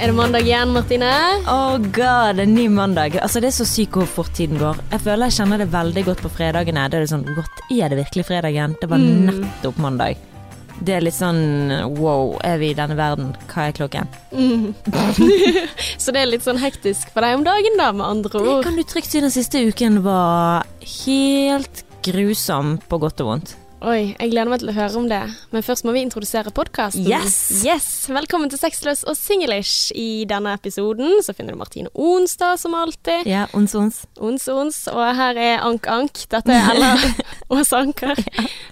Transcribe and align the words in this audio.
er 0.00 0.06
det 0.10 0.14
mandag 0.16 0.42
igjen, 0.46 0.72
Martine? 0.74 1.10
Oh 1.50 1.76
god, 1.92 2.38
en 2.42 2.54
ny 2.54 2.66
mandag. 2.72 3.16
Altså 3.22 3.40
Det 3.42 3.50
er 3.50 3.56
så 3.56 3.66
sykt 3.68 3.96
hvor 3.98 4.08
fort 4.08 4.32
tiden 4.36 4.58
går. 4.60 4.78
Jeg 4.92 5.00
føler 5.04 5.28
jeg 5.30 5.36
kjenner 5.40 5.58
det 5.62 5.68
veldig 5.72 6.04
godt 6.08 6.22
på 6.24 6.30
fredagene. 6.32 6.84
Det 6.90 6.98
Er 7.00 7.04
det 7.06 7.10
sånn, 7.12 7.24
Godt, 7.36 7.62
er 7.70 7.88
det 7.92 7.98
virkelig 8.02 8.26
fredag 8.28 8.52
igjen? 8.54 8.76
Det 8.80 8.88
var 8.90 8.98
Mm. 8.98 9.26
nettopp 9.30 9.78
mandag. 9.78 10.16
Det 10.82 10.94
er 10.96 11.00
litt 11.04 11.14
sånn 11.14 11.96
wow, 11.98 12.38
er 12.42 12.58
vi 12.58 12.70
i 12.70 12.74
denne 12.74 12.96
verden? 12.96 13.36
Hva 13.52 13.68
er 13.68 13.72
klokken? 13.72 14.08
Mm. 14.34 14.74
Så 16.02 16.10
det 16.12 16.22
er 16.22 16.26
litt 16.32 16.42
sånn 16.42 16.58
hektisk 16.58 17.12
for 17.12 17.20
deg 17.22 17.36
om 17.38 17.44
dagen, 17.44 17.76
da, 17.78 17.92
med 17.92 18.06
andre 18.06 18.40
ord. 18.40 18.62
Det 18.64 18.64
kan 18.64 18.76
du 18.76 18.82
trygt 18.82 19.06
si 19.12 19.20
den 19.20 19.30
siste 19.30 19.62
uken 19.62 20.02
var 20.02 20.64
helt 21.06 21.84
grusom 22.02 22.80
på 22.88 22.98
godt 22.98 23.20
og 23.22 23.26
vondt. 23.28 23.54
Oi, 23.82 24.12
jeg 24.14 24.30
gleder 24.30 24.46
meg 24.46 24.60
til 24.62 24.68
å 24.70 24.74
høre 24.76 24.94
om 25.00 25.06
det. 25.10 25.18
Men 25.50 25.64
først 25.66 25.82
må 25.82 25.90
vi 25.90 26.04
introdusere 26.06 26.52
podkasten. 26.54 27.02
Yes! 27.02 27.64
yes! 27.66 27.86
Velkommen 28.14 28.46
til 28.52 28.60
Sexløs 28.60 29.00
og 29.10 29.16
singlish. 29.18 29.88
I 29.98 30.22
denne 30.30 30.52
episoden 30.54 31.16
så 31.26 31.34
finner 31.34 31.56
du 31.56 31.58
Martine 31.58 31.90
Onsdag, 31.98 32.60
som 32.62 32.76
alltid. 32.78 33.26
Ja, 33.26 33.48
ons, 33.58 33.74
ons. 33.74 34.04
Ons, 34.22 34.44
ons. 34.54 34.78
Og 34.92 35.00
her 35.18 35.40
er 35.48 35.64
Ank 35.66 35.88
Ank. 35.90 36.20
Dette 36.30 36.54
er 36.54 36.70
Ella 36.76 36.92
Ås 37.58 37.72
Anker. 37.74 38.14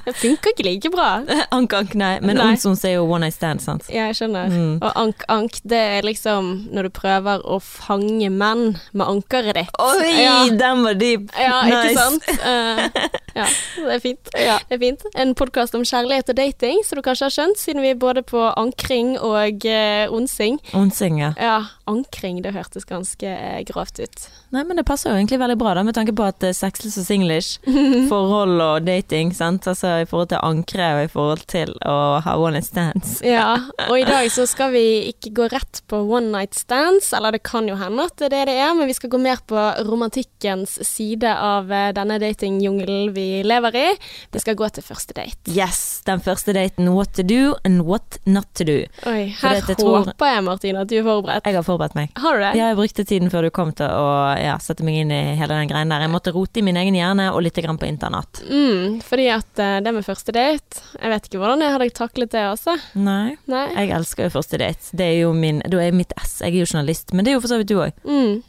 Det 0.06 0.14
funker 0.20 0.54
ikke 0.54 0.68
like 0.68 0.92
bra. 0.94 1.08
Ank, 1.58 1.74
ank, 1.80 1.96
nei. 1.98 2.12
Men 2.22 2.38
Nei. 2.38 2.46
ons, 2.54 2.68
ons 2.70 2.86
er 2.86 2.94
jo 3.00 3.02
one 3.10 3.26
night 3.26 3.34
stand, 3.34 3.64
sant? 3.66 3.90
Ja, 3.90 4.06
jeg 4.12 4.20
skjønner. 4.20 4.46
Mm. 4.54 4.76
Og 4.78 4.94
Ank 5.02 5.26
Ank, 5.34 5.58
det 5.74 5.82
er 5.98 6.06
liksom 6.06 6.52
når 6.70 6.86
du 6.86 6.94
prøver 7.00 7.42
å 7.50 7.58
fange 7.58 8.30
menn 8.30 8.76
med 8.94 9.04
ankeret 9.10 9.58
ditt. 9.58 9.74
Oi, 9.82 10.14
Ja. 10.22 10.38
den 10.54 10.86
var 10.86 10.94
dyp! 11.02 11.34
Ja, 11.34 11.58
Nice. 11.66 11.82
ikke 11.82 11.98
sant? 11.98 12.30
Uh, 12.46 13.20
ja, 13.42 13.50
det 13.50 13.98
er 13.98 14.06
fint. 14.06 14.32
Ja. 14.50 14.56
Det 14.70 14.78
er 14.78 14.80
fint. 14.86 14.99
En 15.18 15.32
podkast 15.34 15.74
om 15.74 15.84
kjærlighet 15.86 16.30
og 16.30 16.36
dating, 16.38 16.82
som 16.86 16.98
du 16.98 17.02
kanskje 17.04 17.26
har 17.26 17.34
skjønt, 17.34 17.58
siden 17.60 17.82
vi 17.82 17.92
er 17.94 17.98
både 18.00 18.22
på 18.26 18.40
ankring 18.58 19.14
og 19.18 19.64
eh, 19.66 20.12
onsing. 20.12 20.58
Onsing, 20.76 21.20
ja. 21.22 21.30
Ja, 21.40 21.56
ankring, 21.90 22.40
det 22.44 22.52
hørtes 22.54 22.86
ganske 22.88 23.26
eh, 23.26 23.62
grovt 23.68 23.98
ut. 24.02 24.26
Nei, 24.54 24.64
men 24.66 24.78
det 24.78 24.84
passer 24.88 25.12
jo 25.12 25.18
egentlig 25.18 25.40
veldig 25.40 25.56
bra, 25.60 25.72
da, 25.78 25.84
med 25.86 25.96
tanke 25.96 26.14
på 26.16 26.26
at 26.26 26.44
uh, 26.44 26.52
sexless 26.56 26.98
og 27.00 27.06
singlish, 27.06 27.60
forhold 28.12 28.60
og 28.60 28.86
dating, 28.86 29.32
sant. 29.36 29.68
Altså 29.70 30.00
i 30.02 30.08
forhold 30.10 30.32
til 30.34 30.42
ankre 30.42 30.90
og 30.98 31.02
i 31.06 31.10
forhold 31.12 31.44
til 31.50 31.74
å 31.86 31.96
ha 32.24 32.36
one 32.38 32.58
night 32.58 32.68
stands. 32.68 33.18
Ja, 33.30 33.54
og 33.86 33.94
i 33.94 34.06
dag 34.06 34.26
så 34.34 34.44
skal 34.52 34.74
vi 34.74 34.84
ikke 35.12 35.32
gå 35.38 35.48
rett 35.52 35.82
på 35.90 36.02
one 36.02 36.32
night 36.34 36.58
stands, 36.58 37.12
eller 37.16 37.36
det 37.36 37.44
kan 37.46 37.68
jo 37.70 37.78
hende 37.80 38.08
at 38.10 38.18
det 38.20 38.30
er 38.30 38.36
det 38.36 38.46
det 38.50 38.58
er, 38.58 38.74
men 38.76 38.90
vi 38.90 38.96
skal 38.96 39.12
gå 39.12 39.20
mer 39.22 39.40
på 39.46 39.66
romantikkens 39.86 40.76
side 40.86 41.30
av 41.30 41.70
denne 41.94 42.16
datingjungelen 42.20 43.12
vi 43.14 43.28
lever 43.46 43.78
i. 43.78 43.88
Vi 44.34 44.42
skal 44.42 44.58
gå 44.58 44.66
til 44.74 44.89
første 44.90 45.14
date. 45.16 45.38
Yes, 45.54 45.80
den 46.06 46.20
første 46.24 46.54
daten. 46.56 46.90
What 46.96 47.14
to 47.16 47.24
do 47.26 47.54
and 47.64 47.84
what 47.86 48.18
not 48.26 48.48
to 48.58 48.66
do. 48.66 48.78
Oi, 49.06 49.30
her 49.40 49.60
dette 49.60 49.76
tror- 49.78 50.04
håper 50.10 50.32
jeg, 50.34 50.44
Martine, 50.44 50.82
at 50.84 50.90
du 50.90 50.96
er 50.98 51.06
forberedt. 51.06 51.46
Jeg 51.46 51.54
har 51.56 51.66
forberedt 51.66 51.94
meg. 51.98 52.10
Har 52.18 52.36
du 52.36 52.42
det? 52.44 52.52
Ja, 52.58 52.68
jeg 52.72 52.78
brukte 52.80 53.06
tiden 53.06 53.30
før 53.32 53.46
du 53.46 53.50
kom 53.54 53.72
til 53.76 53.86
å 53.86 54.10
ja, 54.40 54.58
sette 54.62 54.84
meg 54.86 55.00
inn 55.04 55.14
i 55.14 55.20
hele 55.38 55.54
den 55.54 55.70
greien 55.70 55.88
der. 55.94 56.04
Jeg 56.04 56.12
måtte 56.12 56.34
rote 56.34 56.60
i 56.60 56.66
min 56.66 56.76
egen 56.80 56.98
hjerne 56.98 57.30
og 57.32 57.42
litt 57.46 57.58
grann 57.62 57.78
på 57.80 57.88
internat. 57.88 58.42
Mm, 58.50 59.00
fordi 59.06 59.28
at 59.34 59.58
eh, 59.62 59.78
det 59.80 59.94
med 59.94 60.04
første 60.06 60.32
date 60.34 60.82
Jeg 61.00 61.10
vet 61.12 61.26
ikke 61.28 61.40
hvordan 61.42 61.62
jeg 61.64 61.72
hadde 61.74 61.90
taklet 61.96 62.30
det 62.34 62.44
også. 62.50 62.76
Nei. 63.00 63.36
Nei. 63.50 63.66
Jeg 63.76 63.94
elsker 63.96 64.26
jo 64.28 64.34
første 64.40 64.58
date. 64.60 64.90
Det 64.96 65.06
er 65.06 65.18
jo 65.22 65.32
min 65.36 65.62
Da 65.70 65.80
er 65.82 65.92
mitt 65.96 66.12
S. 66.20 66.40
Jeg 66.44 66.54
er 66.54 66.64
jo 66.64 66.70
journalist, 66.70 67.12
men 67.14 67.24
det 67.24 67.32
er 67.32 67.38
jo 67.38 67.42
for 67.44 67.52
så 67.54 67.58
vidt 67.60 67.70
du 67.72 67.78
òg. 67.80 67.92
Mm, 68.04 68.42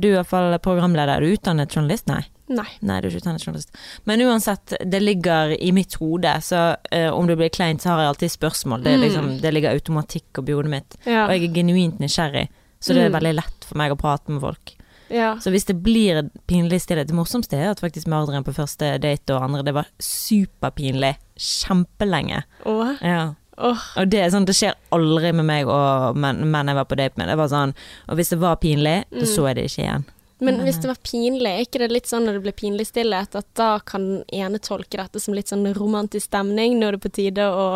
du 0.00 0.08
er 0.14 0.24
fall 0.28 0.56
programleder. 0.62 1.16
Er 1.16 1.20
du 1.24 1.34
utdannet 1.34 1.74
journalist? 1.74 2.06
Nei. 2.10 2.22
Nei. 2.48 2.66
Nei, 2.80 3.00
du 3.00 3.08
er 3.08 3.10
ikke 3.14 3.22
utdannet. 3.24 3.70
Men 4.04 4.20
uansett, 4.20 4.74
det 4.84 5.00
ligger 5.02 5.54
i 5.56 5.70
mitt 5.72 5.94
hode, 6.00 6.34
så 6.44 6.76
uh, 6.92 7.10
om 7.14 7.26
det 7.26 7.36
blir 7.40 7.48
kleint, 7.54 7.80
så 7.82 7.94
har 7.94 8.00
jeg 8.04 8.08
alltid 8.12 8.30
spørsmål. 8.36 8.82
Det, 8.84 8.94
Mm. 8.98 9.00
liksom, 9.00 9.40
det 9.40 9.52
ligger 9.54 9.72
automatikk 9.72 10.38
oppi 10.38 10.52
hodet 10.52 10.70
mitt. 10.70 10.96
Ja. 11.06 11.26
Og 11.26 11.32
jeg 11.32 11.48
er 11.50 11.54
genuint 11.54 11.98
nysgjerrig, 12.00 12.48
så 12.80 12.92
det 12.94 13.02
er 13.06 13.08
Mm. 13.10 13.18
veldig 13.20 13.34
lett 13.34 13.64
for 13.64 13.76
meg 13.78 13.92
å 13.92 13.96
prate 13.98 14.28
med 14.30 14.40
folk. 14.40 14.74
ja. 15.10 15.36
Så 15.36 15.50
hvis 15.50 15.64
det 15.66 15.82
blir 15.82 16.30
pinlig 16.48 16.80
stillhet 16.80 17.06
Det 17.08 17.14
morsomste 17.14 17.54
er 17.56 17.70
at 17.70 17.80
faktisk 17.80 18.06
morderen 18.06 18.42
på 18.44 18.54
første 18.54 18.98
date 18.98 19.30
og 19.34 19.42
andre, 19.42 19.62
det 19.62 19.74
var 19.74 19.86
superpinlig. 20.00 21.16
Kjempelenge. 21.38 22.42
Åh, 22.64 22.96
Ja. 23.02 23.34
Oh. 23.56 23.78
Og 23.96 24.08
det 24.10 24.32
sånn, 24.32 24.44
det 24.46 24.56
skjer 24.56 24.74
aldri 24.90 25.32
med 25.32 25.44
meg 25.46 25.68
og 25.68 26.16
menn, 26.16 26.40
men 26.50 26.66
jeg 26.66 26.74
var 26.74 26.84
på 26.90 26.96
date 26.96 27.16
med. 27.16 27.28
Det 27.28 27.36
var 27.38 27.46
sånn, 27.46 27.74
og 28.08 28.16
hvis 28.18 28.30
det 28.30 28.40
var 28.40 28.56
pinlig, 28.56 29.04
mm. 29.12 29.20
så 29.20 29.26
så 29.30 29.46
jeg 29.46 29.54
det 29.56 29.64
ikke 29.70 29.84
igjen. 29.84 30.04
Men 30.44 30.60
hvis 30.64 30.80
det 30.82 30.90
var 30.90 31.00
pinlig, 31.04 31.50
er 31.50 31.66
ikke 31.66 31.82
det 31.82 31.90
litt 31.92 32.10
sånn 32.10 32.26
når 32.28 32.38
det 32.38 32.44
blir 32.46 32.56
pinlig 32.58 32.88
stillhet, 32.90 33.36
at 33.38 33.48
da 33.58 33.70
kan 33.86 34.08
den 34.08 34.24
ene 34.34 34.60
tolke 34.62 35.00
dette 35.00 35.22
som 35.22 35.36
litt 35.36 35.52
sånn 35.52 35.66
romantisk 35.76 36.28
stemning, 36.28 36.78
nå 36.78 36.90
er 36.90 36.98
det 36.98 37.04
på 37.04 37.12
tide 37.14 37.46
å 37.46 37.68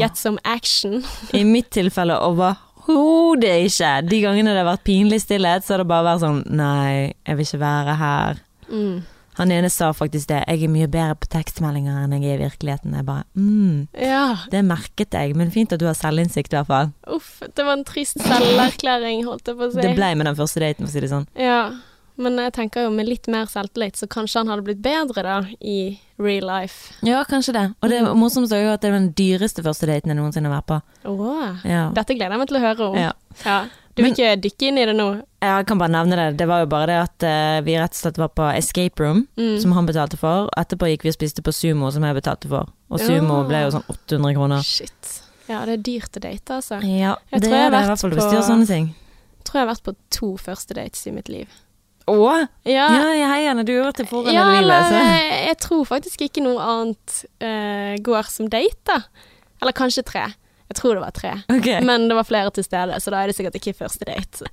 get 0.00 0.18
some 0.20 0.40
action? 0.44 1.02
I 1.38 1.44
mitt 1.48 1.70
tilfelle 1.74 2.18
overhodet 2.28 3.68
ikke. 3.68 3.92
De 4.08 4.22
gangene 4.24 4.54
det 4.54 4.64
har 4.64 4.72
vært 4.72 4.88
pinlig 4.88 5.22
stillhet, 5.24 5.66
så 5.66 5.76
har 5.76 5.84
det 5.84 5.92
bare 5.92 6.10
vært 6.12 6.26
sånn 6.26 6.42
Nei, 6.58 7.14
jeg 7.26 7.38
vil 7.38 7.48
ikke 7.48 7.62
være 7.62 8.00
her. 8.02 8.42
Mm. 8.68 8.98
Han 9.38 9.52
ene 9.54 9.68
sa 9.70 9.92
faktisk 9.94 10.32
det. 10.32 10.40
Jeg 10.50 10.64
er 10.66 10.70
mye 10.72 10.88
bedre 10.90 11.14
på 11.22 11.28
tekstmeldinger 11.30 12.00
enn 12.02 12.14
jeg 12.16 12.24
er 12.26 12.40
i 12.40 12.46
virkeligheten. 12.48 12.96
Jeg 12.98 13.06
bare 13.06 13.22
mm, 13.38 13.76
Ja, 14.02 14.24
Det 14.50 14.64
merket 14.66 15.14
jeg, 15.14 15.36
men 15.38 15.52
fint 15.54 15.74
at 15.74 15.78
du 15.78 15.86
har 15.86 15.94
selvinnsikt, 15.94 16.50
i 16.50 16.58
hvert 16.58 16.70
fall. 16.70 16.90
uff, 17.06 17.36
det 17.54 17.66
var 17.66 17.78
en 17.78 17.86
trist 17.86 18.18
selverklæring, 18.18 19.22
holdt 19.28 19.46
jeg 19.46 19.60
på 19.60 19.68
å 19.68 19.70
si. 19.70 19.84
Det 19.84 19.94
ble 19.94 20.10
med 20.18 20.26
den 20.26 20.40
første 20.40 20.64
daten, 20.64 20.82
for 20.82 20.90
å 20.90 20.96
si 20.96 21.04
det 21.04 21.12
sånn. 21.12 21.28
Ja, 21.38 21.60
men 22.18 22.36
jeg 22.42 22.52
tenker 22.56 22.82
jo 22.86 22.90
med 22.90 23.06
litt 23.08 23.28
mer 23.30 23.46
selvtillit, 23.50 23.96
så 23.96 24.08
kanskje 24.10 24.42
han 24.42 24.48
hadde 24.52 24.64
blitt 24.66 24.82
bedre 24.84 25.22
da, 25.22 25.36
i 25.62 25.98
real 26.18 26.46
life. 26.50 26.92
Ja, 27.06 27.22
kanskje 27.24 27.54
det. 27.54 27.66
Og 27.82 27.90
det 27.92 28.02
morsomste 28.18 28.56
er 28.58 28.64
jo 28.66 28.72
at 28.74 28.82
det 28.82 28.90
er 28.90 28.98
den 28.98 29.12
dyreste 29.18 29.62
første 29.62 29.86
daten 29.86 30.10
jeg 30.10 30.18
noensinne 30.18 30.50
har 30.50 30.60
vært 30.60 30.70
på. 30.72 30.80
Åh, 31.14 31.64
Ja. 31.64 31.90
dette 31.94 32.14
gleder 32.18 32.34
jeg 32.34 32.38
meg 32.42 32.48
til 32.48 32.58
å 32.58 32.64
høre 32.66 32.88
om. 32.90 32.96
Ja. 32.98 33.12
Ja. 33.44 33.60
Du 33.94 34.02
vil 34.04 34.12
Men- 34.12 34.14
ikke 34.14 34.40
dykke 34.42 34.66
inn 34.68 34.78
i 34.78 34.84
det 34.86 34.94
nå? 34.94 35.22
Jeg 35.42 35.66
kan 35.66 35.78
bare 35.78 35.90
nevne 35.90 36.14
det. 36.16 36.36
Det 36.38 36.46
var 36.46 36.60
jo 36.60 36.66
bare 36.66 36.86
det 36.86 36.98
at 37.02 37.22
uh, 37.26 37.60
vi 37.66 37.74
rett 37.78 37.90
og 37.90 37.98
slett 37.98 38.16
var 38.18 38.28
på 38.28 38.46
escape 38.56 39.00
room, 39.02 39.26
Mm. 39.36 39.60
som 39.60 39.72
han 39.72 39.86
betalte 39.86 40.16
for. 40.16 40.48
Etterpå 40.56 40.86
gikk 40.90 41.02
vi 41.02 41.08
og 41.08 41.14
spiste 41.18 41.42
på 41.42 41.52
Sumo, 41.54 41.90
som 41.90 42.02
jeg 42.04 42.14
betalte 42.14 42.48
for. 42.48 42.68
Og 42.90 43.00
Sumo 43.00 43.40
oh. 43.40 43.46
ble 43.48 43.62
jo 43.64 43.70
sånn 43.74 43.84
800 43.90 44.34
kroner. 44.34 44.62
Shit. 44.62 45.22
Ja, 45.48 45.64
det 45.64 45.78
er 45.78 45.82
dyrt 45.82 46.14
å 46.16 46.20
date, 46.20 46.50
altså. 46.60 46.78
Ja, 46.82 47.16
Jeg 47.32 47.40
det 47.40 47.52
er 47.52 47.70
det 47.70 47.82
i 47.82 47.86
hvert 47.88 47.98
fall 48.00 48.10
hvis 48.10 48.30
du 48.30 48.36
gjør 48.36 48.46
sånne 48.46 48.66
ting. 48.66 48.94
tror 49.44 49.54
jeg 49.54 49.66
har 49.66 49.74
vært 49.74 49.82
på 49.82 49.96
to 50.10 50.36
første 50.36 50.74
dates 50.74 51.06
i 51.06 51.10
mitt 51.10 51.28
liv. 51.28 51.48
Å? 52.08 52.34
Ja, 52.68 52.88
Ja, 52.96 53.06
jeg 53.20 53.46
gjør 53.68 53.88
det 53.90 53.94
til 54.00 54.08
forhold 54.10 54.34
ja 54.34 54.44
eller. 54.58 54.88
Så. 54.88 55.00
jeg, 55.04 55.38
jeg 55.48 55.58
tror 55.64 55.86
faktisk 55.88 56.26
ikke 56.28 56.44
noe 56.44 56.64
annet 56.64 57.16
uh, 57.44 57.94
går 58.04 58.30
som 58.32 58.48
date, 58.52 58.80
da. 58.88 59.00
Eller 59.62 59.74
kanskje 59.76 60.04
tre. 60.06 60.26
Jeg 60.68 60.76
tror 60.76 60.98
det 60.98 61.00
var 61.00 61.14
tre. 61.16 61.30
okay. 61.48 61.78
Men 61.84 62.08
det 62.10 62.16
var 62.18 62.26
flere 62.28 62.50
til 62.52 62.64
stede, 62.66 62.98
så 63.00 63.12
da 63.14 63.22
er 63.22 63.30
det 63.30 63.36
sikkert 63.38 63.56
ikke 63.56 63.72
første 63.78 64.04
date. 64.04 64.44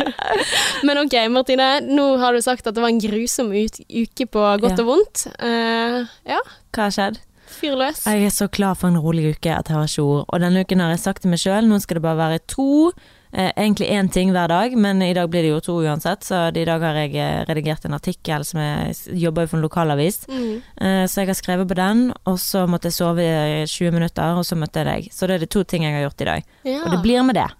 Men 0.86 1.00
ok, 1.00 1.14
Martine. 1.32 1.68
Nå 1.86 2.16
har 2.20 2.36
du 2.36 2.42
sagt 2.44 2.66
at 2.68 2.76
det 2.76 2.82
var 2.84 2.92
en 2.92 3.00
grusom 3.00 3.52
uke 3.56 4.26
på 4.28 4.42
godt 4.60 4.76
Ja. 4.76 4.84
og 4.84 4.90
vondt. 4.90 5.26
Uh, 5.40 6.04
ja, 6.28 6.42
Hva 6.76 6.88
har 6.90 6.94
skjedd? 6.98 7.22
fyr 7.56 7.76
løs. 7.78 8.02
Jeg 8.04 8.26
er 8.26 8.32
så 8.34 8.48
klar 8.52 8.74
for 8.76 8.90
en 8.90 8.98
rolig 9.00 9.30
uke 9.36 9.52
at 9.54 9.68
jeg 9.70 9.76
har 9.78 9.86
ikke 9.88 10.02
ord. 10.04 10.24
Og 10.28 10.40
denne 10.42 10.60
uken 10.66 10.82
har 10.82 10.90
jeg 10.92 11.00
sagt 11.04 11.22
til 11.24 11.30
meg 11.32 11.40
sjøl, 11.40 11.64
nå 11.70 11.78
skal 11.80 12.00
det 12.00 12.02
bare 12.04 12.18
være 12.18 12.40
to. 12.52 12.90
Eh, 13.36 13.50
egentlig 13.52 13.90
én 13.92 14.08
ting 14.08 14.30
hver 14.32 14.48
dag, 14.48 14.72
men 14.80 15.02
i 15.04 15.12
dag 15.12 15.28
blir 15.28 15.44
det 15.44 15.50
jo 15.50 15.60
to 15.60 15.74
uansett. 15.84 16.24
Så 16.24 16.38
i 16.56 16.64
dag 16.64 16.80
har 16.80 16.96
jeg 17.02 17.12
eh, 17.20 17.42
redigert 17.44 17.84
en 17.84 17.96
artikkel 17.98 18.46
som 18.48 18.62
jeg 18.62 18.94
jobber 19.20 19.44
jo 19.44 19.50
for 19.50 19.58
en 19.58 19.66
lokalavis. 19.66 20.22
Mm. 20.30 20.62
Eh, 20.80 21.02
så 21.04 21.20
jeg 21.20 21.28
har 21.28 21.36
skrevet 21.36 21.68
på 21.68 21.76
den, 21.76 22.08
og 22.24 22.40
så 22.40 22.64
måtte 22.64 22.88
jeg 22.88 22.96
sove 22.96 23.26
i 23.26 23.66
20 23.68 23.92
minutter, 23.92 24.40
og 24.40 24.48
så 24.48 24.56
møtte 24.56 24.80
jeg 24.80 24.88
deg. 24.88 25.12
Så 25.12 25.28
det 25.28 25.36
er 25.36 25.44
det 25.44 25.52
to 25.52 25.66
ting 25.68 25.84
jeg 25.84 25.98
har 25.98 26.06
gjort 26.06 26.24
i 26.24 26.30
dag. 26.30 26.50
Ja. 26.64 26.80
Og 26.86 26.96
det 26.96 27.02
blir 27.04 27.28
med 27.28 27.36
det. 27.36 27.50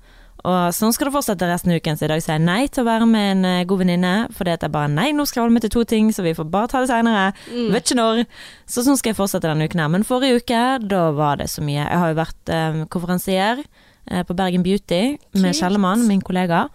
Og 0.46 0.72
sånn 0.72 0.92
skal 0.94 1.08
det 1.08 1.16
fortsette 1.16 1.48
resten 1.50 1.72
av 1.74 1.80
uken. 1.80 1.98
Så 1.98 2.06
i 2.06 2.10
dag 2.14 2.22
sier 2.22 2.36
jeg 2.38 2.44
nei 2.46 2.68
til 2.70 2.84
å 2.84 2.88
være 2.88 3.08
med 3.10 3.30
en 3.34 3.46
eh, 3.50 3.64
god 3.68 3.82
venninne, 3.82 4.14
fordi 4.36 4.54
at 4.54 4.64
jeg 4.64 4.72
bare 4.74 4.92
nei, 4.92 5.10
nå 5.12 5.26
skal 5.26 5.42
jeg 5.42 5.46
holde 5.46 5.58
meg 5.58 5.66
til 5.66 5.74
to 5.74 5.84
ting, 5.92 6.08
så 6.14 6.24
vi 6.24 6.36
får 6.38 6.48
bare 6.52 6.70
ta 6.72 6.80
det 6.80 6.88
seinere. 6.88 7.26
Mm. 7.50 7.68
Vet 7.74 7.88
ikke 7.88 7.98
når. 7.98 8.22
Så 8.64 8.86
sånn 8.86 8.96
skal 8.96 9.12
jeg 9.12 9.18
fortsette 9.18 9.50
denne 9.50 9.66
uken 9.68 9.82
her. 9.82 9.92
Men 9.92 10.06
forrige 10.08 10.40
uke, 10.40 10.62
da 10.88 11.08
var 11.16 11.40
det 11.42 11.50
så 11.52 11.64
mye. 11.66 11.82
Jeg 11.82 12.00
har 12.00 12.14
jo 12.14 12.20
vært 12.22 12.54
eh, 12.56 12.80
konferansier 12.96 13.64
eh, 13.64 13.84
på 14.28 14.36
Bergen 14.38 14.62
Beauty 14.62 15.16
med. 15.34 15.54
Kjellemann, 15.58 16.06
min 16.08 16.20
kollega. 16.22 16.68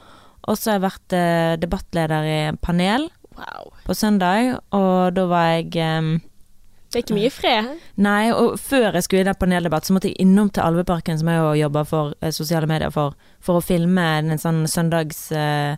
Og 0.50 0.58
så 0.58 0.72
har 0.72 0.80
jeg 0.80 0.86
vært 0.88 1.14
eh, 1.14 1.56
debattleder 1.62 2.26
i 2.26 2.40
panel 2.62 3.10
Wow. 3.32 3.70
på 3.88 3.94
søndag, 3.96 4.58
og 4.76 5.14
da 5.16 5.24
var 5.26 5.46
jeg 5.56 5.70
um, 5.80 6.10
Det 6.92 7.00
er 7.00 7.04
ikke 7.06 7.16
mye 7.16 7.30
fred. 7.32 7.70
Nei, 8.04 8.32
og 8.36 8.58
før 8.60 8.92
jeg 8.98 9.04
skulle 9.06 9.22
i 9.24 9.28
den 9.30 9.38
paneldebatt, 9.40 9.88
så 9.88 9.94
måtte 9.96 10.10
jeg 10.12 10.20
innom 10.20 10.50
til 10.52 10.62
Alveparken, 10.66 11.18
som 11.18 11.30
jeg 11.32 11.40
jo 11.40 11.54
jobber 11.62 11.88
for 11.88 12.14
eh, 12.22 12.34
sosiale 12.36 12.68
medier 12.68 12.92
for, 12.92 13.16
for 13.40 13.58
å 13.62 13.64
filme 13.64 14.04
en 14.20 14.36
sånn 14.38 14.66
søndags 14.68 15.32
eh, 15.32 15.78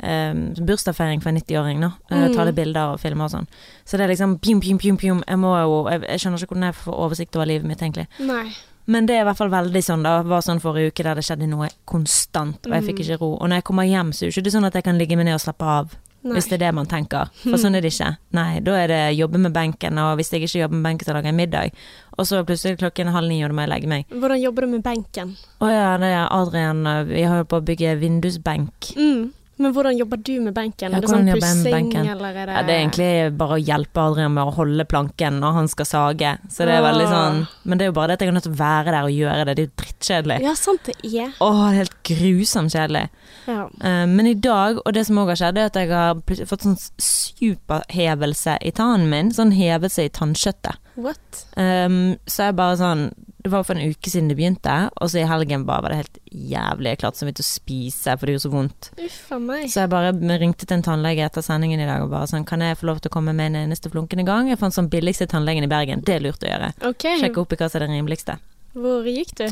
eh, 0.00 0.32
bursdagsfeiring 0.64 1.20
for 1.22 1.34
en 1.34 1.42
90-åring, 1.42 1.84
da. 1.84 1.92
Eh, 2.08 2.24
Mm. 2.24 2.34
ta 2.38 2.44
litt 2.48 2.56
bilder 2.56 2.94
og 2.96 3.00
filme 3.04 3.28
og 3.28 3.30
sånn. 3.36 3.46
Så 3.84 3.98
det 4.00 4.06
er 4.08 4.14
liksom 4.14 4.38
pjum, 4.40 4.60
pjum, 4.64 4.78
pjum, 4.80 4.96
pjum. 5.04 5.22
Jeg 5.28 5.38
må 5.44 5.52
jo 5.60 5.76
Jeg, 5.90 6.00
jeg 6.08 6.20
skjønner 6.24 6.40
ikke 6.40 6.54
hvordan 6.54 6.70
jeg 6.72 6.80
får 6.80 6.94
oversikt 7.04 7.36
over 7.36 7.46
livet 7.52 7.68
mitt, 7.68 7.82
egentlig. 7.84 8.08
Nei. 8.24 8.48
Men 8.86 9.06
det 9.06 9.16
er 9.16 9.22
i 9.22 9.24
hvert 9.28 9.38
fall 9.38 9.48
veldig 9.52 9.80
sånn, 9.82 10.02
da. 10.04 10.18
Var 10.22 10.40
sånn 10.44 10.60
forrige 10.60 10.92
uke 10.92 11.02
der 11.06 11.14
det 11.16 11.24
skjedde 11.24 11.46
noe 11.48 11.68
konstant, 11.88 12.66
og 12.66 12.72
jeg 12.72 12.84
fikk 12.84 12.98
Mm. 12.98 13.04
ikke 13.06 13.20
ro. 13.20 13.30
Og 13.40 13.48
når 13.48 13.56
jeg 13.62 13.64
kommer 13.64 13.84
hjem, 13.88 14.10
så 14.12 14.26
er 14.26 14.30
det 14.30 14.42
ikke 14.44 14.52
sånn 14.58 14.66
at 14.66 14.74
jeg 14.74 14.84
kan 14.84 14.98
ligge 14.98 15.16
meg 15.16 15.24
ned 15.26 15.34
og 15.34 15.40
slappe 15.40 15.64
av. 15.64 15.94
Nei. 16.24 16.38
hvis 16.38 16.46
det 16.48 16.54
er 16.56 16.58
det 16.70 16.74
man 16.74 16.86
tenker. 16.86 17.28
For 17.42 17.58
sånn 17.60 17.74
er 17.76 17.82
det 17.84 17.90
ikke. 17.92 18.16
Nei, 18.32 18.58
da 18.64 18.72
er 18.80 18.88
det 18.88 19.00
jobbe 19.18 19.36
med 19.38 19.52
benken, 19.52 19.98
og 20.00 20.16
hvis 20.16 20.30
jeg 20.32 20.40
ikke 20.46 20.60
jobber 20.62 20.76
med 20.80 20.84
benken, 20.88 21.04
så 21.04 21.12
lager 21.12 21.28
jeg 21.28 21.34
middag. 21.36 21.70
Og 22.16 22.24
så 22.24 22.40
plutselig 22.48 22.78
klokken 22.80 23.10
halv 23.12 23.28
ni, 23.28 23.42
og 23.44 23.50
da 23.50 23.54
må 23.58 23.60
jeg 23.66 23.68
legge 23.68 23.88
meg. 23.92 24.06
Hvordan 24.08 24.40
jobber 24.40 24.62
du 24.64 24.68
med 24.72 24.82
benken? 24.86 25.36
Å 25.60 25.68
ja, 25.68 25.90
det 26.00 26.08
er 26.16 26.28
Adrian, 26.32 26.80
vi 27.10 27.22
har 27.28 27.42
jo 27.42 27.44
på 27.44 27.60
å 27.60 27.64
bygge 27.68 27.98
vindusbenk. 28.00 28.94
Mm. 28.96 29.32
Men 29.56 29.74
hvordan 29.74 29.98
jobber 29.98 30.16
du 30.16 30.32
med 30.42 30.54
benken? 30.56 30.90
Ja, 30.90 30.98
er 30.98 31.04
det 31.04 31.10
sånn 31.10 31.28
pussing, 31.30 31.90
eller 31.94 32.34
er 32.34 32.48
det 32.48 32.56
Ja, 32.56 32.62
det 32.66 32.74
er 32.74 32.80
egentlig 32.80 33.10
bare 33.38 33.58
å 33.58 33.62
hjelpe 33.62 34.02
Adrian 34.02 34.34
med 34.34 34.50
å 34.50 34.54
holde 34.56 34.86
planken 34.90 35.38
når 35.42 35.58
han 35.58 35.70
skal 35.70 35.88
sage. 35.88 36.32
Så 36.50 36.66
det 36.66 36.74
er 36.74 36.82
veldig 36.84 37.06
sånn 37.10 37.40
Men 37.62 37.78
det 37.78 37.86
er 37.86 37.92
jo 37.92 37.96
bare 37.96 38.12
det 38.12 38.18
at 38.18 38.24
jeg 38.24 38.32
er 38.32 38.36
nødt 38.38 38.48
til 38.48 38.56
å 38.56 38.60
være 38.60 38.94
der 38.96 39.08
og 39.08 39.14
gjøre 39.14 39.44
det. 39.44 39.54
Det 39.54 39.64
er 39.64 39.68
jo 39.68 39.74
drittkjedelig. 39.84 40.38
Ja, 40.44 40.54
sant 40.58 40.90
det 40.90 40.96
er. 41.06 41.34
Åh, 41.38 41.60
det 41.60 41.68
er 41.68 41.80
helt 41.82 41.98
grusomt 42.10 42.74
kjedelig. 42.74 43.04
Ja. 43.46 43.60
Uh, 43.78 44.04
men 44.10 44.30
i 44.30 44.34
dag, 44.34 44.80
og 44.82 44.96
det 44.96 45.06
som 45.08 45.20
òg 45.22 45.34
har 45.34 45.40
skjedd, 45.40 45.60
er 45.60 45.70
at 45.70 45.78
jeg 45.78 45.92
har 45.92 46.48
fått 46.50 46.66
sånn 46.66 46.80
superhevelse 47.08 48.58
i 48.58 48.74
tannen 48.74 49.06
min. 49.12 49.30
Sånn 49.34 49.54
hevelse 49.54 50.08
i 50.08 50.12
tannkjøttet. 50.14 50.82
What? 50.94 51.46
Um, 51.58 52.16
så 52.30 52.50
jeg 52.50 52.58
bare 52.58 52.78
sånn 52.78 53.08
Det 53.44 53.50
var 53.52 53.64
for 53.68 53.76
en 53.76 53.90
uke 53.92 54.08
siden 54.08 54.30
det 54.30 54.38
begynte, 54.38 54.74
og 55.04 55.10
så 55.12 55.18
i 55.20 55.26
helgen 55.28 55.66
bare 55.68 55.84
var 55.84 55.92
det 55.92 55.98
helt 55.98 56.14
jævlig. 56.32 56.94
Jeg 56.94 57.00
klarte 57.02 57.20
så 57.20 57.26
vidt 57.28 57.42
å 57.42 57.44
spise, 57.44 58.14
for 58.16 58.24
det 58.24 58.38
gjorde 58.38 58.44
så 58.46 58.52
vondt. 58.54 58.88
Uff 59.04 59.18
meg. 59.36 59.66
Så 59.68 59.82
jeg 59.82 59.90
bare 59.92 60.14
ringte 60.40 60.64
til 60.64 60.78
en 60.78 60.84
tannlege 60.86 61.26
etter 61.26 61.44
sendingen 61.44 61.82
i 61.84 61.88
dag 61.88 62.06
og 62.06 62.08
bare 62.14 62.30
sånn 62.30 62.46
Kan 62.48 62.64
jeg 62.64 62.78
få 62.80 62.88
lov 62.88 63.02
til 63.04 63.12
å 63.12 63.16
komme 63.18 63.34
med 63.36 63.52
en 63.52 63.66
eneste 63.66 63.92
flunkende 63.92 64.24
gang? 64.24 64.48
Jeg 64.48 64.62
fant 64.62 64.72
sånn 64.72 64.88
billigste 64.88 65.28
tannlegen 65.28 65.68
i 65.68 65.68
Bergen. 65.68 66.00
Det 66.00 66.16
er 66.16 66.24
lurt 66.24 66.40
å 66.40 66.48
gjøre. 66.48 66.72
Okay. 66.94 67.20
Sjekke 67.20 67.44
opp 67.44 67.52
i 67.52 67.60
hva 67.60 67.68
som 67.68 67.82
er 67.82 67.84
den 67.84 67.98
rimeligste. 67.98 68.38
hvor 68.72 69.12
gikk 69.12 69.36
du? 69.36 69.44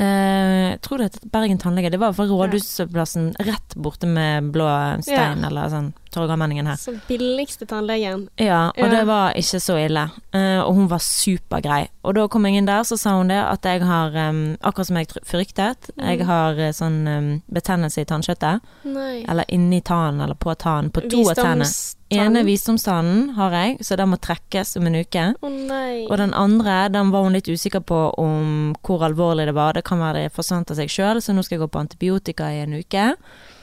Eh, 0.00 0.70
jeg 0.70 0.80
tror 0.80 0.98
det 0.98 1.06
het 1.10 1.24
Bergen 1.32 1.58
tannlege. 1.60 1.90
Det 1.92 1.98
var 2.00 2.14
fra 2.16 2.24
Rådhusplassen 2.24 3.34
rett 3.44 3.74
borte 3.76 4.08
med 4.08 4.48
Blå 4.54 4.66
stein, 5.04 5.44
eller 5.44 5.68
sånn 5.68 5.90
Torgallmenningen 6.10 6.66
her. 6.66 6.78
Så 6.80 6.94
billigste 7.06 7.66
tannlegen. 7.70 8.24
Ja, 8.40 8.70
og 8.70 8.78
Ja. 8.80 8.88
det 8.88 9.02
var 9.06 9.34
ikke 9.38 9.60
så 9.60 9.76
ille. 9.78 10.10
Eh, 10.32 10.58
og 10.64 10.74
hun 10.74 10.88
var 10.88 10.98
supergrei. 10.98 11.88
Og 12.02 12.14
da 12.14 12.26
kom 12.28 12.46
jeg 12.46 12.56
inn 12.56 12.66
der, 12.66 12.82
så 12.82 12.96
sa 12.98 13.10
hun 13.18 13.28
det 13.28 13.38
at 13.44 13.62
jeg 13.62 13.82
har, 13.82 14.10
akkurat 14.62 14.86
som 14.86 14.96
jeg 14.96 15.06
fryktet, 15.08 15.28
fryktet, 15.28 15.90
jeg 15.98 16.24
har 16.26 16.58
eh, 16.58 16.72
sånn 16.72 17.42
betennelse 17.52 18.00
i 18.00 18.04
tannkjøttet. 18.04 18.60
Nei. 18.84 19.24
Eller 19.28 19.44
inni 19.48 19.82
tannen, 19.82 20.20
eller 20.22 20.34
på 20.34 20.54
tannen. 20.56 20.90
På 20.90 21.00
to 21.08 21.28
av 21.28 21.34
tennene. 21.36 21.68
Ene 22.10 22.42
visdomstannen 22.42 23.36
har 23.36 23.54
jeg, 23.54 23.76
så 23.86 23.94
den 23.98 24.10
må 24.10 24.18
trekkes 24.18 24.74
om 24.80 24.88
en 24.88 24.98
uke. 24.98 25.28
Oh. 25.46 25.60
Og 26.08 26.16
den 26.18 26.34
andre, 26.34 26.88
den 26.90 27.12
var 27.14 27.22
hun 27.26 27.36
litt 27.38 27.46
usikker 27.46 27.84
på 27.86 28.00
om 28.18 28.72
hvor 28.86 29.04
alvorlig 29.06 29.46
det 29.46 29.54
var. 29.54 29.76
Det 29.78 29.84
kan 29.86 30.02
være 30.02 30.24
det 30.24 30.34
forsvant 30.34 30.72
av 30.74 30.80
seg 30.80 30.90
sjøl, 30.90 31.22
så 31.22 31.34
nå 31.34 31.44
skal 31.46 31.58
jeg 31.58 31.64
gå 31.64 31.70
på 31.70 31.82
antibiotika 31.84 32.50
i 32.50 32.64
en 32.64 32.74
uke. 32.80 33.12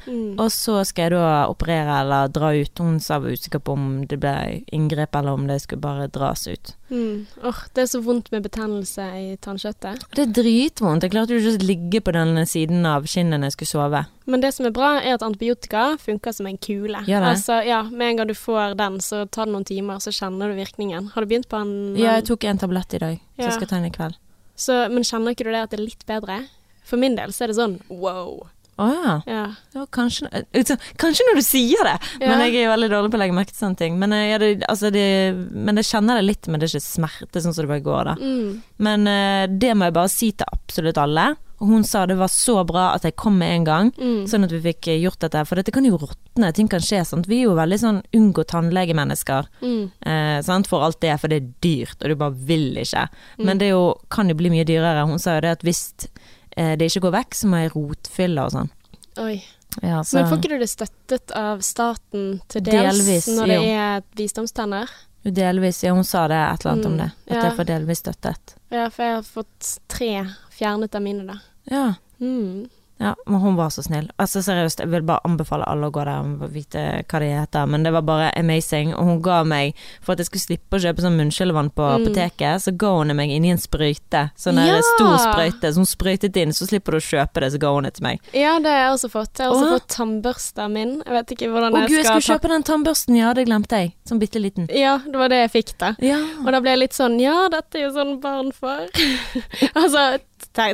Mm. 0.07 0.39
Og 0.39 0.49
så 0.55 0.79
skal 0.87 1.09
jeg 1.09 1.11
da 1.17 1.45
operere 1.51 1.99
eller 2.01 2.29
dra 2.31 2.53
ut. 2.55 2.79
Hun 2.79 2.99
sa 3.03 3.19
var 3.19 3.35
usikker 3.35 3.59
på 3.59 3.75
om 3.75 3.87
det 4.07 4.19
ble 4.23 4.63
inngrep 4.73 5.15
eller 5.19 5.35
om 5.35 5.47
det 5.49 5.59
skulle 5.63 5.83
bare 5.83 6.07
dras 6.07 6.47
ut. 6.47 6.73
Mm. 6.89 7.25
Åh, 7.43 7.59
det 7.75 7.83
er 7.83 7.89
så 7.91 7.99
vondt 8.05 8.31
med 8.31 8.45
betennelse 8.47 9.03
i 9.19 9.35
tannkjøttet. 9.43 10.05
Det 10.15 10.23
er 10.23 10.33
dritvondt. 10.37 11.03
Jeg 11.03 11.11
klarte 11.11 11.35
jo 11.35 11.41
ikke 11.43 11.57
å 11.59 11.67
ligge 11.67 12.01
på 12.07 12.13
den 12.15 12.39
siden 12.47 12.87
av 12.87 13.07
kinnet 13.11 13.41
når 13.41 13.51
jeg 13.51 13.57
skulle 13.57 13.73
sove. 13.73 14.03
Men 14.27 14.43
det 14.43 14.53
som 14.55 14.67
er 14.67 14.75
bra, 14.75 14.93
er 14.99 15.15
at 15.15 15.23
antibiotika 15.23 15.97
funker 16.03 16.35
som 16.35 16.47
en 16.49 16.57
kule. 16.59 17.03
Ja. 17.07 17.21
Altså, 17.29 17.61
ja, 17.67 17.83
Med 17.83 18.09
en 18.13 18.21
gang 18.21 18.27
du 18.31 18.35
får 18.35 18.75
den, 18.79 18.99
så 19.03 19.25
tar 19.27 19.47
det 19.47 19.53
noen 19.55 19.67
timer, 19.67 19.99
så 20.03 20.11
kjenner 20.11 20.51
du 20.51 20.59
virkningen. 20.59 21.11
Har 21.13 21.23
du 21.23 21.27
begynt 21.31 21.49
på 21.51 21.59
en... 21.59 21.95
Ja, 21.99 22.17
jeg 22.19 22.27
tok 22.31 22.43
en 22.47 22.59
tablett 22.63 22.93
i 22.95 23.03
dag, 23.03 23.19
så 23.19 23.43
Ja. 23.43 23.49
jeg 23.49 23.59
skal 23.59 23.67
ta 23.67 23.79
en 23.79 23.85
i 23.85 23.91
kveld. 23.91 24.15
Så, 24.57 24.73
men 24.89 25.03
kjenner 25.05 25.35
ikke 25.35 25.45
du 25.45 25.51
det 25.53 25.61
at 25.67 25.69
det 25.71 25.79
er 25.79 25.85
litt 25.85 26.05
bedre? 26.09 26.39
For 26.87 26.97
min 26.99 27.15
del 27.19 27.33
så 27.35 27.43
er 27.43 27.51
det 27.51 27.57
sånn 27.59 27.75
wow. 27.91 28.47
Å 28.77 28.87
ja. 28.93 29.13
Ja. 29.25 29.45
ja 29.73 29.85
kanskje, 29.89 30.29
altså, 30.53 30.77
kanskje 31.01 31.25
når 31.29 31.39
du 31.39 31.45
sier 31.47 31.81
det, 31.87 31.95
Ja. 32.21 32.27
men 32.29 32.43
jeg 32.45 32.55
er 32.59 32.67
jo 32.67 32.73
veldig 32.75 32.89
dårlig 32.93 33.11
på 33.13 33.17
å 33.17 33.21
legge 33.23 33.33
merke 33.37 33.53
til 33.55 33.63
sånne 33.65 33.77
ting. 33.79 33.97
Men, 33.97 34.13
eh, 34.13 34.27
ja, 34.29 34.37
det, 34.37 34.51
altså, 34.69 34.91
det, 34.93 35.07
men 35.51 35.75
jeg 35.81 35.89
kjenner 35.89 36.19
det 36.21 36.27
litt, 36.27 36.47
men 36.47 36.59
det 36.61 36.69
er 36.69 36.77
ikke 36.77 36.85
smerte 36.85 37.41
sånn 37.41 37.53
som 37.57 37.65
det 37.65 37.73
bare 37.73 37.85
går, 37.87 38.03
da. 38.11 38.15
Mm. 38.21 38.61
Men 38.85 39.07
eh, 39.07 39.47
det 39.49 39.73
må 39.75 39.89
jeg 39.89 39.97
bare 39.97 40.13
si 40.13 40.31
til 40.31 40.45
absolutt 40.53 40.97
alle. 41.01 41.35
Og 41.57 41.71
hun 41.71 41.81
sa 41.89 42.03
det 42.05 42.19
var 42.19 42.29
så 42.29 42.59
bra 42.69 42.91
at 42.93 43.01
jeg 43.07 43.15
kom 43.17 43.39
med 43.39 43.49
en 43.49 43.63
gang, 43.65 43.87
Mm. 43.97 44.27
sånn 44.29 44.43
at 44.45 44.51
vi 44.53 44.59
fikk 44.61 44.89
eh, 44.93 44.99
gjort 45.01 45.17
dette. 45.25 45.41
For 45.49 45.57
dette 45.57 45.71
kan 45.73 45.83
jo 45.83 45.97
råtne, 45.97 46.51
ting 46.53 46.67
kan 46.69 46.79
skje. 46.85 46.99
Sant? 47.03 47.25
Vi 47.25 47.39
er 47.41 47.47
jo 47.47 47.55
veldig 47.57 47.79
sånn 47.81 48.03
unngå 48.13 48.45
tannlegemennesker. 48.45 49.47
Mm. 49.63 49.91
Eh. 50.05 50.61
For 50.69 50.83
alt 50.85 50.99
det, 51.01 51.15
for 51.19 51.27
det 51.33 51.39
er 51.41 51.49
dyrt, 51.65 51.97
og 52.03 52.09
du 52.09 52.15
bare 52.15 52.37
vil 52.45 52.77
ikke. 52.77 53.07
Mm. 53.39 53.45
Men 53.49 53.57
det 53.57 53.65
er 53.71 53.73
jo, 53.73 53.95
kan 54.13 54.29
jo 54.29 54.35
bli 54.37 54.51
mye 54.53 54.67
dyrere. 54.69 55.07
Hun 55.09 55.17
sa 55.17 55.39
jo 55.39 55.41
det 55.47 55.55
at 55.57 55.65
hvis 55.65 55.81
eh, 56.05 56.21
det 56.79 56.87
ikke 56.89 57.03
går 57.07 57.13
vekk, 57.19 57.35
så 57.37 57.49
må 57.51 57.61
jeg 57.63 57.73
rotfylle 57.75 58.45
og 58.47 58.53
sånn. 58.55 58.69
Oi. 59.21 59.35
Ja, 59.83 59.99
så 60.03 60.17
Men 60.17 60.29
får 60.31 60.39
ikke 60.39 60.49
du 60.55 60.57
det 60.63 60.69
støttet 60.71 61.31
av 61.37 61.59
staten 61.65 62.39
til 62.49 62.63
dels 62.65 62.97
Delvis, 62.97 63.27
når 63.37 63.51
det 63.51 63.57
jo. 63.59 63.67
er 63.77 64.01
visdomstenner? 64.17 64.89
delvis, 65.27 65.81
ja, 65.83 65.91
hun 65.93 66.05
sa 66.07 66.21
det 66.31 66.37
et 66.39 66.61
eller 66.63 66.71
annet 66.71 66.85
om 66.87 66.93
Mm, 66.93 66.99
det. 67.01 67.07
At 67.27 67.35
ja. 67.35 67.41
jeg 67.49 67.55
får 67.57 67.65
delvis 67.67 67.99
støttet. 67.99 68.53
Ja, 68.71 68.85
for 68.89 69.03
jeg 69.03 69.15
har 69.17 69.25
fått 69.27 69.71
tre 69.91 70.11
fjernet 70.55 70.95
av 70.95 71.01
mine, 71.03 71.25
da. 71.27 71.35
Ja. 71.69 71.85
Mm. 72.21 72.69
Ja, 72.99 73.11
men 73.27 73.39
hun 73.41 73.55
var 73.55 73.69
så 73.69 73.83
snill. 73.85 74.07
Altså 74.17 74.41
Seriøst, 74.41 74.79
jeg 74.79 74.89
vil 74.89 75.03
bare 75.05 75.21
anbefale 75.27 75.67
alle 75.69 75.85
å 75.87 75.91
gå 75.93 76.03
der 76.03 76.25
og 76.25 76.49
vite 76.53 77.03
hva 77.07 77.19
de 77.21 77.27
heter. 77.29 77.67
Men 77.69 77.83
det 77.85 77.91
var 77.93 78.01
bare 78.01 78.31
amazing. 78.39 78.93
Og 78.95 79.05
hun 79.05 79.21
ga 79.21 79.43
meg, 79.43 79.75
for 80.01 80.13
at 80.15 80.19
jeg 80.23 80.29
skulle 80.31 80.45
slippe 80.47 80.77
å 80.79 80.81
kjøpe 80.81 81.03
sånn 81.05 81.17
munnskyllevann 81.19 81.69
på 81.77 81.85
Mm. 81.87 82.07
apoteket, 82.07 82.61
så 82.65 82.71
ga 82.77 82.89
hun 82.97 83.15
meg 83.15 83.29
inni 83.29 83.51
en 83.51 83.57
sprøyte. 83.61 84.31
Sånn 84.35 84.57
Ja! 84.57 84.81
stor 84.95 85.17
sprøyte. 85.27 85.69
Så 85.73 85.75
hun 85.77 85.85
sprøytet 85.85 86.35
inn, 86.37 86.49
så 86.57 86.65
slipper 86.67 86.91
du 86.91 86.97
å 86.97 87.05
kjøpe 87.05 87.39
det, 87.41 87.51
så 87.53 87.59
ga 87.59 87.73
hun 87.73 87.83
det 87.83 87.93
til 87.93 88.03
meg. 88.03 88.19
Ja, 88.33 88.57
det 88.59 88.65
har 88.73 88.79
jeg 88.87 88.93
også 88.97 89.09
fått. 89.11 89.37
Jeg 89.37 89.45
har 89.47 89.53
også 89.53 89.67
Åh. 89.67 89.77
fått 89.79 89.87
tannbørsten 89.97 90.71
min. 90.73 91.03
Jeg 91.05 91.13
vet 91.13 91.27
ikke 91.37 91.51
hvordan 91.53 91.73
Å 91.73 91.79
jeg 91.81 91.87
gud, 91.89 91.97
jeg 91.97 92.05
skal 92.05 92.21
skulle 92.21 92.39
kjøpe 92.39 92.49
den 92.49 92.63
tannbørsten, 92.63 93.17
ja, 93.17 93.33
det 93.33 93.45
glemte 93.47 93.69
jeg. 93.77 93.93
Sånn 94.09 94.19
bitte 94.19 94.41
liten. 94.41 94.67
Ja, 94.73 94.97
det 94.97 95.15
var 95.15 95.29
det 95.29 95.51
jeg 95.51 95.51
fikk, 95.63 95.77
da. 95.77 95.93
Ja. 96.01 96.17
Og 96.45 96.51
da 96.51 96.59
ble 96.61 96.71
jeg 96.71 96.79
litt 96.79 96.93
sånn 96.97 97.19
Ja, 97.21 97.47
dette 97.49 97.75
er 97.77 97.81
jo 97.89 97.93
sånn 97.93 98.19
barn 98.21 98.51
får. 98.51 98.89
altså, 99.75 100.17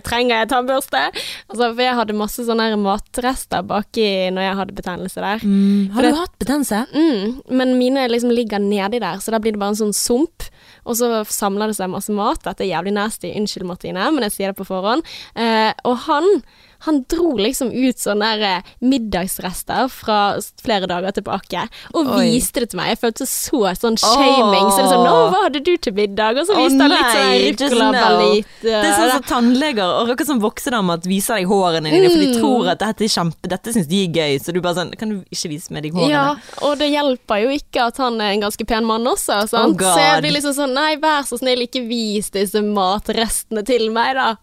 trenger 0.04 0.42
jeg 0.42 0.50
tannbørste? 0.54 1.02
Altså, 1.50 1.68
for 1.76 1.82
jeg 1.84 1.96
hadde 2.00 2.16
masse 2.18 2.46
sånne 2.48 2.70
matrester 2.82 3.64
baki 3.68 4.08
når 4.34 4.48
jeg 4.48 4.58
hadde 4.60 4.78
betennelse 4.80 5.24
der. 5.24 5.44
Mm. 5.44 5.90
Har 5.92 5.96
Har 5.96 6.02
det- 6.02 6.14
du 6.14 6.20
hatt 6.22 6.40
betennelse? 6.40 6.82
Mm, 6.94 7.42
men 7.60 7.78
mine 7.78 8.08
liksom 8.10 8.32
ligger 8.32 8.60
nedi 8.60 9.00
der, 9.00 9.18
så 9.20 9.32
da 9.32 9.40
blir 9.40 9.52
det 9.54 9.60
bare 9.60 9.76
en 9.76 9.82
sånn 9.82 9.94
sump. 9.94 10.44
Og 10.86 10.96
så 11.00 11.24
samler 11.28 11.68
det 11.68 11.78
seg 11.78 11.90
masse 11.90 12.12
mat. 12.12 12.42
Dette 12.44 12.62
er 12.66 12.74
jævlig 12.74 12.94
nasty. 12.94 13.32
Unnskyld, 13.36 13.66
Martine, 13.66 14.12
men 14.12 14.24
jeg 14.24 14.32
sier 14.32 14.48
det 14.52 14.58
på 14.58 14.66
forhånd. 14.68 15.04
Eh, 15.36 15.72
og 15.86 15.98
han 16.10 16.44
han 16.86 17.02
dro 17.10 17.34
liksom 17.40 17.72
ut 17.72 17.98
sånne 18.02 18.30
eh, 18.44 18.62
middagsrester 18.84 19.88
fra 19.92 20.18
flere 20.64 20.88
dager 20.90 21.12
tilbake, 21.16 21.64
og 21.94 22.10
Oi. 22.18 22.26
viste 22.34 22.64
det 22.64 22.70
til 22.74 22.80
meg. 22.80 22.94
Jeg 22.94 23.00
følte 23.04 23.28
så 23.30 23.62
sånn 23.80 23.98
shaming. 24.02 24.68
Så 24.72 24.78
det 24.82 24.86
er 24.86 24.92
sånn 24.94 25.06
'Nå, 25.08 25.16
hva 25.32 25.42
hadde 25.46 25.62
du 25.64 25.74
til 25.78 25.94
middag?' 25.94 26.40
Og 26.42 26.48
så 26.48 26.58
viste 26.58 26.82
han 26.82 26.92
litt 26.92 27.14
sånn 27.14 27.34
just 27.40 27.62
ruccolaballit. 27.64 28.46
Det 28.62 28.74
er 28.74 28.94
sånn 29.00 29.12
som 29.12 29.24
tannleger 29.32 29.84
og 30.02 30.08
dere 30.12 30.26
som 30.26 30.40
voksedamer 30.44 30.94
at 31.00 31.06
viser 31.08 31.36
deg 31.40 31.48
hårene 31.48 31.90
dine, 31.92 32.10
for 32.10 32.20
de 32.20 32.28
Mm. 32.34 32.40
tror 32.42 32.68
at 32.72 32.80
dette 32.80 33.02
er 33.04 33.12
kjempe, 33.14 33.48
dette 33.48 33.74
syns 33.74 33.88
de 33.88 34.04
er 34.06 34.12
gøy, 34.12 34.40
så 34.42 34.54
du 34.54 34.60
bare 34.62 34.76
sånn 34.76 34.92
Kan 34.98 35.10
du 35.10 35.24
ikke 35.32 35.50
vise 35.50 35.72
meg 35.72 35.84
de 35.84 35.90
hårene? 35.92 36.10
Ja, 36.10 36.36
og 36.62 36.78
det 36.80 36.90
hjelper 36.92 37.42
jo 37.44 37.50
ikke 37.50 37.88
at 37.88 37.98
han 37.98 38.20
er 38.22 38.34
en 38.34 38.42
ganske 38.42 38.66
pen 38.68 38.86
mann 38.86 39.04
også, 39.06 39.48
sant? 39.48 39.80
Oh, 39.82 39.94
så 39.96 39.98
jeg 40.00 40.22
blir 40.24 40.32
liksom 40.40 40.54
sånn 40.54 40.74
Nei, 40.74 40.96
vær 40.98 41.22
så 41.24 41.38
snill, 41.40 41.62
ikke 41.68 41.88
vis 41.88 42.30
disse 42.32 42.62
matrestene 42.62 43.64
til 43.66 43.90
meg, 43.92 44.16
da. 44.16 44.36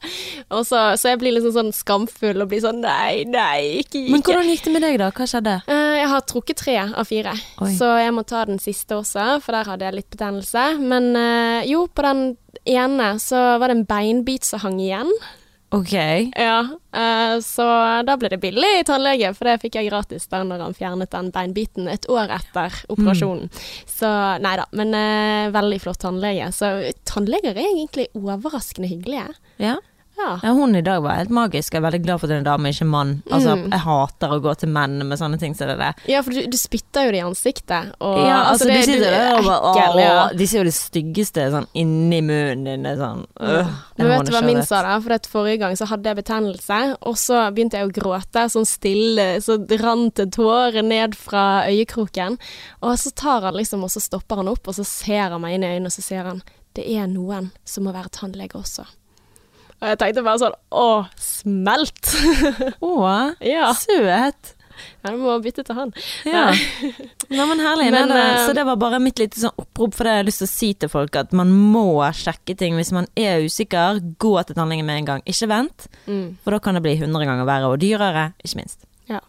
Og 0.51 0.65
så, 0.67 0.97
så 0.97 1.11
jeg 1.11 1.19
blir 1.19 1.33
liksom 1.35 1.53
sånn 1.53 1.73
skamfull 1.75 2.30
og 2.39 2.51
blir 2.51 2.63
sånn 2.63 2.81
Nei, 2.85 3.25
nei, 3.29 3.81
ikke 3.83 4.05
Men 4.13 4.23
hvordan 4.25 4.49
gikk 4.53 4.67
det 4.67 4.75
med 4.75 4.85
deg, 4.87 5.01
da? 5.03 5.11
Hva 5.15 5.27
skjedde? 5.29 5.57
Uh, 5.67 5.97
jeg 5.99 6.13
har 6.13 6.29
trukket 6.29 6.61
tre 6.63 6.77
av 6.85 7.09
fire, 7.09 7.35
Oi. 7.65 7.73
så 7.77 7.91
jeg 8.01 8.15
må 8.17 8.25
ta 8.29 8.45
den 8.49 8.63
siste 8.63 8.99
også, 8.99 9.27
for 9.45 9.57
der 9.57 9.69
hadde 9.73 9.89
jeg 9.89 9.99
litt 9.99 10.09
betennelse. 10.13 10.65
Men 10.81 11.11
uh, 11.19 11.61
jo, 11.69 11.85
på 11.91 12.07
den 12.07 12.25
ene 12.69 13.13
så 13.23 13.59
var 13.61 13.71
det 13.71 13.81
en 13.81 13.87
beinbit 13.89 14.49
som 14.49 14.63
hang 14.65 14.81
igjen. 14.81 15.13
Ok. 15.71 15.93
Ja, 15.95 16.65
eh, 16.99 17.37
så 17.47 17.65
da 18.03 18.17
ble 18.19 18.33
det 18.33 18.41
billig 18.43 18.71
i 18.81 18.87
tannlege, 18.87 19.29
for 19.39 19.47
det 19.47 19.61
fikk 19.63 19.77
jeg 19.79 19.87
gratis 19.87 20.27
da 20.27 20.41
når 20.43 20.65
han 20.65 20.75
fjernet 20.75 21.13
den 21.15 21.29
beinbiten 21.31 21.87
et 21.93 22.09
år 22.11 22.33
etter 22.35 22.75
operasjonen. 22.91 23.47
Så 23.87 24.11
nei 24.43 24.57
da, 24.59 24.65
men 24.75 24.97
veldig 25.55 25.79
flott 25.85 26.03
tannlege. 26.03 26.51
Så 26.57 26.73
tannleger 27.07 27.55
er 27.55 27.69
egentlig 27.69 28.09
overraskende 28.19 28.91
hyggelige. 28.91 29.31
Ja. 29.63 29.77
Ja. 30.21 30.39
ja, 30.43 30.51
hun 30.53 30.75
i 30.77 30.83
dag 30.85 31.01
var 31.03 31.17
helt 31.17 31.31
magisk. 31.33 31.73
Jeg 31.73 31.81
er 31.81 31.87
veldig 31.87 32.03
glad 32.05 32.21
for 32.21 32.29
at 32.29 32.35
hun 32.37 32.43
er 32.45 32.49
dame, 32.51 32.71
ikke 32.75 32.87
mann. 32.87 33.13
Altså, 33.31 33.57
Mm. 33.57 33.71
jeg 33.73 33.81
hater 33.81 34.29
å 34.37 34.41
gå 34.45 34.53
til 34.61 34.69
menn 34.69 34.99
med 35.09 35.19
sånne 35.19 35.39
ting 35.41 35.55
Så 35.55 35.67
det 35.67 35.79
det. 35.81 35.95
Ja, 36.13 36.21
for 36.23 36.31
du, 36.37 36.47
du 36.47 36.57
spytter 36.61 37.07
jo 37.07 37.13
det 37.15 37.21
i 37.21 37.25
ansiktet. 37.25 37.93
Og, 38.01 38.19
Ja, 38.27 38.43
altså, 38.53 38.67
det, 38.69 38.75
de 38.75 38.81
du 38.81 38.93
sitter 38.93 39.11
der 39.11 39.39
og 39.39 39.75
bare 39.75 40.01
ja. 40.05 40.29
De 40.37 40.47
ser 40.47 40.59
jo 40.61 40.65
det 40.69 40.75
styggeste 40.77 41.47
sånn 41.55 41.67
inni 41.75 42.21
munnen 42.21 42.65
din. 42.85 42.85
Sånn, 43.01 43.25
øh, 43.41 43.73
Men 43.99 44.09
vet 44.13 44.27
du 44.27 44.33
hva 44.33 44.45
min 44.45 44.63
sa 44.63 44.83
da? 44.83 44.99
For 45.01 45.13
at 45.17 45.27
forrige 45.27 45.59
gang 45.65 45.75
så 45.77 45.87
hadde 45.91 46.05
jeg 46.13 46.21
betennelse, 46.21 46.81
og 47.03 47.17
så 47.17 47.43
begynte 47.55 47.79
jeg 47.81 47.89
å 47.89 47.95
gråte 47.95 48.45
sånn 48.53 48.67
stille, 48.69 49.29
så 49.41 49.57
rant 49.81 50.15
det 50.21 50.31
tårer 50.37 50.83
ned 50.85 51.15
fra 51.17 51.65
øyekroken. 51.67 52.39
Og 52.83 52.97
så 52.99 53.13
tar 53.15 53.43
han 53.49 53.55
liksom, 53.55 53.83
og 53.85 53.91
så 53.91 54.01
stopper 54.01 54.37
han 54.37 54.49
opp, 54.49 54.69
og 54.69 54.75
så 54.75 54.85
ser 54.85 55.31
han 55.31 55.41
meg 55.41 55.55
inn 55.55 55.65
i 55.65 55.75
øynene, 55.75 55.87
og 55.87 55.93
så 55.97 56.03
sier 56.03 56.25
han 56.25 56.43
det 56.75 56.85
er 56.87 57.09
noen 57.11 57.51
som 57.67 57.83
må 57.85 57.93
være 57.93 58.11
tannlege 58.15 58.55
også. 58.55 58.85
Og 59.81 59.89
jeg 59.89 59.99
tenkte 60.01 60.23
bare 60.27 60.41
sånn 60.43 60.57
å, 60.77 60.89
smelt! 61.17 62.11
Å, 62.85 62.97
ja. 63.41 63.71
søt. 63.81 64.57
Ja, 65.05 65.11
du 65.13 65.21
må 65.21 65.35
bytte 65.45 65.61
til 65.65 65.77
han. 65.77 65.91
Ja. 66.29 66.47
Nei, 67.33 67.47
men 67.49 67.61
herlig. 67.65 67.87
Men, 67.93 68.09
Nei, 68.09 68.17
det, 68.17 68.21
eh, 68.35 68.43
så 68.49 68.55
det 68.57 68.65
var 68.69 68.79
bare 68.81 69.01
mitt 69.01 69.21
lite 69.21 69.41
sånn 69.41 69.57
opprop, 69.61 69.97
for 69.97 70.05
det 70.09 70.13
har 70.15 70.21
jeg 70.23 70.29
lyst 70.31 70.43
til 70.45 70.49
å 70.49 70.53
si 70.53 70.71
til 70.85 70.93
folk 70.93 71.17
at 71.21 71.33
man 71.37 71.53
må 71.53 71.87
sjekke 72.17 72.57
ting. 72.61 72.77
Hvis 72.81 72.93
man 72.97 73.09
er 73.17 73.45
usikker, 73.45 74.01
gå 74.21 74.35
til 74.49 74.57
tannlegen 74.57 74.89
med 74.89 75.03
en 75.03 75.09
gang. 75.15 75.25
Ikke 75.29 75.49
vent, 75.53 75.89
Mm. 76.07 76.37
for 76.45 76.57
da 76.57 76.61
kan 76.65 76.77
det 76.77 76.85
bli 76.85 76.97
100 77.01 77.29
ganger 77.29 77.49
verre, 77.49 77.73
og 77.73 77.81
dyrere, 77.81 78.31
ikke 78.45 78.61
minst. 78.61 78.85
Ja. 79.09 79.21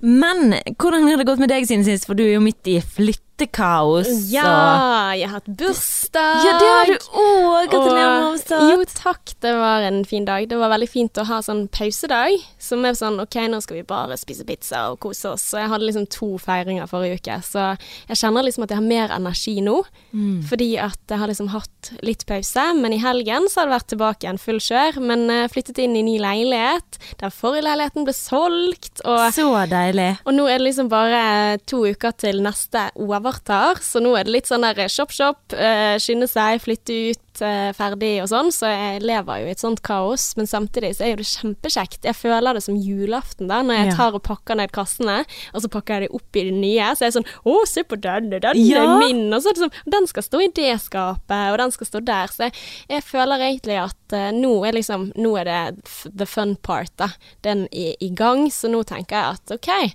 Men 0.00 0.54
hvordan 0.78 1.08
har 1.10 1.18
det 1.18 1.26
gått 1.26 1.40
med 1.42 1.50
deg 1.50 1.66
siden 1.66 1.84
sist, 1.86 2.06
for 2.06 2.14
du 2.18 2.22
er 2.26 2.36
jo 2.36 2.42
midt 2.44 2.66
i 2.70 2.78
flyttekaos. 2.82 3.24
Og- 3.46 4.30
Ja, 4.30 5.12
jeg 5.14 5.28
har 5.28 5.40
hatt 5.40 5.46
bursdag. 5.46 6.44
ja, 6.44 6.58
det 6.58 6.68
har 6.68 6.86
du 6.86 6.98
òg! 7.14 7.68
Gratulerer 7.70 8.20
med 8.20 8.34
oppstart. 8.34 8.70
Jo, 8.70 8.84
takk. 8.84 9.34
Det 9.40 9.52
var 9.54 9.80
en 9.82 10.04
fin 10.04 10.24
dag. 10.24 10.48
Det 10.48 10.56
var 10.58 10.70
veldig 10.70 10.88
fint 10.88 11.12
å 11.14 11.24
ha 11.24 11.38
sånn 11.40 11.68
pausedag, 11.68 12.38
som 12.58 12.84
er 12.84 12.92
sånn 12.92 13.20
OK, 13.20 13.34
nå 13.48 13.60
skal 13.62 13.76
vi 13.76 13.82
bare 13.82 14.16
spise 14.16 14.44
pizza 14.44 14.90
og 14.90 14.98
kose 15.00 15.30
oss. 15.32 15.42
Så 15.42 15.58
jeg 15.58 15.68
hadde 15.68 15.86
liksom 15.86 16.08
to 16.10 16.38
feiringer 16.38 16.86
forrige 16.88 17.20
uke, 17.20 17.38
så 17.42 17.78
jeg 18.08 18.16
kjenner 18.16 18.42
liksom 18.44 18.62
at 18.64 18.70
jeg 18.70 18.78
har 18.78 18.88
mer 18.88 19.08
energi 19.14 19.60
nå. 19.62 19.84
Mm. 20.14 20.42
Fordi 20.48 20.78
at 20.78 20.98
jeg 21.08 21.18
har 21.18 21.28
liksom 21.28 21.48
hatt 21.48 21.92
litt 22.02 22.26
pause, 22.26 22.74
men 22.74 22.92
i 22.92 22.98
helgen 22.98 23.48
så 23.48 23.60
har 23.60 23.66
det 23.68 23.76
vært 23.80 23.88
tilbake 23.94 24.20
igjen 24.26 24.38
full 24.40 24.58
kjør. 24.58 25.00
Men 25.00 25.26
jeg 25.28 25.50
flyttet 25.52 25.78
inn 25.78 25.96
i 25.96 26.02
ny 26.02 26.18
leilighet. 26.18 26.98
Den 27.18 27.30
forrige 27.30 27.62
leiligheten 27.64 28.04
ble 28.04 28.12
solgt, 28.14 29.00
og 29.04 29.32
Så 29.32 29.48
deilig. 29.68 30.18
og 30.26 30.34
nå 30.34 30.48
er 30.48 30.58
det 30.58 30.66
liksom 30.72 30.88
bare 30.88 31.58
to 31.66 31.84
uker 31.86 32.12
til 32.16 32.40
neste 32.42 32.90
overtar, 33.28 33.80
så 33.84 34.00
nå 34.02 34.14
er 34.18 34.24
det 34.28 34.32
litt 34.34 34.48
sånn 34.50 34.64
der 34.66 34.88
shop, 34.90 35.12
shop, 35.14 35.54
eh, 35.54 35.96
skynde 36.02 36.26
seg, 36.30 36.60
flytte 36.64 36.96
ut, 37.12 37.42
eh, 37.44 37.70
ferdig 37.76 38.22
og 38.24 38.28
sånn. 38.32 38.48
Så 38.54 38.66
jeg 38.72 39.02
lever 39.04 39.42
jo 39.42 39.46
i 39.46 39.52
et 39.54 39.62
sånt 39.62 39.82
kaos, 39.86 40.30
men 40.36 40.48
samtidig 40.50 40.94
så 40.96 41.04
er 41.06 41.12
jo 41.12 41.20
det 41.20 41.28
kjempekjekt. 41.30 42.02
Jeg 42.08 42.16
føler 42.18 42.54
det 42.58 42.62
som 42.64 42.74
julaften 42.80 43.48
da, 43.50 43.60
når 43.62 43.78
jeg 43.84 43.94
tar 43.98 44.16
og 44.18 44.22
pakker 44.26 44.58
ned 44.58 44.72
kassene, 44.74 45.20
og 45.54 45.62
så 45.62 45.70
pakker 45.70 46.00
jeg 46.00 46.08
det 46.08 46.14
opp 46.18 46.36
i 46.40 46.44
det 46.48 46.56
nye. 46.58 46.90
Så 46.96 47.06
jeg 47.06 47.12
er 47.12 47.16
sånn 47.20 47.30
Å, 47.48 47.56
se 47.68 47.84
på 47.84 48.00
denne, 48.00 48.40
den 48.40 48.56
Ja. 48.66 48.82
er 48.82 48.98
min. 48.98 49.32
Og 49.32 49.42
så 49.42 49.50
er 49.50 49.54
det 49.54 49.62
sånn 49.66 49.90
Den 49.90 50.06
skal 50.10 50.22
stå 50.22 50.40
i 50.44 50.50
det 50.54 50.80
skapet, 50.80 51.52
og 51.52 51.58
den 51.58 51.70
skal 51.70 51.86
stå 51.86 52.04
der. 52.04 52.26
Så 52.28 52.48
jeg, 52.48 52.52
jeg 52.88 53.02
føler 53.04 53.38
egentlig 53.38 53.78
at 53.84 54.12
eh, 54.16 54.30
nå 54.32 54.64
er 54.66 54.72
liksom 54.72 55.12
Nå 55.16 55.36
er 55.38 55.44
det 55.44 55.84
the 56.16 56.26
fun 56.26 56.56
part, 56.56 56.90
da. 56.96 57.08
Den 57.42 57.66
er 57.72 57.94
i 58.00 58.08
gang, 58.10 58.48
så 58.50 58.68
nå 58.70 58.82
tenker 58.84 59.16
jeg 59.16 59.38
at 59.38 59.52
OK. 59.58 59.94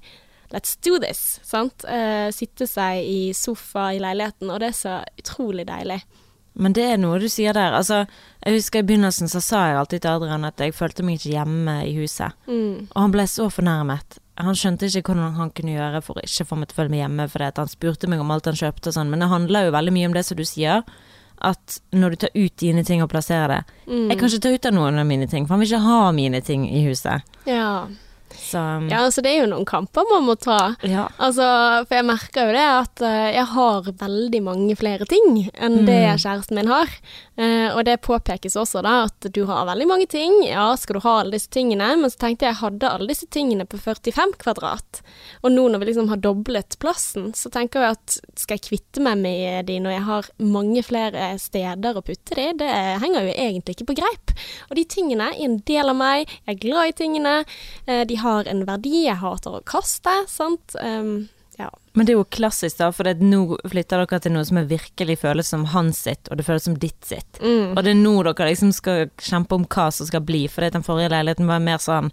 Let's 0.53 0.75
do 0.85 0.99
this, 1.01 1.39
sant. 1.43 1.85
Uh, 1.89 2.29
sitte 2.35 2.67
seg 2.69 3.01
i 3.09 3.21
sofa 3.33 3.89
i 3.95 4.01
leiligheten, 4.03 4.51
og 4.53 4.61
det 4.61 4.69
er 4.69 4.77
så 4.77 4.97
utrolig 5.17 5.65
deilig. 5.69 6.03
Men 6.53 6.75
det 6.77 6.83
er 6.85 6.99
noe 7.01 7.17
du 7.17 7.25
sier 7.31 7.55
der. 7.57 7.73
Altså, 7.73 8.03
jeg 8.43 8.59
husker 8.59 8.83
I 8.83 8.87
begynnelsen 8.87 9.31
så 9.31 9.41
sa 9.41 9.63
jeg 9.69 9.79
alltid 9.79 10.03
til 10.03 10.11
Adrian 10.11 10.45
at 10.45 10.61
jeg 10.61 10.75
følte 10.77 11.05
meg 11.05 11.17
ikke 11.17 11.33
hjemme 11.33 11.79
i 11.87 11.95
huset. 11.97 12.37
Mm. 12.45 12.91
Og 12.91 12.99
han 12.99 13.15
ble 13.15 13.25
så 13.29 13.47
fornærmet. 13.49 14.19
Han 14.41 14.57
skjønte 14.57 14.89
ikke 14.89 15.13
hvordan 15.13 15.35
han 15.37 15.51
kunne 15.53 15.75
gjøre 15.75 16.01
for 16.05 16.21
ikke 16.21 16.45
få 16.49 16.57
meg 16.57 16.69
til 16.69 16.77
å 16.77 16.79
føle 16.81 16.93
meg 16.93 17.03
hjemme, 17.03 17.27
for 17.29 17.45
han 17.45 17.73
spurte 17.73 18.09
meg 18.09 18.21
om 18.21 18.31
alt 18.33 18.49
han 18.49 18.57
kjøpte 18.57 18.89
og 18.89 18.97
sånn. 18.97 19.09
Men 19.09 19.25
det 19.25 19.33
handler 19.33 19.67
jo 19.67 19.75
veldig 19.75 19.93
mye 19.97 20.09
om 20.09 20.15
det 20.17 20.25
som 20.29 20.37
du 20.37 20.45
sier, 20.45 20.85
at 21.43 21.77
når 21.91 22.13
du 22.13 22.21
tar 22.23 22.37
ut 22.37 22.55
dine 22.61 22.85
ting 22.87 23.01
og 23.03 23.11
plasserer 23.11 23.57
det 23.57 23.63
Mm. 23.83 24.09
Jeg 24.09 24.17
kan 24.17 24.29
ikke 24.29 24.39
ta 24.39 24.49
ut 24.53 24.65
av 24.65 24.73
noen 24.73 24.97
av 24.97 25.05
mine 25.05 25.27
ting, 25.27 25.45
for 25.45 25.53
han 25.53 25.59
vil 25.59 25.67
ikke 25.67 25.83
ha 25.83 26.11
mine 26.15 26.39
ting 26.41 26.63
i 26.69 26.85
huset. 26.87 27.21
Ja. 27.45 27.87
Så 28.37 28.59
ja, 28.89 28.99
altså 29.05 29.21
det 29.23 29.31
er 29.33 29.43
jo 29.43 29.49
noen 29.51 29.65
kamper 29.65 30.05
man 30.11 30.25
må 30.27 30.35
ta. 30.39 30.75
ja. 30.83 31.07
Altså, 31.17 31.45
for 31.87 31.95
jeg 31.97 32.05
merker 32.07 32.47
jo 32.49 32.55
det 32.55 32.65
at 32.69 33.01
eh, 33.07 33.29
jeg 33.37 33.45
har 33.53 33.89
veldig 34.01 34.41
mange 34.45 34.75
flere 34.79 35.05
ting 35.09 35.49
enn 35.53 35.83
det 35.87 35.99
Mm. 36.03 36.19
kjæresten 36.23 36.55
min 36.57 36.67
har. 36.67 36.89
Eh, 37.37 37.69
og 37.73 37.83
det 37.85 38.01
påpekes 38.05 38.55
også 38.59 38.81
da 38.85 39.05
at 39.07 39.27
du 39.33 39.45
har 39.49 39.65
veldig 39.65 39.87
mange 39.89 40.07
ting. 40.07 40.43
Ja, 40.45 40.75
skal 40.77 40.99
du 40.99 41.03
ha 41.07 41.19
alle 41.21 41.31
disse 41.37 41.49
tingene? 41.49 41.95
Men 41.97 42.09
så 42.11 42.17
tenkte 42.21 42.45
jeg 42.45 42.53
jeg 42.53 42.61
hadde 42.61 42.89
alle 42.91 43.07
disse 43.09 43.25
tingene 43.33 43.65
på 43.65 43.77
45 43.81 44.35
kvadrat. 44.41 45.01
Og 45.43 45.51
nå 45.51 45.67
når 45.71 45.79
vi 45.81 45.85
liksom 45.89 46.09
har 46.09 46.17
doblet 46.21 46.77
plassen, 46.79 47.31
så 47.33 47.49
tenker 47.53 47.81
jeg 47.81 47.97
at 47.97 48.17
skal 48.39 48.57
jeg 48.59 48.65
kvitte 48.67 49.01
meg 49.01 49.17
med 49.17 49.65
de 49.65 49.79
når 49.79 49.91
jeg 49.95 50.03
har 50.09 50.23
mange 50.39 50.83
flere 50.85 51.31
steder 51.41 51.97
å 51.97 52.03
putte 52.05 52.35
de? 52.37 52.49
Det 52.61 52.69
henger 53.01 53.25
jo 53.29 53.33
egentlig 53.33 53.75
ikke 53.77 53.89
på 53.93 53.97
greip. 54.01 54.35
Og 54.69 54.75
de 54.77 54.83
tingene 54.85 55.31
er 55.33 55.41
en 55.47 55.57
del 55.65 55.89
av 55.89 55.95
meg. 55.97 56.27
Jeg 56.45 56.55
er 56.55 56.61
glad 56.67 56.87
i 56.91 56.97
tingene. 57.03 57.35
Eh, 57.87 58.03
de 58.05 58.15
har 58.15 58.22
en 58.23 58.65
verdi. 58.67 59.05
Jeg 59.07 59.19
hater 59.21 59.59
å 59.59 59.63
kaste, 59.67 60.13
sant. 60.31 60.75
Um, 60.81 61.29
ja. 61.57 61.69
Men 61.93 62.07
det 62.07 62.13
er 62.13 62.17
jo 62.17 62.25
klassisk, 62.33 62.79
da, 62.79 62.89
for 62.95 63.05
nå 63.21 63.41
flytter 63.69 64.01
dere 64.01 64.19
til 64.23 64.33
noe 64.33 64.45
som 64.47 64.59
virkelig 64.69 65.19
føles 65.21 65.51
som 65.53 65.67
hans 65.73 65.99
sitt, 66.07 66.29
og 66.29 66.39
det 66.39 66.45
føles 66.47 66.65
som 66.65 66.77
ditt 66.81 67.05
sitt. 67.05 67.41
Mm. 67.43 67.75
Og 67.75 67.83
det 67.83 67.93
er 67.93 67.99
nå 67.99 68.15
dere 68.25 68.49
liksom 68.49 68.73
skal 68.73 69.11
kjempe 69.21 69.59
om 69.59 69.67
hva 69.67 69.89
som 69.93 70.09
skal 70.09 70.23
bli, 70.25 70.47
for 70.49 70.65
den 70.65 70.85
forrige 70.85 71.11
leiligheten 71.13 71.49
var 71.49 71.61
mer 71.63 71.83
sånn 71.83 72.09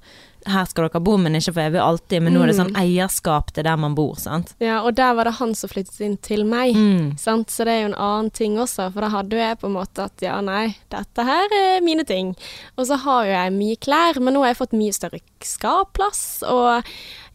her 0.52 0.68
skal 0.70 0.88
dere 0.88 1.02
bo, 1.04 1.16
men 1.20 1.38
ikke 1.38 1.54
for 1.54 1.64
evig 1.64 1.80
og 1.80 1.86
alltid. 1.86 2.24
Men 2.24 2.36
nå 2.36 2.42
er 2.44 2.52
det 2.52 2.58
sånn 2.58 2.74
eierskap 2.78 3.52
til 3.54 3.66
der 3.66 3.80
man 3.80 3.96
bor, 3.98 4.16
sant. 4.20 4.54
Ja, 4.62 4.80
og 4.84 4.96
der 4.98 5.14
var 5.18 5.28
det 5.28 5.36
han 5.38 5.54
som 5.58 5.72
flyttet 5.72 6.00
inn 6.04 6.18
til 6.24 6.44
meg. 6.48 6.76
Mm. 6.76 7.14
Sant? 7.20 7.52
Så 7.54 7.66
det 7.68 7.76
er 7.76 7.82
jo 7.84 7.92
en 7.92 7.98
annen 7.98 8.30
ting 8.34 8.58
også, 8.60 8.90
for 8.94 9.06
da 9.06 9.12
hadde 9.14 9.38
jo 9.38 9.42
jeg 9.42 9.60
på 9.62 9.70
en 9.70 9.76
måte 9.78 10.06
at 10.10 10.24
ja, 10.24 10.38
nei, 10.44 10.74
dette 10.92 11.26
her 11.26 11.56
er 11.60 11.84
mine 11.86 12.06
ting. 12.08 12.34
Og 12.76 12.88
så 12.90 13.00
har 13.04 13.26
jo 13.26 13.34
jeg 13.34 13.56
mye 13.56 13.80
klær, 13.80 14.20
men 14.20 14.36
nå 14.36 14.44
har 14.44 14.54
jeg 14.54 14.62
fått 14.62 14.78
mye 14.78 14.96
større 14.96 15.22
skapplass, 15.44 16.42
og 16.48 16.84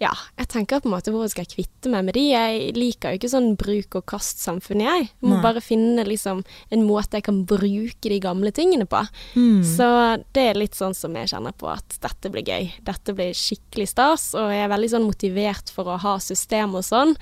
ja, 0.01 0.11
jeg 0.35 0.49
tenker 0.51 0.81
på 0.83 0.89
en 0.89 0.95
måte 0.95 1.11
hvor 1.13 1.27
skal 1.31 1.45
jeg 1.45 1.53
kvitte 1.53 1.91
meg 1.91 2.07
med 2.07 2.17
de? 2.17 2.25
Jeg 2.33 2.73
liker 2.75 3.13
jo 3.13 3.19
ikke 3.19 3.31
sånn 3.31 3.53
bruk 3.59 3.95
og 3.99 4.05
kast-samfunn, 4.11 4.83
jeg. 4.83 5.07
Jeg 5.07 5.29
må 5.29 5.37
Nei. 5.37 5.43
bare 5.45 5.63
finne 5.63 6.03
liksom 6.07 6.41
en 6.75 6.83
måte 6.87 7.19
jeg 7.19 7.27
kan 7.29 7.43
bruke 7.47 8.11
de 8.11 8.19
gamle 8.23 8.51
tingene 8.55 8.87
på. 8.89 9.01
Mm. 9.37 9.61
Så 9.65 9.87
det 10.35 10.49
er 10.49 10.59
litt 10.59 10.75
sånn 10.75 10.95
som 10.97 11.15
jeg 11.15 11.31
kjenner 11.31 11.55
på 11.55 11.69
at 11.71 11.97
dette 12.03 12.31
blir 12.33 12.43
gøy. 12.45 12.73
Dette 12.85 13.04
blir 13.13 13.33
skikkelig 13.37 13.89
stas, 13.91 14.33
og 14.33 14.49
jeg 14.49 14.63
er 14.65 14.71
veldig 14.73 14.89
sånn 14.89 15.05
motivert 15.05 15.69
for 15.69 15.85
å 15.93 15.99
ha 16.01 16.15
system 16.19 16.73
og 16.75 16.81
sånn. 16.83 17.13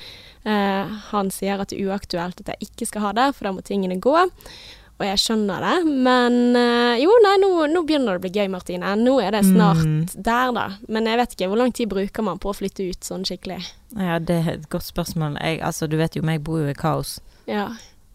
Eh, 0.45 0.93
han 1.11 1.29
sier 1.29 1.59
at 1.59 1.69
det 1.73 1.81
er 1.81 1.89
uaktuelt 1.91 2.39
at 2.39 2.53
jeg 2.55 2.69
ikke 2.69 2.87
skal 2.87 3.01
ha 3.01 3.11
det, 3.13 3.27
for 3.35 3.43
da 3.49 3.51
må 3.51 3.61
tingene 3.67 3.99
gå. 3.99 4.15
Og 4.99 5.07
jeg 5.09 5.17
skjønner 5.17 5.59
det, 5.59 5.85
men 6.05 6.55
eh, 6.55 7.01
jo, 7.01 7.11
nei, 7.25 7.35
nå, 7.41 7.47
nå 7.73 7.81
begynner 7.83 8.13
det 8.13 8.21
å 8.21 8.23
bli 8.23 8.31
gøy, 8.39 8.47
Martine. 8.53 8.91
Nå 8.95 9.19
er 9.25 9.31
det 9.35 9.41
snart 9.43 9.81
Mm. 9.83 10.05
der, 10.15 10.51
da. 10.53 10.65
Men 10.87 11.05
jeg 11.09 11.17
vet 11.17 11.33
ikke, 11.35 11.47
hvor 11.49 11.57
lang 11.57 11.71
tid 11.73 11.89
bruker 11.89 12.23
man 12.23 12.37
på 12.39 12.51
å 12.53 12.55
flytte 12.55 12.85
ut 12.87 13.01
sånn 13.03 13.25
skikkelig? 13.25 13.57
Ja, 13.97 14.19
det 14.19 14.37
er 14.45 14.51
et 14.53 14.69
godt 14.69 14.85
spørsmål. 14.85 15.35
Jeg, 15.41 15.59
altså, 15.65 15.89
du 15.89 15.97
vet 15.97 16.15
jo, 16.15 16.21
jeg 16.23 16.43
bor 16.45 16.59
jo 16.61 16.69
i 16.69 16.73
kaos. 16.77 17.19
Ja. 17.49 17.71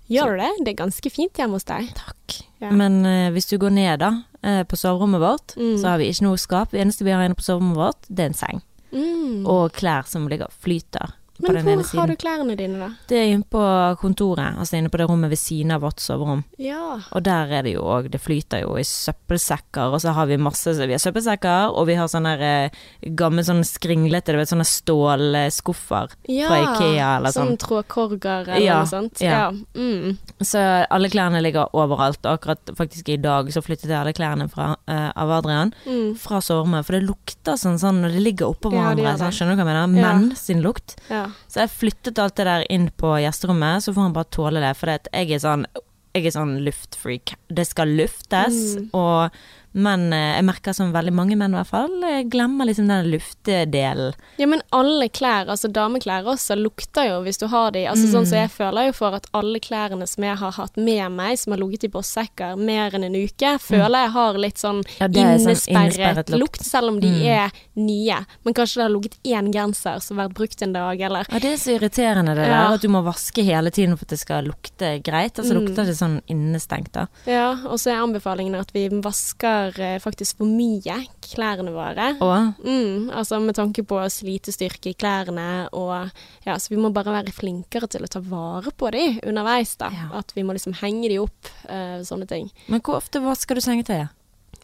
Gjør 0.09 0.37
du 0.37 0.43
det? 0.43 0.51
Det 0.65 0.73
er 0.73 0.79
ganske 0.85 1.11
fint 1.13 1.37
hjemme 1.37 1.59
hos 1.59 1.67
deg. 1.69 1.91
Takk. 1.99 2.39
Ja. 2.63 2.71
Men 2.75 3.01
uh, 3.07 3.29
hvis 3.35 3.47
du 3.51 3.59
går 3.61 3.71
ned 3.77 4.01
da, 4.01 4.11
uh, 4.45 4.63
på 4.65 4.77
soverommet 4.81 5.21
vårt, 5.21 5.55
Mm. 5.59 5.77
så 5.79 5.93
har 5.93 5.99
vi 6.01 6.09
ikke 6.11 6.25
noe 6.27 6.39
skap. 6.41 6.71
Det 6.73 6.81
eneste 6.81 7.05
vi 7.05 7.13
har 7.15 7.23
inne 7.27 7.37
på 7.39 7.45
soverommet 7.45 7.77
vårt, 7.77 8.09
det 8.09 8.25
er 8.25 8.33
en 8.33 8.39
seng. 8.39 8.63
Mm. 8.93 9.45
Og 9.47 9.73
klær 9.77 10.07
som 10.09 10.29
ligger 10.31 10.49
flyter 10.65 11.13
på 11.39 11.47
Men 11.53 11.57
den 11.65 11.69
ene 11.75 11.85
hvor 11.87 12.01
har 12.01 12.07
du 12.11 12.17
klærne 12.17 12.57
dine, 12.59 12.79
da? 12.79 12.89
Det 13.09 13.17
er 13.19 13.33
inne 13.33 13.45
på 13.49 13.63
kontoret, 14.01 14.59
altså 14.59 14.77
inne 14.79 14.91
på 14.91 14.99
det 14.99 15.09
rommet 15.09 15.31
ved 15.31 15.39
siden 15.39 15.71
av 15.75 15.81
vårt 15.83 16.01
soverom. 16.03 16.45
Ja. 16.59 16.99
Og 17.13 17.23
der 17.23 17.53
er 17.59 17.63
det 17.63 17.75
jo 17.77 17.83
òg, 17.87 18.11
det 18.11 18.21
flyter 18.21 18.63
jo 18.65 18.77
i 18.77 18.83
søppelsekker, 18.85 19.93
og 19.95 20.01
så 20.03 20.13
har 20.17 20.27
vi 20.27 20.37
masse 20.37 20.75
Vi 20.79 20.93
har 20.93 20.99
søppelsekker, 21.03 21.73
og 21.75 21.87
vi 21.87 21.95
har 21.95 22.09
sånne 22.11 22.35
eh, 22.41 22.71
gamle 23.15 23.43
sånne 23.47 23.65
skringlete, 23.65 24.33
du 24.35 24.39
vet, 24.41 24.49
sånne 24.51 24.67
stålskuffer 24.67 26.13
ja. 26.29 26.49
fra 26.49 26.59
Ikea 26.65 27.09
eller 27.19 27.35
sånn. 27.35 27.53
Sånn 27.55 27.61
trådkorger 27.63 28.49
eller 28.49 28.65
Ja, 28.65 28.79
noe 28.83 28.91
sånt. 28.91 29.21
ja. 29.23 29.51
Mm. 29.77 30.17
Så 30.43 30.59
alle 30.91 31.09
klærne 31.13 31.43
ligger 31.45 31.69
overalt. 31.77 32.21
Og 32.27 32.39
akkurat 32.39 32.73
faktisk 32.79 33.09
i 33.15 33.17
dag 33.21 33.51
så 33.55 33.63
flyttet 33.65 33.89
jeg 33.91 33.99
alle 33.99 34.15
klærne 34.17 34.49
fra, 34.51 34.77
eh, 34.89 35.11
av 35.15 35.31
Adrian 35.39 35.73
Mm. 35.87 36.17
fra 36.19 36.41
soverommet, 36.41 36.85
for 36.85 36.93
det 36.99 37.03
lukter 37.07 37.55
sånn 37.57 37.79
sånn 37.79 38.03
når 38.03 38.13
det 38.13 38.23
ligger 38.23 38.47
oppå 38.55 38.71
hverandre. 38.73 39.17
sånn, 39.19 39.33
skjønner 39.33 39.57
du 39.57 39.63
hva 39.63 39.75
jeg 39.75 39.89
mener? 39.89 40.03
Menn 40.03 40.37
sin 40.37 40.63
lukt. 40.63 40.97
Ja. 41.11 41.28
Så 41.49 41.61
jeg 41.65 41.71
flyttet 41.75 42.19
alt 42.19 42.37
det 42.37 42.47
der 42.47 42.65
inn 42.71 42.89
på 42.97 43.15
gjesterommet, 43.23 43.83
så 43.85 43.95
får 43.95 44.03
han 44.09 44.17
bare 44.17 44.31
tåle 44.35 44.61
det. 44.65 44.77
For 44.77 44.87
jeg 45.13 45.31
er 45.31 45.39
sånn 45.45 45.67
jeg 46.15 46.25
er 46.27 46.33
sånn 46.35 46.55
luftfreak. 46.65 47.35
Det 47.53 47.67
skal 47.69 47.89
luftes, 47.95 48.77
Mm. 48.77 48.89
og 48.95 49.31
men 49.73 50.13
eh, 50.13 50.37
jeg 50.37 50.45
merker 50.45 50.73
som 50.75 50.93
veldig 50.93 51.13
mange 51.13 51.37
menn 51.37 51.53
i 51.55 51.59
hvert 51.59 51.71
fall 51.71 52.03
eh, 52.05 52.23
glemmer 52.25 52.67
liksom 52.67 52.89
den 52.89 53.11
luftedelen. 53.13 54.15
ja, 54.39 54.47
men 54.47 54.63
alle 54.73 55.09
klær, 55.09 55.49
altså 55.49 55.69
dameklær 55.73 56.25
også, 56.25 56.57
lukter 56.59 57.09
jo 57.11 57.19
hvis 57.25 57.39
du 57.39 57.47
har 57.53 57.71
de. 57.73 57.85
Altså 57.91 58.09
sånn 58.13 58.25
så 58.27 58.33
som 58.33 58.39
jeg 58.39 58.51
føler 58.51 58.87
jo 58.89 58.93
for 58.93 59.15
at 59.19 59.27
alle 59.37 59.61
klærne 59.61 60.07
som 60.09 60.25
jeg 60.25 60.37
har 60.41 60.53
hatt 60.53 60.77
med 60.77 61.13
meg, 61.13 61.39
som 61.39 61.53
har 61.55 61.61
ligget 61.63 61.85
i 61.89 61.93
bossekker 61.93 62.57
mer 62.59 62.95
enn 62.97 63.05
en 63.09 63.15
uke, 63.19 63.55
føler 63.63 64.05
jeg 64.07 64.13
har 64.17 64.39
litt 64.39 64.59
sånn 64.59 64.83
Ja, 64.99 65.09
sånn 65.09 65.17
innesperret, 65.17 65.69
innesperret 65.99 66.33
lukt. 66.35 66.41
lukt, 66.43 66.65
selv 66.69 66.89
om 66.95 67.01
de 67.01 67.09
Mm. 67.09 67.23
er 67.27 67.51
nye. 67.77 68.19
Men 68.45 68.55
kanskje 68.55 68.75
det 68.77 68.83
har 68.83 68.91
ligget 68.91 69.17
én 69.25 69.53
genser 69.53 70.01
som 70.03 70.19
har 70.19 70.29
vært 70.29 70.35
brukt 70.37 70.63
en 70.63 70.73
dag, 70.73 71.01
eller 71.01 71.25
Ja, 71.31 71.39
det 71.39 71.53
er 71.53 71.57
så 71.57 71.79
irriterende 71.79 72.35
det 72.35 72.47
Ja. 72.47 72.69
der, 72.69 72.75
at 72.75 72.81
du 72.83 72.89
må 72.89 73.03
vaske 73.05 73.43
hele 73.45 73.71
tiden 73.71 73.97
for 73.97 74.05
at 74.05 74.09
det 74.09 74.19
skal 74.21 74.45
lukte 74.45 75.03
greit. 75.03 75.35
Altså 75.39 75.55
Mm. 75.55 75.67
lukter 75.67 75.85
det 75.87 75.97
sånn 75.97 76.21
innestengt 76.29 76.93
da. 76.93 77.07
Ja, 77.27 77.53
og 77.67 77.79
så 77.79 77.91
er 77.93 78.03
anbefalingen 78.07 78.55
at 78.59 78.71
vi 78.73 78.89
vasker 78.89 79.58
eh, 79.79 79.99
faktisk 80.03 80.41
for 80.41 80.51
mye 80.51 80.99
klærne 81.29 81.73
våre. 81.75 82.11
Mm, 82.19 83.11
altså 83.11 83.41
med 83.43 83.59
tanke 83.59 83.85
på 83.87 84.01
slitestyrke 84.13 84.93
i 84.93 84.99
klærne 84.99 85.69
og 85.77 86.11
Ja, 86.47 86.57
så 86.59 86.73
vi 86.73 86.81
må 86.81 86.93
bare 86.95 87.13
være 87.13 87.35
flinkere 87.35 87.89
til 87.91 88.07
å 88.07 88.11
ta 88.11 88.23
vare 88.25 88.73
på 88.73 88.91
de 88.95 89.07
underveis, 89.27 89.77
da. 89.81 89.91
Ja. 89.95 90.09
At 90.23 90.33
vi 90.37 90.45
må 90.47 90.57
liksom 90.57 90.77
henge 90.81 91.11
de 91.11 91.19
opp, 91.21 91.51
uh, 91.69 92.01
sånne 92.07 92.29
ting. 92.31 92.49
Men 92.69 92.81
hvor 92.81 93.03
ofte 93.03 93.21
vasker 93.25 93.59
du 93.59 93.65
sengetøyet? 93.65 94.15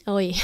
Oi. 0.05 0.35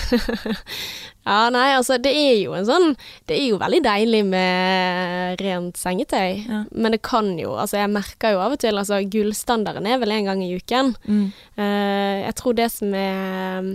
ja, 1.29 1.41
nei, 1.53 1.67
altså 1.77 1.99
det 2.01 2.13
er 2.17 2.39
jo 2.41 2.55
en 2.57 2.65
sånn 2.65 2.95
Det 3.29 3.37
er 3.37 3.51
jo 3.51 3.59
veldig 3.61 3.83
deilig 3.85 4.23
med 4.31 5.43
rent 5.45 5.77
sengetøy. 5.77 6.47
Ja. 6.47 6.63
Men 6.73 6.97
det 6.97 7.03
kan 7.05 7.35
jo 7.37 7.53
Altså 7.61 7.83
jeg 7.83 7.93
merker 7.93 8.37
jo 8.37 8.41
av 8.41 8.57
og 8.57 8.63
til 8.63 8.81
Altså 8.81 9.03
gullstandarden 9.05 9.89
er 9.89 10.01
vel 10.01 10.17
en 10.17 10.31
gang 10.31 10.45
i 10.45 10.55
uken. 10.57 10.95
Eh, 11.61 12.17
jeg 12.25 12.37
tror 12.41 12.57
det 12.57 12.71
som 12.73 12.97
er 12.97 13.69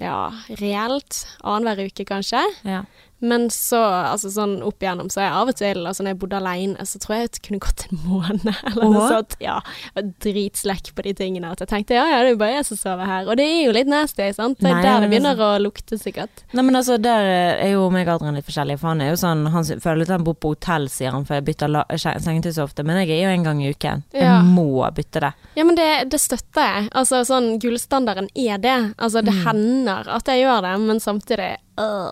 ja, 0.00 0.32
reelt 0.60 1.24
annenhver 1.42 1.86
uke, 1.90 2.04
kanskje. 2.08 2.42
Ja. 2.64 2.84
Men 3.22 3.44
så, 3.54 3.78
altså 4.10 4.30
sånn 4.34 4.56
opp 4.66 4.82
igjennom, 4.82 5.06
så 5.12 5.20
er 5.22 5.28
jeg 5.28 5.34
av 5.38 5.50
og 5.52 5.56
til, 5.60 5.80
altså 5.86 6.02
når 6.02 6.10
jeg 6.14 6.18
bodde 6.24 6.38
alene, 6.40 6.86
så 6.90 6.98
tror 6.98 7.14
jeg 7.20 7.30
det 7.36 7.42
kunne 7.46 7.60
gått 7.62 7.84
en 7.86 8.00
måned 8.08 8.48
eller 8.68 8.88
noe 8.90 9.04
sånt. 9.12 9.36
Ja, 9.42 9.60
jeg 9.62 9.92
var 10.00 10.08
dritslekk 10.26 10.90
på 10.96 11.04
de 11.06 11.12
tingene. 11.20 11.52
At 11.54 11.62
jeg 11.62 11.70
tenkte 11.70 11.94
ja, 11.94 12.04
ja, 12.10 12.18
det 12.24 12.32
er 12.32 12.34
jo 12.34 12.40
bare 12.42 12.56
jeg 12.56 12.66
som 12.72 12.80
sover 12.80 13.06
her. 13.06 13.28
Og 13.30 13.38
det 13.38 13.46
er 13.46 13.60
jo 13.68 13.74
litt 13.76 13.90
nasty, 13.92 14.26
sant. 14.34 14.58
Det 14.58 14.68
er 14.70 14.74
Nei, 14.78 14.82
der 14.86 15.04
det 15.06 15.10
begynner 15.12 15.42
å 15.46 15.50
lukte, 15.62 15.98
sikkert. 16.00 16.42
Nei, 16.52 16.64
men 16.66 16.78
altså, 16.80 16.98
der 17.02 17.28
er 17.62 17.72
jo 17.72 17.84
meg 17.94 18.08
og 18.10 18.16
Adrian 18.18 18.38
litt 18.40 18.48
forskjellige, 18.48 18.80
for 18.82 18.92
han 18.92 19.04
er 19.06 19.12
jo 19.12 19.18
sånn 19.22 19.46
Han 19.54 19.64
føler 19.86 20.02
at 20.06 20.14
han 20.16 20.24
bor 20.26 20.34
på 20.42 20.54
hotell, 20.56 20.88
sier 20.92 21.14
han, 21.14 21.24
for 21.28 21.38
jeg 21.38 21.46
bytter 21.50 21.78
sengetøy 21.98 22.52
så 22.56 22.66
ofte. 22.66 22.82
Men 22.86 23.02
jeg 23.04 23.14
er 23.20 23.26
jo 23.28 23.34
en 23.36 23.46
gang 23.46 23.62
i 23.62 23.70
uken. 23.72 24.02
Ja. 24.14 24.38
Jeg 24.40 24.50
må 24.50 24.66
bytte 24.96 25.22
det. 25.26 25.32
Ja, 25.58 25.64
men 25.68 25.78
det, 25.78 25.88
det 26.12 26.20
støtter 26.22 26.66
jeg. 26.68 26.88
Altså 26.98 27.22
sånn 27.28 27.52
gullstandarden 27.62 28.28
er 28.34 28.58
det. 28.62 28.78
Altså 28.98 29.22
det 29.22 29.32
Mm. 29.32 29.44
hender 29.46 30.08
at 30.12 30.26
jeg 30.28 30.42
gjør 30.42 30.60
det, 30.66 30.72
men 30.82 31.00
samtidig 31.00 31.52
øh. 31.80 32.10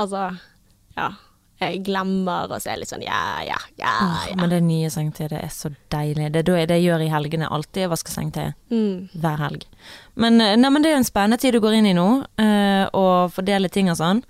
Altså, 0.00 0.28
ja. 0.96 1.10
Jeg 1.60 1.82
glemmer, 1.84 2.48
og 2.48 2.56
så 2.56 2.70
er 2.70 2.78
jeg 2.78 2.80
litt 2.86 2.88
sånn 2.94 3.02
ja, 3.04 3.18
ja, 3.44 3.56
ja. 3.76 3.90
Ja. 4.30 4.36
Men 4.40 4.48
det 4.48 4.62
nye 4.64 4.88
sengetøyet, 4.88 5.34
det 5.34 5.40
er 5.44 5.50
så 5.52 5.68
deilig. 5.92 6.30
Det 6.32 6.46
det 6.48 6.54
jeg 6.70 6.86
gjør 6.86 7.02
i 7.04 7.10
helgene. 7.12 7.50
Alltid 7.52 7.82
jeg 7.84 7.90
vasker 7.92 8.14
sengetøyet. 8.14 8.54
Mm. 8.72 9.10
Hver 9.20 9.42
helg. 9.44 9.66
Men, 10.16 10.40
eh, 10.40 10.54
nei, 10.56 10.70
men 10.72 10.80
det 10.86 10.94
er 10.94 10.96
en 11.02 11.04
spennende 11.04 11.36
tid 11.42 11.52
du 11.52 11.60
går 11.60 11.76
inn 11.76 11.90
i 11.90 11.92
nå, 11.98 12.06
eh, 12.40 12.86
og 12.96 13.28
fordeler 13.36 13.68
ting 13.68 13.90
og 13.92 13.98
sånn. 14.00 14.22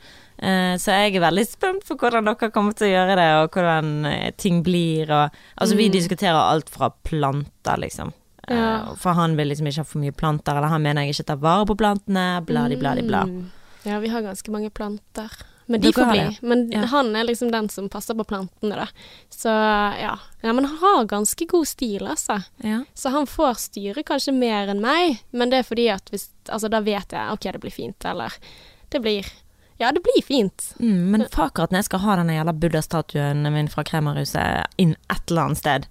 Eh, 0.42 0.74
så 0.82 0.90
jeg 0.96 1.14
er 1.14 1.22
veldig 1.22 1.46
spent 1.46 1.86
på 1.86 1.94
hvordan 2.00 2.26
dere 2.26 2.50
kommer 2.50 2.74
til 2.74 2.88
å 2.88 2.94
gjøre 2.96 3.16
det, 3.20 3.28
og 3.44 3.50
hvordan 3.54 3.92
eh, 4.10 4.30
ting 4.40 4.62
blir. 4.66 5.06
Og, 5.14 5.38
altså, 5.56 5.76
vi 5.78 5.86
Mm. 5.86 5.92
diskuterer 6.00 6.34
alt 6.50 6.68
fra 6.68 6.90
planter, 7.04 7.76
liksom. 7.78 8.10
Eh, 8.48 8.56
Ja. 8.56 8.94
For 8.96 9.12
han 9.14 9.36
vil 9.36 9.48
liksom 9.54 9.68
ikke 9.70 9.84
ha 9.84 9.84
for 9.84 10.00
mye 10.02 10.10
planter, 10.16 10.56
eller 10.56 10.66
han 10.74 10.82
mener 10.82 11.02
jeg 11.06 11.14
ikke 11.14 11.26
tar 11.30 11.36
vare 11.36 11.64
på 11.66 11.76
plantene, 11.78 12.42
bladi, 12.44 12.74
bladi, 12.76 13.06
bla. 13.06 13.22
Mm. 13.22 13.50
Ja, 13.84 14.00
vi 14.00 14.08
har 14.08 14.20
ganske 14.22 14.50
mange 14.50 14.70
planter. 14.74 15.30
Men 15.70 15.80
de 15.84 15.92
får 15.94 16.08
bli. 16.10 16.22
Men 16.42 16.64
Ja. 16.72 16.80
han 16.90 17.12
er 17.16 17.24
liksom 17.28 17.52
den 17.54 17.68
som 17.70 17.88
passer 17.88 18.14
på 18.18 18.24
plantene, 18.26 18.74
da. 18.80 18.86
Så 19.30 19.48
ja. 19.48 20.16
ja. 20.42 20.52
Men 20.52 20.64
han 20.66 20.76
har 20.82 21.04
ganske 21.10 21.46
god 21.46 21.68
stil, 21.70 22.06
altså. 22.10 22.40
Ja. 22.66 22.80
Så 22.94 23.12
han 23.14 23.26
får 23.30 23.54
styre 23.68 24.02
kanskje 24.02 24.34
mer 24.34 24.72
enn 24.72 24.82
meg, 24.82 25.20
men 25.30 25.52
det 25.52 25.62
er 25.62 25.68
fordi 25.68 25.88
at 25.94 26.10
hvis 26.10 26.30
Altså, 26.50 26.66
da 26.72 26.80
vet 26.82 27.12
jeg 27.14 27.30
OK, 27.32 27.44
det 27.52 27.60
blir 27.62 27.70
fint, 27.70 28.04
eller 28.04 28.32
Det 28.90 28.98
blir 29.04 29.26
Ja, 29.78 29.92
det 29.92 30.02
blir 30.02 30.22
fint. 30.26 30.72
Mm, 30.80 31.10
men 31.12 31.22
akkurat 31.30 31.70
når 31.70 31.78
jeg 31.78 31.84
skal 31.84 32.02
ha 32.02 32.16
denne 32.18 32.34
jævla 32.34 32.52
buddha-statuen 32.52 33.46
min 33.54 33.68
fra 33.72 33.84
Kremmerhuset 33.86 34.66
inn 34.76 34.96
et 35.08 35.30
eller 35.30 35.42
annet 35.46 35.58
sted 35.62 35.86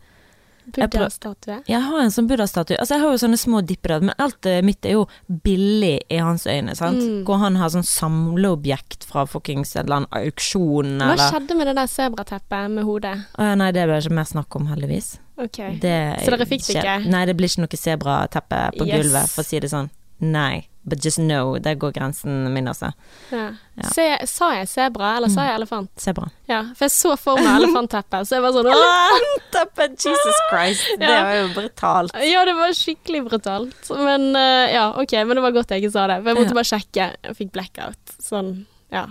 Buddha-statue. 0.75 1.57
Jeg 1.69 1.81
har 1.85 2.01
en 2.03 2.11
sånn 2.13 2.27
buddha-statue. 2.29 2.77
Altså, 2.79 2.95
jeg 2.97 3.03
har 3.03 3.13
jo 3.15 3.21
sånne 3.23 3.39
små 3.41 3.61
dipper, 3.65 4.01
men 4.01 4.13
alt 4.21 4.45
eh, 4.49 4.61
mitt 4.65 4.85
er 4.85 4.97
jo 4.97 5.05
billig 5.27 5.95
i 6.09 6.19
hans 6.23 6.45
øyne, 6.49 6.75
sant. 6.77 7.01
Mm. 7.01 7.23
Hvor 7.27 7.41
han 7.43 7.55
har 7.59 7.71
sånn 7.73 7.85
samleobjekt 7.87 9.07
fra 9.09 9.25
fuckings 9.29 9.75
en 9.75 9.85
eller 9.85 10.01
annen 10.01 10.27
auksjon, 10.29 10.95
Hva 10.99 11.13
eller 11.13 11.33
skjedde 11.33 11.57
med 11.59 11.67
det 11.71 11.75
der 11.79 11.91
sebrateppet 11.91 12.71
med 12.75 12.87
hodet? 12.87 13.15
Ja, 13.37 13.55
Nei, 13.59 13.71
det 13.75 13.85
blir 13.89 13.99
ikke 14.03 14.17
mer 14.19 14.29
snakk 14.29 14.55
om, 14.59 14.67
heldigvis. 14.71 15.17
Okay. 15.39 15.77
Det 15.79 15.95
Så 16.25 16.33
dere 16.35 16.45
fikk 16.49 16.65
det 16.67 16.75
ikke? 16.81 16.97
Nei, 17.09 17.25
det 17.29 17.35
blir 17.39 17.47
ikke 17.51 17.63
noe 17.63 17.79
sebrateppe 17.79 18.63
på 18.77 18.87
Yes. 18.87 18.95
gulvet, 19.05 19.29
for 19.35 19.43
å 19.43 19.47
si 19.47 19.59
det 19.59 19.69
sånn. 19.71 19.89
Nei. 20.19 20.67
But 20.89 21.05
just 21.05 21.21
know, 21.21 21.57
der 21.61 21.75
går 21.79 21.93
grensen 21.95 22.53
min, 22.53 22.67
altså. 22.67 22.91
Ja. 23.29 23.49
Ja. 23.79 23.85
Mm. 23.85 23.91
Se, 23.93 24.05
sa 24.27 24.49
jeg 24.57 24.67
sebra, 24.67 25.13
eller 25.17 25.31
sa 25.31 25.45
jeg 25.47 25.59
elefant? 25.59 25.91
Sebra. 26.01 26.27
Ja, 26.49 26.63
for 26.75 26.87
jeg 26.87 26.95
så 26.95 27.13
for 27.19 27.39
meg 27.39 27.61
elefantteppet, 27.61 28.27
så 28.27 28.39
jeg 28.39 28.43
var 28.43 28.55
sånn 28.57 28.67
«Åh!» 28.73 29.13
Elefantteppe! 29.19 29.87
Jesus 29.95 30.41
Christ! 30.49 30.89
Det 30.99 31.13
var 31.13 31.37
jo 31.37 31.47
brutalt. 31.55 32.19
Ja, 32.25 32.43
det 32.47 32.57
var 32.57 32.75
skikkelig 32.75 33.23
brutalt. 33.29 33.93
Men 33.95 34.29
eh, 34.35 34.73
ja, 34.75 34.89
OK, 34.99 35.15
men 35.23 35.39
det 35.39 35.45
var 35.45 35.55
godt 35.55 35.71
jeg 35.73 35.85
ikke 35.85 35.95
sa 35.95 36.09
det. 36.11 36.19
For 36.21 36.33
jeg 36.33 36.41
måtte 36.41 36.59
bare 36.59 36.71
sjekke. 36.73 37.09
Jeg 37.29 37.39
fikk 37.39 37.55
blackout. 37.55 38.15
Sånn, 38.23 38.53
ja. 38.93 39.07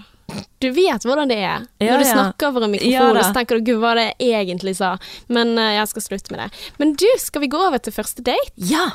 Du 0.59 0.69
vet 0.77 1.05
hvordan 1.09 1.31
det 1.31 1.39
er. 1.41 1.65
Ja, 1.81 1.95
Når 1.95 2.03
du 2.03 2.07
ja. 2.07 2.13
snakker 2.13 2.51
over 2.51 2.67
en 2.67 2.75
mikrofon, 2.75 2.93
Ja 2.93 3.07
og 3.09 3.23
så 3.25 3.33
tenker 3.37 3.59
du 3.59 3.71
'gud, 3.71 3.81
hva 3.81 3.95
det 3.97 4.09
jeg 4.21 4.45
egentlig 4.45 4.77
sa'? 4.77 4.97
Men 5.33 5.57
uh, 5.57 5.73
jeg 5.79 5.89
skal 5.95 6.09
slutte 6.11 6.35
med 6.35 6.45
det. 6.45 6.51
Men 6.79 6.93
du, 7.01 7.09
skal 7.19 7.47
vi 7.47 7.53
gå 7.53 7.61
over 7.69 7.81
til 7.81 7.97
første 7.97 8.25
date? 8.27 8.53
Ja! 8.57 8.91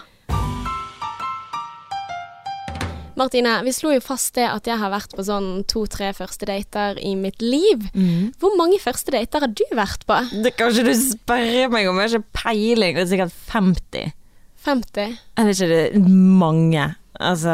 Martine, 3.20 3.60
vi 3.64 3.74
slo 3.76 3.92
jo 3.94 4.02
fast 4.02 4.34
det 4.38 4.48
at 4.50 4.66
jeg 4.66 4.80
har 4.82 4.90
vært 4.94 5.12
på 5.14 5.24
sånn 5.28 5.50
to-tre 5.70 6.10
første 6.18 6.48
dater 6.50 6.98
i 7.04 7.14
mitt 7.20 7.42
liv. 7.46 7.84
Mm. 7.94 8.32
Hvor 8.42 8.56
mange 8.58 8.80
første 8.82 9.14
dater 9.14 9.46
har 9.46 9.52
du 9.54 9.64
vært 9.78 10.06
på? 10.10 10.18
Det 10.44 10.56
kan 10.58 10.72
ikke 10.74 10.88
du 10.90 10.96
spørre 10.98 11.68
meg 11.74 11.90
om, 11.92 12.00
jeg 12.02 12.10
har 12.10 12.18
ikke 12.20 12.42
peiling. 12.44 12.96
Det 12.98 13.04
er 13.06 13.12
sikkert 13.12 13.36
50. 13.54 14.14
50? 14.66 15.18
Jeg 15.38 15.46
vet 15.50 15.60
ikke, 15.60 15.70
det 15.74 15.84
er 15.92 16.10
mange. 16.42 16.88
Altså 17.20 17.54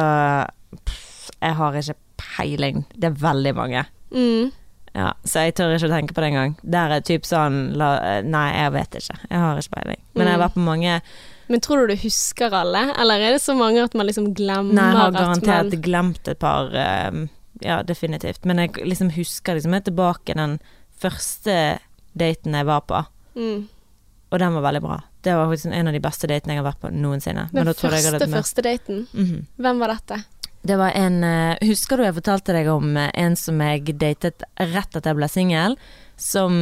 pff, 0.86 1.30
Jeg 1.42 1.56
har 1.60 1.76
ikke 1.80 1.98
peiling. 2.20 2.86
Det 2.96 3.10
er 3.12 3.20
veldig 3.22 3.54
mange. 3.58 3.84
Mm. 4.12 4.52
Ja, 4.96 5.12
så 5.24 5.44
jeg 5.46 5.54
tør 5.56 5.76
ikke 5.76 5.88
å 5.88 5.92
tenke 5.94 6.16
på 6.18 6.22
det 6.24 6.30
engang. 6.32 6.56
Der 6.66 6.92
er 6.96 7.04
typ 7.06 7.28
sånn 7.28 7.60
la, 7.78 7.90
Nei, 8.26 8.48
jeg 8.58 8.72
vet 8.74 8.98
ikke. 9.00 9.18
Jeg 9.30 9.40
har 9.44 9.60
ikke 9.62 9.76
peiling. 9.76 10.02
Men 10.16 10.28
jeg 10.28 10.34
har 10.34 10.40
Mm. 10.40 10.46
vært 10.48 10.58
på 10.58 10.66
mange 10.66 11.02
Men 11.50 11.62
tror 11.66 11.82
du 11.88 11.96
du 11.96 12.02
husker 12.04 12.54
alle, 12.54 12.84
eller 13.02 13.20
er 13.26 13.32
det 13.36 13.42
så 13.42 13.56
mange 13.58 13.82
at 13.84 13.96
man 13.98 14.06
liksom 14.06 14.30
glemmer 14.38 14.74
Nei, 14.78 14.86
jeg 14.92 14.98
har 15.02 15.12
garantert 15.16 15.72
man 15.74 15.82
glemt 15.82 16.28
et 16.30 16.40
par 16.40 16.70
eh, 16.78 17.24
Ja, 17.66 17.82
definitivt. 17.84 18.46
Men 18.46 18.62
jeg 18.62 18.78
liksom 18.86 19.10
husker 19.18 19.58
liksom 19.58 19.74
jeg 19.74 19.82
er 19.82 19.88
tilbake 19.92 20.36
den 20.38 20.60
første 21.00 21.80
daten 22.18 22.54
jeg 22.56 22.66
var 22.70 22.82
på. 22.88 23.04
mm. 23.36 23.68
Og 24.30 24.38
den 24.38 24.54
var 24.54 24.62
veldig 24.62 24.82
bra. 24.84 25.00
Det 25.26 25.34
var 25.34 25.48
faktisk 25.50 25.74
en 25.74 25.88
av 25.90 25.94
de 25.96 26.00
beste 26.06 26.28
datene 26.30 26.54
jeg 26.54 26.62
har 26.62 26.68
vært 26.68 26.82
på 26.84 26.92
noensinne. 26.94 27.48
Den 27.50 27.66
Men 27.66 27.74
første, 27.74 28.28
første 28.30 28.62
daten, 28.62 29.08
Mhm. 29.12 29.48
hvem 29.58 29.80
var 29.80 29.88
dette? 29.96 30.20
Det 30.62 30.78
var 30.78 30.92
en 30.94 31.24
eh, 31.24 31.58
Husker 31.66 31.98
du 31.98 32.04
jeg 32.04 32.14
fortalte 32.14 32.54
deg 32.54 32.68
om 32.68 32.96
eh, 32.96 33.10
en 33.16 33.36
som 33.36 33.58
jeg 33.60 33.98
datet 33.98 34.44
rett 34.60 34.96
etter 34.96 35.10
jeg 35.10 35.16
ble 35.18 35.28
singel? 35.28 35.78
Som 36.16 36.54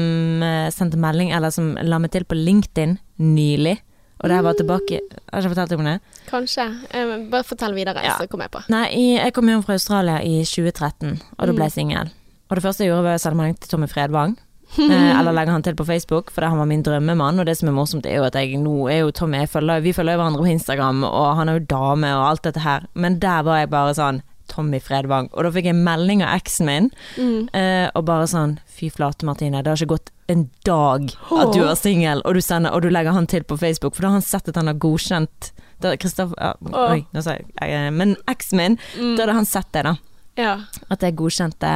sendte 0.71 0.97
melding, 1.01 1.31
eller 1.33 1.49
som 1.51 1.75
la 1.81 1.97
meg 1.99 2.11
til 2.11 2.23
på 2.23 2.35
LinkedIn 2.37 2.99
nylig. 3.19 3.79
Og 4.19 4.29
det 4.29 4.35
her 4.35 4.41
var 4.43 4.53
tilbake 4.57 4.99
Har 5.31 5.41
ikke 5.43 5.51
fortalt 5.53 5.69
deg 5.69 5.79
om 5.79 5.85
det? 5.85 5.99
Kanskje. 6.29 6.65
Eh, 6.91 7.11
bare 7.29 7.43
fortell 7.43 7.73
videre, 7.77 8.01
Ja. 8.03 8.17
så 8.17 8.27
kommer 8.27 8.45
jeg 8.45 8.51
på. 8.51 8.63
Nei, 8.69 9.15
jeg 9.17 9.33
kom 9.33 9.47
hjem 9.47 9.63
fra 9.63 9.73
Australia 9.77 10.17
i 10.23 10.43
2013, 10.43 11.21
og 11.37 11.47
da 11.47 11.53
ble 11.53 11.63
jeg 11.69 11.71
singel. 11.77 12.09
Og 12.49 12.55
det 12.55 12.63
første 12.63 12.83
jeg 12.83 12.89
gjorde, 12.91 13.03
var 13.03 13.15
å 13.15 13.19
sende 13.21 13.37
melding 13.37 13.59
til 13.59 13.69
Tommy 13.69 13.87
Fredvang. 13.87 14.37
Eh, 14.77 15.19
eller 15.19 15.31
legge 15.31 15.51
han 15.51 15.63
til 15.63 15.75
på 15.75 15.85
Facebook, 15.87 16.29
for 16.29 16.41
han 16.43 16.57
var 16.57 16.65
min 16.67 16.83
drømmemann. 16.83 17.39
Og 17.39 17.45
det 17.45 17.55
som 17.57 17.69
er 17.69 17.71
morsomt, 17.71 18.05
er 18.05 18.17
jo 18.17 18.23
at 18.27 18.33
jeg 18.35 18.57
nå 18.59 18.89
er 18.91 18.99
jo 19.05 19.11
Tommy 19.11 19.37
jeg 19.39 19.49
følger, 19.49 19.81
Vi 19.81 19.93
følger 19.93 20.17
hverandre 20.17 20.41
på 20.43 20.51
Instagram, 20.51 21.03
og 21.07 21.35
han 21.37 21.47
er 21.49 21.59
jo 21.59 21.65
dame 21.69 22.09
og 22.17 22.25
alt 22.27 22.41
dette 22.43 22.59
her. 22.59 22.83
Men 22.93 23.17
der 23.19 23.43
var 23.43 23.59
jeg 23.59 23.69
bare 23.69 23.93
sånn 23.95 24.21
Tommy 24.49 24.79
Fredvang. 24.81 25.29
Og 25.33 25.43
da 25.43 25.51
fikk 25.51 25.65
jeg 25.71 25.75
melding 25.75 26.21
av 26.21 26.35
eksen 26.39 26.65
min, 26.65 26.91
Mm. 27.17 27.47
eh, 27.53 27.89
og 27.95 28.05
bare 28.05 28.27
sånn 28.27 28.59
Fy 28.67 28.89
flate, 28.89 29.23
Martine, 29.23 29.63
det 29.63 29.67
har 29.67 29.75
ikke 29.77 29.95
gått 29.97 30.09
en 30.27 30.49
dag 30.67 31.07
at 31.31 31.53
du 31.55 31.61
er 31.63 31.75
singel, 31.79 32.21
og, 32.25 32.35
du 32.35 32.41
og 32.71 32.81
du 32.81 32.89
legger 32.89 33.15
han 33.15 33.27
til 33.27 33.43
på 33.47 33.57
Facebook, 33.57 33.95
for 33.95 34.01
da 34.03 34.07
har 34.11 34.19
han 34.19 34.25
sett 34.25 34.49
at 34.51 34.55
han 34.59 34.67
har 34.67 34.75
godkjent 34.75 35.51
da, 35.79 35.93
ja, 35.93 36.53
Oi, 36.73 37.03
nå 37.13 37.21
sa 37.21 37.35
jeg 37.37 37.45
jeg 37.61 37.93
Men 37.93 38.15
eksen 38.27 38.57
min, 38.57 38.77
Mm. 38.97 39.15
da 39.15 39.23
hadde 39.23 39.35
han 39.37 39.45
sett 39.45 39.71
det, 39.71 39.83
da. 39.83 39.95
Ja. 40.37 40.55
At 40.89 41.01
jeg 41.01 41.15
godkjente 41.15 41.69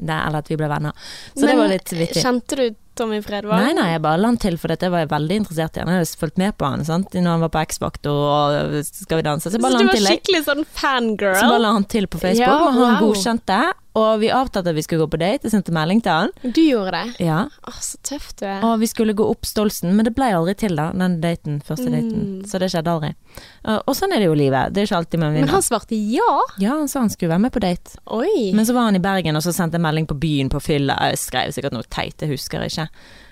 det, 0.00 0.16
eller 0.26 0.38
at 0.38 0.48
vi 0.50 0.56
ble 0.56 0.68
venner. 0.70 0.92
Så 1.36 1.44
Men 1.44 1.48
det 1.48 1.56
var 1.58 1.68
litt 1.68 1.92
vittig. 1.92 2.22
kjente 2.22 2.56
du 2.56 2.74
Tommy 2.96 3.20
Fredvang? 3.22 3.62
Nei, 3.62 3.72
nei, 3.76 3.86
jeg 3.94 4.02
bare 4.02 4.20
la 4.20 4.28
han 4.28 4.36
til, 4.40 4.56
for 4.60 4.68
dette 4.72 4.90
var 4.92 5.04
jeg 5.04 5.10
veldig 5.12 5.36
interessert 5.40 5.76
i. 5.76 5.80
Han 5.84 5.88
hadde 5.94 6.08
fulgt 6.20 6.38
med 6.38 6.56
på 6.58 6.68
han 6.68 6.84
sant? 6.84 7.12
når 7.14 7.30
han 7.30 7.44
var 7.44 7.52
på 7.54 7.62
X-Faktor 7.68 8.10
og 8.12 8.84
Skal 8.84 9.20
vi 9.20 9.22
danse. 9.22 9.48
Så 9.48 9.56
jeg 9.56 9.62
Så 9.62 9.78
du 9.78 9.84
var 9.86 9.94
til, 9.94 10.06
skikkelig 10.10 10.42
sånn 10.44 10.64
fangirl? 10.66 11.36
Så 11.38 11.48
bare 11.48 11.62
la 11.64 11.72
han 11.72 11.84
til 11.84 12.06
på 12.06 12.18
Facebook, 12.20 12.46
Ja, 12.46 12.58
og 12.66 12.74
han 12.74 12.98
wow. 12.98 13.00
godkjente. 13.14 13.60
Og 13.98 14.20
vi 14.22 14.28
avtalte 14.30 14.70
at 14.70 14.76
vi 14.76 14.84
skulle 14.86 15.02
gå 15.02 15.10
på 15.10 15.18
date. 15.18 15.48
Jeg 15.48 15.54
sendte 15.54 15.74
melding 15.74 15.98
til 16.04 16.14
han. 16.14 16.34
Du 16.44 16.60
gjorde 16.62 16.92
det? 16.94 17.24
Ja, 17.26 17.40
Å, 17.66 17.72
så 17.82 17.98
tøft 18.06 18.38
du 18.38 18.46
er. 18.46 18.60
Og 18.66 18.76
vi 18.82 18.88
skulle 18.90 19.16
gå 19.18 19.26
opp 19.26 19.48
Stolsen, 19.48 19.96
men 19.96 20.06
det 20.06 20.12
ble 20.14 20.28
aldri 20.36 20.54
til, 20.60 20.76
da. 20.78 20.90
Den 20.94 21.18
daten, 21.22 21.58
første 21.66 21.88
daten. 21.90 22.20
Mm. 22.38 22.44
Så 22.46 22.60
det 22.62 22.70
skjedde 22.70 22.92
aldri. 22.94 23.12
Og 23.66 23.80
og 23.90 23.96
sånn 23.98 24.14
er 24.14 24.22
det 24.22 24.28
jo 24.28 24.36
i 24.36 24.42
livet. 24.44 24.74
Det 24.74 24.84
er 24.84 24.86
ikke 24.90 25.00
alltid 25.00 25.22
man 25.22 25.34
vinner. 25.34 25.48
Men 25.48 25.56
han 25.56 25.66
svarte 25.66 25.98
ja? 25.98 26.28
Ja, 26.62 26.76
han 26.78 26.90
sa 26.90 27.02
han 27.02 27.10
skulle 27.10 27.32
være 27.34 27.44
med 27.48 27.54
på 27.56 27.64
date. 27.64 27.98
Oi. 28.14 28.52
Men 28.54 28.68
så 28.68 28.76
var 28.76 28.86
han 28.90 29.00
i 29.00 29.02
Bergen, 29.02 29.38
og 29.38 29.42
så 29.42 29.54
sendte 29.56 29.80
jeg 29.80 29.86
melding 29.88 30.06
på 30.10 30.18
byen 30.22 30.52
på 30.52 30.62
fylla. 30.62 30.96
Jeg 31.10 31.18
skrev 31.24 31.50
sikkert 31.56 31.74
noe 31.74 31.88
teit, 31.90 32.22
jeg 32.22 32.30
husker 32.30 32.62
ikke. 32.68 32.86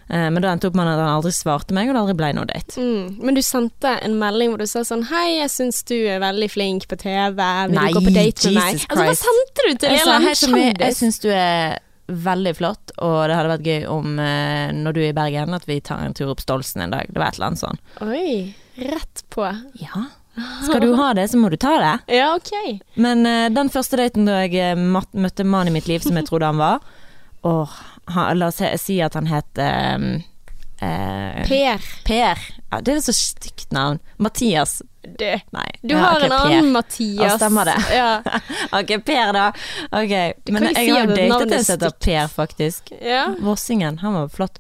Eh, 0.09 0.29
Men 0.31 0.40
da 0.42 0.53
endte 0.53 0.71
opp 0.71 0.77
med 0.79 0.88
at 0.88 1.01
han 1.01 1.14
aldri 1.18 1.33
svarte 1.37 1.77
meg, 1.77 1.90
og 1.90 1.97
det 1.97 2.03
aldri 2.03 2.16
ble 2.18 2.31
noe 2.38 2.49
date. 2.49 2.81
Mm. 2.81 3.18
Men 3.21 3.37
du 3.37 3.42
sendte 3.44 3.94
en 4.05 4.16
melding 4.21 4.53
hvor 4.53 4.62
du 4.62 4.68
sa 4.71 4.85
sånn 4.87 5.05
Hei, 5.11 5.38
jeg 5.38 5.53
syns 5.53 5.83
du 5.88 5.97
er 5.99 6.23
veldig 6.25 6.49
flink 6.53 6.88
på 6.88 6.99
TV. 7.01 7.37
Vil 7.37 7.77
Nei, 7.77 7.90
du 7.92 7.99
gå 7.99 8.05
på 8.07 8.14
date 8.14 8.53
med 8.53 8.59
meg? 8.61 8.79
Jesus 8.79 8.88
Altså, 8.88 9.05
hva 9.05 9.18
sendte 9.21 9.66
du 9.68 9.83
til 9.85 9.94
Jeg 9.94 10.07
sa 10.07 10.16
hei, 10.25 10.35
annen 10.49 10.87
jeg 10.87 10.99
syns 11.03 11.23
du 11.25 11.29
er 11.35 11.79
veldig 12.09 12.55
flott, 12.57 12.92
og 13.05 13.18
det 13.29 13.35
hadde 13.37 13.51
vært 13.53 13.66
gøy 13.68 13.83
om 13.92 14.14
eh, 14.25 14.71
når 14.73 14.94
du 14.97 15.01
er 15.03 15.11
i 15.11 15.16
Bergen, 15.16 15.53
at 15.53 15.66
vi 15.68 15.77
tar 15.85 16.01
en 16.07 16.16
tur 16.16 16.31
opp 16.33 16.40
Stolsen 16.40 16.87
en 16.87 16.94
dag. 16.94 17.11
Det 17.11 17.21
var 17.21 17.29
et 17.29 17.37
eller 17.37 17.51
annet 17.51 17.61
sånn. 17.61 17.83
Oi. 18.07 18.55
Rett 18.81 19.25
på. 19.35 19.44
Ja. 19.83 20.07
Skal 20.64 20.81
du 20.87 20.94
ha 20.97 21.11
det, 21.18 21.27
så 21.29 21.37
må 21.40 21.51
du 21.53 21.59
ta 21.61 21.75
det. 21.83 22.16
Ja, 22.16 22.31
ok. 22.38 22.81
Men 22.97 23.27
uh, 23.27 23.51
den 23.53 23.68
første 23.75 23.99
daten 24.01 24.29
da 24.29 24.40
jeg 24.47 24.79
møtte 24.79 25.44
mannen 25.44 25.73
i 25.73 25.77
mitt 25.77 25.90
liv 25.90 26.05
som 26.05 26.16
jeg 26.16 26.29
trodde 26.31 26.49
han 26.49 26.61
var 26.61 26.81
Åh, 27.47 27.75
han, 28.14 28.38
la 28.38 28.47
oss 28.53 28.61
si- 28.83 29.01
at 29.05 29.14
han 29.14 29.27
het 29.27 29.59
eh, 29.59 29.94
eh, 30.81 31.42
Per. 31.49 31.81
Per. 32.05 32.38
Ja, 32.71 32.81
det 32.81 32.92
er 32.92 32.97
et 33.01 33.05
så 33.09 33.12
stygt 33.16 33.73
navn. 33.73 34.01
Mathias. 34.18 34.81
Du, 35.02 35.24
Nei. 35.50 35.70
du 35.82 35.94
ja, 35.94 35.98
har 35.98 36.16
ok, 36.16 36.22
en 36.24 36.30
Per. 36.30 36.38
annen 36.38 36.72
Mathias. 36.72 37.24
Ja, 37.24 37.37
stemmer 37.38 37.64
det. 37.64 37.76
Ja. 37.94 38.22
Ok, 38.78 38.90
Per 39.06 39.32
da. 39.32 39.44
Ok, 39.94 40.12
men 40.52 40.66
jeg 40.68 40.74
si 40.76 40.90
har 40.92 41.06
datet 41.08 41.52
en 41.54 41.64
som 41.64 41.76
heter. 41.78 41.94
Per, 42.02 42.26
faktisk. 42.32 42.90
ja. 43.02 43.22
Vossingen, 43.40 43.98
han 44.02 44.16
var 44.16 44.28
flott. 44.28 44.58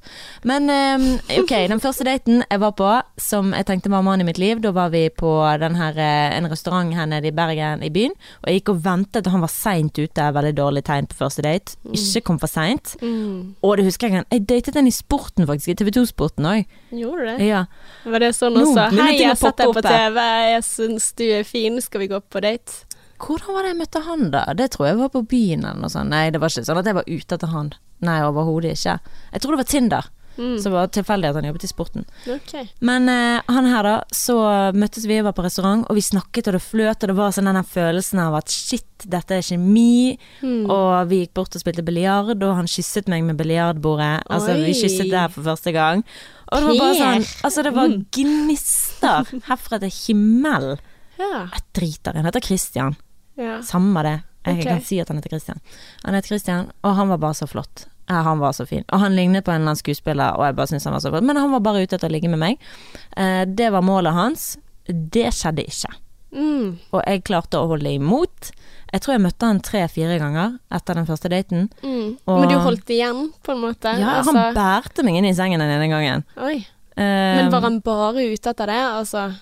Men 0.48 0.70
um, 0.70 1.06
ok, 1.42 1.52
den 1.72 1.82
første 1.82 2.06
daten 2.06 2.44
jeg 2.46 2.62
var 2.62 2.72
på, 2.78 2.88
som 3.20 3.50
jeg 3.56 3.66
tenkte 3.68 3.90
var 3.92 4.04
mannen 4.06 4.24
i 4.24 4.28
mitt 4.30 4.40
liv, 4.40 4.62
da 4.64 4.72
var 4.76 4.92
vi 4.94 5.08
på 5.10 5.32
den 5.60 5.76
her, 5.78 5.98
eh, 5.98 6.36
en 6.38 6.48
restaurant 6.50 6.94
her 6.96 7.10
nede 7.10 7.28
i 7.28 7.34
Bergen 7.34 7.82
i 7.84 7.90
byen, 7.92 8.14
og 8.40 8.48
jeg 8.48 8.60
gikk 8.60 8.72
og 8.76 8.80
ventet, 8.86 9.26
og 9.26 9.34
han 9.36 9.44
var 9.44 9.52
seint 9.52 9.98
ute, 9.98 10.30
veldig 10.38 10.54
dårlig 10.56 10.84
tegn 10.88 11.10
på 11.10 11.18
første 11.18 11.44
date. 11.44 11.76
Ikke 11.92 12.24
kom 12.30 12.40
for 12.40 12.50
seint. 12.50 12.94
Mm. 13.02 13.56
Og 13.62 13.76
det 13.78 13.88
husker 13.90 14.14
jeg, 14.14 14.24
jeg 14.32 14.46
datet 14.48 14.78
en 14.78 14.88
i 14.88 14.94
sporten 14.94 15.48
faktisk, 15.50 15.74
i 15.74 15.78
TV 15.82 15.92
2-sporten 15.98 16.48
òg. 16.48 16.78
Gjorde 16.94 17.34
det? 17.34 17.50
Ja. 17.50 17.66
Var 18.08 18.24
det 18.24 18.32
sånn 18.38 18.56
også? 18.56 18.88
begynner 18.88 19.10
Hei, 19.10 19.18
jeg 19.20 19.32
har 19.34 19.40
sett 19.42 19.60
deg 19.60 19.74
på. 19.76 19.84
TV, 19.84 20.27
jeg 20.52 20.66
syns 20.66 21.10
du 21.18 21.24
er 21.26 21.48
fin, 21.48 21.80
skal 21.84 22.04
vi 22.04 22.10
gå 22.12 22.20
på 22.20 22.42
date? 22.44 22.84
Hvordan 23.18 23.56
var 23.56 23.66
det 23.66 23.72
jeg 23.72 23.80
møtte 23.80 24.04
han 24.06 24.28
da? 24.34 24.44
Det 24.54 24.68
tror 24.74 24.90
jeg 24.90 25.00
var 25.00 25.10
på 25.14 25.24
byen 25.26 25.64
eller 25.64 25.82
noe 25.82 25.90
sånt. 25.90 26.12
Nei, 26.12 26.28
det 26.30 26.40
var 26.42 26.52
ikke 26.52 26.68
sånn 26.68 26.78
at 26.80 26.86
jeg 26.86 26.98
var 27.00 27.08
ute 27.08 27.38
etter 27.38 27.50
han. 27.50 27.72
Nei, 28.06 28.20
overhodet 28.22 28.76
ikke. 28.76 29.00
Jeg 29.32 29.42
tror 29.42 29.56
det 29.56 29.62
var 29.64 29.70
Tinder. 29.72 30.12
Mm. 30.38 30.58
Så 30.58 30.68
det 30.68 30.74
var 30.74 30.90
tilfeldig 30.94 31.28
at 31.32 31.36
han 31.40 31.48
jobbet 31.48 31.64
i 31.66 31.70
sporten. 31.70 32.04
Okay. 32.30 32.68
Men 32.78 33.10
uh, 33.10 33.42
han 33.50 33.66
her 33.66 33.82
da, 33.82 33.94
så 34.14 34.36
møttes 34.70 35.08
vi, 35.10 35.18
og 35.18 35.26
var 35.26 35.34
på 35.34 35.42
restaurant, 35.42 35.82
og 35.90 35.98
vi 35.98 36.04
snakket 36.06 36.50
og 36.50 36.54
det 36.54 36.62
fløt, 36.62 37.02
og 37.02 37.10
det 37.10 37.16
var 37.18 37.34
sånn 37.34 37.50
den 37.50 37.58
følelsen 37.66 38.22
av 38.22 38.38
at 38.38 38.54
shit, 38.54 38.86
dette 39.02 39.34
er 39.34 39.42
kjemi. 39.42 40.14
Mm. 40.38 40.70
Og 40.70 41.10
vi 41.10 41.24
gikk 41.24 41.34
bort 41.40 41.58
og 41.58 41.64
spilte 41.64 41.82
biljard, 41.86 42.36
og 42.38 42.54
han 42.60 42.70
kysset 42.70 43.10
meg 43.10 43.26
med 43.26 43.38
biljardbordet. 43.40 44.28
Altså, 44.30 44.54
vi 44.62 44.78
kysset 44.78 45.10
der 45.10 45.34
for 45.34 45.46
første 45.50 45.74
gang. 45.74 46.06
Og 46.52 46.60
det 46.60 46.66
var 46.68 46.78
bare 46.80 46.94
sånn 46.98 47.44
Altså, 47.44 47.62
det 47.62 47.72
var 47.76 47.88
Mm. 47.88 48.06
gnister 48.12 49.24
herfra 49.48 49.78
til 49.80 49.90
himmel. 49.90 50.78
Ja. 51.18 51.48
Jeg 51.52 51.62
driter 51.74 52.14
i 52.14 52.16
Han 52.22 52.24
heter 52.30 52.40
Christian. 52.44 52.96
ja. 53.36 53.60
Samme 53.62 54.02
det. 54.02 54.22
Jeg 54.46 54.58
okay. 54.60 54.64
kan 54.72 54.80
si 54.82 54.98
at 55.00 55.08
han 55.08 55.16
heter 55.18 55.28
Christian. 55.30 55.60
Han 56.04 56.14
heter 56.14 56.28
Christian, 56.28 56.70
og 56.82 56.94
han 56.96 57.08
var 57.08 57.18
bare 57.18 57.34
så 57.34 57.46
flott. 57.46 57.86
Ja, 58.08 58.22
han 58.22 58.38
var 58.38 58.52
så 58.52 58.64
fin. 58.66 58.84
Og 58.88 59.00
han 59.00 59.14
lignet 59.14 59.44
på 59.44 59.50
en 59.52 59.60
eller 59.60 59.72
annen 59.74 59.76
skuespiller, 59.82 60.32
og 60.38 60.44
jeg 60.46 60.56
bare 60.56 60.66
syntes 60.70 60.84
han 60.84 60.94
var 60.94 61.00
så 61.00 61.10
flott. 61.12 61.24
Men 61.24 61.36
han 61.36 61.50
var 61.52 61.60
bare 61.60 61.82
ute 61.84 61.96
etter 61.98 62.08
å 62.08 62.12
ligge 62.12 62.30
med 62.30 62.38
meg. 62.38 62.58
Eh, 63.16 63.44
det 63.44 63.70
var 63.72 63.82
målet 63.82 64.14
hans. 64.14 64.56
Det 64.86 65.26
skjedde 65.34 65.66
ikke. 65.68 65.92
Mm. 66.32 66.78
Og 66.92 67.02
jeg 67.04 67.24
klarte 67.24 67.58
å 67.60 67.68
holde 67.68 67.92
imot. 67.92 68.50
Jeg 68.92 69.00
tror 69.04 69.12
jeg 69.14 69.20
møtte 69.26 69.46
han 69.50 69.60
tre-fire 69.60 70.18
ganger 70.18 70.58
etter 70.72 70.94
den 70.94 71.06
første 71.06 71.28
daten. 71.28 71.68
Mm. 71.82 72.16
Og- 72.26 72.40
Men 72.40 72.48
du 72.48 72.58
holdt 72.58 72.88
igjen, 72.88 73.32
på 73.44 73.52
en 73.52 73.60
måte? 73.60 73.92
Ja, 74.00 74.18
altså, 74.22 74.32
han 74.34 74.54
bærte 74.54 75.04
meg 75.04 75.16
inn 75.16 75.26
i 75.28 75.34
sengen 75.34 75.60
den 75.60 75.70
ene 75.70 75.88
gangen. 75.92 76.24
Oi. 76.40 76.66
Uh, 76.98 77.02
Men 77.38 77.50
var 77.50 77.60
han 77.62 77.80
bare 77.80 78.24
ute 78.32 78.50
etter 78.50 78.66
det? 78.66 78.80
Altså 78.82 79.34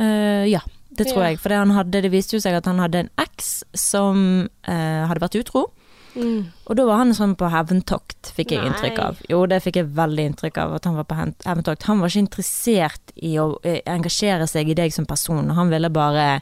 Uh, 0.00 0.46
ja, 0.46 0.60
det 0.94 1.08
tror 1.08 1.24
Ja. 1.24 1.28
jeg. 1.30 1.38
For 1.40 1.48
det, 1.48 1.58
hadde, 1.74 2.02
det 2.02 2.10
viste 2.12 2.36
jo 2.36 2.40
seg 2.40 2.54
at 2.54 2.66
han 2.66 2.78
hadde 2.78 3.00
en 3.00 3.10
eks 3.18 3.64
som 3.74 4.48
uh, 4.68 5.06
hadde 5.08 5.18
vært 5.20 5.34
utro. 5.40 5.72
mm. 6.14 6.46
Og 6.70 6.76
da 6.76 6.84
var 6.86 6.98
han 6.98 7.10
sånn 7.14 7.34
på 7.34 7.48
hevntokt, 7.50 8.30
fikk 8.36 8.52
jeg 8.52 8.60
Nei. 8.62 8.68
inntrykk 8.70 8.98
av. 9.02 9.16
Jo, 9.28 9.44
det 9.46 9.60
fikk 9.64 9.74
jeg 9.80 9.86
veldig 9.96 10.24
inntrykk 10.30 10.56
av, 10.62 10.74
at 10.78 10.84
han 10.84 10.94
var 10.94 11.04
på 11.04 11.16
hevntokt. 11.44 11.82
Han 11.90 11.98
var 11.98 12.08
ikke 12.08 12.22
interessert 12.28 13.12
i 13.16 13.34
å 13.42 13.58
eh, 13.64 13.80
engasjere 13.86 14.46
seg 14.46 14.68
i 14.70 14.74
deg 14.74 14.92
som 14.92 15.04
person. 15.04 15.50
Han 15.50 15.68
ville 15.70 15.90
bare 15.90 16.40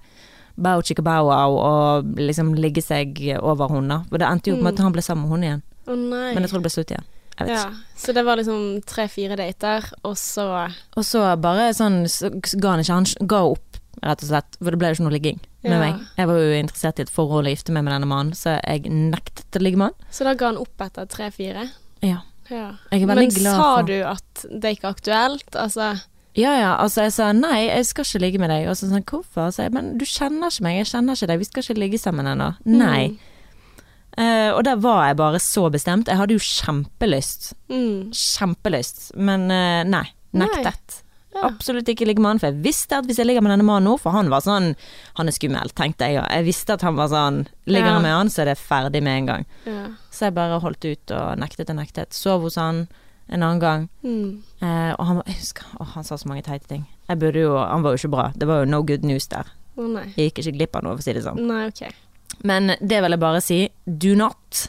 bow 0.56 0.80
chicka 0.82 1.02
bow 1.04 1.26
wow 1.28 1.56
og 1.60 2.04
liksom 2.16 2.54
ligge 2.54 2.82
seg 2.82 3.18
over 3.42 3.68
henne. 3.68 4.04
Og 4.10 4.18
det 4.18 4.26
endte 4.28 4.50
jo 4.50 4.56
på 4.56 4.62
med 4.62 4.72
Mm. 4.72 4.78
at 4.78 4.84
han 4.84 4.92
ble 4.92 5.02
sammen 5.02 5.28
med 5.28 5.34
henne 5.36 5.46
igjen. 5.46 5.62
Oh. 5.86 5.96
Men 5.96 6.42
jeg 6.42 6.50
tror 6.50 6.58
det 6.62 6.66
ble 6.66 6.74
slutt 6.76 6.90
igjen. 6.94 7.04
Ja. 7.46 7.70
Så 7.96 8.14
det 8.16 8.24
var 8.24 8.36
liksom 8.40 8.82
tre-fire 8.88 9.36
dater, 9.36 9.84
og 10.04 10.14
så 10.16 10.72
Og 10.96 11.04
så 11.04 11.20
bare 11.38 11.68
sånn 11.76 12.04
så 12.08 12.30
ga 12.58 12.70
han 12.70 12.80
ikke 12.80 12.94
Han 12.94 13.26
ga 13.28 13.42
opp, 13.44 13.76
rett 14.02 14.22
og 14.22 14.28
slett. 14.30 14.56
For 14.62 14.70
det 14.70 14.78
ble 14.78 14.88
jo 14.88 14.94
ikke 14.96 15.04
noe 15.04 15.12
ligging 15.18 15.40
med 15.62 15.72
Ja. 15.72 15.78
meg. 15.78 16.00
Jeg 16.16 16.26
var 16.26 16.34
jo 16.34 16.62
interessert 16.62 16.98
i 16.98 17.02
et 17.02 17.10
forhold 17.10 17.46
og 17.46 17.52
gifte 17.52 17.72
meg 17.72 17.84
med 17.84 17.92
denne 17.92 18.06
mannen, 18.08 18.32
så 18.32 18.58
jeg 18.64 18.84
nektet 18.90 19.52
å 19.52 19.60
ligge 19.60 19.76
med 19.76 19.92
han. 19.92 19.94
Så 20.10 20.24
da 20.24 20.32
ga 20.34 20.46
han 20.46 20.56
opp 20.56 20.80
etter 20.80 21.04
tre-fire? 21.06 21.70
Ja. 22.02 22.20
Ja. 22.48 22.72
Jeg 22.90 23.02
er 23.02 23.06
veldig 23.06 23.16
Men 23.16 23.28
glad 23.30 23.56
sa 23.56 23.82
du 23.82 24.02
at 24.02 24.46
det 24.60 24.78
ikke 24.78 24.84
er 24.88 24.94
aktuelt? 24.94 25.50
Altså 25.56 26.00
Ja 26.36 26.52
ja, 26.60 26.72
altså 26.76 27.06
jeg 27.06 27.14
sa 27.16 27.30
nei, 27.32 27.62
jeg 27.70 27.86
skal 27.88 28.04
ikke 28.04 28.20
ligge 28.20 28.40
med 28.42 28.50
deg. 28.52 28.66
Og 28.68 28.76
så 28.76 28.90
sånn 28.90 29.04
hvorfor? 29.08 29.48
Så 29.54 29.64
jeg, 29.66 29.72
men 29.76 29.94
du 30.00 30.04
kjenner 30.04 30.52
ikke 30.52 30.66
meg, 30.66 30.80
jeg 30.82 30.90
kjenner 30.92 31.16
ikke 31.16 31.30
deg, 31.30 31.40
vi 31.40 31.48
skal 31.48 31.64
ikke 31.64 31.80
ligge 31.80 32.00
sammen 32.02 32.28
ennå. 32.28 32.50
Nei. 32.68 33.16
Uh, 34.16 34.52
og 34.56 34.62
der 34.64 34.78
var 34.80 35.02
jeg 35.10 35.16
bare 35.20 35.40
så 35.44 35.66
bestemt. 35.72 36.08
Jeg 36.08 36.16
hadde 36.20 36.36
jo 36.36 36.40
kjempelyst. 36.44 37.50
Mm. 37.72 38.12
Kjempelyst. 38.16 39.10
Men 39.16 39.48
uh, 39.52 39.82
nei. 39.88 40.06
Nei. 40.36 40.46
Nektet. 40.48 41.02
Ja. 41.36 41.50
Absolutt 41.50 41.88
ikke 41.92 42.06
ligge 42.08 42.22
med 42.24 42.30
han, 42.34 42.38
for 42.40 42.48
jeg 42.48 42.62
visste 42.64 42.96
at 42.96 43.04
hvis 43.08 43.18
jeg 43.20 43.28
ligger 43.28 43.44
med 43.44 43.52
denne 43.52 43.64
mannen 43.68 43.84
nå, 43.90 43.98
for 44.00 44.14
han 44.16 44.30
var 44.32 44.40
sånn 44.40 44.70
Han 45.18 45.28
er 45.28 45.34
skummel, 45.36 45.68
tenkte 45.76 46.08
jeg. 46.08 46.22
Og 46.22 46.30
jeg 46.32 46.46
visste 46.46 46.76
at 46.78 46.84
han 46.86 46.96
var 46.96 47.10
sånn 47.12 47.42
Ligger 47.68 47.92
Ja. 47.92 47.98
med 48.00 48.14
han, 48.14 48.30
så 48.32 48.44
er 48.44 48.52
det 48.52 48.58
ferdig 48.60 49.02
med 49.04 49.18
en 49.20 49.28
gang. 49.32 49.44
Ja. 49.68 49.82
Så 50.08 50.28
jeg 50.30 50.36
bare 50.38 50.60
holdt 50.64 50.84
ut 50.88 51.12
og 51.12 51.36
nektet 51.40 51.72
og 51.72 51.76
nektet. 51.76 52.16
Sov 52.16 52.46
hos 52.48 52.56
han 52.60 52.86
en 53.28 53.42
annen 53.42 53.60
gang. 53.62 53.88
Mm. 54.06 54.42
Eh, 54.62 54.92
og 54.98 55.06
han, 55.08 55.22
jeg 55.26 55.38
husker, 55.40 55.66
å, 55.80 55.86
han 55.96 56.04
sa 56.06 56.16
så 56.20 56.28
mange 56.30 56.44
teite 56.46 56.68
ting. 56.70 56.84
Jeg 57.08 57.18
burde 57.22 57.42
jo, 57.42 57.54
han 57.58 57.82
var 57.84 57.94
jo 57.94 58.00
ikke 58.02 58.12
bra. 58.14 58.26
Det 58.34 58.46
var 58.48 58.62
jo 58.62 58.70
no 58.70 58.82
good 58.86 59.04
news 59.06 59.26
der. 59.32 59.48
Oh. 59.76 59.90
Jeg 60.16 60.30
gikk 60.30 60.40
ikke 60.44 60.54
glipp 60.56 60.76
av 60.78 60.86
noe, 60.86 60.96
for 60.96 61.04
å 61.04 61.06
si 61.06 61.14
det 61.16 61.24
sånn. 61.26 61.42
Nei, 61.46 61.66
okay. 61.68 61.90
Men 62.46 62.72
det 62.80 63.02
vil 63.04 63.14
jeg 63.16 63.22
bare 63.22 63.42
si. 63.44 63.60
Do 63.86 64.14
not 64.18 64.68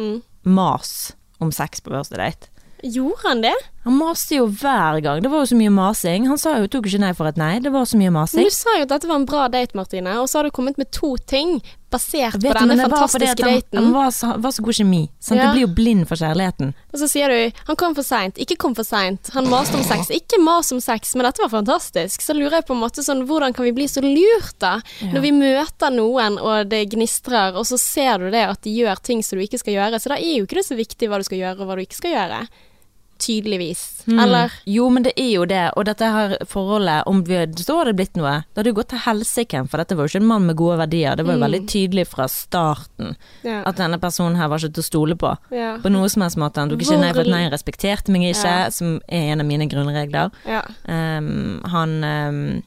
Mm. 0.00 0.22
mas 0.44 1.12
om 1.42 1.50
sex 1.52 1.80
på 1.84 1.90
første 1.92 2.16
date. 2.16 2.48
Gjorde 2.80 3.20
han 3.26 3.42
det? 3.44 3.52
Han 3.84 3.96
maste 3.96 4.36
jo 4.36 4.44
hver 4.44 5.00
gang. 5.00 5.22
Det 5.24 5.30
var 5.32 5.44
jo 5.44 5.50
så 5.54 5.56
mye 5.56 5.72
masing. 5.72 6.28
Han 6.28 6.38
sa 6.40 6.58
jo 6.60 6.68
tok 6.68 6.90
ikke 6.90 7.00
nei 7.00 7.14
for 7.16 7.30
et 7.30 7.38
nei. 7.40 7.54
Det 7.64 7.72
var 7.72 7.86
så 7.88 7.96
mye 7.96 8.12
masing. 8.12 8.42
Men 8.42 8.50
du 8.50 8.56
sa 8.56 8.74
jo 8.76 8.84
at 8.84 8.92
dette 8.92 9.08
var 9.08 9.22
en 9.22 9.28
bra 9.28 9.46
date, 9.48 9.76
Martine, 9.78 10.18
og 10.20 10.28
så 10.28 10.40
har 10.40 10.48
du 10.48 10.52
kommet 10.52 10.76
med 10.80 10.90
to 10.92 11.14
ting 11.30 11.62
basert 11.90 12.36
på 12.38 12.52
denne 12.54 12.76
fantastiske 12.78 13.42
han, 13.42 13.56
daten. 13.56 13.78
han 13.80 13.94
var, 13.96 14.12
så, 14.14 14.34
var 14.38 14.52
så 14.54 14.62
god 14.62 14.76
kjemi. 14.78 15.00
Sant? 15.18 15.40
Ja. 15.40 15.48
Du 15.48 15.56
blir 15.56 15.64
jo 15.64 15.70
blind 15.74 16.06
for 16.06 16.20
kjærligheten. 16.20 16.74
Og 16.92 17.00
så 17.00 17.08
sier 17.10 17.32
du 17.32 17.56
'han 17.66 17.78
kom 17.80 17.96
for 17.96 18.06
seint', 18.06 18.38
ikke 18.38 18.56
kom 18.62 18.76
for 18.78 18.86
seint. 18.86 19.32
Han 19.34 19.48
maste 19.50 19.74
om 19.74 19.82
sex, 19.82 20.12
ikke 20.14 20.38
mas 20.44 20.70
om 20.70 20.80
sex, 20.80 21.16
men 21.16 21.26
dette 21.26 21.42
var 21.42 21.50
fantastisk. 21.50 22.22
Så 22.22 22.36
lurer 22.36 22.60
jeg 22.60 22.68
på 22.68 22.76
en 22.76 22.84
måte 22.84 23.02
sånn, 23.02 23.26
hvordan 23.26 23.56
kan 23.56 23.64
vi 23.64 23.72
bli 23.72 23.88
så 23.88 24.04
lurt, 24.04 24.54
da? 24.60 24.80
Ja. 25.00 25.12
Når 25.16 25.20
vi 25.20 25.32
møter 25.32 25.90
noen, 25.90 26.38
og 26.38 26.68
det 26.68 26.92
gnistrer, 26.92 27.56
og 27.56 27.66
så 27.66 27.78
ser 27.78 28.18
du 28.18 28.30
det 28.30 28.46
at 28.46 28.62
de 28.62 28.70
gjør 28.70 29.02
ting 29.02 29.24
som 29.24 29.38
du 29.38 29.44
ikke 29.44 29.58
skal 29.58 29.74
gjøre, 29.74 29.98
så 29.98 30.14
da 30.14 30.20
er 30.20 30.38
jo 30.38 30.46
ikke 30.46 30.60
det 30.60 30.68
så 30.68 30.76
viktig 30.76 31.08
hva 31.08 31.18
du 31.18 31.24
skal 31.24 31.38
gjøre, 31.38 31.58
og 31.58 31.66
hva 31.66 31.74
du 31.74 31.82
ikke 31.82 31.98
skal 31.98 32.14
gjøre. 32.14 32.46
Tydeligvis. 33.20 34.02
Mm. 34.06 34.18
Eller? 34.24 34.52
Jo, 34.66 34.88
men 34.90 35.04
det 35.04 35.12
er 35.20 35.28
jo 35.34 35.44
det. 35.44 35.64
Og 35.76 35.84
dette 35.84 36.08
her 36.08 36.32
forholdet, 36.48 37.02
om 37.06 37.20
vi, 37.28 37.36
så 37.60 37.76
hadde 37.78 37.92
det 37.92 37.96
blitt 38.00 38.16
noe. 38.16 38.38
Det 38.48 38.62
hadde 38.62 38.72
jo 38.72 38.78
gått 38.80 38.88
til 38.94 39.02
helsike, 39.04 39.60
for 39.68 39.82
dette 39.82 39.94
var 39.98 40.08
jo 40.08 40.12
ikke 40.14 40.22
en 40.22 40.30
mann 40.30 40.46
med 40.48 40.56
gode 40.56 40.78
verdier. 40.80 41.16
Det 41.20 41.26
var 41.26 41.34
jo 41.36 41.40
Mm. 41.40 41.46
veldig 41.46 41.62
tydelig 41.68 42.06
fra 42.08 42.26
starten 42.32 43.16
Ja. 43.44 43.62
at 43.66 43.76
denne 43.76 43.98
personen 44.00 44.36
her 44.36 44.48
var 44.48 44.58
ikke 44.58 44.72
til 44.74 44.82
å 44.82 44.90
stole 44.90 45.16
på. 45.16 45.36
ja. 45.52 45.76
På 45.78 45.90
noe 45.92 46.08
som 46.08 46.22
helst 46.22 46.36
måte. 46.38 46.56
Han 46.60 46.70
tok 46.70 46.80
ikke 46.80 46.98
nei 47.00 47.12
for 47.12 47.20
at 47.20 47.26
nei, 47.26 47.42
han 47.44 47.52
respekterte 47.52 48.08
meg 48.08 48.22
ikke, 48.34 48.44
Ja. 48.44 48.68
som 48.70 49.00
er 49.08 49.32
en 49.32 49.40
av 49.40 49.46
mine 49.46 49.68
grunnregler. 49.68 50.30
ja. 50.46 50.62
Ehm, 50.88 51.60
han 51.64 52.04
um, 52.04 52.62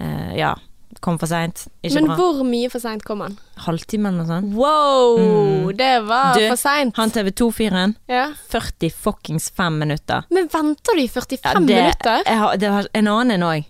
uh, 0.00 0.36
ja, 0.36 0.54
kom 1.00 1.18
for 1.18 1.26
seint. 1.30 1.66
Ikke 1.84 1.94
Men 2.00 2.06
bra. 2.06 2.16
hvor 2.16 2.44
mye 2.44 2.70
for 2.70 2.78
seint 2.80 3.04
kom 3.04 3.20
han? 3.20 3.38
Halvtime 3.66 4.08
eller 4.08 4.24
noe 4.24 4.26
sånt. 4.26 4.54
Wow, 4.54 5.18
Mm. 5.18 5.76
det 5.76 5.92
var 6.06 6.34
Du, 6.34 6.48
for 6.48 6.56
seint. 6.56 6.96
Han 6.96 7.10
TV 7.10 7.30
2-fyren, 7.30 7.94
Ja. 8.08 8.32
40 8.50 8.90
fuckings 8.92 9.50
fem 9.50 9.78
minutter. 9.78 10.24
Men 10.30 10.48
venter 10.48 10.94
du 10.94 11.02
i 11.02 11.08
45 11.08 11.66
det, 11.66 11.74
minutter? 11.76 12.22
Jeg 12.26 12.38
har, 12.38 12.56
det 12.56 12.70
har 12.70 12.86
en 12.94 13.06
annen 13.08 13.30
en 13.30 13.42
òg. 13.42 13.64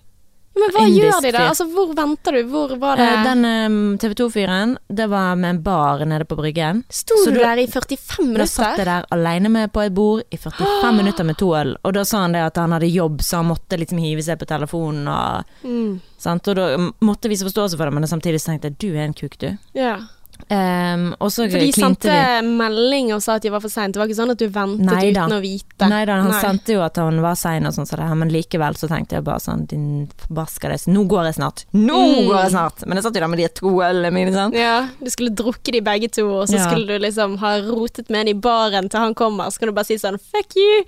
Men 0.57 0.71
hva 0.73 0.83
gjør 0.89 1.19
de 1.23 1.31
da? 1.35 1.43
Altså, 1.51 1.67
hvor 1.69 1.91
venter 1.95 2.33
du? 2.33 2.39
Hvor 2.49 2.71
var 2.81 2.97
det 2.97 3.07
Eh, 3.07 3.25
Den 3.27 3.45
um, 3.45 3.99
TV 3.99 4.15
2-fyren, 4.17 4.77
det 4.89 5.07
var 5.13 5.35
med 5.37 5.51
en 5.51 5.63
bar 5.63 6.05
nede 6.09 6.25
på 6.25 6.37
Bryggen. 6.39 6.83
Sto 6.89 7.15
du 7.27 7.31
du- 7.35 7.41
der 7.41 7.59
i 7.61 7.67
45 7.67 8.25
minutter? 8.25 8.39
Da 8.39 8.47
satt 8.47 8.79
jeg 8.79 8.87
der 8.87 9.05
alene 9.13 9.51
med 9.53 9.73
på 9.73 9.85
et 9.85 9.93
bord 9.95 10.23
i 10.33 10.37
45 10.41 10.93
minutter 11.01 11.25
med 11.29 11.37
to 11.37 11.51
øl, 11.57 11.77
og 11.85 11.93
da 11.95 12.05
sa 12.05 12.23
han 12.25 12.33
det 12.33 12.41
at 12.47 12.57
han 12.57 12.73
hadde 12.73 12.89
jobb, 12.89 13.21
så 13.21 13.37
han 13.43 13.51
måtte 13.53 13.77
liksom 13.79 13.99
hive 14.01 14.23
seg 14.25 14.39
på 14.41 14.47
telefonen 14.49 15.07
og 15.09 15.45
Mm. 15.63 16.01
sant? 16.19 16.49
Og 16.49 16.57
da 16.57 16.77
måtte 17.05 17.29
vise 17.29 17.45
forståelse 17.45 17.77
for 17.77 17.85
det, 17.85 17.93
men 17.95 18.09
samtidig 18.09 18.41
tenkte 18.43 18.71
jeg 18.73 18.79
du 18.79 18.89
er 18.97 19.05
en 19.05 19.15
kuk, 19.15 19.37
du. 19.39 19.59
Ja. 19.75 19.99
Så 20.47 21.51
For 21.51 21.59
de 21.59 21.73
sendte 21.75 22.09
vi. 22.09 22.49
melding 22.59 23.13
og 23.15 23.23
sa 23.25 23.35
at 23.37 23.43
de 23.43 23.51
var 23.51 23.61
for 23.65 23.69
seint. 23.73 23.95
Det 23.95 24.01
var 24.01 24.07
ikke 24.07 24.19
sånn 24.21 24.31
at 24.31 24.39
du 24.39 24.47
ventet 24.49 24.87
Neida. 24.87 25.25
uten 25.27 25.35
å 25.37 25.41
vite. 25.43 25.89
Nei 25.91 26.05
da, 26.05 26.21
han 26.23 26.31
Nei. 26.31 26.41
sendte 26.41 26.73
jo 26.77 26.83
at 26.85 26.97
han 27.01 27.21
var 27.25 27.35
sein 27.35 27.67
og 27.67 27.75
sånn, 27.75 27.87
så 27.89 27.97
det 27.99 28.07
men 28.17 28.31
likevel 28.33 28.77
så 28.79 28.89
tenkte 28.89 29.17
jeg 29.19 29.25
bare 29.27 29.41
sånn 29.43 29.67
din 29.67 30.09
forbaskede 30.23 30.77
Nå 30.93 31.05
går 31.09 31.25
jeg 31.31 31.35
snart! 31.41 31.65
Nå 31.75 31.97
Mm. 31.97 32.29
går 32.29 32.39
jeg 32.43 32.51
snart! 32.53 32.87
Men 32.87 32.97
jeg 32.97 33.05
satt 33.05 33.15
jo 33.15 33.21
der 33.21 33.29
med 33.29 33.39
de 33.39 33.49
to 33.49 33.69
ølene 33.83 34.13
mine, 34.13 34.33
sant. 34.33 34.55
Ja, 34.55 34.89
du 35.03 35.11
skulle 35.11 35.35
drukke 35.35 35.73
de 35.73 35.81
begge 35.81 36.09
to, 36.13 36.29
og 36.43 36.49
så 36.49 36.57
Ja. 36.59 36.71
skulle 36.71 36.87
du 36.87 36.99
liksom 36.99 37.39
ha 37.39 37.57
rotet 37.61 38.09
med 38.11 38.21
en 38.21 38.29
i 38.29 38.39
baren 38.39 38.89
til 38.89 39.01
han 39.01 39.15
kommer, 39.15 39.47
så 39.51 39.59
kan 39.59 39.69
du 39.69 39.73
bare 39.75 39.85
si 39.87 39.95
sånn 39.99 40.19
fuck 40.21 40.55
you. 40.57 40.85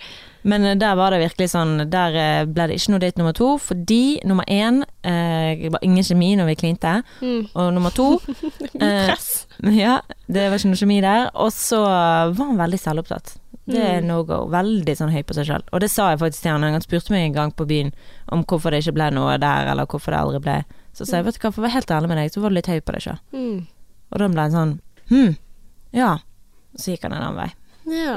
Men 0.48 0.64
eh, 0.64 0.76
der 0.80 0.94
var 0.96 1.12
det 1.12 1.18
virkelig 1.22 1.50
sånn 1.52 1.74
Der 1.92 2.14
eh, 2.16 2.44
ble 2.48 2.68
det 2.70 2.78
ikke 2.78 2.92
noe 2.94 3.02
date 3.02 3.20
nummer 3.20 3.34
to, 3.36 3.48
fordi 3.60 4.20
nummer 4.28 4.46
én 4.48 4.80
eh, 5.04 5.58
Det 5.60 5.72
var 5.74 5.82
ingen 5.84 6.06
kjemi 6.06 6.30
når 6.38 6.48
vi 6.52 6.56
klinte. 6.62 6.94
Mm. 7.20 7.48
Og 7.54 7.68
nummer 7.76 7.92
to 7.94 8.06
eh, 8.80 9.12
Ja, 9.76 9.98
det 10.28 10.46
var 10.48 10.56
ikke 10.60 10.70
noe 10.72 10.80
kjemi 10.80 11.00
der. 11.04 11.28
Og 11.34 11.52
så 11.54 11.82
var 11.84 12.38
han 12.46 12.58
veldig 12.60 12.80
selvopptatt. 12.80 13.36
Det 13.68 13.76
er 13.84 13.98
Mm. 14.00 14.06
no 14.08 14.22
go. 14.24 14.36
Veldig 14.48 14.94
sånn 14.96 15.10
høy 15.12 15.20
på 15.28 15.34
seg 15.36 15.44
sjøl. 15.50 15.64
Og 15.76 15.82
det 15.84 15.90
sa 15.92 16.06
jeg 16.14 16.20
faktisk 16.22 16.40
til 16.46 16.54
han. 16.54 16.62
Han 16.64 16.80
spurte 16.80 17.12
meg 17.12 17.26
en 17.26 17.34
gang 17.34 17.50
på 17.52 17.66
byen 17.68 17.90
om 18.32 18.40
hvorfor 18.48 18.72
det 18.72 18.80
ikke 18.80 18.94
ble 18.96 19.10
noe 19.12 19.34
der, 19.42 19.68
eller 19.68 19.84
hvorfor 19.84 20.14
det 20.14 20.20
aldri 20.22 20.40
ble. 20.46 20.54
Så 20.96 21.04
sa 21.04 21.18
jeg 21.18 21.26
vet 21.26 21.36
du 21.36 21.42
hva, 21.44 21.50
for 21.52 21.60
å 21.60 21.66
være 21.66 21.74
helt 21.76 21.92
ærlig 21.92 22.08
med 22.08 22.18
deg, 22.22 22.32
så 22.32 22.40
var 22.40 22.48
du 22.48 22.56
litt 22.56 22.70
høy 22.72 22.80
på 22.80 22.94
deg 22.96 23.04
sjøl. 23.04 23.18
Mm. 23.36 23.58
Og 24.08 24.22
da 24.22 24.28
ble 24.32 24.46
han 24.46 24.56
sånn 24.56 24.72
hm, 25.10 25.34
ja. 25.98 26.14
Så 26.80 26.94
gikk 26.94 27.04
han 27.04 27.12
en 27.18 27.26
annen 27.26 27.42
vei. 27.42 27.50
Ja. 27.88 28.16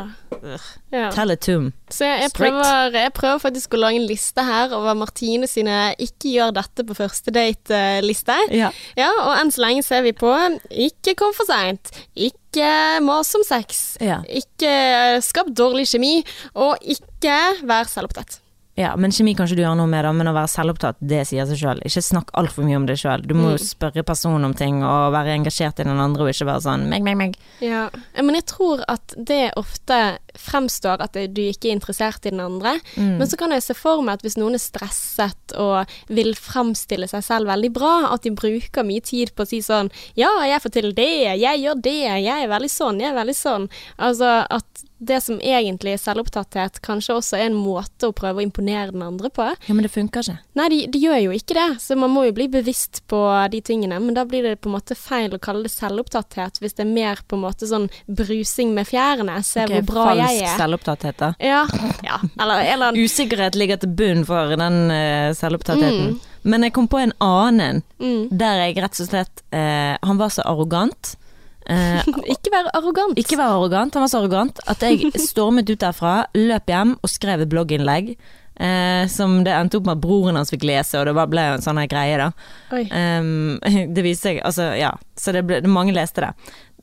ja. 0.92 1.10
Him. 1.46 1.72
Så 1.90 2.06
jeg, 2.06 2.22
jeg, 2.26 2.32
prøver, 2.36 2.96
jeg 2.96 3.14
prøver 3.14 3.42
faktisk 3.44 3.76
å 3.76 3.82
lage 3.82 4.00
en 4.00 4.08
liste 4.10 4.44
her 4.46 4.74
over 4.76 4.98
Martine 4.98 5.48
sine 5.48 5.94
'ikke 6.00 6.34
gjør 6.36 6.54
dette 6.58 6.86
på 6.88 6.98
første 6.98 7.34
date'-liste. 7.36 8.38
Ja. 8.52 8.72
Ja, 8.98 9.12
og 9.22 9.34
enn 9.40 9.52
så 9.54 9.64
lenge 9.66 9.84
ser 9.84 10.02
vi 10.02 10.14
på 10.14 10.32
'ikke 10.72 11.16
kom 11.16 11.34
for 11.38 11.48
seint', 11.50 11.92
'ikke 12.16 13.02
mas 13.02 13.34
om 13.36 13.44
sex', 13.48 13.98
Ja. 14.02 14.22
'ikke 14.28 15.22
skap 15.22 15.48
dårlig 15.48 15.88
kjemi', 15.88 16.24
og 16.56 16.78
'ikke 16.82 17.64
vær 17.64 17.86
selvopptatt'. 17.86 18.40
Ja, 18.82 18.92
men 19.00 19.14
kjemi 19.14 19.36
kan 19.38 19.48
ikke 19.48 19.60
du 19.60 19.64
gjøre 19.64 19.78
noe 19.80 19.90
med, 19.92 20.04
da, 20.08 20.12
men 20.16 20.30
å 20.32 20.36
være 20.36 20.52
selvopptatt, 20.52 21.00
det 21.14 21.22
sier 21.30 21.48
seg 21.50 21.60
sjøl. 21.62 21.82
Ikke 21.88 22.04
snakk 22.06 22.34
altfor 22.40 22.66
mye 22.68 22.80
om 22.80 22.88
det 22.90 22.98
sjøl. 23.02 23.24
Du 23.28 23.36
må 23.38 23.54
jo 23.54 23.62
spørre 23.62 24.04
personen 24.08 24.48
om 24.48 24.56
ting, 24.58 24.82
og 24.86 25.14
være 25.16 25.36
engasjert 25.38 25.82
i 25.82 25.88
den 25.88 26.02
andre, 26.02 26.26
og 26.26 26.34
ikke 26.34 26.50
være 26.50 26.66
sånn 26.66 26.88
meg, 26.92 27.06
meg, 27.06 27.20
meg. 27.20 27.38
Ja, 27.64 27.88
men 28.20 28.38
jeg 28.40 28.48
tror 28.52 28.84
at 28.92 29.16
det 29.18 29.54
ofte 29.60 30.02
fremstår 30.40 31.04
at 31.04 31.18
du 31.32 31.42
ikke 31.44 31.70
er 31.70 31.78
interessert 31.78 32.26
i 32.26 32.34
den 32.34 32.44
andre. 32.44 32.78
Mm. 32.96 33.18
Men 33.20 33.30
så 33.30 33.40
kan 33.40 33.54
jeg 33.56 33.66
se 33.66 33.76
for 33.78 34.04
meg 34.06 34.20
at 34.20 34.26
hvis 34.26 34.38
noen 34.40 34.58
er 34.58 34.64
stresset 34.64 35.56
og 35.60 35.90
vil 36.12 36.34
fremstille 36.38 37.10
seg 37.12 37.26
selv 37.26 37.52
veldig 37.52 37.72
bra, 37.76 37.94
at 38.12 38.26
de 38.26 38.34
bruker 38.36 38.88
mye 38.88 39.04
tid 39.06 39.34
på 39.36 39.46
å 39.46 39.50
si 39.50 39.62
sånn 39.66 39.92
Ja, 40.20 40.32
jeg 40.48 40.62
får 40.64 40.76
til 40.78 40.94
det, 40.98 41.12
jeg 41.42 41.64
gjør 41.64 41.84
det, 41.84 42.00
jeg 42.24 42.38
er 42.38 42.52
veldig 42.52 42.72
sånn, 42.72 43.02
jeg 43.04 43.12
er 43.12 43.20
veldig 43.20 43.38
sånn. 43.38 43.68
Altså 44.02 44.42
at 44.48 44.88
det 45.02 45.18
som 45.26 45.40
egentlig 45.42 45.96
er 45.96 46.02
selvopptatthet, 46.02 46.78
kanskje 46.86 47.16
også 47.18 47.38
er 47.40 47.48
en 47.48 47.58
måte 47.58 48.12
å 48.12 48.14
prøve 48.14 48.38
å 48.38 48.44
imponere 48.46 48.94
den 48.94 49.02
andre 49.02 49.32
på. 49.34 49.48
Ja, 49.66 49.74
men 49.74 49.82
det 49.86 49.90
funker 49.96 50.22
ikke. 50.22 50.38
Nei, 50.60 50.68
de, 50.70 50.80
de 50.94 51.02
gjør 51.02 51.18
jo 51.24 51.32
ikke 51.34 51.58
det, 51.58 51.68
så 51.82 51.98
man 51.98 52.14
må 52.14 52.28
jo 52.28 52.36
bli 52.38 52.46
bevisst 52.54 53.02
på 53.10 53.22
de 53.50 53.64
tingene. 53.66 53.98
Men 54.04 54.14
da 54.18 54.28
blir 54.30 54.46
det 54.46 54.60
på 54.62 54.70
en 54.70 54.76
måte 54.76 54.98
feil 54.98 55.34
å 55.34 55.42
kalle 55.42 55.66
det 55.66 55.74
selvopptatthet, 55.74 56.62
hvis 56.62 56.78
det 56.78 56.86
er 56.86 56.92
mer 56.94 57.24
på 57.26 57.40
en 57.40 57.46
måte 57.48 57.70
sånn 57.70 57.90
brusing 58.06 58.76
med 58.78 58.92
fjærene. 58.92 59.40
Se 59.48 59.66
okay, 59.66 59.82
hvor 59.82 59.90
bra 59.90 60.06
jeg 60.22 60.44
er. 60.46 60.58
selvopptatthet, 60.60 61.18
da. 61.20 61.32
Ja, 61.42 61.64
ja. 62.06 62.20
Eller 62.42 62.66
eller 62.74 63.00
Usikkerhet 63.00 63.58
ligger 63.60 63.82
til 63.82 63.94
bunn 63.98 64.26
for 64.28 64.56
den 64.60 64.78
uh, 64.92 65.32
selvopptattheten. 65.38 66.20
Men 66.44 66.66
jeg 66.66 66.74
kom 66.74 66.88
på 66.90 67.02
en 67.02 67.14
annen, 67.22 67.84
mm. 68.02 68.30
der 68.34 68.66
jeg 68.66 68.80
rett 68.82 69.02
og 69.04 69.10
slett 69.12 69.44
uh, 69.54 69.98
Han 70.02 70.22
var 70.22 70.34
så 70.34 70.46
arrogant. 70.50 71.16
Uh, 71.70 72.02
Ikke 72.34 72.54
være 72.54 72.74
arrogant. 72.74 73.18
ikke 73.20 73.38
være 73.38 73.58
arrogant, 73.58 73.94
han 73.94 74.06
var 74.06 74.12
så 74.12 74.22
arrogant 74.24 74.62
at 74.72 74.82
jeg 74.86 75.12
stormet 75.30 75.70
ut 75.70 75.82
derfra, 75.82 76.26
løp 76.38 76.72
hjem 76.72 76.96
og 77.02 77.12
skrev 77.12 77.46
et 77.46 77.52
blogginnlegg. 77.52 78.16
Eh, 78.62 79.08
som 79.08 79.40
det 79.44 79.54
endte 79.56 79.80
opp 79.80 79.88
med 79.88 79.96
at 79.96 80.02
broren 80.04 80.38
hans 80.38 80.52
fikk 80.54 80.66
lese, 80.70 81.00
og 81.00 81.08
det 81.08 81.16
ble 81.32 81.46
jo 81.48 81.54
en 81.56 81.64
sånn 81.64 81.80
her 81.82 81.88
greie, 81.90 82.18
da. 82.20 82.28
Ehm, 82.94 83.56
det 83.96 84.04
viste 84.06 84.28
seg, 84.28 84.42
altså 84.46 84.68
ja, 84.78 84.92
så 85.18 85.34
det 85.34 85.46
ble, 85.48 85.62
mange 85.72 85.96
leste 85.96 86.28
det. 86.28 86.30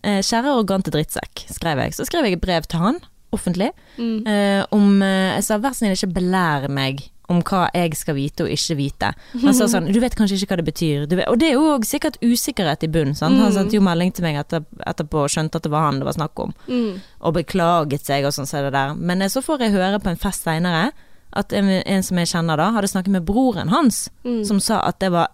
Eh, 0.02 0.18
kjære 0.24 0.54
arrogante 0.54 0.90
drittsekk, 0.94 1.44
skrev 1.52 1.84
jeg. 1.84 1.94
Så 1.94 2.08
skrev 2.08 2.26
jeg 2.26 2.38
et 2.38 2.42
brev 2.42 2.66
til 2.66 2.82
han, 2.82 2.98
offentlig, 3.32 3.70
Mm. 3.98 4.26
eh, 4.26 4.64
om 4.72 5.02
eh, 5.02 5.34
Jeg 5.36 5.44
sa 5.44 5.58
vær 5.58 5.74
snill 5.74 5.92
ikke 5.92 6.12
belær 6.14 6.68
meg 6.70 7.10
om 7.28 7.42
hva 7.42 7.68
jeg 7.74 7.94
skal 7.94 8.14
vite 8.16 8.40
og 8.46 8.48
ikke 8.48 8.76
vite. 8.78 9.10
Han 9.42 9.52
sa 9.54 9.66
sånn 9.68 9.92
Du 9.92 10.00
vet 10.00 10.14
kanskje 10.16 10.38
ikke 10.40 10.54
hva 10.54 10.56
det 10.62 10.64
betyr. 10.72 11.02
Og 11.28 11.38
det 11.38 11.48
er 11.50 11.52
jo 11.58 11.78
sikkert 11.84 12.16
usikkerhet 12.24 12.82
i 12.84 12.88
bunn. 12.88 13.12
Mm. 13.12 13.40
Han 13.42 13.52
sendte 13.52 13.76
jo 13.76 13.82
melding 13.84 14.14
til 14.14 14.24
meg 14.24 14.36
etter, 14.40 14.64
etterpå 14.86 15.24
og 15.26 15.28
skjønte 15.28 15.56
at 15.56 15.62
det 15.62 15.70
var 15.70 15.84
han 15.90 15.98
det 16.00 16.06
var 16.08 16.16
snakk 16.16 16.38
om. 16.40 16.54
Mm. 16.68 17.00
Og 17.20 17.34
beklaget 17.34 18.00
seg 18.06 18.24
og 18.24 18.32
sånn 18.32 18.46
så 18.48 18.62
det 18.64 18.72
der. 18.72 18.94
Men 18.96 19.20
eh, 19.20 19.28
så 19.28 19.42
får 19.44 19.60
jeg 19.60 19.72
høre 19.76 20.00
på 20.00 20.08
en 20.08 20.16
fest 20.16 20.42
seinere 20.48 20.92
at 21.36 21.52
en, 21.52 21.68
en 21.68 22.02
som 22.02 22.16
jeg 22.16 22.26
kjenner 22.32 22.56
da, 22.56 22.70
hadde 22.72 22.88
snakket 22.88 23.12
med 23.12 23.26
broren 23.28 23.68
hans, 23.68 24.08
Mm. 24.24 24.44
som 24.46 24.58
sa 24.60 24.80
at 24.88 24.98
det 25.00 25.12
var 25.12 25.28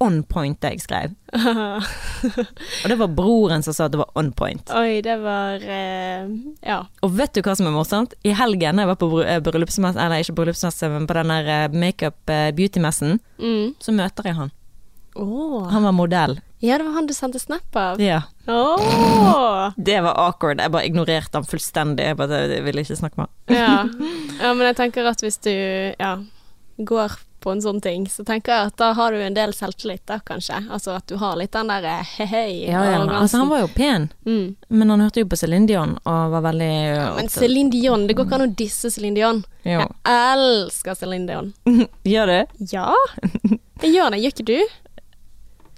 on 0.00 0.20
point 0.22 0.60
det 0.62 0.70
jeg 0.76 0.80
skrev. 0.84 1.14
Og 2.82 2.88
det 2.90 2.96
var 3.00 3.10
broren 3.12 3.62
som 3.66 3.74
sa 3.74 3.86
at 3.88 3.94
det 3.94 4.00
var 4.00 4.10
on 4.18 4.30
point. 4.36 4.70
Oi, 4.78 5.00
det 5.04 5.16
var 5.22 5.62
eh, 5.62 6.28
Ja. 6.66 6.80
Og 7.02 7.14
vet 7.18 7.34
du 7.34 7.42
hva 7.42 7.56
som 7.58 7.66
er 7.70 7.74
morsomt? 7.74 8.14
I 8.26 8.34
helgen 8.38 8.78
jeg 8.82 8.90
var 8.90 8.98
på 9.00 9.08
eh, 9.24 9.40
bryllupsmesse, 9.44 9.98
eller 10.00 10.22
ikke 10.22 10.36
bryllupsmesse, 10.38 10.90
men 10.94 11.08
på 11.10 11.16
den 11.18 11.32
der 11.34 11.50
eh, 11.54 11.74
makeup 11.74 12.30
eh, 12.30 12.50
beauty-messen, 12.54 13.18
Mm. 13.38 13.74
så 13.78 13.92
møter 13.94 14.26
jeg 14.26 14.34
han. 14.34 14.50
Oh. 15.18 15.66
Han 15.70 15.82
var 15.86 15.92
modell. 15.94 16.38
Ja, 16.62 16.74
det 16.78 16.84
var 16.88 16.96
han 16.96 17.06
du 17.06 17.12
sendte 17.14 17.38
snap 17.38 17.76
av. 17.78 18.00
Ja. 18.02 18.22
Oh. 18.50 19.70
Det 19.76 20.00
var 20.02 20.14
awkward. 20.18 20.58
Jeg 20.62 20.72
bare 20.74 20.86
ignorerte 20.88 21.38
han 21.38 21.46
fullstendig. 21.46 22.02
Jeg 22.10 22.16
bare 22.18 22.40
jeg 22.50 22.64
ville 22.66 22.82
ikke 22.82 22.96
snakke 22.98 23.20
med 23.20 23.28
han. 23.28 23.56
Ja. 23.56 24.08
ja, 24.42 24.50
men 24.54 24.66
jeg 24.66 24.76
tenker 24.80 25.06
at 25.10 25.22
hvis 25.22 25.38
du 25.46 25.50
ja, 25.54 26.16
går 26.78 27.12
på 27.40 27.52
en 27.54 27.60
sånn 27.62 27.80
ting, 27.80 28.06
så 28.10 28.24
tenker 28.26 28.52
jeg 28.52 28.70
at 28.72 28.76
da 28.80 28.88
har 28.98 29.14
du 29.14 29.20
en 29.22 29.34
del 29.36 29.52
selvtillit, 29.54 30.02
da 30.10 30.18
kanskje. 30.26 30.58
Altså 30.74 30.96
at 30.96 31.06
du 31.10 31.14
har 31.20 31.36
litt 31.38 31.52
den 31.54 31.70
der 31.70 31.84
eh, 31.86 32.14
hei-hei. 32.18 32.48
Ja, 32.66 32.82
ja. 32.84 33.02
Altså, 33.20 33.38
han 33.42 33.50
var 33.52 33.62
jo 33.62 33.68
pen, 33.74 34.08
mm. 34.26 34.46
men 34.74 34.90
han 34.90 35.04
hørte 35.04 35.22
jo 35.22 35.28
på 35.30 35.38
Céline 35.38 35.68
Dion 35.70 35.94
og 36.02 36.32
var 36.34 36.42
veldig 36.48 36.72
Men 37.18 37.30
Céline 37.32 37.70
Dion, 37.70 38.08
det 38.08 38.16
går 38.18 38.26
ikke 38.26 38.40
an 38.40 38.48
å 38.48 38.54
disse 38.58 38.90
Céline 38.94 39.20
Dion. 39.20 39.44
Jo. 39.62 39.86
Jeg 39.86 40.34
elsker 40.34 40.98
Céline 40.98 41.30
Dion. 41.30 41.52
Gjør 42.14 42.32
det? 42.34 42.42
Ja, 42.72 42.90
jeg 43.82 43.94
gjør 43.94 44.14
det. 44.14 44.22
Gjør 44.24 44.34
ikke 44.34 44.48
du? 44.50 44.58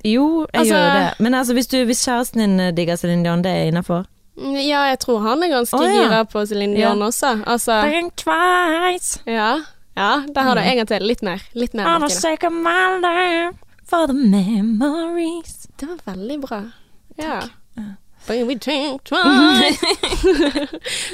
Jo, 0.08 0.46
jeg 0.46 0.60
Altså- 0.62 0.74
gjør 0.74 0.94
det. 0.96 1.10
Men 1.20 1.34
altså, 1.34 1.52
hvis, 1.58 1.68
du, 1.68 1.76
hvis 1.84 2.06
kjæresten 2.06 2.40
din 2.40 2.60
eh, 2.60 2.72
digger 2.72 2.96
Céline 2.96 3.26
Dion, 3.26 3.44
det 3.44 3.52
er 3.52 3.68
innafor? 3.68 4.06
Mm, 4.40 4.56
Ja, 4.64 4.86
jeg 4.88 4.98
tror 5.04 5.20
han 5.20 5.42
er 5.44 5.52
ganske 5.52 5.76
oh, 5.76 5.84
ja. 5.84 6.06
gira 6.08 6.22
på 6.24 6.46
Céline 6.48 6.78
Dion 6.78 7.02
også. 7.04 7.42
Altså, 7.44 7.82
Think 7.84 8.16
twice 8.16 9.20
ja. 9.28 9.58
Ja, 10.00 10.10
der 10.34 10.42
har 10.46 10.54
du 10.56 10.60
Mm. 10.60 10.68
en 10.70 10.76
gang 10.80 10.88
til. 10.88 11.02
Litt 11.06 11.22
mer. 11.22 11.42
Litt 11.54 11.74
mer, 11.74 12.08
sake 12.08 12.46
of 12.48 12.52
my 12.52 12.98
life 13.04 13.56
for 13.84 14.06
the 14.06 14.14
memories. 14.16 15.66
Det 15.76 15.88
var 15.88 15.98
veldig 16.14 16.40
bra. 16.40 16.62
Ja. 17.18 17.40
Ja. 17.76 17.82
We 18.30 18.56
think 18.58 19.04
twice. 19.10 19.80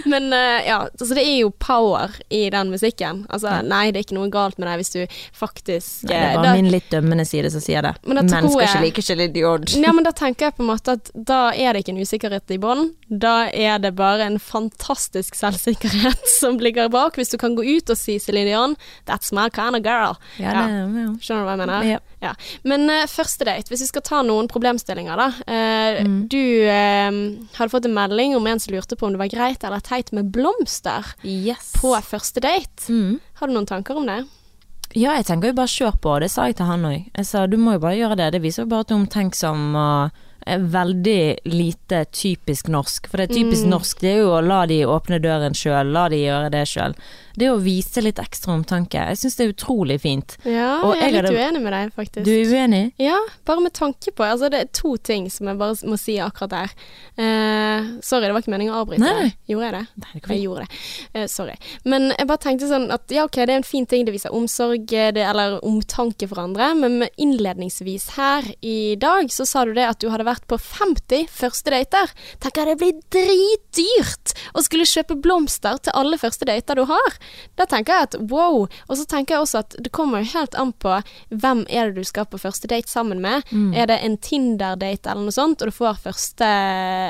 Men 0.05 0.33
uh, 0.33 0.67
ja, 0.67 0.79
altså 0.89 1.15
det 1.15 1.23
er 1.25 1.39
jo 1.41 1.51
power 1.63 2.13
i 2.31 2.45
den 2.53 2.71
musikken. 2.71 3.25
Altså, 3.31 3.47
Ja. 3.57 3.63
nei, 3.63 3.91
det 3.93 4.01
er 4.01 4.05
ikke 4.07 4.17
noe 4.19 4.31
galt 4.33 4.59
med 4.59 4.69
deg 4.69 4.81
hvis 4.83 4.93
du 4.93 5.19
faktisk 5.37 6.05
Nei, 6.05 6.11
det 6.11 6.17
er 6.17 6.29
eh, 6.31 6.35
bare 6.37 6.47
da- 6.51 6.55
min 6.59 6.71
litt 6.73 6.89
dømmende 6.93 7.25
side 7.29 7.51
som 7.55 7.61
sier 7.65 7.83
det. 7.87 7.95
Men 8.07 8.17
da 8.21 8.23
Men 8.23 8.33
tror 8.45 8.51
skal 8.51 8.61
jeg- 8.67 8.75
ikke 8.75 8.85
like 8.87 9.03
Céline 9.07 9.33
Dion. 9.33 9.65
Ja, 9.85 9.93
men 9.93 10.05
da 10.05 10.13
tenker 10.13 10.47
jeg 10.51 10.57
på 10.57 10.65
en 10.67 10.71
måte 10.73 10.93
at 10.99 11.11
da 11.15 11.41
er 11.55 11.73
det 11.73 11.85
ikke 11.85 11.95
en 11.97 12.03
usikkerhet 12.05 12.51
i 12.51 12.59
bånn. 12.59 12.91
Da 13.11 13.49
er 13.53 13.79
det 13.79 13.95
bare 13.97 14.27
en 14.27 14.39
fantastisk 14.39 15.35
selvsikkerhet 15.39 16.27
som 16.41 16.59
ligger 16.59 16.89
bak. 16.91 17.17
Hvis 17.17 17.31
du 17.31 17.39
kan 17.39 17.55
gå 17.57 17.65
ut 17.77 17.91
og 17.91 17.97
si 17.97 18.19
Celine 18.19 18.51
Dion, 18.51 18.77
that's 19.07 19.33
my 19.33 19.49
kind 19.49 19.77
of 19.77 19.83
girl. 19.83 20.17
Ja, 20.39 20.53
Ja. 20.53 20.67
det, 20.67 21.03
ja. 21.03 21.09
Skjønner 21.21 21.43
du 21.43 21.47
hva 21.47 21.57
jeg 21.57 21.63
mener? 21.67 21.83
Ja. 21.85 21.99
Ja. 22.23 22.31
Men 22.65 22.89
uh, 22.91 23.05
første 23.13 23.45
date, 23.45 23.69
hvis 23.69 23.83
vi 23.85 23.89
skal 23.91 24.03
ta 24.03 24.23
noen 24.25 24.49
problemstillinger, 24.49 25.17
da. 25.21 25.27
Uh, 25.45 26.03
Mm. 26.07 26.17
Du 26.29 26.39
uh, 26.39 27.47
hadde 27.59 27.71
fått 27.73 27.87
en 27.89 27.95
melding 27.95 28.35
om 28.37 28.47
en 28.51 28.59
som 28.61 28.75
lurte 28.75 28.97
på 28.97 29.07
om 29.07 29.13
det 29.15 29.21
var 29.21 29.29
greit 29.33 29.65
eller 29.65 29.81
teit 29.85 30.13
med 30.17 30.31
blomster 30.33 31.05
Yes. 31.23 31.73
på 31.81 31.93
første 32.03 32.41
date. 32.41 32.89
Mm. 32.89 33.21
Har 33.41 33.47
du 33.49 33.55
noen 33.55 33.67
tanker 33.69 33.97
om 34.01 34.07
det? 34.09 34.25
Ja, 34.97 35.13
jeg 35.19 35.27
tenker 35.29 35.51
jo 35.51 35.57
bare 35.59 35.69
kjør 35.73 35.97
på, 36.01 36.15
det 36.23 36.31
sa 36.33 36.47
jeg 36.49 36.57
til 36.57 36.67
han 36.71 36.85
òg. 36.89 37.11
Jeg 37.17 37.27
sa 37.27 37.47
du 37.47 37.57
må 37.61 37.75
jo 37.77 37.83
bare 37.85 37.99
gjøre 37.99 38.17
det, 38.17 38.31
det 38.37 38.43
viser 38.45 38.65
jo 38.65 38.71
bare 38.71 38.87
at 38.87 38.89
du 38.89 38.95
er 38.95 39.01
omtenksom 39.03 39.65
og 39.77 40.23
er 40.47 40.63
veldig 40.63 41.23
lite 41.51 42.05
typisk 42.15 42.69
norsk. 42.71 43.09
For 43.11 43.19
det 43.19 43.31
er 43.31 43.35
typisk 43.35 43.65
Mm. 43.67 43.71
norsk, 43.75 44.01
det 44.01 44.13
er 44.15 44.19
jo 44.23 44.31
å 44.37 44.45
la 44.47 44.65
de 44.71 44.85
åpne 44.87 45.19
døren 45.21 45.55
sjøl, 45.59 45.91
la 45.93 46.09
de 46.09 46.21
gjøre 46.23 46.51
det 46.55 46.65
sjøl. 46.71 46.95
Det 47.37 47.51
å 47.53 47.59
vise 47.61 48.01
litt 48.01 48.17
ekstra 48.23 48.55
omtanke. 48.57 48.97
Jeg 49.11 49.19
syns 49.21 49.37
det 49.37 49.45
er 49.47 49.53
utrolig 49.53 49.99
fint. 50.01 50.37
Ja, 50.49 50.81
Og 50.87 50.95
jeg 50.97 51.09
er 51.09 51.13
litt 51.13 51.27
hadde- 51.27 51.37
uenig 51.37 51.63
med 51.63 51.73
deg, 51.77 51.93
faktisk. 51.95 52.25
Du 52.25 52.31
er 52.33 52.45
uenig? 52.49 52.93
Ja, 52.99 53.19
bare 53.45 53.61
med 53.61 53.75
tanke 53.77 54.13
på 54.17 54.25
Altså, 54.27 54.49
det 54.51 54.61
er 54.61 54.71
to 54.73 54.97
ting 54.97 55.29
som 55.31 55.47
jeg 55.47 55.59
bare 55.59 55.75
må 55.87 55.99
si 56.01 56.17
akkurat 56.17 56.51
der. 56.51 56.71
Uh, 57.17 58.01
sorry, 58.03 58.27
det 58.27 58.33
var 58.35 58.43
ikke 58.43 58.53
meningen 58.55 58.75
å 58.75 58.81
avbryte. 58.85 59.05
Nei. 59.05 59.35
Gjorde 59.49 59.69
jeg 59.69 59.75
det? 59.77 59.87
Nei, 60.03 60.13
det 60.15 60.31
Jeg 60.37 60.43
gjorde 60.47 60.65
det. 60.65 60.81
Uh, 61.15 61.27
sorry. 61.31 61.55
Men 61.85 62.09
jeg 62.17 62.27
bare 62.27 62.43
tenkte 62.43 62.69
sånn 62.71 62.89
at 62.93 63.15
ja, 63.15 63.25
ok, 63.29 63.39
det 63.47 63.53
er 63.55 63.61
en 63.61 63.69
fin 63.69 63.87
ting, 63.87 64.05
det 64.09 64.15
viser 64.17 64.35
omsorg 64.35 64.93
eh, 64.97 65.13
det, 65.13 65.25
eller 65.27 65.59
omtanke 65.67 66.29
for 66.29 66.41
andre, 66.43 66.73
men 66.75 67.07
innledningsvis 67.17 68.11
her 68.17 68.49
i 68.63 68.97
dag 69.01 69.29
så 69.33 69.47
sa 69.49 69.65
du 69.65 69.73
det 69.77 69.87
at 69.87 70.01
du 70.03 70.09
hadde 70.13 70.27
vært 70.27 70.47
på 70.51 70.59
50 70.61 71.29
første 71.33 71.73
dater. 71.73 72.13
Tenk 72.41 72.59
at 72.63 72.73
det 72.73 72.79
blir 72.81 72.99
dritdyrt 73.15 74.35
å 74.57 74.63
skulle 74.65 74.89
kjøpe 74.89 75.19
blomster 75.23 75.79
til 75.85 75.95
alle 75.97 76.19
første 76.21 76.49
dater 76.49 76.81
du 76.81 76.85
har. 76.89 77.19
Da 77.57 77.67
tenker 77.71 77.95
jeg 77.95 78.09
at 78.11 78.19
wow. 78.33 78.67
Og 78.67 78.99
så 78.99 79.07
tenker 79.09 79.37
jeg 79.37 79.47
også 79.47 79.63
at 79.65 79.79
det 79.83 79.93
kommer 79.97 80.23
jo 80.23 80.33
helt 80.35 80.57
an 80.59 80.73
på 80.83 80.99
hvem 81.31 81.65
er 81.69 81.91
det 81.91 82.03
du 82.03 82.09
skal 82.09 82.29
på 82.31 82.41
første 82.41 82.71
date 82.71 82.91
sammen 82.91 83.23
med. 83.25 83.47
Mm. 83.51 83.73
Er 83.75 83.91
det 83.91 84.01
en 84.03 84.19
Tinder-date 84.19 85.11
eller 85.11 85.29
noe 85.29 85.37
sånt, 85.37 85.63
og 85.63 85.71
du 85.71 85.77
får 85.77 86.03
første 86.05 86.51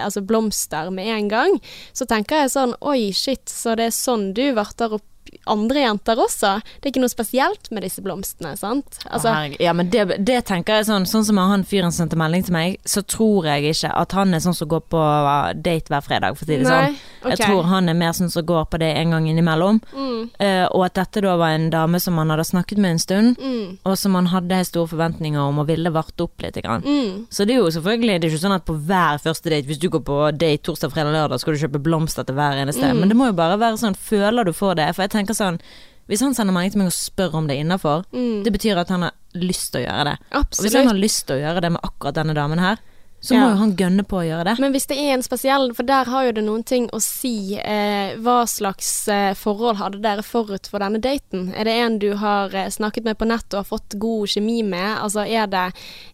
altså 0.07 0.23
blomster 0.27 0.91
med 0.95 1.11
en 1.11 1.29
gang, 1.33 1.59
så 1.97 2.07
tenker 2.09 2.45
jeg 2.45 2.55
sånn 2.55 2.75
oi, 2.81 3.11
shit, 3.17 3.45
så 3.51 3.77
det 3.79 3.91
er 3.91 3.97
sånn 3.97 4.33
du 4.37 4.49
varter 4.57 4.99
opp 4.99 5.07
andre 5.47 5.85
jenter 5.87 6.21
også. 6.23 6.57
Det 6.81 6.89
er 6.89 6.95
ikke 6.95 7.05
noe 7.05 7.13
spesielt 7.13 7.71
med 7.75 7.87
disse 7.87 8.03
blomstene, 8.05 8.55
sant? 8.59 9.01
Altså, 9.07 9.33
herregud. 9.33 9.61
ja, 9.67 9.75
men 9.77 9.91
det, 9.93 10.05
det 10.27 10.41
tenker 10.49 10.81
jeg 10.81 10.89
sånn 10.91 11.07
Sånn 11.07 11.25
som 11.29 11.39
han 11.39 11.63
fyren 11.69 11.95
sendte 11.95 12.19
melding 12.19 12.43
til 12.47 12.55
meg, 12.57 12.79
så 12.89 13.03
tror 13.07 13.47
jeg 13.47 13.71
ikke 13.71 13.93
at 13.95 14.15
han 14.17 14.35
er 14.35 14.43
sånn 14.43 14.57
som 14.57 14.69
går 14.69 14.83
på 14.91 15.01
uh, 15.01 15.53
date 15.55 15.93
hver 15.93 16.03
fredag, 16.05 16.37
for 16.37 16.45
å 16.45 16.49
si 16.49 16.59
det 16.59 16.67
sånn. 16.67 16.97
Okay. 17.21 17.33
Jeg 17.33 17.41
tror 17.45 17.69
han 17.71 17.91
er 17.91 17.99
mer 17.99 18.15
sånn 18.17 18.33
som 18.33 18.47
går 18.47 18.67
på 18.73 18.81
det 18.83 18.91
en 19.01 19.15
gang 19.15 19.29
innimellom. 19.31 19.81
mm, 19.93 20.15
Uh, 20.37 20.67
og 20.75 20.83
at 20.87 20.97
dette 20.97 21.23
da 21.25 21.35
var 21.39 21.55
en 21.55 21.69
dame 21.71 21.99
som 22.03 22.17
han 22.19 22.31
hadde 22.33 22.45
snakket 22.49 22.81
med 22.83 22.97
en 22.97 23.01
stund, 23.01 23.41
mm, 23.41 23.79
og 23.87 23.97
som 23.99 24.17
han 24.19 24.29
hadde 24.33 24.59
store 24.69 24.91
forventninger 24.91 25.41
om 25.41 25.61
og 25.63 25.69
ville 25.71 25.93
varte 25.93 26.27
opp 26.27 26.43
litt. 26.43 26.59
Mm. 26.67 27.27
Så 27.31 27.45
det 27.47 27.57
er 27.57 27.61
jo 27.61 27.71
selvfølgelig 27.73 28.19
Det 28.21 28.29
er 28.29 28.35
ikke 28.35 28.43
sånn 28.43 28.57
at 28.57 28.67
på 28.67 28.77
hver 28.89 29.21
første 29.23 29.53
date, 29.53 29.67
hvis 29.69 29.81
du 29.83 29.89
går 29.93 30.03
på 30.07 30.19
date 30.37 30.65
torsdag, 30.67 30.93
fredag, 30.95 31.15
lørdag, 31.15 31.41
skal 31.43 31.57
du 31.57 31.63
kjøpe 31.63 31.83
blomster 31.85 32.27
til 32.27 32.37
hver 32.39 32.59
eneste. 32.63 32.85
Mm. 32.85 33.03
Men 33.03 33.13
det 33.13 33.19
må 33.19 33.31
jo 33.31 33.37
bare 33.39 33.59
være 33.61 33.81
sånn, 33.81 33.97
føler 33.97 34.49
du 34.49 34.53
for 34.57 34.79
det? 34.79 34.89
For 34.97 35.07
jeg 35.07 35.15
tenker 35.17 35.35
sånn 35.39 35.59
Hvis 36.07 36.21
han 36.23 36.35
sender 36.39 36.55
melding 36.55 36.71
til 36.71 36.79
meg 36.85 36.87
og 36.93 36.95
spør 36.95 37.33
om 37.35 37.47
det 37.49 37.57
er 37.57 37.65
innafor, 37.65 38.05
Mm. 38.15 38.45
det 38.47 38.53
betyr 38.55 38.79
at 38.79 38.89
han 38.95 39.03
har 39.03 39.13
lyst 39.35 39.73
til 39.73 39.81
å 39.83 39.87
gjøre 39.89 40.05
det. 40.05 40.19
Og 40.39 40.45
hvis 40.63 40.77
han 40.79 40.87
har 40.87 41.01
lyst 41.03 41.27
til 41.27 41.35
å 41.37 41.41
gjøre 41.43 41.61
det 41.65 41.71
med 41.75 41.81
akkurat 41.83 42.15
denne 42.15 42.35
damen 42.37 42.61
her, 42.63 42.79
så 43.27 43.35
Ja. 43.35 43.41
må 43.43 43.51
jo 43.51 43.57
han 43.65 43.73
gønne 43.77 44.05
på 44.07 44.21
å 44.21 44.25
gjøre 44.27 44.45
det. 44.49 44.55
Men 44.63 44.73
hvis 44.73 44.87
det 44.87 44.97
er 45.03 45.15
en 45.17 45.23
spesiell, 45.27 45.73
for 45.75 45.83
der 45.89 46.05
har 46.13 46.25
jo 46.29 46.33
det 46.37 46.45
noen 46.47 46.65
ting 46.65 46.89
å 46.95 47.01
si. 47.03 47.57
Eh, 47.59 48.15
hva 48.23 48.45
slags 48.47 49.09
eh, 49.13 49.35
forhold 49.35 49.77
hadde 49.81 50.01
dere 50.05 50.23
forut 50.23 50.67
for 50.71 50.79
denne 50.83 51.01
daten? 51.03 51.53
Er 51.57 51.65
det 51.69 51.75
en 51.83 51.99
du 51.99 52.15
har 52.21 52.55
eh, 52.55 52.69
snakket 52.71 53.05
med 53.05 53.19
på 53.19 53.27
nett 53.27 53.47
og 53.53 53.65
har 53.65 53.69
fått 53.71 53.99
god 53.99 54.29
kjemi 54.31 54.63
med? 54.63 54.99
Altså 55.03 55.27
er 55.27 55.47
det, 55.51 55.65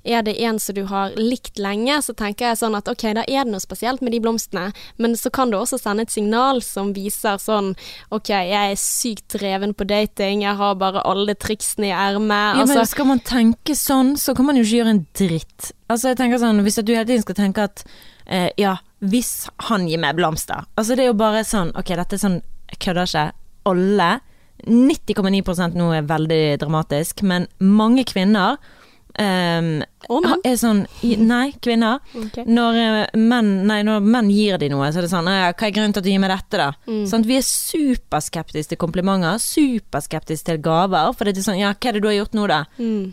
er 0.05 0.23
det 0.23 0.37
en 0.41 0.59
som 0.59 0.75
du 0.75 0.85
har 0.89 1.13
likt 1.19 1.59
lenge, 1.63 2.01
så 2.03 2.15
tenker 2.17 2.49
jeg 2.53 2.61
sånn 2.63 2.77
at 2.79 2.89
ok, 2.89 3.03
da 3.21 3.25
er 3.29 3.45
det 3.45 3.53
noe 3.53 3.61
spesielt 3.63 4.01
med 4.03 4.13
de 4.13 4.21
blomstene, 4.25 4.73
men 4.99 5.15
så 5.19 5.31
kan 5.31 5.51
du 5.53 5.59
også 5.59 5.79
sende 5.81 6.03
et 6.07 6.11
signal 6.15 6.63
som 6.65 6.93
viser 6.97 7.37
sånn 7.43 7.75
ok, 8.11 8.29
jeg 8.33 8.73
er 8.73 8.81
sykt 8.81 9.29
dreven 9.37 9.75
på 9.75 9.85
dating, 9.87 10.43
jeg 10.47 10.57
har 10.57 10.75
bare 10.81 11.03
alle 11.05 11.35
triksene 11.35 11.91
i 11.91 11.95
ermet. 11.95 12.57
Ja, 12.57 12.63
Altså, 12.63 12.75
men 12.79 12.87
skal 12.87 13.07
man 13.07 13.21
tenke 13.21 13.75
sånn, 13.77 14.17
så 14.17 14.35
kan 14.37 14.47
man 14.47 14.57
jo 14.57 14.63
ikke 14.63 14.79
gjøre 14.81 14.95
en 14.97 15.07
dritt. 15.19 15.73
Altså 15.93 16.13
jeg 16.13 16.21
tenker 16.21 16.41
sånn, 16.43 16.63
Hvis 16.65 16.81
du 16.81 16.93
hele 16.95 17.07
tiden 17.09 17.25
skal 17.25 17.39
tenke 17.39 17.69
at 17.69 17.85
eh, 18.27 18.51
ja, 18.61 18.79
hvis 19.03 19.49
han 19.69 19.89
gir 19.91 20.01
meg 20.03 20.17
blomster 20.19 20.67
Altså 20.79 20.97
det 20.97 21.07
er 21.07 21.13
jo 21.13 21.19
bare 21.21 21.45
sånn 21.47 21.75
Ok, 21.79 21.95
dette 21.99 22.19
er 22.19 22.23
sånn 22.23 22.39
Jeg 22.73 22.81
kødder 22.87 23.11
ikke. 23.11 23.27
Alle 23.71 24.13
90,9% 24.63 25.75
nå 25.75 25.89
er 25.97 26.07
veldig 26.07 26.43
dramatisk, 26.63 27.25
men 27.27 27.49
mange 27.59 28.05
kvinner 28.07 28.61
ehm, 29.19 29.81
oh, 30.13 30.29
er 30.47 30.55
sånn 30.61 30.85
Nei, 31.03 31.49
kvinner. 31.63 31.99
Okay. 32.15 32.47
Når, 32.47 32.79
eh, 32.79 33.17
menn, 33.19 33.51
nei, 33.69 33.81
når 33.87 34.05
menn 34.07 34.31
gir 34.33 34.61
de 34.63 34.71
noe, 34.73 34.91
så 34.93 35.01
er 35.01 35.09
det 35.09 35.13
sånn 35.13 35.31
«Ja, 35.31 35.51
Hva 35.51 35.67
er 35.67 35.75
grunnen 35.75 35.97
til 35.97 36.03
at 36.03 36.07
du 36.07 36.13
gir 36.13 36.23
meg 36.23 36.33
dette, 36.33 36.61
da? 36.61 36.69
Mm. 36.87 37.03
Sånn, 37.11 37.27
vi 37.27 37.41
er 37.41 37.49
superskeptiske 37.49 38.75
til 38.75 38.81
komplimenter, 38.85 39.43
superskeptiske 39.43 40.53
til 40.53 40.63
gaver. 40.65 41.11
For 41.17 41.27
det 41.27 41.43
er 41.43 41.49
sånn 41.49 41.61
Ja, 41.61 41.75
hva 41.75 41.91
er 41.91 41.99
det 41.99 42.05
du 42.05 42.09
har 42.13 42.21
gjort 42.21 42.39
nå, 42.39 42.47
da? 42.53 42.63
Mm. 42.79 43.11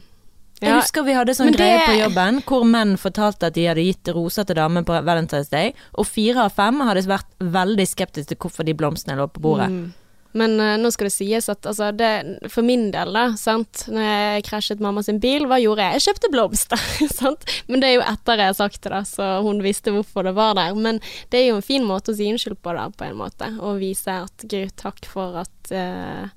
Jeg 0.61 0.75
husker 0.75 1.05
vi 1.07 1.15
hadde 1.15 1.35
sånn 1.37 1.53
det- 1.53 1.59
greie 1.59 1.85
på 1.85 1.95
jobben 1.99 2.41
hvor 2.43 2.65
menn 2.67 2.97
fortalte 2.99 3.47
at 3.47 3.55
de 3.55 3.67
hadde 3.69 3.85
gitt 3.85 4.11
roser 4.15 4.43
til 4.45 4.55
damer 4.59 4.83
på 4.83 4.97
Valentine's 5.07 5.49
Day, 5.49 5.73
og 5.95 6.05
fire 6.07 6.49
av 6.49 6.51
fem 6.57 6.81
hadde 6.83 7.07
vært 7.07 7.29
veldig 7.39 7.87
skeptiske 7.87 8.33
til 8.33 8.37
hvorfor 8.37 8.65
de 8.67 8.73
blomstene 8.73 9.17
lå 9.17 9.27
på 9.31 9.41
bordet. 9.41 9.69
Mm. 9.71 9.93
Men 10.37 10.59
uh, 10.61 10.75
nå 10.77 10.91
skal 10.93 11.07
det 11.07 11.15
sies 11.15 11.47
at 11.49 11.65
altså, 11.65 11.89
det, 11.95 12.49
for 12.53 12.65
min 12.65 12.91
del, 12.93 13.15
da, 13.15 13.31
sant, 13.39 13.85
når 13.89 14.05
jeg 14.05 14.45
krasjet 14.45 14.83
mamma 14.83 15.01
sin 15.05 15.17
bil, 15.21 15.47
hva 15.49 15.57
gjorde 15.61 15.87
jeg? 15.87 15.97
Jeg 15.97 16.05
kjøpte 16.05 16.31
blomster, 16.35 16.83
sant. 17.21 17.47
Men 17.67 17.81
det 17.81 17.89
er 17.89 17.95
jo 17.97 18.05
etter 18.11 18.43
jeg 18.43 18.51
har 18.51 18.59
sagt 18.59 18.81
det, 18.83 18.93
da, 18.93 19.01
så 19.09 19.31
hun 19.45 19.63
visste 19.65 19.93
hvorfor 19.95 20.27
det 20.29 20.35
var 20.37 20.53
der. 20.59 20.77
Men 20.77 21.01
det 21.33 21.41
er 21.41 21.47
jo 21.49 21.57
en 21.57 21.65
fin 21.65 21.87
måte 21.87 22.13
å 22.13 22.19
si 22.19 22.29
unnskyld 22.29 22.61
på, 22.61 22.75
da, 22.77 22.89
på 22.93 23.09
en 23.09 23.17
måte. 23.17 23.49
Og 23.57 23.81
vise 23.81 24.19
at 24.27 24.45
gud, 24.45 24.69
takk 24.77 25.01
for 25.09 25.41
at 25.41 25.73
eh, 25.73 26.29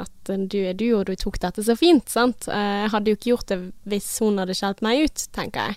at 0.00 0.30
du 0.48 0.56
er 0.64 0.74
du, 0.78 0.86
og 0.96 1.06
du 1.06 1.12
tok 1.18 1.36
dette 1.42 1.62
så 1.66 1.74
fint, 1.76 2.08
sant. 2.08 2.46
Eh, 2.48 2.82
Jeg 2.82 2.90
hadde 2.94 3.10
jo 3.10 3.16
ikke 3.18 3.30
gjort 3.32 3.50
det 3.50 3.58
hvis 3.90 4.08
hun 4.22 4.38
hadde 4.40 4.54
skjelt 4.56 4.80
meg 4.84 5.04
ut, 5.04 5.24
tenker 5.36 5.72
jeg. 5.72 5.76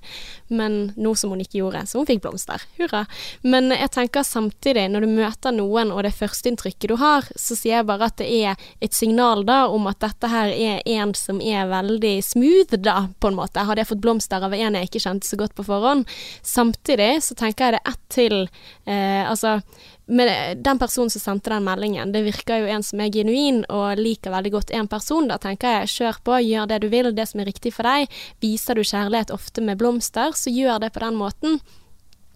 Men 0.55 0.93
noe 0.95 1.17
som 1.19 1.33
hun 1.33 1.41
ikke 1.43 1.59
gjorde, 1.59 1.81
så 1.89 1.99
hun 1.99 2.07
fikk 2.07 2.21
blomster. 2.23 2.63
Hurra. 2.77 3.03
Men 3.43 3.71
jeg 3.73 3.91
tenker 3.95 4.23
samtidig, 4.23 4.85
når 4.93 5.05
du 5.05 5.11
møter 5.17 5.55
noen, 5.55 5.91
og 5.91 6.03
det 6.05 6.13
førsteinntrykket 6.15 6.93
du 6.93 6.95
har, 7.01 7.27
så 7.35 7.57
sier 7.57 7.79
jeg 7.81 7.89
bare 7.89 8.07
at 8.11 8.17
det 8.21 8.29
er 8.29 8.67
et 8.85 8.95
signal 8.95 9.43
da 9.47 9.65
om 9.67 9.87
at 9.91 9.99
dette 10.05 10.29
her 10.31 10.53
er 10.53 10.81
en 10.95 11.13
som 11.17 11.41
er 11.41 11.67
veldig 11.71 12.15
smooth, 12.23 12.77
da, 12.79 13.07
på 13.19 13.31
en 13.31 13.39
måte. 13.39 13.65
Hadde 13.65 13.83
jeg 13.83 13.91
fått 13.91 14.03
blomster 14.05 14.45
av 14.45 14.53
en 14.55 14.79
jeg 14.79 14.89
ikke 14.89 15.03
kjente 15.07 15.27
så 15.27 15.39
godt 15.41 15.55
på 15.57 15.65
forhånd. 15.67 16.07
Samtidig 16.45 17.11
så 17.25 17.35
tenker 17.35 17.65
jeg 17.65 17.77
det 17.77 17.83
ett 17.91 18.03
til, 18.15 18.37
eh, 18.85 19.23
altså 19.29 19.59
med 20.05 20.57
den 20.63 20.79
personen 20.79 21.09
som 21.09 21.21
sendte 21.21 21.49
den 21.49 21.65
meldingen, 21.65 22.11
det 22.13 22.23
virker 22.25 22.61
jo 22.61 22.69
en 22.69 22.83
som 22.85 23.01
er 23.01 23.13
genuin 23.13 23.63
og 23.73 23.97
liker 23.99 24.33
veldig 24.33 24.51
godt 24.53 24.73
en 24.77 24.89
person. 24.91 25.29
Da 25.31 25.39
tenker 25.41 25.79
jeg 25.79 25.93
kjør 25.95 26.19
på, 26.25 26.37
gjør 26.45 26.69
det 26.69 26.81
du 26.83 26.89
vil, 26.93 27.09
det 27.15 27.27
som 27.29 27.41
er 27.41 27.49
riktig 27.49 27.73
for 27.75 27.87
deg. 27.87 28.11
Viser 28.43 28.77
du 28.77 28.85
kjærlighet 28.85 29.33
ofte 29.33 29.65
med 29.65 29.81
blomster, 29.81 30.35
så 30.37 30.53
gjør 30.53 30.83
det 30.85 30.93
på 30.93 31.03
den 31.05 31.17
måten. 31.19 31.59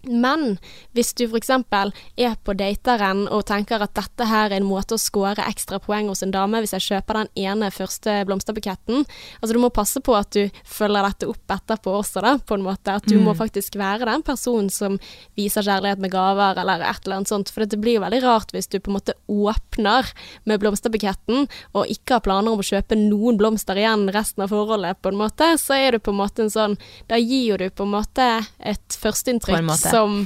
Men 0.08 0.58
hvis 0.96 1.12
du 1.18 1.26
f.eks. 1.26 1.50
er 1.50 2.36
på 2.44 2.54
dateren 2.58 3.26
og 3.28 3.46
tenker 3.50 3.82
at 3.84 3.94
dette 3.98 4.28
her 4.28 4.50
er 4.50 4.58
en 4.60 4.68
måte 4.68 4.96
å 4.96 5.00
score 5.00 5.44
ekstra 5.46 5.80
poeng 5.82 6.08
hos 6.10 6.24
en 6.24 6.34
dame 6.34 6.60
hvis 6.62 6.74
jeg 6.76 6.86
kjøper 6.90 7.20
den 7.20 7.32
ene 7.48 7.70
første 7.74 8.20
blomsterbuketten 8.28 9.04
Altså 9.40 9.54
du 9.54 9.60
må 9.62 9.70
passe 9.74 10.00
på 10.04 10.14
at 10.16 10.30
du 10.34 10.48
følger 10.68 11.06
dette 11.06 11.28
opp 11.30 11.54
etterpå 11.54 11.92
også, 12.00 12.22
da, 12.24 12.34
på 12.38 12.56
en 12.56 12.64
måte. 12.64 12.94
At 13.00 13.06
du 13.08 13.16
må 13.22 13.34
faktisk 13.36 13.76
være 13.80 14.08
den 14.08 14.24
personen 14.26 14.70
som 14.72 14.98
viser 15.38 15.64
kjærlighet 15.66 16.02
med 16.02 16.12
gaver 16.12 16.58
eller 16.60 16.84
et 16.86 17.04
eller 17.04 17.20
annet 17.20 17.32
sånt. 17.32 17.52
For 17.52 17.66
det 17.66 17.80
blir 17.80 17.98
jo 17.98 18.04
veldig 18.04 18.20
rart 18.24 18.54
hvis 18.54 18.70
du 18.70 18.78
på 18.78 18.92
en 18.92 18.98
måte 18.98 19.16
åpner 19.30 20.08
med 20.48 20.62
blomsterbuketten 20.62 21.46
og 21.76 21.90
ikke 21.92 22.18
har 22.18 22.24
planer 22.26 22.54
om 22.54 22.62
å 22.62 22.66
kjøpe 22.66 22.98
noen 22.98 23.38
blomster 23.40 23.78
igjen 23.80 24.08
resten 24.14 24.44
av 24.44 24.52
forholdet, 24.52 25.00
på 25.02 25.12
en 25.12 25.20
måte. 25.20 25.52
Så 25.60 25.76
er 25.78 25.96
du 25.96 26.02
på 26.02 26.14
en 26.14 26.20
måte 26.20 26.44
en 26.46 26.52
sånn 26.52 26.76
Da 27.10 27.18
gir 27.18 27.60
du 27.60 27.68
på 27.70 27.86
en 27.86 27.94
måte 27.94 28.26
et 28.58 28.98
førsteinntrykk. 29.00 29.56
Som 29.90 30.20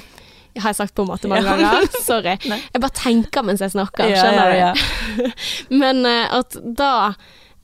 har 0.55 0.71
jeg 0.71 0.77
sagt 0.79 0.95
på 0.95 1.03
en 1.03 1.09
måte 1.11 1.29
mange 1.31 1.43
Ja. 1.47 1.57
ganger? 1.57 1.89
Sorry. 2.07 2.37
Nei. 2.51 2.61
Jeg 2.73 2.83
bare 2.85 2.95
tenker 2.95 3.43
mens 3.47 3.61
jeg 3.65 3.75
snakker, 3.75 4.13
skjønner 4.15 4.55
ja, 4.55 4.73
du? 4.75 5.33
Men 5.83 6.05
eh, 6.07 6.29
at 6.39 6.55
da 6.63 6.93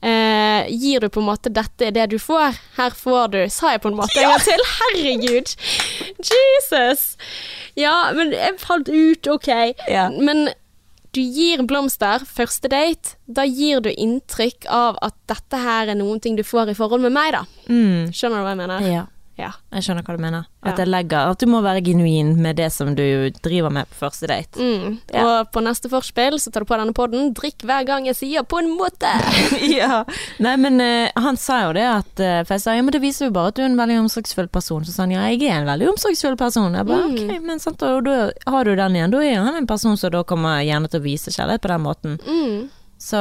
eh, 0.03 0.67
gir 0.67 0.99
du 0.99 1.07
på 1.09 1.21
en 1.21 1.29
måte 1.29 1.51
'dette 1.53 1.87
er 1.87 1.91
det 1.95 2.09
du 2.11 2.17
får', 2.19 2.57
her 2.77 2.89
får 2.89 3.27
du 3.31 3.39
Sa 3.49 3.71
jeg 3.71 3.81
på 3.81 3.91
en 3.93 3.99
måte 3.99 4.19
en 4.19 4.33
gang 4.33 4.43
til? 4.43 4.65
Herregud! 4.79 5.53
Jesus! 6.19 7.15
Ja, 7.79 8.11
men 8.13 8.33
jeg 8.35 8.59
falt 8.59 8.89
ut, 8.91 9.27
OK. 9.31 9.47
Men 10.19 10.49
du 11.15 11.21
gir 11.21 11.63
blomster, 11.67 12.23
første 12.27 12.69
date, 12.71 13.15
da 13.27 13.43
gir 13.43 13.81
du 13.83 13.89
inntrykk 13.91 14.67
av 14.71 14.99
at 15.03 15.15
dette 15.27 15.59
her 15.59 15.91
er 15.91 15.97
noen 15.99 16.21
ting 16.23 16.37
du 16.39 16.43
får 16.43 16.71
i 16.71 16.75
forhold 16.75 17.03
med 17.03 17.11
meg, 17.15 17.33
da. 17.35 17.41
Mm. 17.67 18.11
Skjønner 18.15 18.39
du 18.39 18.45
hva 18.45 18.53
jeg 18.53 18.61
mener? 18.61 18.85
Ja, 18.87 19.01
Ja. 19.39 19.51
jeg 19.73 19.83
skjønner 19.83 20.03
hva 20.05 20.15
du 20.17 20.21
mener. 20.21 20.45
At, 20.63 20.77
Ja. 20.77 20.85
legger, 20.85 21.31
at 21.31 21.39
du 21.39 21.47
må 21.47 21.61
være 21.63 21.81
genuin 21.83 22.35
med 22.41 22.57
det 22.57 22.71
som 22.71 22.93
du 22.93 23.29
driver 23.41 23.71
med 23.71 23.87
på 23.89 23.95
første 24.05 24.27
date. 24.27 24.59
Mm. 24.59 24.99
Ja. 25.13 25.23
Og 25.41 25.51
på 25.51 25.63
neste 25.65 25.89
forspill 25.89 26.37
så 26.37 26.51
tar 26.51 26.61
du 26.61 26.65
på 26.69 26.77
denne 26.77 26.93
podden 26.93 27.33
'drikk 27.33 27.63
hver 27.65 27.85
gang 27.85 28.05
jeg 28.05 28.15
sier 28.15 28.43
på 28.43 28.59
en 28.59 28.69
måte'. 28.77 29.09
ja. 29.79 30.03
Nei, 30.39 30.55
men 30.57 30.79
uh, 30.81 31.09
han 31.15 31.37
sa 31.37 31.63
jo 31.67 31.73
det 31.73 31.87
at 31.87 32.19
uh, 32.19 32.43
For 32.45 32.53
jeg 32.55 32.61
sa 32.61 32.75
ja, 32.75 32.81
men 32.81 32.91
det 32.91 33.01
viser 33.01 33.25
jo 33.27 33.31
bare 33.31 33.47
at 33.47 33.55
du 33.55 33.61
er 33.63 33.65
en 33.71 33.77
veldig 33.77 33.99
omsorgsfull 34.03 34.47
person. 34.47 34.83
Så 34.85 34.93
sa 34.93 35.03
han 35.03 35.11
ja, 35.15 35.21
jeg 35.31 35.41
er 35.49 35.61
en 35.61 35.67
veldig 35.71 35.89
omsorgsfull 35.95 36.37
person. 36.37 36.73
Jeg 36.75 36.85
bare 36.85 37.01
Mm. 37.01 37.15
ok, 37.17 37.41
men 37.41 37.59
sant, 37.59 37.81
og 37.81 38.03
da 38.05 38.29
har 38.47 38.63
du 38.63 38.75
den 38.75 38.95
igjen. 38.95 39.11
Da 39.11 39.17
er 39.23 39.39
han 39.43 39.55
en 39.55 39.67
person 39.67 39.97
som 39.97 40.11
da 40.11 40.23
kommer 40.23 40.61
gjerne 40.61 40.87
til 40.89 40.99
å 40.99 41.03
vise 41.03 41.31
kjærlighet 41.31 41.61
på 41.61 41.67
den 41.73 41.81
måten. 41.81 42.19
Mm. 42.27 42.69
Så 43.01 43.17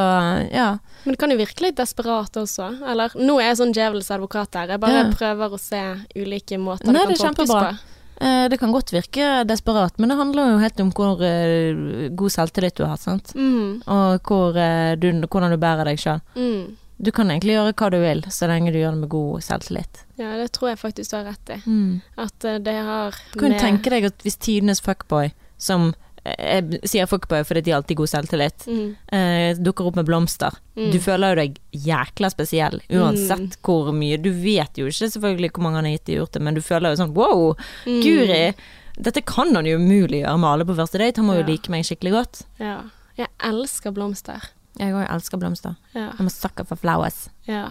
ja. 0.52 0.74
Men 1.04 1.14
det 1.14 1.18
kan 1.22 1.32
jo 1.32 1.38
virke 1.40 1.64
litt 1.64 1.78
desperat 1.80 2.36
også. 2.36 2.66
Eller 2.84 3.14
nå 3.16 3.38
er 3.40 3.46
jeg 3.50 3.60
sånn 3.62 3.72
djevelens 3.72 4.10
advokat 4.12 4.58
her. 4.60 4.74
Jeg 4.74 4.82
bare 4.82 4.98
Ja. 5.06 5.12
prøver 5.14 5.54
å 5.56 5.60
se 5.60 5.80
ulike 6.14 6.58
måter 6.60 6.92
Nei, 6.92 7.06
det 7.08 7.16
kan 7.18 7.34
tolkes 7.34 7.54
på. 7.54 7.78
Eh, 8.20 8.48
det 8.52 8.58
kan 8.60 8.72
godt 8.72 8.92
virke 8.92 9.46
desperat, 9.48 9.96
men 9.98 10.10
det 10.12 10.18
handler 10.18 10.50
jo 10.52 10.58
helt 10.60 10.80
om 10.84 10.90
hvor 10.92 11.22
eh, 11.24 12.10
god 12.12 12.30
selvtillit 12.34 12.76
du 12.76 12.84
har, 12.84 12.98
sant. 13.00 13.32
Mm. 13.34 13.80
Og 13.88 14.20
hvor, 14.28 14.56
eh, 14.60 14.92
du, 15.00 15.08
hvordan 15.24 15.50
du 15.50 15.56
bærer 15.56 15.88
deg 15.88 15.96
sjøl. 16.02 16.20
Mm. 16.36 16.76
Du 17.00 17.08
kan 17.16 17.30
egentlig 17.32 17.54
gjøre 17.56 17.72
hva 17.72 17.88
du 17.90 17.96
vil, 18.02 18.20
så 18.28 18.44
lenge 18.50 18.74
du 18.74 18.76
gjør 18.76 18.92
det 18.92 19.00
med 19.06 19.08
god 19.08 19.40
selvtillit. 19.46 20.02
Ja, 20.20 20.34
det 20.36 20.50
tror 20.52 20.68
jeg 20.74 20.82
faktisk 20.82 21.14
du 21.14 21.16
har 21.16 21.24
rett 21.30 21.54
i. 21.56 21.56
Mm. 21.64 22.02
At 22.18 22.44
eh, 22.44 22.58
det 22.60 22.76
har 22.76 23.16
Du 23.32 23.38
kan 23.40 23.56
du 23.56 23.58
tenke 23.58 23.88
deg 23.88 24.04
at 24.04 24.20
hvis 24.20 24.36
tidenes 24.36 24.84
fuckboy, 24.84 25.32
som 25.56 25.94
jeg 26.24 26.80
sier 26.88 27.08
fuckboy 27.08 27.44
fordi 27.48 27.62
de 27.64 27.72
har 27.72 27.80
alltid 27.80 27.96
god 28.00 28.10
selvtillit, 28.12 28.66
mm. 28.68 28.88
eh, 29.16 29.60
dukker 29.60 29.88
opp 29.88 29.96
med 29.96 30.08
blomster. 30.08 30.56
Mm. 30.76 30.90
Du 30.92 30.98
føler 31.02 31.32
jo 31.32 31.40
deg 31.40 31.58
jækla 31.86 32.30
spesiell, 32.32 32.80
uansett 32.92 33.56
hvor 33.64 33.92
mye. 33.96 34.18
Du 34.20 34.30
vet 34.34 34.80
jo 34.80 34.88
ikke 34.90 35.08
selvfølgelig 35.14 35.52
hvor 35.54 35.64
mange 35.66 35.80
han 35.80 35.88
har 35.88 35.96
gitt 35.96 36.12
i 36.12 36.20
urte, 36.20 36.42
men 36.44 36.58
du 36.58 36.62
føler 36.64 36.92
jo 36.92 37.02
sånn 37.02 37.16
wow, 37.16 37.50
Mm. 37.86 38.00
Guri! 38.04 38.54
Dette 39.00 39.22
kan 39.24 39.54
han 39.56 39.64
jo 39.64 39.78
umulig 39.80 40.20
gjøre 40.20 40.38
med 40.42 40.50
alle 40.50 40.66
på 40.68 40.76
første 40.76 40.98
date, 41.00 41.20
han 41.22 41.28
må 41.28 41.38
jo 41.38 41.46
like 41.48 41.72
meg 41.72 41.86
skikkelig 41.88 42.12
godt. 42.12 42.42
Ja. 42.60 42.80
Jeg 43.16 43.30
elsker 43.48 43.94
blomster. 43.96 44.44
Jeg 44.80 44.94
òg 44.96 45.06
elsker 45.06 45.40
blomster. 45.40 45.76
Ja. 45.94 46.10
Jeg 46.18 46.26
må 46.26 46.32
sucker 46.32 46.68
for 46.68 46.80
flowers. 46.80 47.28
ja. 47.48 47.70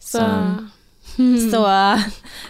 Så, 0.00 0.16
Så, 0.16 0.24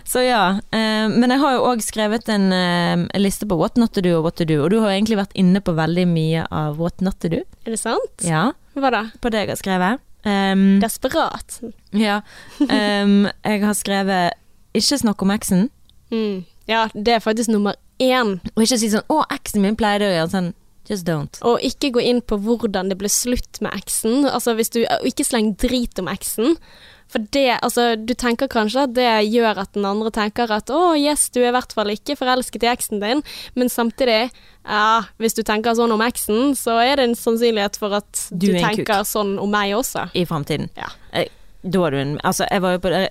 så 0.05 0.23
ja. 0.25 0.43
Eh, 0.73 1.07
men 1.11 1.31
jeg 1.33 1.41
har 1.43 1.57
jo 1.57 1.65
òg 1.71 1.83
skrevet 1.85 2.29
en, 2.33 2.53
eh, 2.53 3.07
en 3.15 3.23
liste 3.23 3.47
på 3.49 3.57
what 3.59 3.77
not 3.81 3.93
to 3.97 4.03
do 4.05 4.17
og 4.19 4.25
what 4.29 4.37
to 4.37 4.45
do, 4.45 4.61
og 4.65 4.71
du 4.71 4.81
har 4.81 4.91
egentlig 4.95 5.19
vært 5.21 5.35
inne 5.39 5.63
på 5.65 5.75
veldig 5.75 6.07
mye 6.11 6.45
av 6.51 6.79
what 6.79 7.01
not 7.01 7.19
to 7.21 7.29
do. 7.33 7.43
Er 7.67 7.75
det 7.75 7.81
sant? 7.83 8.25
Ja, 8.27 8.53
Hva 8.77 8.91
da? 8.95 9.03
på 9.21 9.31
det 9.33 9.45
jeg 9.47 9.53
har 9.55 9.61
skrevet. 9.61 10.01
Um, 10.25 10.81
Desperat. 10.83 11.61
ja. 11.97 12.21
Um, 12.61 13.25
jeg 13.45 13.63
har 13.65 13.75
skrevet 13.79 14.35
ikke 14.77 14.99
snakk 15.01 15.23
om 15.23 15.31
eksen, 15.37 15.69
Mm. 16.11 16.45
Ja, 16.67 16.89
det 16.93 17.13
er 17.15 17.21
faktisk 17.23 17.49
nummer 17.53 17.77
én. 18.03 18.41
og 18.57 18.63
ikke 18.65 18.79
si 18.79 18.89
sånn 18.91 19.07
'Å, 19.09 19.27
eksen 19.31 19.61
min 19.63 19.77
pleide 19.77 20.03
å 20.03 20.11
gjøre 20.11 20.31
sånn'. 20.31 20.55
Just 20.91 21.07
don't. 21.07 21.39
Og 21.43 21.61
ikke 21.63 21.93
gå 21.93 22.03
inn 22.03 22.21
på 22.21 22.37
hvordan 22.37 22.89
det 22.89 22.99
ble 22.99 23.07
slutt 23.09 23.61
med 23.63 23.71
eksen. 23.73 24.25
Altså 24.27 24.57
hvis 24.57 24.71
du, 24.71 24.85
ikke 25.07 25.25
sleng 25.25 25.55
drit 25.57 25.97
om 26.01 26.09
eksen. 26.09 26.57
For 27.11 27.25
det, 27.35 27.59
altså, 27.63 27.97
du 27.99 28.13
tenker 28.15 28.47
kanskje 28.51 28.85
at 28.87 28.95
det 28.95 29.09
gjør 29.33 29.59
at 29.65 29.73
den 29.75 29.85
andre 29.89 30.13
tenker 30.15 30.51
at 30.55 30.71
å, 30.71 30.95
yes, 30.95 31.29
du 31.35 31.41
er 31.43 31.49
i 31.51 31.57
hvert 31.57 31.75
fall 31.75 31.91
ikke 31.91 32.15
forelsket 32.21 32.63
i 32.63 32.71
eksen 32.71 33.03
din, 33.03 33.23
men 33.59 33.73
samtidig, 33.73 34.31
ja, 34.63 35.03
hvis 35.19 35.35
du 35.35 35.43
tenker 35.43 35.75
sånn 35.75 35.91
om 35.97 36.05
eksen, 36.07 36.55
så 36.55 36.79
er 36.85 37.01
det 37.01 37.09
en 37.09 37.19
sannsynlighet 37.19 37.77
for 37.81 37.99
at 37.99 38.27
Du 38.31 38.47
du, 38.53 38.59
tenker 38.61 38.87
kuk. 38.87 39.07
sånn 39.11 39.37
om 39.43 39.51
meg 39.51 39.75
også. 39.75 40.07
I 40.15 40.23
framtiden. 40.29 40.71
Ja. 40.79 40.93
Eh, 41.13 41.27
Da 41.63 41.83
er 41.87 41.91
du 41.93 41.97
en 42.01 42.13
Altså, 42.25 42.47
jeg 42.51 42.63
var 42.63 42.73
jo 42.73 42.79
på 42.87 42.89
det 42.95 43.11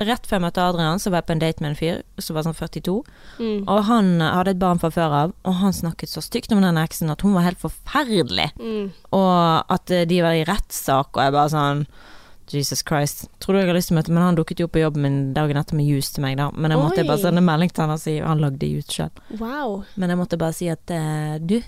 Rett 0.00 0.24
før 0.26 0.38
jeg 0.40 0.42
møtte 0.42 0.62
Adrian, 0.64 0.98
så 0.98 1.10
var 1.12 1.20
jeg 1.20 1.26
på 1.28 1.32
en 1.36 1.38
date 1.42 1.62
med 1.62 1.68
en 1.70 1.76
fyr 1.78 1.98
som 2.18 2.34
var 2.34 2.42
sånn 2.42 2.56
42. 2.58 2.94
Mm. 3.38 3.60
Og 3.70 3.84
han 3.86 4.08
eh, 4.20 4.32
hadde 4.34 4.50
et 4.56 4.58
barn 4.58 4.80
fra 4.82 4.90
før 4.90 5.12
av, 5.20 5.34
og 5.46 5.54
han 5.60 5.72
snakket 5.76 6.10
så 6.10 6.22
stygt 6.24 6.50
om 6.56 6.64
den 6.64 6.80
eksen 6.80 7.12
at 7.14 7.22
hun 7.22 7.34
var 7.36 7.44
helt 7.46 7.60
forferdelig. 7.62 8.48
Mm. 8.58 8.88
Og 9.14 9.70
at 9.70 9.90
eh, 9.94 10.02
de 10.10 10.18
var 10.24 10.34
i 10.34 10.42
rettssak, 10.48 11.12
og 11.14 11.22
jeg 11.22 11.36
bare 11.36 11.52
sånn 11.54 11.84
Jesus 12.52 12.82
Christ. 12.82 13.28
Tror 13.40 13.54
du 13.54 13.60
jeg 13.60 13.68
har 13.68 13.74
lyst 13.74 13.88
til 13.88 13.96
å 13.96 14.00
møte 14.00 14.12
Men 14.12 14.22
han 14.22 14.36
dukket 14.36 14.58
jo 14.60 14.66
opp 14.66 14.72
på 14.72 14.82
jobben 14.82 15.02
min 15.02 15.32
dagen 15.34 15.56
etter 15.56 15.74
med 15.74 15.86
juice 15.86 16.12
til 16.12 16.22
meg, 16.22 16.36
da. 16.36 16.50
Men 16.52 16.70
jeg 16.70 16.78
måtte 16.80 17.00
Oi. 17.00 17.06
bare 17.08 17.18
sende 17.22 17.40
melding 17.42 17.70
til 17.72 17.82
han 17.82 17.90
og 17.94 18.00
si 18.00 18.18
Han 18.18 18.40
lagde 18.42 18.68
juice 18.68 18.90
sjøl. 18.92 19.10
Wow. 19.40 19.84
Men 19.96 20.10
jeg 20.10 20.18
måtte 20.18 20.38
bare 20.38 20.52
si 20.52 20.68
at 20.68 20.90
eh, 20.90 21.38
du, 21.40 21.60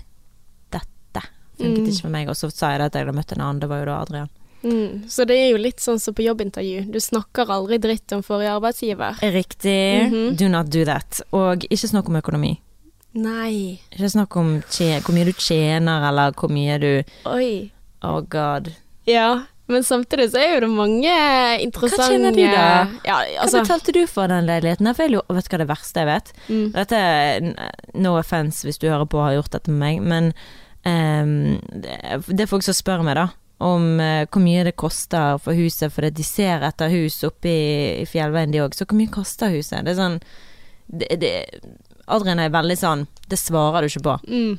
dette 0.71 1.23
funket 1.57 1.79
Mm. 1.81 1.87
ikke 1.89 2.01
for 2.01 2.09
meg. 2.13 2.29
Og 2.29 2.35
så 2.35 2.51
sa 2.53 2.71
jeg 2.71 2.79
det 2.79 2.85
at 2.85 2.93
jeg 2.99 3.05
hadde 3.07 3.17
møtt 3.17 3.31
en 3.33 3.41
annen, 3.41 3.59
det 3.59 3.69
var 3.69 3.79
jo 3.79 3.85
da 3.85 4.01
Adrian. 4.01 4.29
Mm. 4.63 5.03
Så 5.09 5.25
det 5.25 5.35
er 5.37 5.49
jo 5.51 5.57
litt 5.57 5.79
sånn 5.79 5.99
som 6.01 6.13
på 6.13 6.23
jobbintervju. 6.25 6.91
Du 6.91 6.99
snakker 6.99 7.49
aldri 7.49 7.77
dritt 7.79 8.11
om 8.13 8.21
forrige 8.25 8.53
arbeidsgiver. 8.57 9.17
Riktig. 9.21 10.11
Mhm. 10.11 10.35
Do 10.37 10.47
not 10.49 10.69
do 10.69 10.83
that. 10.85 11.21
Og 11.31 11.65
ikke 11.69 11.87
snakk 11.89 12.07
om 12.09 12.15
økonomi. 12.21 12.59
Nei. 13.17 13.79
Ikke 13.91 14.09
snakk 14.11 14.35
om 14.37 14.61
hvor 14.61 15.13
mye 15.13 15.25
du 15.25 15.33
tjener, 15.33 16.07
eller 16.09 16.31
hvor 16.33 16.49
mye 16.49 16.77
du 16.79 17.03
Oi. 17.25 17.71
Oh 18.03 18.21
god. 18.21 18.73
Ja, 19.07 19.45
men 19.67 19.83
samtidig 19.83 20.29
så 20.31 20.39
er 20.41 20.53
jo 20.55 20.59
det 20.63 20.69
mange 20.71 21.15
interessante 21.63 22.03
Hva 22.03 22.11
tjener 22.13 22.35
du 22.35 22.43
da? 22.43 22.67
Ja, 23.07 23.17
Hva 23.19 23.41
altså 23.45 23.63
betalte 23.65 23.95
du 23.95 24.01
for 24.09 24.31
den 24.31 24.47
leiligheten? 24.47 24.87
Jeg 24.87 24.97
vet 24.97 25.49
du 25.49 25.55
hva 25.55 25.59
det 25.61 25.69
verste 25.69 26.03
jeg 26.03 26.09
vet? 26.09 26.31
mm. 26.47 26.69
Dette 26.77 27.01
no 27.99 28.15
offence 28.19 28.67
hvis 28.67 28.79
du 28.79 28.87
hører 28.87 29.07
på 29.09 29.19
og 29.19 29.27
har 29.29 29.37
gjort 29.39 29.57
dette 29.57 29.73
med 29.73 29.83
meg, 29.83 30.07
men 30.07 30.31
um, 30.87 31.59
det, 31.73 32.39
er 32.39 32.49
folk 32.49 32.65
som 32.65 32.77
spør 32.77 33.03
meg, 33.07 33.19
da. 33.19 33.27
Om 33.63 33.87
uh, 33.99 34.23
hvor 34.29 34.43
mye 34.43 34.67
det 34.67 34.77
koster 34.79 35.41
for 35.41 35.57
huset, 35.57 35.91
for 35.93 36.07
de 36.07 36.25
ser 36.25 36.63
etter 36.67 36.93
hus 36.93 37.19
oppe 37.27 37.51
i, 37.51 37.67
i 38.03 38.07
fjellveien 38.07 38.53
de 38.53 38.61
òg. 38.63 38.77
Så 38.77 38.87
hvor 38.87 38.99
mye 38.99 39.11
koster 39.11 39.51
huset? 39.51 39.83
Det 39.83 39.95
er 39.95 39.99
sånn 39.99 40.21
det, 40.87 41.09
det, 41.19 41.33
Adrian 42.07 42.39
er 42.39 42.53
veldig 42.53 42.77
sånn 42.79 43.01
Det 43.27 43.39
svarer 43.39 43.83
du 43.83 43.91
ikke 43.91 44.05
på. 44.05 44.15
Mm. 44.31 44.53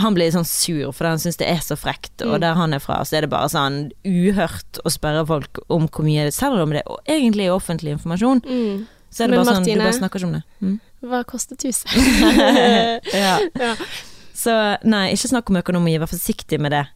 Han 0.00 0.14
blir 0.14 0.30
sånn 0.32 0.46
sur 0.46 0.92
fordi 0.92 1.08
han 1.10 1.18
syns 1.18 1.36
det 1.36 1.48
er 1.48 1.60
så 1.60 1.76
frekt, 1.76 2.16
Mm. 2.22 2.32
og 2.34 2.40
der 2.40 2.54
han 2.54 2.72
er 2.74 2.78
fra, 2.78 3.00
så 3.04 3.16
er 3.16 3.20
det 3.22 3.30
bare 3.30 3.48
sånn 3.48 3.90
uhørt 4.04 4.78
å 4.84 4.90
spørre 4.90 5.26
folk 5.26 5.58
om 5.68 5.88
hvor 5.88 6.04
mye 6.04 6.24
det 6.24 6.34
Selv 6.34 6.60
om 6.62 6.70
det 6.70 6.82
og 6.86 7.00
egentlig 7.06 7.46
er 7.46 7.52
offentlig 7.56 7.92
informasjon, 7.98 8.40
Mm. 8.46 8.86
så 9.10 9.24
er 9.24 9.28
det 9.28 9.36
Men 9.36 9.44
bare 9.44 9.54
sånn 9.56 9.64
Du 9.64 9.78
bare 9.78 9.92
snakker 9.92 10.18
ikke 10.20 10.26
om 10.26 10.32
det. 10.32 10.42
Mm. 10.62 10.80
Hva 11.02 11.24
kostet 11.24 11.62
huset? 11.62 11.86
ja. 13.12 13.38
ja. 13.60 13.74
Så 14.34 14.52
nei, 14.84 15.12
ikke 15.12 15.28
snakk 15.30 15.50
om 15.50 15.56
økonomi, 15.60 15.98
vær 15.98 16.06
forsiktig 16.10 16.58
med 16.60 16.72
det. 16.72 16.86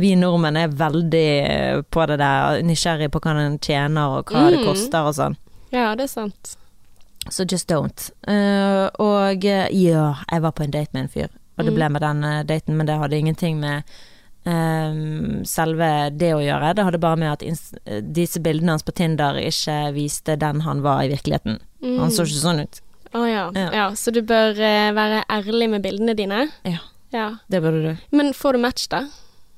Vi 0.00 0.14
nordmenn 0.16 0.56
er 0.56 0.68
veldig 0.68 1.24
eh, 1.50 1.80
på 1.92 2.06
det 2.08 2.18
der, 2.18 2.62
nysgjerrig 2.64 3.10
på 3.12 3.20
hva 3.20 3.34
den 3.36 3.58
tjener 3.58 4.18
og 4.18 4.30
hva 4.32 4.50
det 4.50 4.60
Mm. 4.62 4.66
koster 4.68 5.04
og 5.10 5.14
sånn. 5.14 5.36
ja, 5.72 5.94
det 5.94 6.04
er 6.04 6.12
sant. 6.12 6.56
Så 7.30 7.44
just 7.50 7.68
don't. 7.68 8.10
Uh, 8.28 8.88
og 9.00 9.44
eh, 9.44 9.68
ja, 9.72 10.14
jeg 10.30 10.42
var 10.42 10.52
på 10.52 10.62
en 10.64 10.70
date 10.70 10.88
med 10.92 11.02
en 11.04 11.08
fyr, 11.08 11.28
og 11.56 11.64
det 11.64 11.72
Mm. 11.72 11.76
ble 11.78 11.88
med 11.94 12.02
den 12.02 12.24
eh, 12.24 12.42
daten, 12.44 12.76
men 12.76 12.86
det 12.86 12.98
hadde 12.98 13.18
ingenting 13.18 13.60
med 13.60 13.82
um, 14.44 15.44
selve 15.44 16.10
det 16.12 16.32
å 16.34 16.40
gjøre. 16.42 16.74
Det 16.76 16.84
hadde 16.84 17.00
bare 17.02 17.16
med 17.20 17.32
at 17.32 17.44
disse 18.14 18.40
bildene 18.44 18.74
hans 18.74 18.82
på 18.86 18.92
Tinder 18.96 19.38
ikke 19.40 19.92
viste 19.96 20.36
den 20.40 20.60
han 20.66 20.82
var 20.84 21.04
i 21.04 21.08
virkeligheten. 21.12 21.60
Mm. 21.82 21.98
Han 22.02 22.10
så 22.14 22.26
ikke 22.26 22.42
sånn 22.42 22.62
ut. 22.64 22.80
Å 23.14 23.22
ja. 23.30 23.44
Ja. 23.54 23.68
ja. 23.72 23.86
Så 23.94 24.10
du 24.14 24.22
bør 24.26 24.52
uh, 24.58 24.90
være 24.96 25.22
ærlig 25.30 25.70
med 25.76 25.84
bildene 25.86 26.16
dine? 26.18 26.48
Ja. 26.66 26.80
Ja. 27.14 27.28
Det 27.48 27.60
burde 27.62 27.82
du. 27.94 28.02
Men 28.16 28.32
får 28.34 28.56
du 28.56 28.58
match, 28.64 28.88
da? 28.90 29.04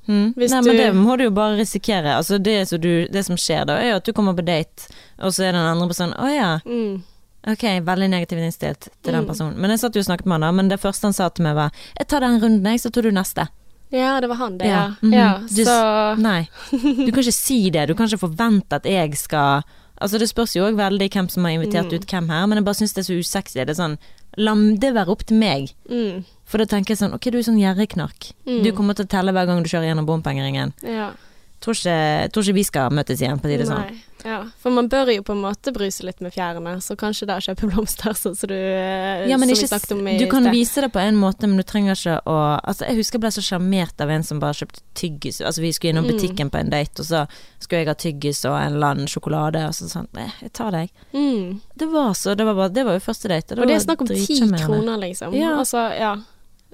Mm. 0.07 0.35
Nei, 0.37 0.47
du- 0.61 0.69
men 0.69 0.77
det 0.77 0.91
må 0.95 1.17
du 1.17 1.25
jo 1.25 1.31
bare 1.35 1.57
risikere. 1.57 2.13
Altså 2.15 2.37
det, 2.39 2.59
du, 2.79 3.07
det 3.11 3.25
som 3.25 3.35
skjer 3.35 3.65
da, 3.67 3.79
er 3.81 3.89
jo 3.91 3.95
at 3.99 4.05
du 4.07 4.13
kommer 4.15 4.37
på 4.37 4.45
date, 4.45 4.85
og 5.19 5.33
så 5.35 5.47
er 5.49 5.51
den 5.57 5.65
andre 5.67 5.87
personen 5.89 6.13
Å 6.15 6.29
ja, 6.31 6.51
Mm. 6.63 7.01
Ok, 7.45 7.63
veldig 7.85 8.09
negativt 8.09 8.41
innstilt 8.43 8.87
til 9.03 9.13
den 9.13 9.23
Mm. 9.23 9.27
personen. 9.27 9.55
Men 9.57 9.69
jeg 9.71 9.79
satt 9.79 9.93
jo 9.95 9.99
og 9.99 10.05
snakket 10.07 10.25
med 10.25 10.33
han 10.33 10.41
da, 10.41 10.51
men 10.51 10.67
det 10.69 10.79
første 10.79 11.03
han 11.03 11.13
sa 11.13 11.29
til 11.29 11.43
meg 11.43 11.55
var 11.55 11.71
Jeg 11.99 12.07
tar 12.07 12.19
den 12.21 12.39
runden, 12.41 12.63
jeg, 12.65 12.79
så 12.79 12.91
tar 12.91 13.01
du 13.03 13.11
neste. 13.11 13.47
Ja, 13.91 14.19
det 14.19 14.27
var 14.29 14.35
han, 14.35 14.57
det, 14.57 14.67
ja. 14.67 14.95
Ja. 15.01 15.09
ja. 15.09 15.37
Mhm. 15.39 15.47
Du- 15.55 15.63
Så 15.63 16.17
Nei, 16.19 16.49
du 17.05 17.11
kan 17.11 17.23
ikke 17.23 17.33
si 17.33 17.69
det. 17.69 17.87
Du 17.87 17.93
kan 17.95 18.07
ikke 18.07 18.19
forvente 18.27 18.73
at 18.73 18.83
jeg 18.83 19.15
skal 19.17 19.63
Altså 19.99 20.19
Det 20.19 20.29
spørs 20.29 20.53
jo 20.55 20.61
òg 20.69 20.75
veldig 20.77 21.09
hvem 21.09 21.27
som 21.27 21.43
har 21.43 21.53
invitert 21.53 21.89
Mm. 21.89 21.93
ut 21.95 22.05
hvem 22.05 22.27
her, 22.29 22.45
men 22.45 22.57
jeg 22.57 22.65
bare 22.65 22.75
syns 22.75 22.93
det 22.93 23.01
er 23.01 23.13
så 23.13 23.17
usexy. 23.17 23.65
Det 23.65 23.69
er 23.69 23.73
sånn 23.73 23.97
La 24.37 24.53
det 24.53 24.93
være 24.93 25.07
opp 25.09 25.25
til 25.25 25.37
meg. 25.39 25.73
mm. 25.89 26.23
For 26.45 26.59
da 26.59 26.65
tenker 26.65 26.89
jeg 26.93 26.97
sånn 26.99 27.13
Ok, 27.15 27.31
du 27.31 27.37
er 27.39 27.41
sånn 27.41 27.57
gjerrigknark. 27.57 28.33
Mm. 28.45 28.61
Du 28.63 28.71
kommer 28.73 28.93
til 28.93 29.05
å 29.05 29.09
telle 29.09 29.31
hver 29.33 29.47
gang 29.47 29.63
du 29.63 29.69
kjører 29.69 29.89
gjennom 29.95 30.05
bompengeringen. 30.05 30.73
Ja. 30.83 31.13
Tror 31.59 31.73
ikke, 31.73 32.31
tror 32.31 32.43
ikke 32.43 32.53
vi 32.53 32.63
skal 32.63 32.89
møtes 32.91 33.19
igjen, 33.19 33.39
på 33.41 33.47
å 33.47 33.49
si 33.49 33.57
det 33.57 33.65
sånn. 33.67 33.97
Ja. 34.27 34.41
For 34.59 34.73
man 34.75 34.89
bør 34.91 35.07
jo 35.13 35.21
på 35.23 35.31
en 35.31 35.39
måte 35.45 35.71
bruse 35.71 36.03
litt 36.03 36.19
med 36.25 36.33
fjærene, 36.35 36.73
så 36.83 36.97
kanskje 36.99 37.27
da 37.29 37.37
kjøpe 37.39 37.69
blomster, 37.71 38.11
sånn 38.17 38.35
som 38.35 38.49
du 38.51 38.55
eh, 38.57 39.23
Ja, 39.29 39.37
men 39.39 39.47
som 39.47 39.55
ikke, 39.55 39.69
snakket 39.71 39.93
om 39.95 40.07
i 40.11 40.17
du 40.19 40.25
kan 40.27 40.43
sted. 40.43 40.51
vise 40.57 40.83
det 40.83 40.89
på 40.91 40.99
en 40.99 41.15
måte, 41.21 41.47
men 41.47 41.55
du 41.61 41.63
trenger 41.63 41.95
ikke 41.95 42.17
å 42.27 42.35
Altså, 42.59 42.85
jeg 42.89 42.99
husker 42.99 43.17
jeg 43.17 43.23
ble 43.23 43.31
så 43.37 43.43
sjarmert 43.45 44.03
av 44.03 44.11
en 44.11 44.25
som 44.27 44.41
bare 44.43 44.57
kjøpte 44.59 44.83
tyggis. 44.99 45.39
Altså, 45.39 45.63
vi 45.63 45.71
skulle 45.77 45.93
innom 45.95 46.05
Mm. 46.09 46.17
butikken 46.17 46.51
på 46.51 46.59
en 46.59 46.69
date, 46.75 46.99
og 46.99 47.07
så 47.07 47.23
skulle 47.63 47.79
jeg 47.85 47.87
ha 47.87 47.95
tyggis 47.95 48.43
og 48.49 48.57
en 48.59 48.73
eller 48.75 48.87
annen 48.97 49.07
sjokolade, 49.07 49.63
og 49.69 49.73
så 49.79 49.87
sånn 49.87 50.07
eh, 50.17 50.35
jeg 50.43 50.53
tar 50.53 50.71
deg. 50.75 50.91
Mm. 51.13 51.61
Det 51.77 51.87
var 51.93 52.11
så 52.13 52.35
Det 52.35 52.45
var, 52.45 52.53
bare, 52.59 52.69
det 52.75 52.83
var 52.85 52.93
jo 52.99 53.05
første 53.07 53.31
date. 53.31 53.55
Og 53.55 53.65
det 53.67 53.75
er 53.79 53.85
snakk 53.87 54.01
om 54.01 54.07
ti 54.11 54.41
kroner, 54.65 54.97
liksom. 55.07 55.33
Ja. 55.33 55.55
Altså, 55.61 55.87
ja. 55.95 56.15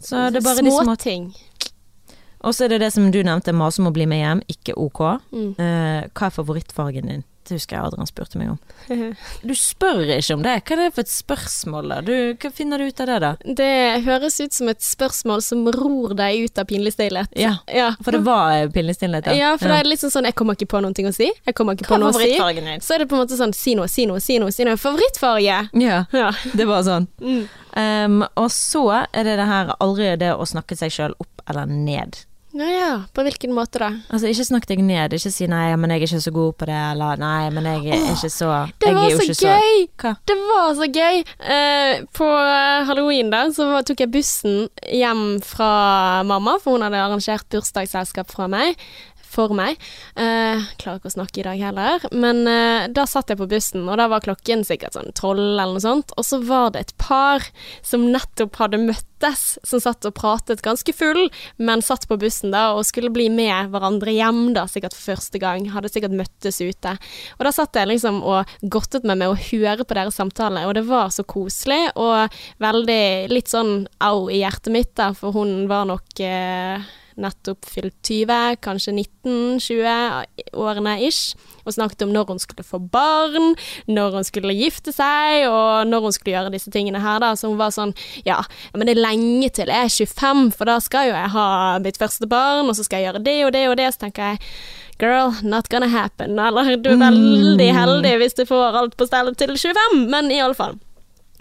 Så 0.01 0.29
det 0.33 0.41
er 0.41 0.47
bare 0.49 0.63
de 0.65 0.71
små 0.73 0.95
ting. 0.97 1.33
Og 2.43 2.51
så 2.53 2.65
er 2.65 2.73
det 2.73 2.79
det 2.81 2.89
som 2.91 3.05
du 3.11 3.21
nevnte, 3.23 3.53
mase 3.55 3.79
om 3.79 3.87
å 3.87 3.93
bli 3.95 4.03
med 4.09 4.19
hjem, 4.19 4.41
ikke 4.51 4.73
ok. 4.75 4.99
Mm. 5.31 5.51
Eh, 5.63 6.09
hva 6.11 6.27
er 6.27 6.33
favorittfargen 6.35 7.07
din? 7.07 7.23
Det 7.43 7.57
husker 7.57 7.75
jeg 7.77 7.85
Adrian 7.89 8.07
spurte 8.09 8.39
meg 8.39 8.53
om. 8.53 8.59
Du 9.43 9.53
spør 9.57 10.03
ikke 10.17 10.37
om 10.37 10.43
det. 10.45 10.55
Hva 10.63 10.75
er 10.75 10.81
det 10.83 10.89
for 10.95 11.03
et 11.03 11.11
spørsmål, 11.11 11.89
da? 11.91 11.97
Du, 12.05 12.13
hva 12.39 12.51
finner 12.55 12.79
du 12.81 12.87
ut 12.87 13.03
av 13.03 13.09
det, 13.11 13.17
da? 13.23 13.31
Det 13.61 13.69
høres 14.05 14.39
ut 14.39 14.55
som 14.55 14.69
et 14.71 14.83
spørsmål 14.83 15.43
som 15.43 15.65
ror 15.75 16.15
deg 16.19 16.45
ut 16.47 16.61
av 16.61 16.69
pinlig 16.69 16.93
stillhet. 16.95 17.33
Ja, 17.39 17.57
Ja, 17.73 17.91
for 18.03 18.15
det 18.15 18.23
var 18.25 18.67
pinlig 18.73 18.95
stillhet, 18.97 19.27
ja, 19.35 19.53
for 19.57 19.71
det 19.71 19.79
er 19.81 19.89
litt 19.89 20.01
sånn 20.03 20.13
sånn 20.13 20.27
Jeg 20.29 20.35
kommer 20.39 20.57
ikke 20.57 20.69
på 20.71 20.81
noe 20.83 20.93
å 20.93 21.13
si. 21.15 21.29
Jeg 21.45 21.55
kommer 21.57 21.75
ikke 21.77 21.89
på 21.89 21.99
noe 21.99 22.13
å 22.13 22.17
si. 22.17 22.31
Så 22.85 22.95
er 22.95 23.03
det 23.03 23.09
på 23.11 23.17
en 23.17 23.23
måte 23.25 23.39
sånn 23.39 23.53
Si 23.53 23.75
noe, 23.77 23.87
si 23.91 24.05
noe, 24.09 24.21
si 24.23 24.37
noe. 24.39 24.51
Si 24.53 24.65
noe. 24.67 24.77
Favorittfarge! 24.79 25.69
Ja, 25.73 26.05
Ja. 26.13 26.31
det 26.53 26.65
var 26.67 26.83
sånn. 26.85 27.07
Mm. 27.21 27.43
Um, 27.73 28.19
og 28.37 28.51
så 28.53 28.83
er 29.11 29.23
det 29.25 29.37
det 29.39 29.47
her 29.49 29.73
aldri 29.81 30.11
det 30.21 30.33
å 30.35 30.45
snakke 30.45 30.77
seg 30.77 30.93
sjøl 30.93 31.15
opp 31.19 31.41
eller 31.49 31.65
ned. 31.65 32.19
Ja 32.53 32.67
ja, 32.69 32.89
på 33.13 33.23
hvilken 33.25 33.53
måte 33.55 33.79
da? 33.81 33.87
Altså 34.13 34.29
ikke 34.29 34.45
snakk 34.45 34.67
deg 34.69 34.81
ned, 34.85 35.13
ikke 35.17 35.31
si 35.33 35.47
'nei, 35.49 35.75
men 35.75 35.89
jeg 35.89 36.01
er 36.03 36.07
ikke 36.07 36.21
så 36.21 36.31
god 36.35 36.53
på 36.59 36.65
det', 36.69 36.91
eller 36.93 37.17
'nei, 37.17 37.49
men 37.49 37.63
jeg 37.65 37.87
er 37.95 38.11
ikke 38.13 38.29
så 38.29 38.49
Det 38.79 38.87
jeg 38.91 38.95
var 38.95 39.05
er 39.05 39.09
jo 39.11 39.17
så 39.17 39.23
ikke 39.23 39.53
gøy! 39.53 39.87
Hva? 40.03 40.11
Det 40.27 40.37
var 40.37 40.67
så 40.77 40.87
gøy! 40.99 41.23
Eh, 41.55 42.03
på 42.13 42.27
halloween 42.89 43.29
da, 43.33 43.45
så 43.49 43.65
var- 43.71 43.81
tok 43.83 43.99
jeg 44.05 44.11
bussen 44.11 44.69
hjem 44.91 45.41
fra 45.41 46.21
mamma, 46.23 46.59
for 46.61 46.71
hun 46.77 46.81
hadde 46.85 47.01
arrangert 47.01 47.49
bursdagsselskap 47.49 48.29
fra 48.29 48.47
meg. 48.47 48.75
For 49.33 49.53
meg. 49.57 49.79
Eh, 50.13 50.61
klarer 50.77 50.99
ikke 50.99 51.09
å 51.09 51.15
snakke 51.15 51.41
i 51.41 51.45
dag 51.47 51.61
heller. 51.65 52.03
Men 52.13 52.43
eh, 52.49 52.85
da 52.93 53.07
satt 53.09 53.31
jeg 53.31 53.39
på 53.39 53.47
bussen, 53.49 53.87
og 53.89 53.97
da 53.97 54.05
var 54.11 54.21
klokken 54.25 54.61
sikkert 54.67 54.93
sånn 54.97 55.09
tolv 55.17 55.41
eller 55.41 55.73
noe 55.73 55.83
sånt. 55.83 56.13
Og 56.19 56.27
så 56.27 56.37
var 56.45 56.73
det 56.75 56.83
et 56.83 56.93
par 57.01 57.47
som 57.81 58.05
nettopp 58.13 58.59
hadde 58.61 58.81
møttes, 58.83 59.57
som 59.65 59.81
satt 59.81 60.05
og 60.05 60.15
pratet 60.19 60.61
ganske 60.61 60.93
full, 60.93 61.25
men 61.57 61.81
satt 61.81 62.05
på 62.09 62.19
bussen 62.21 62.53
da 62.53 62.73
og 62.75 62.85
skulle 62.85 63.11
bli 63.13 63.29
med 63.33 63.71
hverandre 63.73 64.13
hjem, 64.13 64.45
da, 64.53 64.67
sikkert 64.69 64.93
for 64.97 65.15
første 65.15 65.41
gang. 65.41 65.65
Hadde 65.73 65.89
sikkert 65.89 66.13
møttes 66.17 66.61
ute. 66.61 66.97
Og 67.39 67.45
da 67.47 67.53
satt 67.55 67.79
jeg 67.79 67.89
liksom 67.89 68.21
og 68.21 68.57
godtet 68.61 69.07
meg 69.07 69.23
med 69.23 69.33
å 69.33 69.39
høre 69.39 69.87
på 69.87 69.97
deres 69.97 70.19
samtale, 70.19 70.67
og 70.67 70.77
det 70.77 70.85
var 70.85 71.09
så 71.13 71.25
koselig, 71.25 71.87
og 71.97 72.35
veldig 72.61 73.31
litt 73.33 73.49
sånn 73.49 73.87
au 74.03 74.27
i 74.29 74.43
hjertet 74.43 74.73
mitt, 74.75 74.93
da, 74.99 75.13
for 75.17 75.33
hun 75.33 75.63
var 75.71 75.87
nok 75.89 76.21
eh, 76.21 76.91
nettopp 77.21 77.67
fylt 77.69 77.95
20, 78.07 78.57
kanskje 78.63 78.93
19-20 78.95 80.53
årene 80.59 80.95
ish, 81.07 81.37
og 81.63 81.75
snakket 81.75 82.05
om 82.05 82.13
når 82.13 82.33
hun 82.33 82.41
skulle 82.43 82.65
få 82.67 82.79
barn, 82.93 83.55
når 83.87 84.17
hun 84.17 84.27
skulle 84.27 84.55
gifte 84.57 84.93
seg, 84.95 85.47
og 85.47 85.87
når 85.89 86.07
hun 86.07 86.15
skulle 86.15 86.35
gjøre 86.35 86.53
disse 86.53 86.73
tingene 86.73 87.01
her, 87.03 87.21
da. 87.23 87.33
Så 87.39 87.51
hun 87.51 87.59
var 87.61 87.73
sånn 87.75 87.95
ja, 88.27 88.41
men 88.75 88.89
det 88.89 88.97
er 88.97 89.05
lenge 89.05 89.51
til 89.55 89.71
jeg 89.71 89.89
er 89.89 89.97
25, 90.13 90.45
for 90.57 90.69
da 90.69 90.79
skal 90.83 91.09
jo 91.09 91.17
jeg 91.17 91.33
ha 91.35 91.49
mitt 91.83 91.99
første 92.01 92.29
barn, 92.29 92.69
og 92.69 92.77
så 92.77 92.85
skal 92.87 93.01
jeg 93.01 93.11
gjøre 93.11 93.25
det 93.27 93.37
og 93.47 93.53
det 93.55 93.67
og 93.71 93.77
det, 93.79 93.91
så 93.95 94.07
tenker 94.07 94.33
jeg 94.33 94.41
Girl, 95.01 95.33
not 95.41 95.69
gonna 95.69 95.87
happen. 95.89 96.37
Eller 96.39 96.75
du 96.77 96.91
er 96.93 96.99
veldig 97.01 97.69
heldig 97.75 98.11
hvis 98.21 98.37
du 98.37 98.45
får 98.47 98.77
alt 98.77 98.97
på 98.97 99.07
stell 99.09 99.33
til 99.35 99.55
25, 99.57 100.03
men 100.13 100.29
iallfall. 100.31 100.77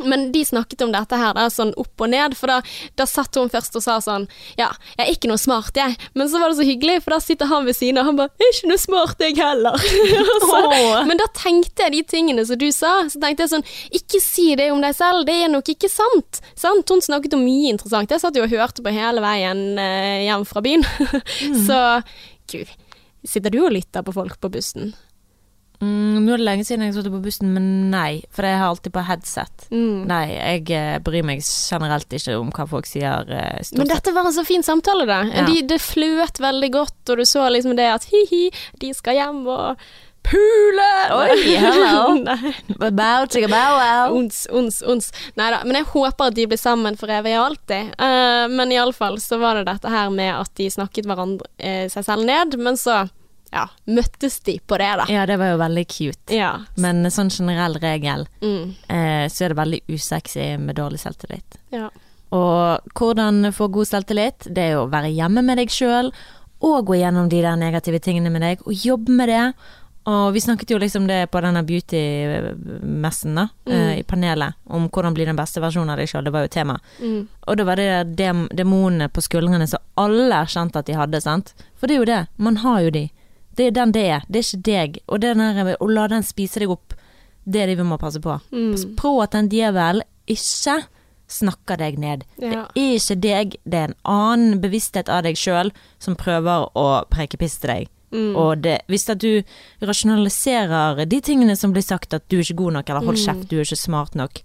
Men 0.08 0.30
de 0.34 0.44
snakket 0.46 0.82
om 0.84 0.92
dette 0.94 1.18
her 1.18 1.34
da, 1.36 1.48
sånn 1.52 1.72
opp 1.80 2.04
og 2.04 2.10
ned, 2.12 2.36
for 2.38 2.52
da, 2.52 2.58
da 2.98 3.06
satt 3.08 3.36
hun 3.38 3.50
først 3.52 3.76
og 3.78 3.84
sa 3.84 3.98
sånn 4.04 4.26
Ja, 4.58 4.70
jeg 4.96 5.04
er 5.04 5.12
ikke 5.14 5.30
noe 5.30 5.40
smart, 5.40 5.76
jeg. 5.76 5.96
Men 6.18 6.30
så 6.30 6.40
var 6.42 6.52
det 6.52 6.58
så 6.60 6.66
hyggelig, 6.66 7.00
for 7.04 7.16
da 7.16 7.20
sitter 7.22 7.50
han 7.50 7.66
ved 7.68 7.78
siden 7.78 8.00
av, 8.00 8.06
og 8.06 8.12
han 8.12 8.20
bare 8.22 8.50
ikke 8.50 8.70
noe 8.70 8.82
smart, 8.82 9.22
jeg 9.22 9.38
heller'. 9.38 9.86
så, 10.50 10.62
men 11.08 11.20
da 11.20 11.28
tenkte 11.36 11.86
jeg 11.86 11.94
de 11.96 12.02
tingene 12.14 12.46
som 12.48 12.60
du 12.60 12.68
sa. 12.74 12.94
Så 13.12 13.20
tenkte 13.22 13.46
jeg 13.46 13.52
sånn 13.54 13.66
Ikke 13.94 14.20
si 14.22 14.52
det 14.58 14.70
om 14.72 14.82
deg 14.82 14.96
selv, 14.96 15.26
det 15.28 15.38
er 15.44 15.52
nok 15.52 15.72
ikke 15.72 15.90
sant. 15.92 16.42
sant? 16.58 16.88
Hun 16.88 17.04
snakket 17.04 17.36
om 17.38 17.44
mye 17.44 17.72
interessant. 17.72 18.10
Jeg 18.10 18.22
satt 18.22 18.36
jo 18.36 18.44
og 18.46 18.52
hørte 18.52 18.84
på 18.84 18.94
hele 18.94 19.22
veien 19.24 19.78
eh, 19.80 20.26
hjem 20.26 20.46
fra 20.48 20.62
byen. 20.64 20.84
så 21.68 21.78
gud, 22.52 22.70
sitter 23.24 23.54
du 23.54 23.62
og 23.64 23.72
lytter 23.74 24.04
på 24.04 24.14
folk 24.16 24.38
på 24.42 24.50
bussen? 24.52 24.92
Mm, 25.82 26.20
nå 26.22 26.34
er 26.36 26.38
det 26.38 26.46
lenge 26.46 26.64
siden 26.68 26.84
jeg 26.86 26.94
sittet 26.94 27.10
på 27.14 27.20
bussen, 27.24 27.48
men 27.56 27.64
nei. 27.90 28.20
For 28.30 28.46
jeg 28.46 28.60
har 28.60 28.70
alltid 28.70 28.94
på 28.94 29.02
headset. 29.08 29.66
Mm. 29.74 30.04
Nei, 30.06 30.22
jeg 30.36 30.70
eh, 30.78 30.98
bryr 31.02 31.26
meg 31.26 31.42
generelt 31.42 32.14
ikke 32.14 32.36
om 32.38 32.52
hva 32.54 32.68
folk 32.70 32.86
sier. 32.86 33.26
eh, 33.26 33.58
Men 33.74 33.90
dette 33.90 34.14
var 34.14 34.30
en 34.30 34.36
så 34.36 34.46
fin 34.46 34.62
samtale, 34.62 35.08
da. 35.10 35.20
Ja. 35.26 35.44
De, 35.48 35.58
det 35.72 35.80
fløt 35.82 36.38
veldig 36.42 36.70
godt, 36.78 36.96
og 37.10 37.18
du 37.18 37.26
så 37.26 37.48
liksom 37.50 37.74
det 37.78 37.90
at 37.96 38.06
hi-hi, 38.12 38.46
de 38.80 38.94
skal 38.94 39.18
hjem 39.18 39.42
og 39.50 39.82
pule. 40.22 40.88
Oi, 41.18 41.56
hello. 41.58 42.12
Bow, 43.00 43.24
chicka, 43.26 43.48
bow, 43.50 43.72
wow. 43.80 44.12
Ons, 44.20 44.44
ons, 44.54 44.76
ons. 44.86 45.08
Nei 45.34 45.48
da. 45.50 45.64
Men 45.66 45.80
jeg 45.80 45.88
håper 45.90 46.30
at 46.30 46.36
de 46.36 46.46
blir 46.52 46.60
sammen 46.60 46.94
for 47.00 47.10
evig 47.10 47.34
og 47.40 47.48
alltid. 47.50 47.90
Uh, 47.98 48.46
men 48.54 48.70
iallfall 48.76 49.18
så 49.22 49.40
var 49.42 49.58
det 49.58 49.66
dette 49.72 49.90
her 49.90 50.12
med 50.14 50.30
at 50.36 50.54
de 50.60 50.68
snakket 50.70 51.10
hverandre, 51.10 51.50
eh, 51.58 51.88
seg 51.90 52.06
selv 52.06 52.28
ned, 52.28 52.54
men 52.62 52.78
så 52.78 53.02
ja, 53.52 53.66
møttes 53.86 54.40
de 54.44 54.58
på 54.66 54.78
det, 54.80 54.90
da. 54.98 55.04
Ja, 55.12 55.26
det 55.26 55.36
var 55.38 55.50
jo 55.52 55.58
veldig 55.60 55.84
cute. 55.88 56.32
Ja. 56.34 56.52
Men 56.76 57.04
sånn 57.12 57.30
generell 57.30 57.74
regel, 57.82 58.26
Mm. 58.40 58.74
eh, 58.88 59.26
så 59.28 59.44
er 59.44 59.48
det 59.52 59.56
veldig 59.60 59.82
usexy 59.88 60.56
med 60.58 60.76
dårlig 60.76 60.98
selvtillit. 61.00 61.58
ja. 61.70 61.90
Og 62.32 62.80
hvordan 62.96 63.52
få 63.52 63.66
god 63.70 63.84
selvtillit? 63.84 64.46
Det 64.48 64.56
er 64.58 64.70
jo 64.72 64.86
å 64.86 64.90
være 64.90 65.12
hjemme 65.12 65.42
med 65.44 65.58
deg 65.58 65.68
sjøl, 65.68 66.10
og 66.62 66.86
gå 66.86 66.94
gjennom 66.96 67.28
de 67.28 67.42
der 67.42 67.56
negative 67.60 67.98
tingene 68.00 68.30
med 68.32 68.40
deg, 68.40 68.62
og 68.64 68.72
jobbe 68.72 69.10
med 69.12 69.28
det. 69.28 69.52
Og 70.06 70.32
vi 70.32 70.40
snakket 70.40 70.70
jo 70.70 70.78
liksom 70.78 71.06
det 71.06 71.30
på 71.30 71.42
denne 71.44 71.60
beauty-messen, 71.62 73.34
da, 73.34 73.48
eh, 73.66 73.98
i 73.98 74.02
panelet, 74.02 74.54
om 74.70 74.88
hvordan 74.88 75.14
bli 75.14 75.24
den 75.28 75.36
beste 75.36 75.60
versjonen 75.60 75.90
av 75.92 75.98
deg 76.00 76.08
sjøl. 76.08 76.24
Det 76.24 76.32
var 76.32 76.42
jo 76.46 76.48
tema. 76.48 76.78
Mm. 77.00 77.28
Og 77.48 77.56
da 77.56 77.64
var 77.64 77.76
det 77.76 78.16
dem, 78.16 78.48
demonene 78.54 79.08
på 79.12 79.22
skuldrene 79.22 79.68
som 79.68 79.80
alle 79.96 80.30
erkjente 80.42 80.76
at 80.80 80.86
de 80.86 80.94
hadde, 80.98 81.20
sant. 81.22 81.52
For 81.76 81.86
det 81.86 81.96
er 81.96 82.00
jo 82.00 82.10
det, 82.10 82.20
man 82.38 82.56
har 82.64 82.80
jo 82.82 82.90
de. 82.90 83.10
Det 83.56 83.66
er 83.68 83.74
den 83.76 83.92
det 83.92 84.02
er, 84.08 84.22
det 84.28 84.40
er 84.40 84.46
ikke 84.48 84.62
deg. 84.68 84.98
Og 85.08 85.20
det 85.20 85.34
der, 85.36 85.76
å 85.80 85.88
la 85.90 86.06
den 86.08 86.22
spise 86.24 86.62
deg 86.62 86.70
opp, 86.72 86.94
det 87.44 87.60
er 87.62 87.66
det 87.72 87.78
vi 87.80 87.84
må 87.84 87.98
passe 88.00 88.20
på. 88.22 88.38
Mm. 88.52 88.70
Pass 88.72 88.86
på 88.96 89.12
at 89.22 89.32
den 89.36 89.48
djevelen 89.52 90.02
ikke 90.30 90.78
snakker 91.32 91.76
deg 91.80 91.98
ned. 92.00 92.24
Ja. 92.40 92.66
Det 92.74 92.82
er 92.82 92.94
ikke 92.98 93.16
deg, 93.24 93.56
det 93.64 93.78
er 93.78 93.90
en 93.90 93.98
annen 94.08 94.60
bevissthet 94.62 95.08
av 95.12 95.24
deg 95.26 95.36
sjøl 95.40 95.72
som 96.02 96.16
prøver 96.16 96.68
å 96.76 96.86
preke 97.12 97.40
piss 97.40 97.58
til 97.62 97.72
deg. 97.72 97.90
Mm. 98.12 98.34
Og 98.36 98.60
det, 98.64 98.78
hvis 98.92 99.08
at 99.08 99.22
du 99.24 99.40
rasjonaliserer 99.80 101.04
de 101.08 101.20
tingene 101.24 101.56
som 101.56 101.72
blir 101.72 101.84
sagt, 101.84 102.12
at 102.14 102.26
du 102.28 102.36
er 102.38 102.44
ikke 102.44 102.58
god 102.60 102.72
nok, 102.78 102.90
eller 102.90 103.06
hold 103.06 103.16
Mm. 103.18 103.24
kjeft, 103.24 103.48
du 103.48 103.56
er 103.58 103.64
ikke 103.64 103.76
smart 103.80 104.14
nok 104.14 104.42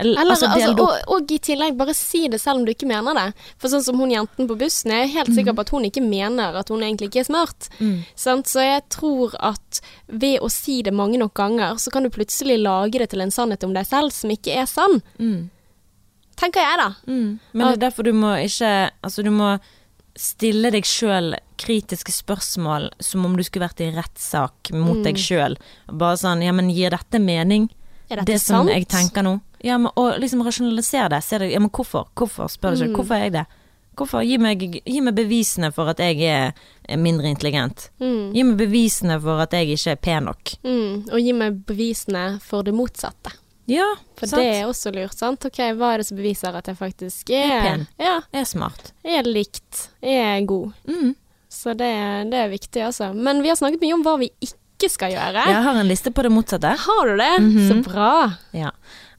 Eller, 0.00 0.20
Eller, 0.20 0.30
altså, 0.34 0.48
altså, 0.50 0.72
og, 0.82 1.12
og 1.16 1.30
i 1.30 1.38
tillegg, 1.38 1.76
bare 1.78 1.94
si 1.94 2.24
det 2.32 2.40
selv 2.40 2.60
om 2.60 2.64
du 2.66 2.72
ikke 2.72 2.88
mener 2.90 3.14
det. 3.14 3.26
For 3.60 3.68
sånn 3.72 3.84
som 3.84 4.00
hun 4.00 4.10
jenten 4.14 4.48
på 4.50 4.56
bussen, 4.58 4.90
jeg 4.96 5.06
er 5.08 5.12
helt 5.18 5.32
sikker 5.36 5.54
på 5.54 5.64
at 5.66 5.72
hun 5.76 5.84
ikke 5.88 6.02
mener 6.02 6.56
at 6.60 6.68
hun 6.72 6.82
egentlig 6.82 7.10
ikke 7.12 7.20
er 7.24 7.28
smart. 7.30 7.68
Mm. 7.78 8.00
Sant? 8.16 8.48
Så 8.50 8.64
jeg 8.64 8.82
tror 8.90 9.36
at 9.38 9.80
ved 10.08 10.40
å 10.40 10.50
si 10.50 10.80
det 10.82 10.92
mange 10.96 11.18
nok 11.20 11.34
ganger, 11.38 11.76
så 11.78 11.92
kan 11.94 12.02
du 12.02 12.10
plutselig 12.10 12.58
lage 12.62 12.98
det 12.98 13.10
til 13.12 13.20
en 13.20 13.30
sannhet 13.30 13.62
om 13.68 13.74
deg 13.76 13.86
selv 13.86 14.10
som 14.16 14.30
ikke 14.32 14.56
er 14.62 14.66
sann. 14.70 15.00
Mm. 15.20 15.50
Tenker 16.40 16.64
jeg, 16.64 16.78
da. 16.80 16.88
Mm. 17.06 17.38
Men 17.52 17.66
det 17.66 17.74
er 17.76 17.82
derfor 17.90 18.06
du 18.08 18.14
må 18.16 18.30
ikke 18.40 18.68
Altså, 19.04 19.22
du 19.26 19.30
må 19.34 19.58
stille 20.20 20.70
deg 20.74 20.84
sjøl 20.88 21.34
kritiske 21.60 22.12
spørsmål 22.12 22.88
som 23.04 23.24
om 23.28 23.36
du 23.38 23.42
skulle 23.46 23.68
vært 23.68 23.82
i 23.84 23.90
rettssak 23.94 24.72
mot 24.74 24.96
Mm. 24.98 25.04
deg 25.04 25.20
sjøl. 25.20 25.54
Bare 25.92 26.16
sånn 26.16 26.42
Ja, 26.42 26.52
men 26.52 26.70
gir 26.72 26.90
dette 26.90 27.20
mening? 27.20 27.68
Er 28.10 28.16
dette 28.16 28.32
det 28.32 28.40
som 28.42 28.66
jeg 28.68 28.88
tenker 28.88 29.22
nå. 29.22 29.40
Ja, 29.64 29.78
men, 29.78 29.92
og 29.96 30.18
liksom 30.20 30.42
rasjonalisere 30.46 31.08
det. 31.12 31.22
Se 31.24 31.38
det. 31.38 31.50
Ja, 31.52 31.60
men 31.60 31.70
hvorfor? 31.70 32.08
Hvorfor? 32.16 32.48
Spør 32.48 32.76
deg 32.76 32.88
ikke. 32.88 32.92
Mm. 32.92 32.96
Hvorfor 33.00 33.16
er 33.18 33.26
jeg 33.26 33.34
det? 33.38 33.46
Hvorfor? 34.00 34.24
Gi 34.24 34.38
meg, 34.40 34.62
gi 34.86 35.00
meg 35.04 35.16
bevisene 35.18 35.68
for 35.76 35.90
at 35.92 36.00
jeg 36.00 36.22
er 36.24 36.96
mindre 37.00 37.28
intelligent. 37.28 37.90
Mm. 38.00 38.32
Gi 38.36 38.44
meg 38.48 38.56
bevisene 38.62 39.18
for 39.20 39.42
at 39.44 39.52
jeg 39.56 39.74
ikke 39.74 39.94
er 39.96 40.00
pen 40.00 40.28
nok. 40.30 40.54
Mm. 40.64 41.10
Og 41.10 41.20
gi 41.20 41.34
meg 41.36 41.60
bevisene 41.68 42.24
for 42.44 42.64
det 42.64 42.74
motsatte. 42.76 43.34
Ja, 43.70 43.86
For 44.18 44.26
sant? 44.26 44.42
det 44.42 44.54
er 44.56 44.66
også 44.66 44.90
lurt, 44.94 45.14
sant. 45.14 45.44
Ok, 45.46 45.60
hva 45.78 45.92
er 45.94 46.02
det 46.02 46.08
som 46.08 46.18
beviser 46.18 46.56
at 46.58 46.66
jeg 46.66 46.78
faktisk 46.78 47.30
er, 47.30 47.52
Er 47.54 47.66
pen. 47.66 47.84
Ja, 48.02 48.16
er 48.34 48.48
smart. 48.48 48.92
er 49.04 49.28
likt, 49.28 49.90
er 50.02 50.40
god. 50.48 50.72
Mm. 50.88 51.12
Så 51.50 51.74
det, 51.78 51.92
det 52.32 52.40
er 52.40 52.50
viktig, 52.50 52.82
altså. 52.88 53.12
Men 53.14 53.44
vi 53.44 53.52
har 53.52 53.58
snakket 53.60 53.82
mye 53.84 53.94
om 53.94 54.02
hva 54.06 54.16
vi 54.18 54.30
ikke 54.42 54.90
skal 54.90 55.14
gjøre. 55.14 55.44
Jeg 55.50 55.62
har 55.66 55.78
en 55.78 55.86
liste 55.90 56.10
på 56.14 56.22
det 56.26 56.32
motsatte. 56.34 56.72
Har 56.86 57.06
du 57.06 57.16
det? 57.16 57.30
-hmm. 57.38 57.68
Så 57.68 57.90
bra. 57.90 58.32
Ja. 58.52 58.70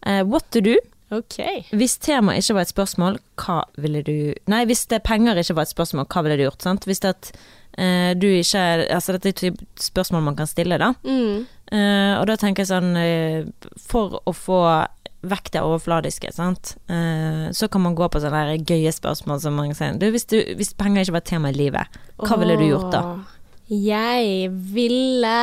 Eh, 0.08 0.24
what 0.26 0.50
to 0.52 0.62
do? 0.66 0.78
Ok. 1.12 1.42
Hvis 1.76 1.98
temaet 2.00 2.40
ikke 2.40 2.56
var 2.56 2.66
et 2.66 2.72
spørsmål, 2.72 3.18
hva 3.42 3.58
ville 3.84 4.00
du 4.08 4.14
Nei, 4.52 4.62
hvis 4.70 4.86
det 4.88 5.02
penger 5.04 5.42
ikke 5.42 5.58
var 5.58 5.68
et 5.68 5.74
spørsmål, 5.74 6.08
hva 6.08 6.24
ville 6.24 6.38
du 6.40 6.46
gjort? 6.46 6.64
Sant? 6.64 6.88
Hvis 6.88 7.04
det 7.04 7.12
at 7.12 7.32
uh, 7.36 8.12
du 8.16 8.30
ikke 8.30 8.62
Altså, 8.88 9.18
dette 9.18 9.34
er 9.50 9.52
et 9.52 9.84
spørsmål 9.84 10.24
man 10.24 10.40
kan 10.40 10.48
stille, 10.48 10.80
da. 10.80 10.94
Mm. 11.04 11.44
Uh, 11.72 12.16
og 12.22 12.26
da 12.32 12.38
tenker 12.40 12.64
jeg 12.64 12.72
sånn 12.72 12.96
For 13.80 14.22
å 14.24 14.36
få 14.36 14.64
vekk 15.22 15.52
det 15.54 15.62
overfladiske, 15.62 16.32
sant, 16.34 16.72
så 17.54 17.68
kan 17.70 17.84
man 17.84 17.94
gå 17.94 18.08
på 18.10 18.18
sånne 18.24 18.56
gøye 18.66 18.90
spørsmål 18.90 19.38
som 19.44 19.54
mange 19.54 19.76
sier. 19.78 20.00
Du, 20.02 20.08
hvis, 20.10 20.26
du, 20.26 20.40
hvis 20.58 20.72
penger 20.74 21.06
ikke 21.06 21.14
var 21.14 21.22
et 21.22 21.28
tema 21.30 21.52
i 21.52 21.60
livet, 21.60 22.00
hva 22.18 22.40
ville 22.42 22.56
du 22.58 22.64
gjort 22.66 22.88
da? 22.90 23.04
Jeg 23.72 24.50
ville 24.74 25.36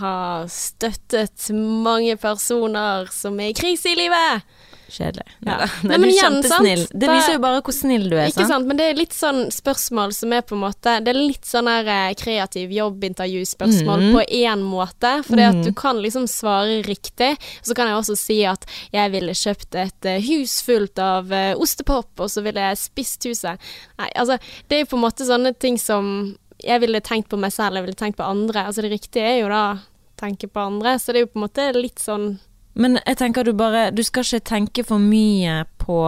ha 0.00 0.14
støttet 0.50 1.50
mange 1.54 2.16
personer 2.18 3.06
som 3.14 3.38
er 3.38 3.52
i 3.52 3.54
krise 3.54 3.92
i 3.92 3.98
livet. 4.00 4.42
Kjedelig. 4.88 5.26
Ja. 5.44 5.58
Nei, 5.60 5.66
Nei, 5.84 5.98
men 6.00 6.00
du 6.00 6.08
er 6.08 6.16
kjempesnill. 6.16 6.82
sant? 6.86 6.94
Det 7.02 7.08
viser 7.12 7.34
jo 7.36 7.40
bare 7.44 7.60
hvor 7.60 7.74
snill 7.76 8.06
du 8.08 8.14
er, 8.16 8.30
Ikke 8.30 8.40
sant? 8.40 8.48
sant, 8.54 8.66
men 8.70 8.78
det 8.80 8.86
er 8.88 8.96
litt 8.96 9.12
sånn 9.12 9.42
spørsmål 9.52 10.14
som 10.16 10.32
er 10.32 10.40
på 10.48 10.56
en 10.56 10.62
måte 10.62 10.94
Det 11.04 11.12
er 11.12 11.18
litt 11.18 11.44
sånn 11.44 11.68
her 11.68 11.90
eh, 11.92 12.14
kreativ 12.16 12.72
jobbintervjuspørsmål 12.72 14.06
mm. 14.06 14.16
på 14.16 14.24
én 14.40 14.64
måte. 14.64 15.12
For 15.28 15.36
det 15.36 15.44
at 15.50 15.60
Mhm. 15.60 15.64
du 15.68 15.72
kan 15.76 16.00
liksom 16.02 16.24
svare 16.26 16.80
riktig. 16.88 17.36
Så 17.62 17.76
kan 17.76 17.86
jeg 17.92 18.00
også 18.00 18.16
si 18.16 18.40
at 18.48 18.64
jeg 18.90 19.12
ville 19.12 19.36
kjøpt 19.36 19.74
et 19.84 20.04
eh, 20.08 20.20
hus 20.24 20.62
fullt 20.64 20.98
av 20.98 21.30
eh, 21.36 21.52
ostepop, 21.54 22.08
og 22.18 22.30
så 22.32 22.42
ville 22.42 22.58
jeg 22.70 22.80
spist 22.80 23.28
huset. 23.28 23.60
Nei, 24.00 24.08
altså 24.16 24.38
det 24.68 24.80
er 24.80 24.84
på 24.88 24.96
en 24.96 25.04
måte 25.04 25.28
sånne 25.28 25.52
ting 25.60 25.76
som 25.78 26.34
jeg 26.64 26.82
ville 26.82 27.00
tenkt 27.04 27.30
på 27.30 27.38
meg 27.40 27.52
selv, 27.54 27.78
jeg 27.78 27.86
ville 27.86 27.98
tenkt 27.98 28.18
på 28.18 28.26
andre. 28.26 28.66
Altså 28.66 28.82
det 28.84 28.92
riktige 28.92 29.26
er 29.26 29.40
jo 29.42 29.52
da 29.52 29.62
tenke 30.18 30.48
på 30.50 30.60
andre, 30.60 30.96
så 30.98 31.14
det 31.14 31.20
er 31.20 31.26
jo 31.26 31.32
på 31.32 31.38
en 31.38 31.46
måte 31.46 31.68
litt 31.76 32.02
sånn 32.02 32.32
Men 32.74 32.98
jeg 33.04 33.18
tenker 33.20 33.46
du 33.46 33.52
bare 33.54 33.92
Du 33.94 34.02
skal 34.02 34.26
ikke 34.26 34.48
tenke 34.50 34.82
for 34.86 34.98
mye 34.98 35.62
på 35.78 36.00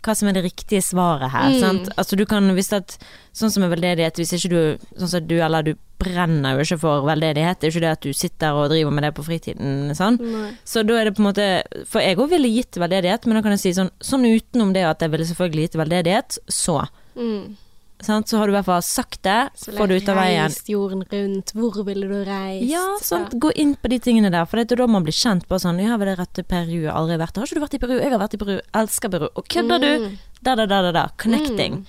hva 0.00 0.14
som 0.16 0.30
er 0.30 0.38
det 0.38 0.46
riktige 0.46 0.80
svaret 0.80 1.28
her. 1.28 1.50
Mm. 1.52 1.60
Sant? 1.60 1.90
Altså 2.00 2.16
du 2.16 2.24
kan, 2.24 2.46
hvis 2.56 2.72
at, 2.72 2.96
Sånn 3.36 3.52
som 3.52 3.66
er 3.66 3.72
veldedighet, 3.74 4.16
hvis 4.16 4.32
ikke 4.38 4.48
du 4.48 4.60
Sånn 4.96 5.12
som 5.12 5.26
du, 5.28 5.36
eller 5.44 5.66
du 5.66 5.74
brenner 6.00 6.56
jo 6.56 6.64
ikke 6.64 6.78
for 6.80 7.04
veldedighet. 7.04 7.60
Det 7.60 7.66
er 7.66 7.68
jo 7.68 7.76
ikke 7.76 7.84
det 7.84 7.92
at 7.92 8.06
du 8.06 8.16
sitter 8.16 8.56
og 8.56 8.70
driver 8.72 8.94
med 8.96 9.04
det 9.04 9.10
på 9.18 9.24
fritiden. 9.26 9.90
Sånn. 9.92 10.16
Så 10.64 10.80
da 10.88 10.96
er 10.96 11.10
det 11.10 11.16
på 11.18 11.20
en 11.20 11.28
måte 11.28 11.48
For 11.90 12.00
jeg 12.00 12.16
òg 12.16 12.30
ville 12.32 12.48
gitt 12.48 12.80
veldedighet, 12.80 13.28
men 13.28 13.36
da 13.36 13.42
kan 13.44 13.52
jeg 13.52 13.64
si 13.66 13.74
sånn, 13.76 13.92
sånn 14.00 14.24
utenom 14.24 14.72
det 14.72 14.86
at 14.88 15.04
jeg 15.04 15.12
ville 15.12 15.28
selvfølgelig 15.28 15.68
gitt 15.68 15.76
veldedighet, 15.82 16.38
så. 16.48 16.78
Mm. 17.20 17.58
Sant? 18.02 18.28
Så 18.28 18.38
har 18.40 18.46
du 18.48 18.52
i 18.52 18.56
hvert 18.56 18.64
fall 18.68 18.82
sagt 18.82 19.22
det, 19.22 19.50
Så 19.54 19.72
får 19.76 19.88
du 19.90 19.94
ut 19.98 20.08
av 20.08 20.16
veien. 20.16 20.46
Reist 20.48 20.68
jorden 20.72 21.02
rundt, 21.10 21.52
hvor 21.52 21.84
ville 21.84 22.08
du 22.08 22.24
reist? 22.24 22.64
Ja, 22.70 22.84
sant. 23.04 23.34
Gå 23.40 23.52
inn 23.60 23.74
på 23.76 23.88
de 23.92 23.98
tingene 24.00 24.30
der, 24.32 24.46
for 24.48 24.56
det 24.56 24.72
er 24.72 24.80
da 24.82 24.86
man 24.86 25.04
blir 25.04 25.12
kjent 25.16 25.46
på 25.48 25.58
sånn 25.60 25.78
Ja, 25.82 25.96
vel 26.00 26.08
det 26.12 26.18
rette 26.18 26.42
Peru? 26.48 26.88
Aldri 26.88 27.18
vært 27.20 27.34
der. 27.34 27.40
Har 27.44 27.46
ikke 27.46 27.60
du 27.60 27.64
vært 27.66 27.74
i 27.78 27.82
Peru? 27.84 27.96
Jeg 28.00 28.10
har 28.10 28.18
vært 28.22 28.34
i 28.34 28.42
Peru. 28.44 28.58
Elsker 28.80 29.08
Peru. 29.12 29.28
Og 29.34 29.48
kødder 29.48 29.80
du? 29.84 29.90
Mm. 30.08 30.18
Da, 30.42 30.54
da, 30.56 30.66
da, 30.66 30.82
da, 30.82 30.92
da. 30.92 31.08
Connecting. 31.20 31.84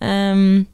Um, 0.00 0.66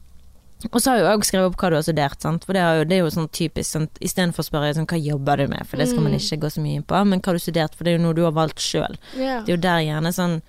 og 0.73 0.79
så 0.81 0.89
har 0.89 0.97
jeg 0.97 1.05
også 1.19 1.27
skrevet 1.29 1.51
opp 1.51 1.57
hva 1.61 1.69
du 1.69 1.75
har 1.77 1.83
studert, 1.85 2.21
sant. 2.23 2.45
For 2.47 2.57
det 2.57 2.61
er 2.63 2.79
jo, 2.79 2.85
det 2.89 2.95
er 2.97 3.03
jo 3.03 3.09
sånn 3.13 3.27
typisk 3.29 3.69
sånn, 3.75 3.89
Istedenfor 4.01 4.41
å 4.41 4.47
spørre 4.47 4.71
sånn, 4.73 4.87
hva 4.89 4.97
jobber 4.97 5.37
du 5.43 5.51
med, 5.51 5.67
for 5.69 5.77
det 5.77 5.85
skal 5.91 6.01
man 6.01 6.13
Mm. 6.15 6.17
ikke 6.17 6.39
gå 6.41 6.49
så 6.55 6.63
mye 6.63 6.75
inn 6.79 6.83
på, 6.87 7.01
men 7.05 7.19
hva 7.21 7.29
har 7.29 7.37
du 7.37 7.43
studert, 7.43 7.75
for 7.75 7.83
det 7.83 7.93
er 7.93 7.97
jo 7.99 8.03
noe 8.07 8.15
du 8.17 8.23
har 8.23 8.31
valgt 8.33 8.57
sjøl. 8.63 8.97
Yeah. 9.15 9.43
Det 9.45 9.51
er 9.51 9.55
jo 9.57 9.61
der 9.67 9.83
gjerne 9.85 10.13
sånn 10.15 10.41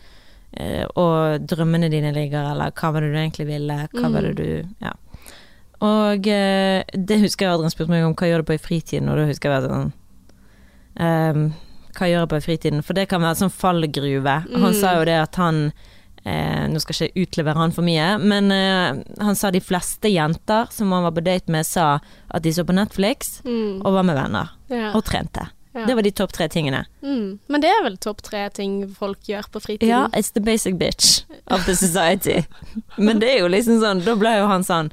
Og 0.96 1.44
drømmene 1.46 1.90
dine 1.92 2.12
ligger, 2.16 2.50
eller 2.54 2.70
hva 2.72 2.92
var 2.94 3.04
det 3.04 3.10
du 3.12 3.18
egentlig 3.20 3.46
ville, 3.46 3.76
hva 3.92 4.08
var 4.10 4.22
det 4.22 4.32
Mm. 4.32 4.36
du 4.36 4.84
Ja. 4.86 4.92
Og 5.80 6.26
eh, 6.26 6.82
det 6.92 7.20
husker 7.20 7.46
jeg 7.46 7.54
Adrian 7.54 7.70
spurte 7.70 7.90
meg 7.92 8.02
om 8.04 8.14
hva 8.14 8.26
gjør 8.26 8.42
du 8.42 8.48
på 8.48 8.54
i 8.56 8.58
fritiden, 8.58 9.08
og 9.08 9.16
da 9.20 9.26
husker 9.28 9.52
jeg 9.52 9.68
sånn 9.68 9.92
um, 10.98 11.44
Hva 11.98 12.06
gjør 12.08 12.24
jeg 12.24 12.30
på 12.32 12.36
i 12.40 12.44
fritiden? 12.46 12.82
For 12.86 12.94
det 12.94 13.08
kan 13.10 13.22
være 13.22 13.38
sånn 13.40 13.50
fallgruve. 13.54 14.34
Han 14.58 14.74
sa 14.74 14.96
jo 14.98 15.04
det 15.08 15.16
at 15.18 15.34
han 15.40 15.72
eh, 16.24 16.66
Nå 16.70 16.78
skal 16.82 16.94
ikke 16.94 17.08
jeg 17.12 17.26
utlevere 17.28 17.58
han 17.62 17.72
for 17.74 17.82
mye, 17.86 18.08
men 18.22 18.50
eh, 18.54 18.98
han 19.24 19.38
sa 19.38 19.50
de 19.54 19.60
fleste 19.62 20.10
jenter 20.10 20.66
som 20.74 20.90
han 20.92 21.04
var 21.06 21.14
på 21.16 21.24
date 21.26 21.50
med, 21.50 21.66
sa 21.66 21.98
at 22.30 22.42
de 22.42 22.52
så 22.52 22.64
på 22.66 22.74
Netflix 22.76 23.40
Mm. 23.44 23.82
og 23.84 23.92
var 23.94 24.02
med 24.04 24.16
venner. 24.18 24.50
Ja. 24.70 24.90
Og 24.94 25.04
trente. 25.04 25.46
Ja. 25.78 25.86
Det 25.86 25.94
var 25.98 26.02
de 26.06 26.10
topp 26.18 26.32
tre 26.34 26.48
tingene. 26.50 26.84
Mm. 27.02 27.38
Men 27.48 27.62
det 27.62 27.70
er 27.70 27.82
vel 27.86 27.96
topp 28.02 28.22
tre 28.26 28.44
ting 28.54 28.80
folk 28.98 29.20
gjør 29.28 29.46
på 29.54 29.60
fritiden? 29.62 29.88
Ja, 29.92 30.04
it's 30.18 30.32
the 30.34 30.42
basic 30.42 30.74
bitch 30.80 31.22
of 31.46 31.64
the 31.66 31.76
society. 31.78 32.42
Men 32.98 33.20
det 33.22 33.28
er 33.36 33.38
jo 33.44 33.48
liksom 33.52 33.78
sånn, 33.82 34.02
da 34.06 34.16
ble 34.18 34.36
jo 34.40 34.46
han 34.50 34.66
sånn 34.66 34.90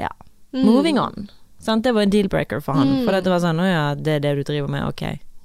Ja, 0.00 0.12
Mm. 0.54 0.64
moving 0.64 0.98
on. 0.98 1.28
Sant? 1.60 1.82
Det 1.84 1.92
var 1.92 2.02
en 2.06 2.10
deal-breaker 2.10 2.60
for 2.62 2.78
han. 2.78 2.88
Mm. 2.88 3.04
For 3.04 3.12
det 3.20 3.28
var 3.28 3.40
sånn 3.42 3.58
Å 3.60 3.64
ja, 3.66 3.82
det 3.98 4.12
er 4.14 4.20
det 4.24 4.30
du 4.38 4.42
driver 4.46 4.70
med, 4.72 4.86
ok. 4.88 5.02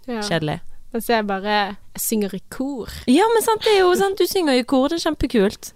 Ja. 0.08 0.22
Kjedelig. 0.24 0.60
Mens 0.94 1.08
jeg 1.10 1.26
bare 1.28 1.56
jeg 1.58 1.76
synger 2.00 2.36
i 2.36 2.40
kor. 2.54 2.88
Ja, 3.10 3.26
men 3.34 3.44
sant, 3.44 3.64
det 3.66 3.74
er 3.74 3.80
jo 3.82 3.90
sant, 4.00 4.18
du 4.22 4.28
synger 4.30 4.60
i 4.60 4.64
kor, 4.64 4.88
det 4.92 5.00
er 5.02 5.04
kjempekult. 5.10 5.72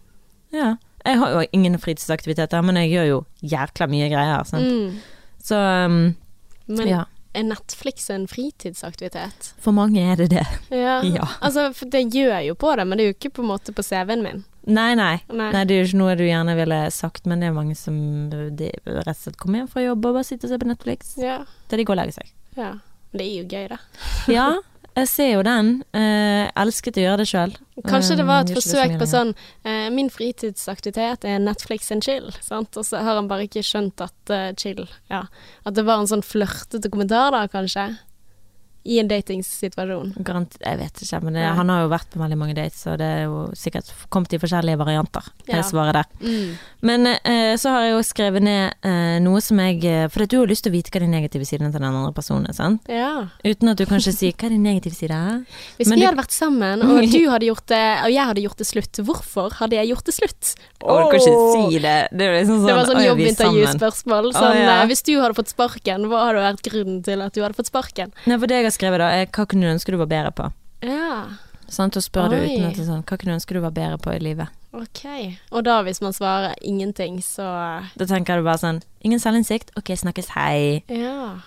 Ja. 0.56 0.76
Jeg 1.06 1.20
har 1.20 1.34
jo 1.36 1.44
ingen 1.54 1.76
fritidsaktiviteter, 1.82 2.64
men 2.66 2.80
jeg 2.80 2.94
gjør 2.94 3.08
jo 3.10 3.18
jækla 3.44 3.88
mye 3.92 4.08
greier, 4.14 4.46
sant. 4.48 4.66
Mm. 4.66 5.02
Så 5.44 5.60
um, 5.86 5.98
Men 6.68 6.88
ja. 6.88 7.04
Er 7.36 7.44
Netflix 7.48 8.10
en 8.14 8.26
fritidsaktivitet? 8.32 9.54
For 9.62 9.76
mange 9.76 10.02
er 10.02 10.16
det 10.20 10.30
det. 10.34 10.46
Ja. 10.74 10.98
Ja. 11.16 11.28
Altså, 11.46 11.70
for 11.76 11.90
det 11.92 12.06
gjør 12.14 12.32
jeg 12.40 12.48
jo 12.50 12.56
på 12.60 12.74
det, 12.80 12.86
men 12.88 12.98
det 12.98 13.06
er 13.06 13.12
jo 13.12 13.16
ikke 13.18 13.34
på 13.38 13.44
en 13.46 13.50
måte 13.54 13.74
på 13.76 13.84
CV-en 13.86 14.24
min. 14.26 14.44
Nei, 14.66 14.96
nei. 14.98 15.20
Nei. 15.30 15.52
Nei, 15.54 15.64
det 15.70 15.76
er 15.76 15.84
jo 15.84 15.88
ikke 15.92 16.00
noe 16.02 16.16
du 16.18 16.24
gjerne 16.26 16.56
ville 16.58 16.80
sagt, 16.92 17.28
men 17.30 17.40
det 17.44 17.52
er 17.52 17.56
mange 17.58 17.76
som 17.78 17.96
de, 18.32 18.72
rett 18.88 19.12
og 19.14 19.20
slett 19.22 19.38
kommer 19.42 19.62
hjem 19.62 19.70
fra 19.70 19.84
jobb 19.86 20.08
og 20.10 20.18
bare 20.18 20.26
sitter 20.26 20.50
og 20.50 20.56
ser 20.56 20.64
på 20.64 20.70
Netflix 20.72 21.14
Ja. 21.22 21.38
til 21.70 21.82
de 21.82 21.86
går 21.86 21.94
og 21.98 22.02
legger 22.04 22.18
seg. 22.24 22.32
ja. 22.58 22.72
Men 23.16 23.22
det 23.22 23.26
er 23.30 23.36
jo 23.38 23.44
gøy, 23.48 23.68
da. 23.72 23.78
Ja, 24.34 24.46
jeg 24.96 25.10
ser 25.12 25.30
jo 25.34 25.44
den. 25.46 25.72
Eh, 25.96 26.48
elsket 26.56 27.00
å 27.00 27.04
gjøre 27.04 27.22
det 27.24 27.28
sjøl. 27.30 27.56
Kanskje 27.88 28.16
det 28.20 28.26
var 28.28 28.46
et 28.46 28.54
så 28.54 28.62
forsøk 28.62 28.96
på 29.02 29.08
sånn 29.12 29.34
eh, 29.68 29.90
Min 29.92 30.08
fritidsaktivitet 30.14 31.28
er 31.28 31.42
Netflix 31.44 31.92
and 31.92 32.06
chill, 32.06 32.30
sant? 32.46 32.78
Og 32.80 32.88
så 32.88 33.02
har 33.04 33.20
han 33.20 33.28
bare 33.32 33.50
ikke 33.50 33.66
skjønt 33.66 34.00
at 34.06 34.32
uh, 34.32 34.52
chill 34.56 34.86
Ja. 35.12 35.26
At 35.68 35.76
det 35.76 35.84
var 35.88 36.00
en 36.00 36.10
sånn 36.10 36.24
flørtete 36.26 36.92
kommentar, 36.94 37.36
da, 37.36 37.44
kanskje. 37.52 37.90
I 38.86 39.00
en 39.02 39.08
datingsituasjon. 39.10 40.12
Jeg 40.22 40.78
vet 40.78 41.02
ikke, 41.02 41.20
men 41.26 41.34
det, 41.34 41.44
han 41.58 41.70
har 41.74 41.82
jo 41.82 41.90
vært 41.90 42.10
på 42.14 42.20
veldig 42.22 42.38
mange 42.38 42.54
dates, 42.58 42.84
så 42.86 42.94
det 43.00 43.06
er 43.06 43.24
jo 43.26 43.48
sikkert 43.58 43.88
kommet 44.14 44.34
i 44.36 44.40
forskjellige 44.42 44.78
varianter. 44.78 45.26
Det 45.46 45.56
Ja. 45.56 45.60
er 45.60 45.66
svaret 45.66 45.94
der. 45.98 46.06
Mm. 46.22 46.52
Men 46.86 47.08
eh, 47.08 47.56
så 47.58 47.72
har 47.74 47.82
jeg 47.88 47.96
jo 47.96 48.04
skrevet 48.06 48.44
ned 48.46 48.74
eh, 48.86 49.18
noe 49.26 49.42
som 49.42 49.58
jeg 49.58 49.80
eh, 49.90 50.08
For 50.14 50.26
du 50.30 50.38
har 50.38 50.46
lyst 50.52 50.64
til 50.68 50.72
å 50.72 50.76
vite 50.76 50.92
hva 50.94 51.02
de 51.02 51.08
negative 51.10 51.46
sidene 51.50 51.72
til 51.74 51.82
den 51.82 51.90
andre 51.90 52.14
personen 52.14 52.46
er, 52.48 52.54
sant? 52.54 52.86
Ja. 52.88 53.26
Uten 53.44 53.72
at 53.74 53.78
du 53.82 53.86
kanskje 53.90 54.14
sier 54.14 54.34
hva 54.38 54.46
er 54.52 54.54
de 54.54 54.62
negative 54.62 54.94
sidene? 54.94 55.46
Hvis 55.80 55.90
Men 55.90 55.98
vi 55.98 56.02
du- 56.06 56.08
hadde 56.12 56.22
vært 56.22 56.36
sammen, 56.38 56.86
og 56.86 57.02
du 57.10 57.30
hadde 57.32 57.50
gjort 57.50 57.66
det, 57.74 57.84
og 58.06 58.12
jeg 58.14 58.26
hadde 58.30 58.46
gjort 58.46 58.62
det 58.62 58.68
slutt, 58.70 59.02
hvorfor 59.10 59.58
hadde 59.64 59.80
jeg 59.82 59.90
gjort 59.96 60.06
det 60.06 60.14
slutt? 60.20 60.54
Å, 60.86 60.94
du 61.02 61.10
kan 61.10 61.18
ikke 61.18 61.36
si 61.56 61.80
det. 61.82 61.96
Det, 62.14 62.22
er 62.22 62.34
liksom 62.38 62.60
sånn, 62.62 62.68
Det 62.70 62.76
var 62.78 62.86
sånn 62.86 62.98
«Oi, 62.98 63.02
vi 63.02 63.08
er 63.08 63.12
jobbintervjuspørsmål. 63.16 64.30
Sånn, 64.36 64.52
oh, 64.52 64.60
ja. 64.62 64.76
eh, 64.84 64.86
Hvis 64.92 65.02
du 65.08 65.14
hadde 65.18 65.34
fått 65.38 65.50
sparken, 65.50 66.06
hva 66.12 66.20
hadde 66.28 66.44
vært 66.46 66.62
grunnen 66.70 67.00
til 67.06 67.24
at 67.26 67.34
du 67.34 67.42
hadde 67.42 67.58
fått 67.58 67.72
sparken? 67.72 68.14
Nei, 68.30 68.38
for 68.38 68.46
det 68.52 68.60
jeg 68.62 68.68
har 68.70 68.75
skrevet 68.76 69.02
da, 69.02 69.10
er 69.16 69.26
hva 69.32 69.48
kunne 69.50 69.66
du 69.66 69.72
ønske 69.74 69.96
du 69.96 70.00
var 70.02 70.12
bedre 70.12 70.32
på? 70.36 70.52
Ja, 70.86 71.26
Sånn, 71.66 71.90
Og 71.90 72.04
spør 72.06 72.30
du 72.30 72.36
uten 72.38 72.68
at 72.68 72.76
det 72.78 72.84
er 72.84 72.92
sånn, 72.92 73.02
hva 73.02 73.18
kunne 73.18 73.34
du 73.34 73.38
ønske 73.40 73.56
du 73.58 73.62
var 73.64 73.74
bedre 73.74 73.98
på 73.98 74.14
i 74.14 74.20
livet? 74.22 74.52
ok. 74.76 75.02
Og 75.56 75.64
da 75.66 75.80
hvis 75.88 76.02
man 76.04 76.14
svarer 76.14 76.54
ingenting, 76.62 77.22
så 77.24 77.48
Da 77.98 78.06
tenker 78.06 78.38
du 78.38 78.44
bare 78.46 78.60
sånn, 78.62 78.82
ingen 79.02 79.20
selvinnsikt, 79.24 79.72
ok, 79.80 79.96
snakkes, 79.98 80.30
hei. 80.36 80.84
Ja. 80.92 81.40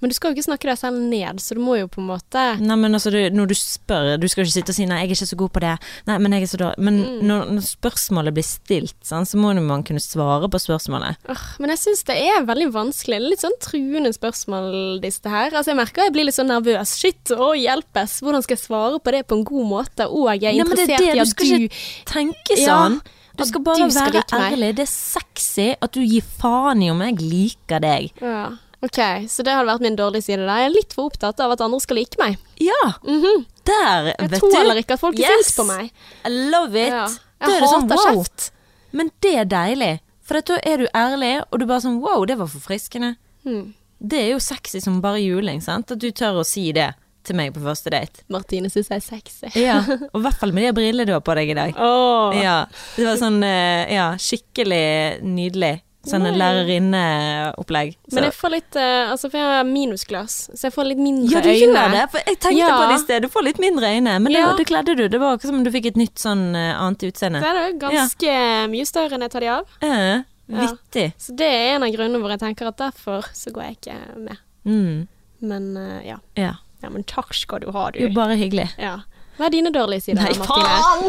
Men 0.00 0.10
du 0.10 0.14
skal 0.14 0.30
jo 0.30 0.36
ikke 0.36 0.44
snakke 0.44 0.68
deg 0.68 0.76
selv 0.78 0.98
ned, 1.00 1.38
så 1.40 1.54
du 1.56 1.60
må 1.64 1.78
jo 1.80 1.86
på 1.88 2.02
en 2.02 2.08
måte 2.10 2.42
Nei, 2.60 2.76
men 2.76 2.92
altså, 2.98 3.08
du, 3.14 3.16
når 3.32 3.48
du 3.48 3.54
spør, 3.56 4.10
du 4.20 4.26
skal 4.28 4.44
ikke 4.44 4.52
sitte 4.52 4.74
og 4.74 4.76
si 4.76 4.84
nei, 4.84 4.98
jeg 5.00 5.08
er 5.08 5.14
ikke 5.14 5.28
så 5.30 5.38
god 5.40 5.52
på 5.54 5.62
det, 5.64 5.70
nei, 6.10 6.18
men 6.20 6.32
jeg 6.36 6.42
er 6.44 6.50
så 6.52 6.60
dårlig. 6.60 6.78
Men 6.84 6.96
Mm. 7.06 7.22
når, 7.28 7.44
når 7.56 7.64
spørsmålet 7.70 8.34
blir 8.36 8.44
stilt, 8.44 8.96
sånn, 9.06 9.24
så 9.28 9.38
må 9.40 9.54
man 9.64 9.82
kunne 9.86 10.00
svare 10.04 10.48
på 10.52 10.58
spørsmålet. 10.60 11.16
Åh, 11.32 11.44
Men 11.60 11.70
jeg 11.70 11.78
syns 11.78 12.04
det 12.04 12.16
er 12.28 12.44
veldig 12.44 12.68
vanskelig. 12.74 13.20
Litt 13.30 13.40
sånn 13.44 13.56
truende 13.62 14.12
spørsmål, 14.12 15.00
disse 15.00 15.24
her. 15.28 15.50
Altså, 15.52 15.72
jeg 15.72 15.76
merker 15.80 16.02
jeg 16.04 16.12
blir 16.12 16.24
litt 16.28 16.36
sånn 16.36 16.50
nervøs. 16.52 16.92
Shit, 17.00 17.32
å 17.32 17.52
hjelpes. 17.56 18.20
Hvordan 18.20 18.42
skal 18.44 18.56
jeg 18.56 18.64
svare 18.66 19.00
på 19.00 19.12
det 19.16 19.24
på 19.26 19.38
en 19.38 19.44
god 19.44 19.66
måte? 19.70 20.08
Og 20.10 20.28
jeg 20.34 20.44
er 20.52 20.58
Nei, 20.60 20.64
men 20.68 20.76
det 20.76 20.84
er 20.84 20.92
interessert 20.92 20.98
det, 20.98 21.16
i 21.16 21.24
du 21.24 21.30
skal 21.30 21.46
du 21.46 21.68
Tenke 22.12 22.56
sånn. 22.60 23.00
Ja. 23.00 23.12
Du 23.36 23.44
skal 23.44 23.60
bare 23.66 23.76
du 23.84 23.90
skal 23.92 24.12
være 24.12 24.52
ærlig. 24.52 24.70
Det 24.78 24.84
er 24.86 24.92
sexy 24.92 25.66
at 25.80 25.92
du 25.92 26.00
gir 26.00 26.22
faen 26.40 26.82
i 26.82 26.88
om 26.90 27.00
jeg 27.04 27.18
liker 27.20 27.80
deg. 27.84 28.12
Ja. 28.20 28.46
Ok, 28.84 28.98
så 29.32 29.42
det 29.42 29.54
hadde 29.56 29.66
vært 29.70 29.80
min 29.80 29.96
dårlige 29.96 30.22
side. 30.22 30.44
da. 30.46 30.56
Jeg 30.60 30.66
er 30.70 30.74
litt 30.74 30.92
for 30.92 31.08
opptatt 31.10 31.40
av 31.40 31.52
at 31.52 31.60
andre 31.64 31.80
skal 31.80 31.96
like 31.96 32.16
meg. 32.18 32.36
Ja, 32.60 32.92
Mhm. 33.02 33.46
der, 33.64 34.14
Jeg 34.18 34.30
vet 34.30 34.40
tåler 34.40 34.76
ikke 34.82 34.92
at 34.94 35.00
folk 35.00 35.18
er 35.18 35.22
Yes. 35.22 35.46
sinte 35.54 35.62
på 35.62 35.66
meg. 35.66 35.90
I 36.24 36.28
love 36.50 36.74
it. 36.76 36.88
Ja. 36.92 37.06
Jeg 37.40 37.56
er 37.56 37.60
det 37.60 37.68
sånn, 37.68 37.88
wow. 37.88 37.96
kjeft. 38.24 38.50
Men 38.92 39.10
det 39.20 39.34
er 39.34 39.44
deilig. 39.44 40.00
For 40.22 40.40
da 40.40 40.58
er 40.64 40.76
du 40.78 40.86
ærlig, 40.94 41.42
og 41.52 41.58
du 41.60 41.66
bare 41.66 41.80
sånn 41.80 42.00
wow, 42.00 42.24
det 42.26 42.36
var 42.38 42.46
forfriskende. 42.46 43.16
Mm. 43.46 43.74
Det 44.06 44.18
er 44.18 44.30
jo 44.32 44.38
sexy 44.38 44.80
som 44.82 45.00
bare 45.00 45.18
juling, 45.20 45.60
sant? 45.62 45.90
At 45.90 45.98
du 45.98 46.10
tør 46.12 46.40
å 46.40 46.44
si 46.46 46.70
det 46.72 46.94
til 47.24 47.34
meg 47.36 47.54
på 47.54 47.60
første 47.62 47.90
date. 47.90 48.22
Martine 48.28 48.68
syns 48.68 48.88
jeg 48.88 48.96
er 48.96 49.00
sexy. 49.00 49.50
Ja, 49.60 49.78
og 50.14 50.20
i 50.20 50.22
hvert 50.22 50.38
fall 50.38 50.52
med 50.52 50.64
de 50.74 50.80
brillene 50.80 51.06
du 51.06 51.12
har 51.12 51.20
på 51.20 51.34
deg 51.34 51.50
i 51.50 51.54
dag. 51.54 51.74
Oh. 51.78 52.30
Ja, 52.34 52.66
det 52.96 53.04
var 53.06 53.16
sånn, 53.16 53.42
eh, 53.42 53.94
ja, 53.94 54.12
skikkelig 54.14 55.22
nydelig. 55.22 55.80
Sånn 56.06 56.22
lærerinneopplegg. 56.38 57.96
Så- 58.08 58.14
Men 58.14 58.24
jeg 58.24 58.32
får 58.34 58.50
litt 58.50 58.76
eh, 58.76 59.10
Altså, 59.10 59.30
for 59.30 59.38
jeg 59.38 59.46
har 59.46 59.64
minusglass, 59.64 60.36
så 60.54 60.62
jeg 60.68 60.72
får 60.72 60.84
litt 60.86 60.98
mindre 61.02 61.32
Ja, 61.32 61.40
du 61.40 61.48
øyne. 61.48 61.58
gjør 61.74 61.90
det. 61.96 62.10
For 62.12 62.18
jeg 62.26 62.38
tenkte 62.40 62.58
Ja. 62.58 62.68
på 62.78 62.88
det 62.88 62.94
i 62.94 63.04
sted. 63.04 63.22
Du 63.22 63.28
får 63.28 63.42
litt 63.44 63.58
mindre 63.58 63.86
øyne, 63.90 64.14
men 64.22 64.32
det, 64.32 64.38
Ja. 64.40 64.52
det 64.56 64.66
kledde 64.66 64.96
du. 64.96 65.08
Det 65.08 65.18
var 65.20 65.34
akkurat 65.36 65.46
som 65.50 65.56
om 65.56 65.64
du 65.64 65.70
fikk 65.70 65.86
et 65.86 65.96
nytt 65.96 66.14
sånn 66.16 66.54
eh, 66.54 66.74
annet 66.80 66.98
utseende. 67.02 67.40
Det 67.40 67.48
er 67.50 67.72
jo 67.72 67.78
ganske 67.78 68.70
mye 68.70 68.86
større 68.86 69.12
enn 69.14 69.20
jeg 69.22 69.30
tar 69.30 69.40
de 69.40 69.46
av. 69.48 69.64
Eh, 69.82 70.22
Ja. 70.48 70.66
vittig. 70.68 71.12
Så 71.18 71.34
det 71.34 71.46
er 71.50 71.74
en 71.74 71.82
av 71.82 71.90
grunnene 71.90 72.20
hvor 72.22 72.30
jeg 72.30 72.38
tenker 72.40 72.68
at 72.68 72.76
derfor 72.76 73.22
så 73.34 73.50
går 73.52 73.62
jeg 73.64 73.76
ikke 73.80 74.16
med. 74.16 74.38
Mm, 74.64 75.08
Men 75.42 75.76
eh, 75.76 76.06
ja. 76.08 76.16
ja. 76.36 76.52
ja. 76.82 76.88
Men 76.88 77.02
takk 77.04 77.34
skal 77.34 77.58
du 77.60 77.70
ha, 77.72 77.90
du. 77.90 77.98
Jo, 78.00 78.08
bare 78.14 78.36
hyggelig. 78.36 78.70
Ja. 78.78 78.98
Hva 79.38 79.46
er 79.46 79.50
dine 79.50 79.70
dårlige 79.70 80.00
sider, 80.02 80.22
Nei, 80.22 80.32
Martine? 80.32 80.64
faen! 80.64 81.02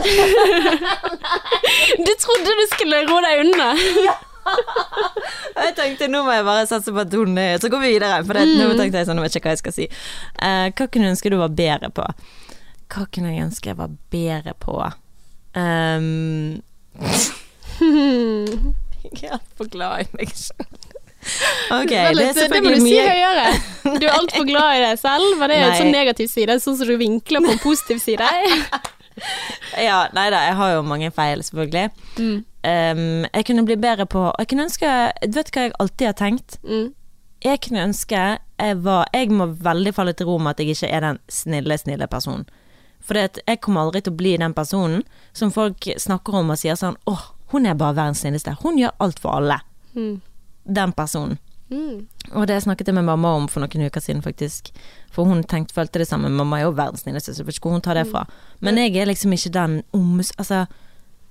Du 2.06 2.12
trodde 2.20 2.44
du 2.60 2.66
skulle 2.76 2.98
ro 3.08 3.22
deg 3.22 3.40
unna. 3.46 3.70
Jeg 5.58 5.74
tenkte 5.78 6.08
nå 6.12 6.22
må 6.26 6.34
jeg 6.36 6.46
bare 6.46 6.68
satse 6.70 6.94
på 6.94 7.02
at 7.02 7.14
hun 7.18 7.38
er 7.42 7.58
Så 7.62 7.70
går 7.74 7.82
vi 7.82 7.94
videre. 7.96 8.20
For 8.28 8.38
det, 8.38 8.46
nå 8.60 8.70
tenkte 8.78 9.02
jeg 9.02 9.10
sånn, 9.10 9.20
jeg 9.20 9.28
vet 9.28 9.36
jeg 9.36 9.42
ikke 9.42 9.50
hva 9.50 9.56
jeg 9.56 9.64
skal 9.64 9.76
si. 9.76 9.88
Uh, 10.38 10.68
hva 10.70 10.88
kunne 10.88 11.08
du 11.08 11.14
ønske 11.14 11.32
du 11.34 11.40
var 11.42 11.56
bedre 11.58 11.90
på? 11.98 12.06
Hva 12.94 13.08
kunne 13.12 13.34
jeg 13.34 13.48
ønske 13.48 13.74
jeg 13.74 13.80
var 13.82 13.94
bedre 14.14 14.56
på? 14.64 14.80
Um, 15.58 16.60
jeg 17.82 19.24
er 19.24 19.38
altfor 19.40 19.70
glad 19.74 20.04
i 20.04 20.08
meg 20.20 20.30
selv. 20.38 20.76
Okay, 21.74 22.14
det 22.14 22.28
er 22.30 22.52
det 22.52 22.60
må 22.64 22.72
du 22.76 22.84
si 22.84 22.94
høyere. 22.94 23.48
Du 23.98 24.06
er 24.06 24.14
altfor 24.14 24.46
glad 24.52 24.78
i 24.78 24.84
deg 24.84 25.00
selv. 25.02 25.26
men 25.40 25.52
det 25.52 25.58
en 25.58 25.72
Nei. 25.72 25.80
sånn 25.82 25.92
negativ 25.96 26.30
side? 26.32 26.60
Sånn 26.64 26.78
som 26.80 26.90
du 26.90 26.96
vinkler 27.00 27.44
på 27.44 27.56
en 27.56 27.64
positiv 27.64 28.04
side? 28.04 28.30
Ja, 29.82 30.04
nei 30.14 30.28
da, 30.30 30.44
jeg 30.46 30.56
har 30.60 30.76
jo 30.76 30.86
mange 30.86 31.10
feil, 31.16 31.42
selvfølgelig. 31.46 31.90
Mm. 32.22 32.38
Um, 32.68 33.24
jeg 33.32 33.46
kunne 33.48 33.64
bli 33.64 33.78
bedre 33.80 34.04
på 34.10 34.26
Jeg 34.42 34.48
kunne 34.52 34.66
ønske 34.66 34.88
Vet 35.24 35.52
hva 35.56 35.62
jeg 35.68 35.76
alltid 35.80 36.08
har 36.10 36.16
tenkt? 36.20 36.58
Mm. 36.68 36.90
Jeg 37.46 37.62
kunne 37.64 37.86
ønske 37.86 38.24
jeg 38.60 38.80
var 38.84 39.06
Jeg 39.14 39.30
må 39.32 39.46
veldig 39.62 39.94
falle 39.96 40.16
til 40.18 40.28
ro 40.28 40.36
med 40.42 40.56
at 40.56 40.64
jeg 40.64 40.74
ikke 40.74 40.90
er 40.90 41.06
den 41.06 41.20
snille, 41.30 41.78
snille 41.78 42.08
personen. 42.12 42.48
For 43.00 43.16
jeg 43.22 43.62
kommer 43.62 43.86
aldri 43.86 44.02
til 44.02 44.16
å 44.16 44.20
bli 44.20 44.34
den 44.42 44.56
personen 44.58 45.04
som 45.38 45.54
folk 45.54 45.86
snakker 46.02 46.42
om 46.42 46.50
og 46.52 46.60
sier 46.60 46.76
sånn 46.76 46.98
åh, 47.08 47.30
hun 47.54 47.70
er 47.70 47.78
bare 47.78 47.96
verdens 47.96 48.24
snilleste. 48.26 48.58
Hun 48.64 48.80
gjør 48.82 48.96
alt 49.06 49.22
for 49.22 49.38
alle. 49.38 49.60
Mm. 49.94 50.18
Den 50.66 50.96
personen. 50.98 51.38
Mm. 51.70 52.08
Og 52.34 52.48
det 52.48 52.58
snakket 52.64 52.90
jeg 52.90 52.96
med 52.98 53.08
mamma 53.08 53.36
om 53.38 53.48
for 53.52 53.64
noen 53.64 53.88
uker 53.88 54.04
siden, 54.04 54.24
faktisk. 54.26 54.74
For 55.14 55.28
hun 55.28 55.44
tenkte, 55.48 55.76
følte 55.76 56.02
det 56.02 56.10
samme. 56.10 56.32
Mamma 56.34 56.60
er 56.60 56.68
jo 56.68 56.76
verdens 56.76 57.06
snilleste, 57.06 57.36
så 57.36 57.44
jeg 57.44 57.48
vet 57.48 57.60
ikke 57.60 57.70
hvor 57.70 57.78
hun 57.78 57.86
tar 57.86 58.00
det 58.00 58.08
fra. 58.10 58.26
Men 58.60 58.80
jeg 58.82 58.96
er 58.98 59.10
liksom 59.12 59.36
ikke 59.36 59.54
den 59.56 59.80
oms... 59.96 60.34
Altså, 60.38 60.66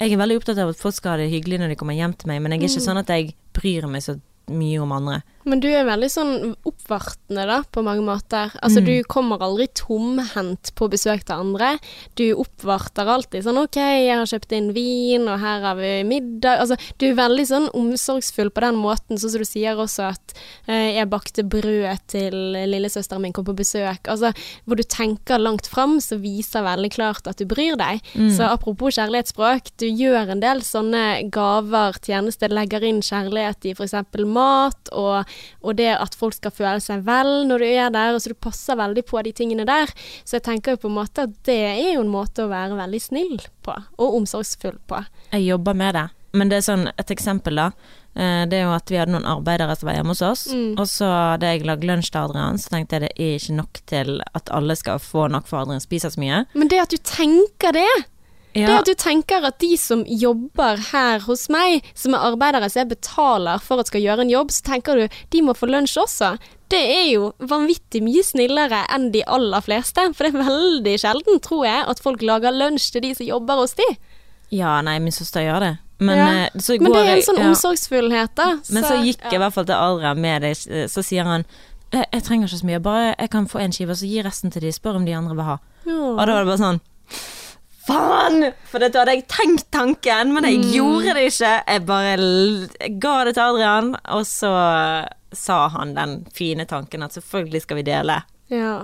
jeg 0.01 0.13
er 0.13 0.21
veldig 0.21 0.37
opptatt 0.41 0.61
av 0.61 0.73
at 0.73 0.81
folk 0.81 0.97
skal 0.97 1.15
ha 1.15 1.23
det 1.23 1.31
hyggelig 1.33 1.61
når 1.63 1.73
de 1.73 1.79
kommer 1.81 1.97
hjem 1.97 2.15
til 2.19 2.31
meg, 2.31 2.43
men 2.45 2.53
jeg 2.53 2.63
er 2.63 2.71
ikke 2.71 2.85
sånn 2.85 3.01
at 3.01 3.13
jeg 3.13 3.33
bryr 3.57 3.89
meg 3.89 4.05
så 4.05 4.19
mye 4.53 4.83
om 4.83 4.93
andre. 4.93 5.23
Men 5.47 5.61
du 5.63 5.69
er 5.71 5.85
veldig 5.87 6.09
sånn 6.11 6.33
oppvartende, 6.67 7.45
da, 7.47 7.61
på 7.71 7.83
mange 7.87 8.03
måter. 8.03 8.51
Altså, 8.63 8.81
Mm. 8.83 8.87
du 8.87 9.03
kommer 9.07 9.39
aldri 9.39 9.69
tomhendt 9.79 10.73
på 10.75 10.89
besøk 10.91 11.23
til 11.25 11.37
andre. 11.37 11.79
Du 12.17 12.25
oppvarter 12.35 13.07
alltid 13.07 13.45
sånn 13.45 13.59
OK, 13.63 13.77
jeg 13.79 14.17
har 14.17 14.27
kjøpt 14.27 14.53
inn 14.57 14.73
vin, 14.75 15.29
og 15.29 15.39
her 15.39 15.61
har 15.63 15.77
vi 15.77 16.03
middag. 16.03 16.59
Altså, 16.61 16.77
du 16.99 17.07
er 17.11 17.15
veldig 17.15 17.47
sånn 17.47 17.69
omsorgsfull 17.73 18.51
på 18.51 18.61
den 18.61 18.75
måten, 18.75 19.17
sånn 19.19 19.31
som 19.31 19.39
du 19.39 19.45
sier 19.47 19.77
også 19.77 20.09
at 20.11 20.35
eh, 20.67 20.97
jeg 20.99 21.09
bakte 21.11 21.45
brød 21.47 21.99
til 22.09 22.33
lillesøsteren 22.67 23.23
min 23.23 23.33
kom 23.33 23.45
på 23.47 23.55
besøk. 23.57 24.03
Altså, 24.09 24.33
hvor 24.67 24.77
du 24.77 24.83
tenker 24.83 25.39
langt 25.39 25.67
fram, 25.71 25.99
så 26.01 26.19
viser 26.21 26.63
veldig 26.67 26.91
klart 26.93 27.27
at 27.31 27.39
du 27.39 27.47
bryr 27.47 27.77
deg. 27.79 28.03
Mm. 28.15 28.31
Så 28.37 28.43
apropos 28.51 28.97
kjærlighetsspråk, 28.99 29.71
du 29.79 29.87
gjør 29.87 30.31
en 30.35 30.41
del 30.43 30.61
sånne 30.67 31.31
gaver, 31.31 31.93
tjenester, 32.03 32.49
legger 32.51 32.83
inn 32.83 33.01
kjærlighet 33.01 33.65
i 33.71 33.75
f.eks. 33.79 33.95
mat, 34.27 34.91
og, 34.93 35.25
og 35.63 35.77
det 35.77 35.91
at 35.97 36.15
folk 36.19 36.35
skal 36.35 36.51
føle 36.55 36.81
seg 36.81 37.05
vel 37.07 37.47
når 37.49 37.59
du 37.59 37.67
er 37.69 37.91
der, 37.95 38.15
og 38.15 38.21
så 38.23 38.33
du 38.33 38.39
passer 38.39 38.77
veldig 38.79 39.05
på 39.07 39.23
de 39.27 39.33
tingene 39.33 39.67
der. 39.69 39.93
Så 40.25 40.39
jeg 40.39 40.47
tenker 40.49 40.77
jo 40.77 40.83
på 40.87 40.89
en 40.93 40.99
måte 40.99 41.27
at 41.29 41.37
det 41.49 41.61
er 41.73 41.95
jo 41.95 42.05
en 42.05 42.13
måte 42.13 42.45
å 42.47 42.51
være 42.53 42.77
veldig 42.79 43.03
snill 43.03 43.37
på, 43.67 43.75
og 43.99 44.19
omsorgsfull 44.23 44.79
på. 44.87 45.05
Jeg 45.33 45.47
jobber 45.49 45.75
med 45.75 45.95
det. 45.95 46.09
Men 46.37 46.51
det 46.51 46.59
er 46.59 46.65
sånn, 46.67 46.83
et 47.01 47.09
eksempel 47.15 47.57
da, 47.57 47.71
eh, 48.15 48.43
det 48.51 48.59
er 48.59 48.65
jo 48.67 48.73
at 48.77 48.91
vi 48.93 48.99
hadde 49.01 49.15
noen 49.15 49.25
arbeidere 49.25 49.73
som 49.79 49.87
var 49.89 49.95
hjemme 49.97 50.13
hos 50.13 50.21
oss, 50.27 50.43
Mm. 50.53 50.75
og 50.79 50.85
så 50.91 51.07
hadde 51.33 51.49
jeg 51.49 51.65
lagde 51.65 51.87
lunsj 51.89 52.11
til 52.11 52.21
Adrian, 52.21 52.59
så 52.61 52.69
tenkte 52.75 52.93
jeg 52.99 53.01
det 53.07 53.13
er 53.17 53.39
ikke 53.39 53.57
nok 53.57 53.81
til 53.87 54.21
at 54.35 54.51
alle 54.53 54.77
skal 54.77 54.99
få 54.99 55.31
nok 55.33 55.47
for 55.49 55.63
Adrian 55.63 55.81
spiser 55.81 56.11
så 56.13 56.21
mye. 56.21 56.43
Men 56.53 56.69
det 56.69 56.83
at 56.83 56.91
du 56.93 56.99
tenker 56.99 57.73
det, 57.73 57.89
det 58.65 58.75
at 58.79 58.89
du 58.89 58.95
tenker 58.97 59.45
at 59.45 59.59
de 59.61 59.77
som 59.77 60.05
jobber 60.09 60.81
her 60.93 61.21
hos 61.27 61.47
meg, 61.53 61.85
som 61.95 62.17
er 62.17 62.25
arbeidere 62.31 62.71
som 62.73 62.81
jeg 62.81 62.91
betaler 62.95 63.61
for 63.61 63.83
at 63.83 63.91
skal 63.91 64.01
gjøre 64.01 64.25
en 64.25 64.33
jobb, 64.33 64.51
så 64.55 64.65
tenker 64.71 64.97
du 64.97 65.19
de 65.35 65.43
må 65.45 65.53
få 65.59 65.69
lunsj 65.69 65.99
også. 66.01 66.33
Det 66.73 66.81
er 66.81 67.05
jo 67.13 67.33
vanvittig 67.39 68.01
mye 68.03 68.25
snillere 68.27 68.85
enn 68.95 69.11
de 69.15 69.23
aller 69.29 69.61
fleste. 69.63 70.09
For 70.17 70.27
det 70.27 70.33
er 70.35 70.49
veldig 70.49 70.95
sjelden, 70.99 71.41
tror 71.45 71.67
jeg, 71.69 71.85
at 71.93 72.01
folk 72.03 72.25
lager 72.27 72.55
lunsj 72.57 72.89
til 72.97 73.05
de 73.05 73.13
som 73.15 73.27
jobber 73.29 73.61
hos 73.63 73.77
de. 73.79 73.87
ja 74.51 74.81
nei, 74.83 74.99
min 75.03 75.13
søster 75.13 75.43
gjør 75.45 75.61
det. 75.61 75.73
Men, 75.99 76.19
Ja. 76.19 76.27
eh, 76.47 76.61
så 76.61 76.77
Men 76.81 76.93
det 76.93 77.01
er 77.07 77.17
en 77.17 77.23
sånn 77.23 77.39
ja. 77.41 77.47
omsorgsfullhet, 77.49 78.35
da. 78.37 78.49
Men 78.71 78.85
så 78.85 78.99
gikk 79.03 79.23
ja. 79.23 79.31
jeg 79.31 79.39
i 79.41 79.43
hvert 79.45 79.55
fall 79.55 79.65
til 79.65 79.75
Adrian 79.75 80.21
med 80.21 80.43
det, 80.43 80.57
så 80.93 81.03
sier 81.03 81.25
han 81.25 81.45
jeg, 81.93 82.05
jeg 82.13 82.23
trenger 82.27 82.49
ikke 82.49 82.59
så 82.59 82.67
mye, 82.67 82.81
bare 82.83 83.15
jeg 83.19 83.31
kan 83.31 83.47
få 83.49 83.59
en 83.63 83.73
skive, 83.73 83.95
så 83.97 84.07
gi 84.11 84.23
resten 84.27 84.51
til 84.51 84.63
de, 84.67 84.73
spør 84.75 84.97
om 85.01 85.07
de 85.07 85.15
andre 85.15 85.35
vil 85.39 85.47
ha. 85.47 85.57
Og 85.87 86.19
da 86.19 86.33
var 86.35 86.45
det 86.45 86.51
bare 86.51 86.59
sånn 86.59 86.81
Faen! 87.87 88.49
For 88.67 88.83
dette 88.83 88.99
hadde 88.99 89.15
jeg 89.15 89.27
tenkt 89.31 89.69
tanken, 89.75 90.33
men 90.35 90.47
jeg 90.49 90.63
gjorde 90.75 91.15
det 91.15 91.27
ikke. 91.31 91.53
Jeg 91.71 91.85
bare 91.87 92.15
jeg 92.17 92.97
ga 93.03 93.17
det 93.29 93.35
til 93.37 93.45
Adrian, 93.45 93.93
og 94.17 94.25
så 94.27 94.53
sa 95.37 95.59
han 95.75 95.95
den 95.97 96.17
fine 96.35 96.65
tanken 96.67 97.03
at 97.07 97.15
selvfølgelig 97.17 97.63
skal 97.67 97.81
vi 97.81 97.87
dele. 97.87 98.21
Ja. 98.51 98.77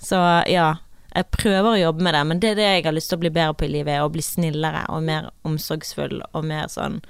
Så 0.00 0.18
ja, 0.50 0.68
jeg 1.14 1.26
prøver 1.34 1.72
å 1.74 1.80
jobbe 1.80 2.04
med 2.06 2.14
det, 2.16 2.22
men 2.30 2.40
det 2.42 2.52
er 2.52 2.58
det 2.60 2.68
jeg 2.68 2.84
har 2.88 2.96
lyst 2.96 3.10
til 3.12 3.18
å 3.20 3.24
bli 3.24 3.32
bedre 3.34 3.56
på 3.58 3.66
i 3.68 3.72
livet, 3.74 4.00
å 4.02 4.10
bli 4.12 4.22
snillere 4.24 4.86
og 4.94 5.02
mer 5.06 5.30
omsorgsfull 5.48 6.20
og 6.30 6.46
mer 6.46 6.70
sånn 6.72 7.00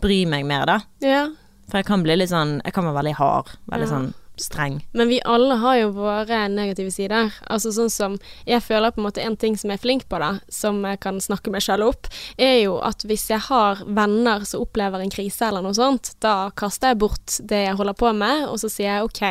bry 0.00 0.22
meg 0.28 0.46
mer, 0.48 0.66
da. 0.70 0.78
ja. 1.04 1.26
For 1.70 1.78
jeg 1.78 1.86
kan 1.86 2.02
bli 2.02 2.16
litt 2.16 2.32
sånn 2.32 2.56
Jeg 2.64 2.72
kan 2.74 2.82
være 2.82 2.96
veldig 2.96 3.12
hard. 3.20 3.50
Veldig 3.70 3.86
Ja. 3.86 3.90
sånn 3.92 4.06
streng. 4.42 4.80
Men 4.96 5.10
vi 5.10 5.20
alle 5.24 5.56
har 5.62 5.78
jo 5.80 5.90
våre 5.96 6.42
negative 6.52 6.92
sider. 6.94 7.32
Altså 7.46 7.72
sånn 7.74 7.90
som 7.90 8.18
Jeg 8.46 8.62
føler 8.64 8.92
på 8.92 9.00
en 9.00 9.06
måte 9.06 9.22
en 9.22 9.36
ting 9.36 9.56
som 9.58 9.70
jeg 9.70 9.78
er 9.78 9.82
flink 9.82 10.06
på, 10.08 10.18
da, 10.20 10.38
som 10.48 10.80
jeg 10.84 11.00
kan 11.02 11.20
snakke 11.22 11.52
meg 11.52 11.62
selv 11.64 11.90
opp, 11.90 12.08
er 12.40 12.60
jo 12.64 12.78
at 12.84 13.04
hvis 13.06 13.28
jeg 13.30 13.42
har 13.46 13.82
venner 13.86 14.44
som 14.48 14.64
opplever 14.64 15.02
en 15.02 15.12
krise 15.12 15.46
eller 15.48 15.64
noe 15.64 15.76
sånt, 15.76 16.14
da 16.24 16.50
kaster 16.56 16.92
jeg 16.92 17.00
bort 17.02 17.36
det 17.50 17.62
jeg 17.66 17.76
holder 17.78 17.96
på 17.98 18.12
med, 18.16 18.46
og 18.48 18.58
så 18.62 18.70
sier 18.72 18.90
jeg 18.90 19.06
OK, 19.06 19.22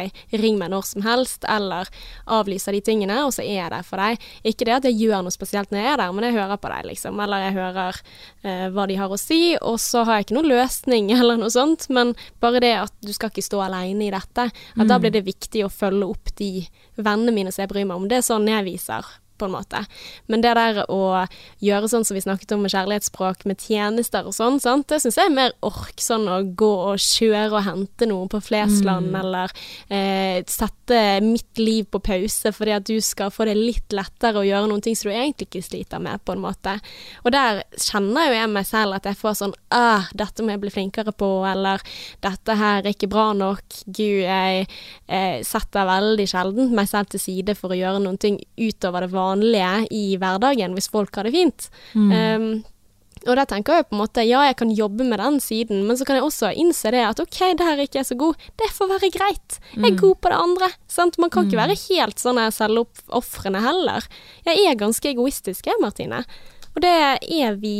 ring 0.41 0.59
meg 0.59 0.71
når 0.73 0.87
som 0.89 1.05
helst, 1.05 1.47
eller 1.49 1.89
avlyser 2.29 2.75
de 2.75 2.81
tingene, 2.85 3.19
og 3.25 3.33
så 3.35 3.43
er 3.43 3.63
jeg 3.63 3.73
der 3.73 3.85
for 3.87 4.01
deg. 4.01 4.29
Ikke 4.47 4.67
det 4.67 4.77
at 4.77 4.87
jeg 4.89 4.99
gjør 4.99 5.25
noe 5.25 5.35
spesielt 5.35 5.73
når 5.73 5.81
jeg 5.81 5.91
er 5.93 6.01
der, 6.03 6.13
men 6.15 6.27
jeg 6.27 6.37
hører 6.37 6.61
på 6.61 6.71
deg, 6.73 6.87
liksom. 6.91 7.19
Eller 7.23 7.45
jeg 7.47 7.57
hører 7.57 8.01
eh, 8.43 8.65
hva 8.75 8.87
de 8.89 8.99
har 8.99 9.13
å 9.13 9.19
si, 9.19 9.41
og 9.57 9.79
så 9.81 10.05
har 10.07 10.19
jeg 10.19 10.29
ikke 10.29 10.39
noen 10.39 10.51
løsning 10.53 11.11
eller 11.17 11.39
noe 11.41 11.53
sånt, 11.53 11.89
men 11.93 12.15
bare 12.43 12.63
det 12.63 12.75
at 12.85 12.95
du 13.05 13.11
skal 13.15 13.33
ikke 13.33 13.45
stå 13.45 13.63
alene 13.67 14.07
i 14.07 14.13
dette. 14.13 14.49
At 14.49 14.89
da 14.89 14.98
blir 15.03 15.13
det 15.15 15.25
viktig 15.27 15.63
å 15.65 15.71
følge 15.73 16.09
opp 16.11 16.31
de 16.39 16.51
vennene 16.99 17.33
mine 17.35 17.53
som 17.53 17.63
jeg 17.63 17.71
bryr 17.73 17.87
meg 17.89 17.99
om. 17.99 18.07
Det 18.11 18.19
er 18.19 18.25
sånn 18.25 18.47
jeg 18.49 18.67
viser, 18.67 19.07
på 19.39 19.47
en 19.47 19.55
måte. 19.55 19.83
Men 20.31 20.43
det 20.43 20.53
der 20.57 20.81
å 20.91 21.25
gjøre 21.63 21.89
sånn 21.91 22.05
som 22.07 22.17
vi 22.17 22.23
snakket 22.23 22.53
om 22.55 22.63
med 22.65 22.73
kjærlighetsspråk, 22.73 23.45
med 23.49 23.63
tjenester 23.63 24.27
og 24.27 24.35
sånn, 24.35 24.59
sant? 24.63 24.87
det 24.89 25.01
syns 25.03 25.19
jeg 25.19 25.29
er 25.29 25.35
mer 25.35 25.55
ork. 25.65 25.95
Sånn 25.99 26.27
å 26.31 26.39
gå 26.57 26.71
og 26.91 27.01
kjøre 27.03 27.51
og 27.59 27.65
hente 27.65 28.07
noe 28.09 28.29
på 28.31 28.41
Flesland, 28.43 29.11
eller 29.19 29.51
eh, 29.87 30.41
sette 30.49 31.19
mitt 31.23 31.59
liv 31.59 31.87
på 31.91 32.01
pause 32.03 32.51
fordi 32.55 32.73
at 32.75 32.87
du 32.87 32.97
skal 33.03 33.31
få 33.33 33.45
det 33.47 33.55
litt 33.57 33.93
lettere 33.95 34.41
å 34.41 34.45
gjøre 34.47 34.69
noen 34.69 34.83
ting 34.83 34.97
som 34.97 35.09
du 35.09 35.15
egentlig 35.15 35.49
ikke 35.49 35.63
sliter 35.65 36.01
med, 36.03 36.21
på 36.25 36.35
en 36.35 36.43
måte. 36.43 36.75
Og 37.23 37.33
der 37.35 37.63
kjenner 37.77 38.29
jo 38.29 38.37
jeg 38.37 38.51
meg 38.53 38.67
selv 38.69 38.97
at 38.97 39.09
jeg 39.09 39.19
får 39.19 39.37
sånn 39.41 39.55
ah, 39.75 40.07
dette 40.17 40.43
må 40.43 40.53
jeg 40.53 40.63
bli 40.63 40.73
flinkere 40.73 41.13
på, 41.15 41.29
eller 41.47 41.83
dette 42.23 42.55
her 42.59 42.83
er 42.83 42.91
ikke 42.93 43.11
bra 43.11 43.29
nok. 43.37 43.81
Gud, 43.85 44.23
jeg 44.25 44.65
eh, 44.65 45.39
setter 45.45 45.87
veldig 45.89 46.27
sjelden 46.29 46.73
meg 46.75 46.89
selv 46.91 47.11
til 47.13 47.23
side 47.23 47.55
for 47.59 47.73
å 47.73 47.79
gjøre 47.79 48.01
noen 48.03 48.19
ting 48.21 48.39
utover 48.59 49.05
det 49.05 49.13
vanlige 49.13 49.28
i 49.89 50.17
hverdagen, 50.17 50.75
hvis 50.77 50.89
folk 50.91 51.15
har 51.15 51.27
det 51.27 51.35
fint. 51.35 51.69
Um, 51.95 52.51
og 53.27 53.35
da 53.35 53.43
tenker 53.49 53.79
jeg 53.79 53.87
på 53.89 53.97
en 53.97 54.01
måte, 54.01 54.23
ja, 54.23 54.43
jeg 54.47 54.55
kan 54.61 54.69
jobbe 54.71 55.03
med 55.03 55.19
den 55.19 55.39
siden, 55.43 55.81
men 55.87 55.97
så 55.99 56.05
kan 56.07 56.15
jeg 56.15 56.23
også 56.23 56.53
innse 56.55 56.91
det 56.95 57.01
at 57.03 57.19
ok, 57.19 57.39
der 57.59 57.73
er 57.73 57.81
ikke 57.83 57.99
jeg 57.99 58.07
så 58.07 58.15
god. 58.19 58.45
Det 58.59 58.69
får 58.71 58.91
være 58.93 59.09
greit. 59.11 59.57
Jeg 59.75 59.91
er 59.91 59.99
god 59.99 60.15
på 60.23 60.31
det 60.31 60.39
andre. 60.39 60.69
Sant? 60.87 61.19
Man 61.19 61.31
kan 61.33 61.49
ikke 61.49 61.59
være 61.59 61.75
helt 61.89 62.21
sånn 62.21 62.39
her 62.39 62.53
selvoppofrende 62.55 63.63
heller. 63.65 64.07
Jeg 64.47 64.63
er 64.69 64.79
ganske 64.79 65.11
egoistisk, 65.11 65.67
jeg, 65.67 65.81
Martine. 65.83 66.23
Og 66.79 66.83
det 66.85 66.95
er 67.43 67.57
vi, 67.59 67.75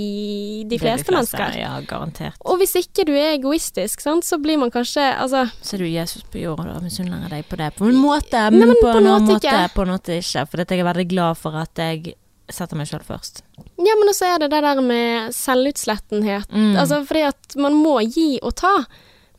de 0.68 0.76
fleste, 0.76 1.06
de 1.08 1.08
fleste, 1.08 1.14
mennesker. 1.16 1.60
Ja, 1.62 1.72
garantert. 1.88 2.36
Og 2.44 2.60
hvis 2.60 2.76
ikke 2.76 3.06
du 3.08 3.14
er 3.16 3.38
egoistisk, 3.38 4.04
sant, 4.04 4.28
så 4.28 4.40
blir 4.44 4.60
man 4.60 4.72
kanskje 4.74 5.06
Altså, 5.20 5.46
Så 5.64 5.78
er 5.78 5.86
du 5.86 5.88
Jesus 5.88 6.24
på 6.28 6.42
jorda 6.42 6.76
og 6.76 6.84
misunner 6.84 7.30
deg 7.32 7.48
på 7.48 7.56
det. 7.60 7.72
På 7.78 7.88
en 7.88 7.96
måte, 7.96 8.42
Nei, 8.50 8.60
men, 8.60 8.74
men 8.74 8.82
på, 8.82 8.90
på 8.90 8.98
en 9.00 9.08
måte 9.08 9.38
måte, 9.38 9.60
på 9.76 9.86
en 9.86 9.94
måte 9.94 10.20
ikke. 10.20 10.46
For 10.52 10.66
jeg 10.66 10.82
er 10.84 10.90
veldig 10.92 11.08
glad 11.16 11.40
for 11.40 11.56
at 11.56 11.80
jeg 11.80 12.18
setter 12.50 12.80
meg 12.80 12.90
sjøl 12.90 13.06
først. 13.06 13.44
ja, 13.78 13.94
men 13.96 14.10
også 14.12 14.34
er 14.34 14.42
det 14.44 14.50
det 14.52 14.64
der 14.66 14.82
med 14.84 15.36
selvutslettenhet. 15.38 16.50
Mm. 16.52 16.74
Altså 16.82 17.04
fordi 17.06 17.24
at 17.30 17.56
man 17.62 17.78
må 17.78 18.00
gi 18.04 18.40
og 18.44 18.56
ta. 18.60 18.74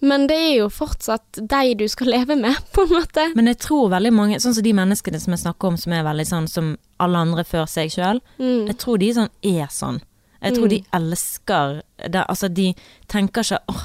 Men 0.00 0.26
det 0.30 0.36
er 0.36 0.54
jo 0.62 0.68
fortsatt 0.72 1.40
deg 1.50 1.74
du 1.78 1.86
skal 1.88 2.08
leve 2.14 2.36
med, 2.40 2.56
på 2.74 2.86
en 2.86 2.94
måte. 2.96 3.26
Men 3.36 3.46
jeg 3.52 3.58
tror 3.66 3.90
veldig 3.92 4.12
mange, 4.16 4.38
sånn 4.40 4.54
som 4.56 4.64
de 4.64 4.72
menneskene 4.76 5.20
som 5.20 5.34
jeg 5.36 5.42
snakker 5.44 5.68
om 5.68 5.76
som 5.80 5.92
er 5.92 6.06
veldig 6.06 6.26
sånn 6.28 6.48
som 6.48 6.70
alle 7.00 7.18
andre 7.26 7.44
før 7.44 7.66
seg 7.68 7.92
sjøl, 7.92 8.20
Mm. 8.40 8.66
jeg 8.70 8.78
tror 8.80 8.98
de 8.98 9.10
sånn 9.14 9.30
er 9.44 9.66
sånn. 9.68 10.00
Jeg 10.40 10.54
tror 10.56 10.68
de 10.72 10.78
elsker 10.96 11.82
det, 12.08 12.22
Altså, 12.28 12.48
de 12.48 12.70
tenker 13.12 13.42
ikke 13.44 13.58
åh, 13.68 13.82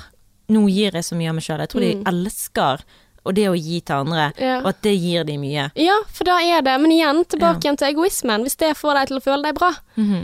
nå 0.56 0.68
gir 0.72 0.92
jeg 0.96 1.04
så 1.04 1.16
mye 1.20 1.30
av 1.30 1.36
meg 1.36 1.44
sjøl. 1.44 1.60
Jeg 1.60 1.70
tror 1.74 1.82
de 1.82 2.04
elsker 2.08 2.84
og 3.26 3.34
det 3.36 3.48
å 3.50 3.56
gi 3.58 3.80
til 3.82 3.96
andre, 4.06 4.32
Ja. 4.38 4.60
og 4.62 4.68
at 4.70 4.82
det 4.86 4.94
gir 5.02 5.24
de 5.26 5.38
mye. 5.42 5.72
Ja, 5.76 5.98
for 6.14 6.24
da 6.26 6.38
er 6.42 6.62
det 6.62 6.76
Men 6.82 6.92
igjen, 6.92 7.24
tilbake 7.26 7.62
igjen 7.66 7.78
til 7.78 7.88
egoismen. 7.94 8.44
Hvis 8.46 8.56
det 8.58 8.76
får 8.78 8.94
deg 9.00 9.08
til 9.08 9.18
å 9.18 9.24
føle 9.26 9.44
deg 9.44 9.56
bra, 9.56 9.72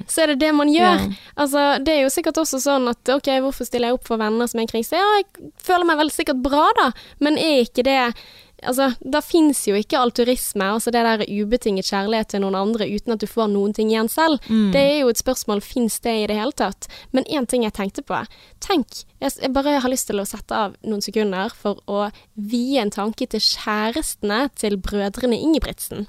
så 0.07 0.23
er 0.23 0.27
det 0.27 0.39
det 0.39 0.53
man 0.53 0.67
gjør. 0.69 0.99
Ja. 0.99 1.07
Altså, 1.37 1.83
det 1.83 1.95
er 1.97 2.01
jo 2.03 2.09
sikkert 2.13 2.37
også 2.37 2.59
sånn 2.61 2.87
at 2.89 3.09
ok, 3.09 3.27
hvorfor 3.41 3.65
stiller 3.65 3.87
jeg 3.89 3.93
opp 3.99 4.07
for 4.07 4.17
venner 4.17 4.47
som 4.47 4.59
er 4.59 4.63
i 4.63 4.71
krise? 4.71 4.93
Ja, 4.99 5.09
jeg 5.21 5.51
føler 5.63 5.85
meg 5.85 5.97
vel 5.97 6.09
sikkert 6.11 6.41
bra, 6.43 6.67
da, 6.77 6.91
men 7.19 7.37
er 7.37 7.63
ikke 7.65 7.83
det 7.83 8.13
Altså, 8.62 8.91
da 9.01 9.22
fins 9.26 9.64
jo 9.66 9.74
ikke 9.74 9.97
alturisme, 9.97 10.68
altså 10.76 10.91
det 10.93 11.01
der 11.01 11.24
ubetinget 11.26 11.88
kjærlighet 11.89 12.28
til 12.30 12.43
noen 12.43 12.55
andre 12.59 12.86
uten 12.93 13.16
at 13.16 13.20
du 13.24 13.26
får 13.28 13.47
noen 13.49 13.74
ting 13.74 13.89
igjen 13.89 14.09
selv. 14.12 14.38
Det 14.74 14.82
er 14.82 14.99
jo 15.01 15.09
et 15.09 15.18
spørsmål, 15.18 15.62
fins 15.66 15.99
det 16.05 16.14
i 16.24 16.28
det 16.30 16.38
hele 16.38 16.53
tatt? 16.53 16.88
Men 17.12 17.26
én 17.26 17.47
ting 17.49 17.64
jeg 17.66 17.74
tenkte 17.74 18.03
på. 18.05 18.22
Tenk, 18.62 19.03
jeg 19.20 19.53
bare 19.53 19.80
har 19.82 19.89
lyst 19.89 20.07
til 20.12 20.22
å 20.22 20.26
sette 20.30 20.53
av 20.53 20.76
noen 20.86 21.01
sekunder 21.01 21.49
for 21.57 21.82
å 21.89 22.12
vie 22.36 22.80
en 22.82 22.93
tanke 22.93 23.26
til 23.26 23.41
kjærestene 23.41 24.49
til 24.55 24.78
brødrene 24.78 25.41
Ingebrigtsen. 25.41 26.05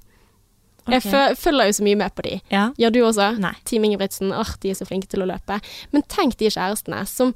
Jeg 0.91 1.03
følger 1.39 1.69
jo 1.69 1.73
så 1.79 1.85
mye 1.87 1.97
med 2.01 2.15
på 2.15 2.23
de. 2.27 2.41
Ja. 2.51 2.65
Gjør 2.79 2.93
du 2.93 3.01
også? 3.07 3.29
Nei. 3.39 3.53
Team 3.65 3.85
Ingebrigtsen, 3.87 4.33
åh, 4.35 4.51
de 4.61 4.71
er 4.73 4.75
så 4.75 4.87
flinke 4.89 5.07
til 5.07 5.23
å 5.23 5.29
løpe. 5.31 5.61
Men 5.93 6.03
tenk 6.11 6.37
de 6.41 6.51
kjærestene 6.51 7.05
som 7.07 7.35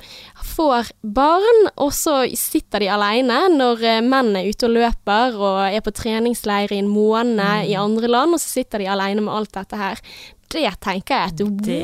får 0.56 0.90
barn, 1.02 1.68
og 1.76 1.92
så 1.94 2.24
sitter 2.36 2.80
de 2.82 2.88
alene 2.90 3.38
når 3.54 3.84
eh, 3.86 4.00
menn 4.02 4.34
er 4.36 4.48
ute 4.50 4.66
og 4.66 4.74
løper 4.74 5.36
og 5.38 5.60
er 5.68 5.80
på 5.86 5.94
treningsleir 5.94 6.72
i 6.74 6.80
en 6.82 6.88
måned 6.90 7.36
Mm. 7.36 7.66
i 7.70 7.74
andre 7.78 8.08
land, 8.08 8.34
og 8.34 8.40
så 8.40 8.48
sitter 8.60 8.78
de 8.82 8.86
alene 8.88 9.20
med 9.22 9.34
alt 9.34 9.52
dette 9.52 9.76
her. 9.76 10.00
Det 10.48 10.62
tenker 10.80 11.14
jeg 11.14 11.32
at 11.32 11.40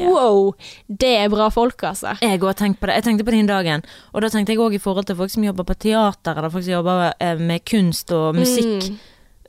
wow, 0.07 0.53
det 0.89 1.11
er 1.25 1.29
bra 1.33 1.49
folk, 1.51 1.83
altså. 1.83 2.15
Jeg 2.23 2.39
òg 2.41 2.47
har 2.47 2.55
tenkt 2.61 2.79
på 2.81 2.87
det. 2.87 2.95
Jeg 3.01 3.05
tenkte 3.05 3.25
på 3.27 3.31
det 3.35 3.41
den 3.43 3.51
dagen. 3.51 3.83
Og 4.15 4.23
da 4.23 4.29
tenkte 4.31 4.53
jeg 4.55 4.61
òg 4.63 4.75
i 4.75 4.79
forhold 4.83 5.07
til 5.07 5.17
folk 5.19 5.31
som 5.31 5.43
jobber 5.45 5.67
på 5.67 5.75
teater, 5.83 6.37
eller 6.39 6.51
folk 6.53 6.65
som 6.65 6.77
jobber 6.77 7.13
eh, 7.19 7.35
med 7.43 7.65
kunst 7.67 8.13
og 8.15 8.37
musikk. 8.39 8.87
Mm. 8.91 8.99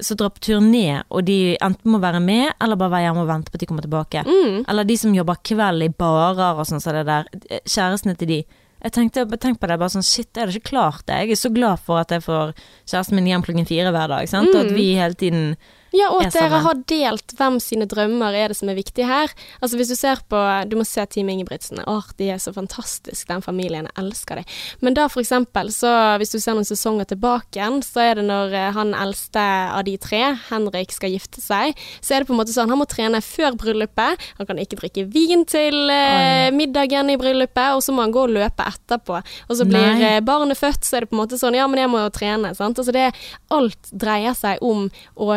Som 0.04 0.20
drar 0.20 0.34
på 0.36 0.44
turné, 0.50 1.04
og 1.10 1.24
de 1.28 1.56
enten 1.64 1.94
må 1.94 2.02
være 2.04 2.20
med, 2.24 2.50
eller 2.62 2.80
bare 2.80 2.92
være 2.92 3.08
hjemme 3.08 3.24
og 3.24 3.30
vente 3.30 3.52
på 3.52 3.58
at 3.58 3.64
de 3.64 3.70
kommer 3.70 3.86
tilbake. 3.86 4.24
Mm. 4.28 4.58
Eller 4.68 4.90
de 4.90 4.98
som 5.00 5.16
jobber 5.16 5.40
kveld 5.48 5.86
i 5.86 5.94
barer 6.04 6.60
og 6.60 6.68
sånn 6.68 6.84
som 6.84 6.98
det 6.98 7.06
der. 7.08 7.30
Kjærestene 7.64 8.18
til 8.20 8.32
de. 8.34 8.40
Jeg 8.84 8.92
tenkte 8.98 9.24
tenk 9.40 9.62
på 9.62 9.70
det, 9.72 9.78
bare 9.80 9.94
sånn 9.94 10.04
shit, 10.04 10.28
er 10.36 10.50
det 10.50 10.60
ikke 10.60 10.74
klart 10.74 11.06
det? 11.08 11.22
Jeg 11.24 11.38
er 11.38 11.40
så 11.40 11.54
glad 11.56 11.80
for 11.86 12.02
at 12.02 12.12
jeg 12.12 12.26
får 12.26 12.52
kjæresten 12.84 13.16
min 13.16 13.30
hjem 13.32 13.46
klokken 13.46 13.70
fire 13.70 13.94
hver 13.96 14.12
dag, 14.12 14.28
sant? 14.28 14.52
Og 14.52 14.60
at 14.66 14.74
vi 14.76 14.90
hele 15.00 15.16
tiden 15.16 15.54
Ja, 15.94 16.10
og 16.10 16.24
at 16.26 16.34
dere 16.34 16.60
har 16.66 16.80
delt 16.90 17.36
hvem 17.38 17.60
sine 17.62 17.86
drømmer 17.90 18.34
er 18.34 18.50
det 18.50 18.58
som 18.58 18.70
er 18.72 18.78
viktig 18.78 19.06
her. 19.06 19.32
Altså 19.62 19.78
Hvis 19.78 19.92
du 19.94 19.96
ser 19.98 20.22
på 20.30 20.40
Du 20.70 20.76
må 20.80 20.86
se 20.88 21.06
Team 21.06 21.30
Ingebrigtsen. 21.30 21.84
Åh, 21.86 22.08
de 22.18 22.30
er 22.34 22.42
så 22.42 22.54
fantastiske, 22.56 23.28
den 23.30 23.44
familien. 23.46 23.86
Jeg 23.92 24.04
elsker 24.04 24.42
dem. 24.42 24.48
Men 24.82 24.98
da 24.98 25.08
for 25.12 25.22
eksempel, 25.22 25.70
så 25.74 25.92
hvis 26.22 26.34
du 26.34 26.40
ser 26.42 26.58
noen 26.58 26.68
sesonger 26.68 27.10
tilbake 27.12 27.60
igjen, 27.60 27.82
så 27.86 28.02
er 28.08 28.20
det 28.20 28.26
når 28.26 28.56
eh, 28.58 28.70
han 28.74 28.96
eldste 28.98 29.44
av 29.44 29.84
de 29.86 29.96
tre, 30.02 30.22
Henrik, 30.50 30.94
skal 30.96 31.14
gifte 31.14 31.44
seg, 31.44 31.78
så 32.02 32.16
er 32.16 32.24
det 32.24 32.30
på 32.30 32.36
en 32.36 32.42
måte 32.42 32.56
sånn 32.56 32.74
han 32.74 32.82
må 32.82 32.88
trene 32.90 33.22
før 33.24 33.58
bryllupet. 33.60 34.26
Han 34.40 34.50
kan 34.50 34.62
ikke 34.62 34.80
drikke 34.82 35.06
vin 35.14 35.46
til 35.50 35.94
eh, 35.94 36.50
middagen 36.56 37.14
i 37.14 37.20
bryllupet, 37.22 37.78
og 37.78 37.84
så 37.86 37.94
må 37.94 38.06
han 38.08 38.16
gå 38.16 38.26
og 38.26 38.34
løpe 38.34 38.66
etterpå. 38.66 39.22
Og 39.50 39.60
så 39.60 39.68
blir 39.70 39.94
Nei. 39.94 40.10
eh, 40.16 40.20
barnet 40.26 40.58
født, 40.58 40.82
så 40.88 40.98
er 40.98 41.06
det 41.06 41.12
på 41.14 41.18
en 41.20 41.24
måte 41.24 41.40
sånn 41.42 41.58
Ja, 41.58 41.70
men 41.70 41.84
jeg 41.84 41.92
må 41.94 42.02
jo 42.02 42.10
trene. 42.14 42.56
Sant? 42.58 42.82
Altså 42.82 42.96
det, 42.96 43.12
alt 43.54 43.94
dreier 43.94 44.34
seg 44.38 44.62
om 44.66 44.88
å 45.14 45.30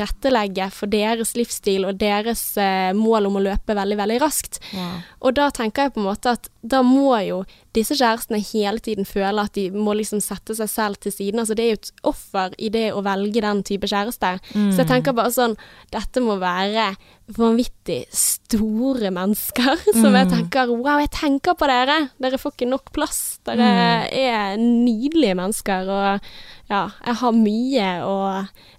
tilrettelegge 0.00 0.68
for 0.72 0.90
deres 0.90 1.34
livsstil 1.36 1.86
og 1.88 1.98
deres 2.00 2.42
eh, 2.60 2.92
mål 2.96 3.28
om 3.28 3.38
å 3.38 3.44
løpe 3.50 3.76
veldig, 3.76 3.98
veldig 4.00 4.20
raskt. 4.22 4.60
Wow. 4.72 5.00
Og 5.20 5.36
da 5.36 5.50
tenker 5.54 5.88
jeg 5.88 5.94
på 5.94 6.02
en 6.02 6.08
måte 6.08 6.36
at 6.36 6.48
da 6.62 6.82
må 6.86 7.12
jo 7.26 7.42
disse 7.76 7.94
kjærestene 7.94 8.40
hele 8.42 8.82
tiden 8.82 9.06
føler 9.06 9.46
at 9.46 9.54
de 9.54 9.68
må 9.70 9.94
liksom 9.94 10.18
sette 10.24 10.56
seg 10.58 10.70
selv 10.70 10.98
til 11.02 11.14
siden. 11.14 11.42
Altså 11.42 11.54
det 11.54 11.64
er 11.64 11.70
jo 11.70 11.78
et 11.78 11.90
offer 12.10 12.56
i 12.58 12.70
det 12.74 12.88
å 12.96 13.02
velge 13.06 13.44
den 13.44 13.62
type 13.66 13.86
kjæreste. 13.90 14.32
Så 14.50 14.82
jeg 14.82 14.88
tenker 14.90 15.14
bare 15.16 15.30
sånn 15.34 15.54
Dette 15.94 16.22
må 16.24 16.34
være 16.40 16.90
vanvittig 17.36 18.00
store 18.16 19.12
mennesker 19.14 19.84
som 20.00 20.16
jeg 20.18 20.30
tenker 20.32 20.72
Wow, 20.74 20.98
jeg 21.04 21.12
tenker 21.14 21.54
på 21.58 21.68
dere! 21.70 22.00
Dere 22.22 22.40
får 22.42 22.56
ikke 22.56 22.70
nok 22.72 22.92
plass. 22.96 23.22
Dere 23.46 23.70
er 24.10 24.58
nydelige 24.58 25.38
mennesker, 25.38 25.90
og 25.90 26.30
ja, 26.70 26.84
jeg 27.06 27.18
har 27.22 27.36
mye 27.36 27.90
å 28.06 28.16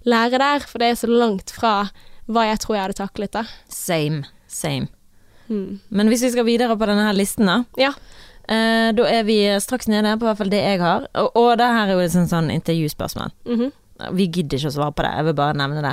lære 0.08 0.40
der, 0.42 0.66
for 0.68 0.82
det 0.82 0.92
er 0.92 1.00
så 1.00 1.08
langt 1.10 1.52
fra 1.56 1.76
hva 2.32 2.46
jeg 2.48 2.60
tror 2.62 2.76
jeg 2.76 2.84
hadde 2.86 3.00
taklet, 3.00 3.32
da. 3.34 3.46
Same. 3.72 4.26
Same. 4.52 4.88
Hmm. 5.48 5.80
Men 5.90 6.08
hvis 6.08 6.22
vi 6.24 6.32
skal 6.32 6.46
videre 6.46 6.76
på 6.78 6.88
denne 6.88 7.08
her 7.08 7.16
listen, 7.16 7.48
da. 7.48 7.62
Ja. 7.80 7.92
Eh, 8.52 8.88
da 8.98 9.06
er 9.08 9.22
vi 9.28 9.38
straks 9.64 9.88
nede 9.88 10.16
på 10.20 10.26
hvert 10.28 10.40
fall 10.42 10.50
det 10.52 10.60
jeg 10.62 10.80
har. 10.82 11.06
Og, 11.20 11.30
og 11.38 11.52
det 11.60 11.68
her 11.72 11.92
er 11.92 11.96
jo 11.96 12.02
et 12.04 12.12
sånn, 12.14 12.28
sånn 12.30 12.50
intervjuspørsmål. 12.54 13.32
Mhm. 13.48 13.70
Vi 14.18 14.24
gidder 14.34 14.58
ikke 14.58 14.70
å 14.72 14.74
svare 14.74 14.94
på 14.98 15.04
det, 15.04 15.10
jeg 15.14 15.24
vil 15.28 15.34
bare 15.38 15.54
nevne 15.54 15.82
det. 15.84 15.90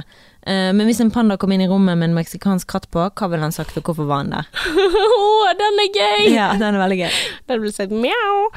Eh, 0.49 0.71
men 0.73 0.87
hvis 0.89 0.97
en 1.03 1.11
panda 1.13 1.35
kom 1.37 1.51
inn 1.53 1.61
i 1.61 1.67
rommet 1.69 1.93
med 1.99 2.07
en 2.09 2.15
meksikansk 2.17 2.65
katt 2.71 2.87
på, 2.89 3.03
hva 3.05 3.27
ville 3.29 3.43
han 3.45 3.53
sagt, 3.53 3.75
og 3.77 3.85
hvorfor 3.85 4.07
var 4.09 4.23
han 4.23 4.31
der? 4.33 4.47
Å, 5.19 5.51
den 5.59 5.81
er 5.83 5.89
gøy! 5.93 6.29
Ja, 6.33 6.47
den 6.57 6.73
er 6.73 6.81
veldig 6.81 6.97
gøy. 7.03 7.19
Den 7.51 7.61
ville 7.61 7.75
sagt 7.75 7.93
mjau. 7.93 8.47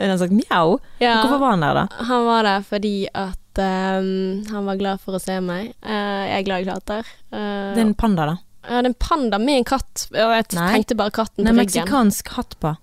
Ville 0.00 0.10
han 0.16 0.18
sagt 0.24 0.34
mjau? 0.34 0.78
Ja, 0.98 1.20
Hvorfor 1.22 1.38
var 1.44 1.54
han 1.54 1.62
der, 1.62 1.78
da? 1.84 2.04
han 2.10 2.26
var 2.26 2.48
der 2.50 2.66
fordi 2.66 2.94
at 3.14 3.38
Um, 3.56 4.42
han 4.52 4.66
var 4.66 4.76
glad 4.76 5.00
for 5.00 5.16
å 5.16 5.18
se 5.22 5.38
meg. 5.40 5.70
Uh, 5.80 6.26
jeg 6.28 6.42
er 6.42 6.44
glad 6.44 6.60
i 6.60 6.66
katter. 6.68 7.06
Uh, 7.32 7.72
Det 7.72 7.80
er 7.80 7.86
en 7.86 7.94
panda, 7.96 8.26
da. 8.28 8.34
ja, 8.66 8.82
det 8.82 8.82
er 8.82 8.88
en 8.90 8.96
panda 9.00 9.38
med 9.40 9.62
en 9.62 9.64
katt, 9.70 10.02
og 10.12 10.34
jeg 10.34 10.44
Nei. 10.58 10.66
tenkte 10.74 10.96
bare 11.00 11.14
katten 11.16 11.40
Nei, 11.46 11.54
på 11.54 11.62
ryggen. 11.62 11.86
meksikansk 11.86 12.34
hatt 12.36 12.52
på. 12.60 12.74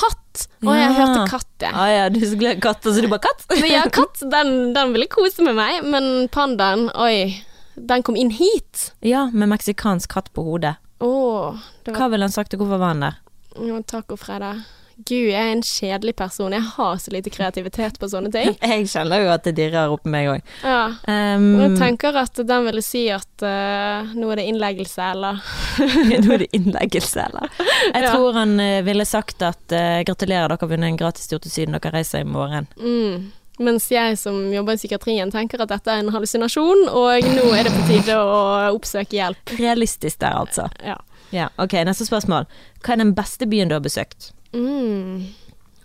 Hatt! 0.00 0.46
Å, 0.64 0.72
jeg 0.74 0.90
Ja. 0.90 0.92
hørte 0.98 1.24
katt, 1.30 1.50
jeg. 1.62 1.72
Ah, 1.74 1.88
ja, 1.92 2.04
du 2.10 2.18
er 2.20 2.26
så 2.32 2.38
glad 2.40 2.56
i 2.56 2.60
og 2.86 2.94
så 2.96 3.02
du 3.04 3.08
bare 3.12 3.22
katt? 3.28 3.44
Men 3.50 3.70
ja, 3.70 3.82
katt, 3.98 4.22
den, 4.32 4.72
den 4.74 4.92
ville 4.96 5.06
kose 5.12 5.44
med 5.46 5.54
meg, 5.58 5.84
men 5.86 6.28
pandaen, 6.34 6.88
oi, 6.98 7.42
den 7.76 8.02
kom 8.06 8.16
inn 8.18 8.30
hit. 8.34 8.88
Ja, 9.06 9.26
med 9.32 9.48
meksikansk 9.52 10.10
katt 10.10 10.32
på 10.34 10.42
hodet. 10.46 10.76
Oh, 11.04 11.54
det 11.84 11.92
var 11.94 12.00
Hva 12.00 12.10
ville 12.14 12.26
han 12.26 12.34
sagt, 12.34 12.54
og 12.54 12.62
hvorfor 12.64 12.80
var 12.82 12.94
han 12.94 13.04
der? 13.06 13.20
jo, 13.54 13.78
tacofredag. 13.86 14.64
Gud, 14.96 15.26
jeg 15.26 15.34
er 15.40 15.50
en 15.52 15.62
kjedelig 15.66 16.14
person. 16.16 16.52
Jeg 16.54 16.62
har 16.76 16.96
så 17.02 17.10
lite 17.10 17.30
kreativitet 17.34 17.96
på 17.98 18.08
sånne 18.12 18.30
ting. 18.34 18.52
Jeg 18.62 18.86
kjenner 18.92 19.24
jo 19.24 19.30
at 19.34 19.44
det 19.48 19.54
dirrer 19.58 19.90
oppi 19.90 20.12
meg 20.12 20.28
òg. 20.30 20.52
Ja. 20.62 20.84
Um, 21.10 21.48
jeg 21.60 21.74
tenker 21.80 22.14
at 22.20 22.38
den 22.46 22.64
ville 22.68 22.82
si 22.86 23.02
at 23.10 23.42
uh, 23.44 24.12
nå 24.14 24.30
er 24.30 24.40
det 24.42 24.46
innleggelse, 24.52 25.08
eller 25.14 25.40
Nå 26.24 26.34
er 26.36 26.44
det 26.44 26.50
innleggelse, 26.56 27.26
eller? 27.28 27.50
Jeg 27.94 28.02
Ja. 28.04 28.12
tror 28.14 28.38
han 28.38 28.54
uh, 28.62 28.82
ville 28.86 29.04
sagt 29.08 29.42
at 29.42 29.74
uh, 29.74 30.02
gratulerer, 30.06 30.46
dere 30.52 30.60
har 30.62 30.70
vunnet 30.76 30.92
en 30.92 31.00
gratis 31.00 31.26
tur 31.30 31.42
til 31.42 31.50
Syden, 31.50 31.74
dere 31.78 31.94
reiser 31.98 32.22
i 32.22 32.28
morgen. 32.28 32.70
mm. 32.78 33.32
Mens 33.62 33.84
jeg 33.86 34.16
som 34.18 34.34
jobber 34.50 34.74
i 34.74 34.78
psykiatrien 34.80 35.30
tenker 35.30 35.60
at 35.62 35.70
dette 35.70 35.86
er 35.92 36.00
en 36.02 36.08
hallusinasjon, 36.10 36.88
og 36.90 37.28
nå 37.36 37.44
er 37.54 37.68
det 37.68 37.70
på 37.70 37.84
tide 37.86 38.16
å 38.18 38.40
oppsøke 38.74 39.14
hjelp. 39.14 39.52
Realistisk 39.60 40.18
der, 40.24 40.34
altså. 40.40 40.64
Ja. 40.82 40.96
Ja, 41.30 41.46
ok, 41.62 41.76
Neste 41.86 42.02
spørsmål. 42.08 42.48
Hva 42.82 42.96
er 42.96 43.00
den 43.04 43.12
beste 43.14 43.46
byen 43.46 43.70
du 43.70 43.76
har 43.76 43.84
besøkt? 43.84 44.32
Mm. 44.54 45.26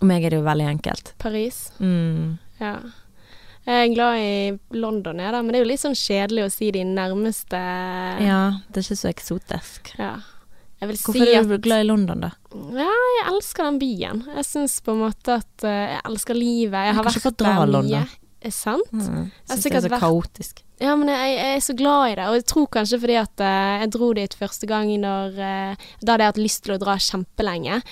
Og 0.00 0.08
meg 0.08 0.24
er 0.24 0.32
det 0.32 0.40
jo 0.40 0.46
veldig 0.46 0.66
enkelt. 0.70 1.14
Paris. 1.20 1.66
Mm. 1.82 2.38
Ja. 2.60 2.74
Jeg 3.68 3.90
er 3.90 3.94
glad 3.94 4.18
i 4.24 4.78
London, 4.80 5.20
jeg, 5.20 5.32
da, 5.34 5.40
men 5.44 5.52
det 5.52 5.60
er 5.60 5.64
jo 5.66 5.68
litt 5.68 5.82
sånn 5.82 5.98
kjedelig 5.98 6.46
å 6.46 6.52
si 6.52 6.70
de 6.74 6.84
nærmeste 6.88 7.58
Ja, 8.24 8.40
det 8.70 8.80
er 8.80 8.86
ikke 8.86 9.00
så 9.02 9.10
eksotisk. 9.10 9.92
Ja. 10.00 10.14
Hvorfor 10.80 11.12
si 11.12 11.26
er 11.28 11.42
at 11.42 11.50
du 11.50 11.58
glad 11.60 11.84
i 11.84 11.88
London, 11.90 12.22
da? 12.24 12.30
Ja, 12.72 12.88
jeg 12.88 13.26
elsker 13.34 13.68
den 13.68 13.78
byen. 13.82 14.22
Jeg 14.32 14.46
syns 14.48 14.78
på 14.80 14.94
en 14.94 15.02
måte 15.02 15.36
at 15.42 15.66
eh, 15.68 15.82
jeg 15.92 16.00
elsker 16.08 16.38
livet. 16.38 16.72
Jeg 16.72 16.88
Jeg 16.88 16.96
har 16.96 17.08
vært 17.10 17.44
der 17.44 17.76
mye. 17.76 18.02
Er 18.40 18.54
sant? 18.56 18.92
Mm. 18.96 19.28
Jeg 19.28 19.52
Syns 19.52 19.66
det 19.66 19.74
er 19.76 19.84
så 19.84 20.00
kaotisk. 20.00 20.62
Ja, 20.80 20.94
men 20.96 21.10
jeg, 21.12 21.34
jeg 21.36 21.56
er 21.58 21.60
så 21.60 21.74
glad 21.76 22.06
i 22.08 22.14
det, 22.16 22.24
og 22.30 22.38
jeg 22.38 22.46
tror 22.48 22.66
kanskje 22.72 22.98
fordi 23.02 23.16
at 23.20 23.42
uh, 23.44 23.80
jeg 23.82 23.90
dro 23.92 24.06
dit 24.16 24.34
første 24.38 24.64
gang 24.66 24.88
når 25.02 25.34
uh, 25.36 25.88
Da 26.00 26.14
hadde 26.14 26.24
jeg 26.24 26.32
hatt 26.32 26.40
lyst 26.40 26.62
til 26.64 26.72
å 26.72 26.78
dra 26.80 26.94
kjempelenge, 26.96 27.82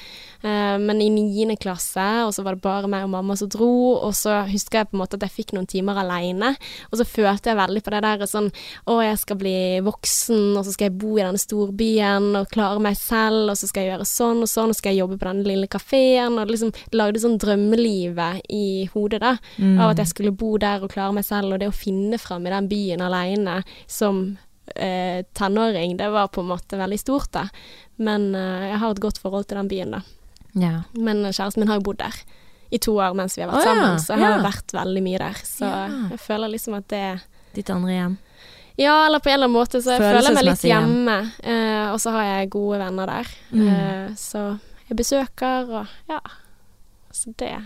uh, 0.40 0.76
men 0.80 1.02
i 1.04 1.10
niende 1.12 1.58
klasse, 1.60 2.06
og 2.24 2.32
så 2.32 2.44
var 2.46 2.56
det 2.56 2.64
bare 2.64 2.88
meg 2.88 3.04
og 3.04 3.12
mamma 3.12 3.36
som 3.36 3.50
dro, 3.52 3.68
og 3.98 4.14
så 4.16 4.38
husker 4.48 4.80
jeg 4.80 4.88
på 4.88 4.96
en 4.96 5.02
måte 5.02 5.18
at 5.20 5.26
jeg 5.26 5.34
fikk 5.34 5.52
noen 5.52 5.68
timer 5.68 6.00
aleine, 6.00 6.54
og 6.88 6.96
så 6.96 7.04
følte 7.04 7.52
jeg 7.52 7.58
veldig 7.60 7.82
på 7.84 7.92
det 7.92 8.00
der 8.06 8.24
sånn 8.30 8.48
Å, 8.88 8.96
jeg 9.04 9.20
skal 9.20 9.40
bli 9.44 9.54
voksen, 9.84 10.56
og 10.56 10.64
så 10.64 10.72
skal 10.72 10.88
jeg 10.88 10.96
bo 11.04 11.12
i 11.18 11.26
denne 11.26 11.42
storbyen 11.44 12.30
og 12.40 12.48
klare 12.56 12.80
meg 12.88 12.96
selv, 12.96 13.52
og 13.52 13.60
så 13.60 13.68
skal 13.68 13.84
jeg 13.84 13.92
gjøre 13.92 14.08
sånn 14.08 14.42
og 14.46 14.48
sånn, 14.48 14.72
og 14.72 14.78
så 14.78 14.80
skal 14.80 14.96
jeg 14.96 15.02
jobbe 15.02 15.20
på 15.20 15.28
denne 15.28 15.44
lille 15.50 15.68
kafeen, 15.68 16.40
og 16.40 16.48
liksom 16.54 16.72
lagde 16.96 17.20
sånn 17.20 17.36
drømmelivet 17.44 18.48
i 18.48 18.88
hodet, 18.94 19.20
da 19.26 19.36
Mm. 19.58 19.78
av 19.80 19.90
at 19.90 19.98
jeg 19.98 20.10
skulle 20.12 20.32
bo 20.38 20.56
der 20.60 20.82
og 20.84 20.92
klare 20.92 21.12
meg 21.14 21.24
selv, 21.26 21.52
og 21.52 21.60
det 21.60 21.68
å 21.68 21.74
finne 21.74 22.18
fram 22.20 22.46
i 22.46 22.50
den 22.52 22.68
byen 22.68 22.77
alene 23.04 23.58
som 23.86 24.38
eh, 24.74 25.22
tenåring, 25.38 25.96
det 25.96 26.08
var 26.14 26.28
på 26.34 26.40
en 26.44 26.50
måte 26.52 26.78
veldig 26.80 26.98
stort, 27.00 27.30
da. 27.32 27.46
Men 27.96 28.34
eh, 28.34 28.68
jeg 28.72 28.78
har 28.82 28.90
et 28.94 29.00
godt 29.04 29.18
forhold 29.22 29.48
til 29.50 29.58
den 29.60 29.68
byen, 29.70 29.96
da. 29.98 30.02
Ja. 30.58 30.74
Men 30.94 31.24
kjæresten 31.28 31.60
min 31.62 31.68
har 31.70 31.78
jo 31.80 31.86
bodd 31.90 31.98
der 32.02 32.14
i 32.70 32.78
to 32.84 32.92
år 33.00 33.14
mens 33.16 33.36
vi 33.38 33.42
har 33.44 33.50
vært 33.52 33.62
oh, 33.62 33.68
sammen, 33.68 34.00
så 34.02 34.14
jeg 34.16 34.24
har 34.26 34.38
Ja. 34.38 34.44
vært 34.50 34.72
veldig 34.76 35.02
mye 35.06 35.18
der. 35.22 35.36
Så 35.46 35.64
Ja. 35.68 35.84
jeg 36.12 36.20
føler 36.20 36.48
liksom 36.52 36.74
at 36.76 36.88
det 36.92 37.04
Ditt 37.54 37.70
andre 37.70 37.90
hjem. 37.94 38.16
Ja, 38.78 39.06
eller 39.06 39.18
på 39.18 39.30
en 39.30 39.34
eller 39.34 39.48
annen 39.48 39.56
måte, 39.58 39.80
så 39.82 39.96
jeg 39.96 40.00
føler 40.04 40.34
meg 40.36 40.44
litt 40.44 40.62
hjemme. 40.68 41.14
Eh, 41.42 41.86
og 41.90 41.96
så 41.98 42.12
har 42.14 42.22
jeg 42.28 42.50
gode 42.50 42.78
venner 42.78 43.06
der, 43.10 43.26
Mm. 43.50 43.68
eh, 43.68 44.08
så 44.14 44.60
jeg 44.88 44.96
besøker 45.00 45.72
og 45.80 45.86
ja. 46.08 46.20
Så 47.10 47.32
det. 47.40 47.56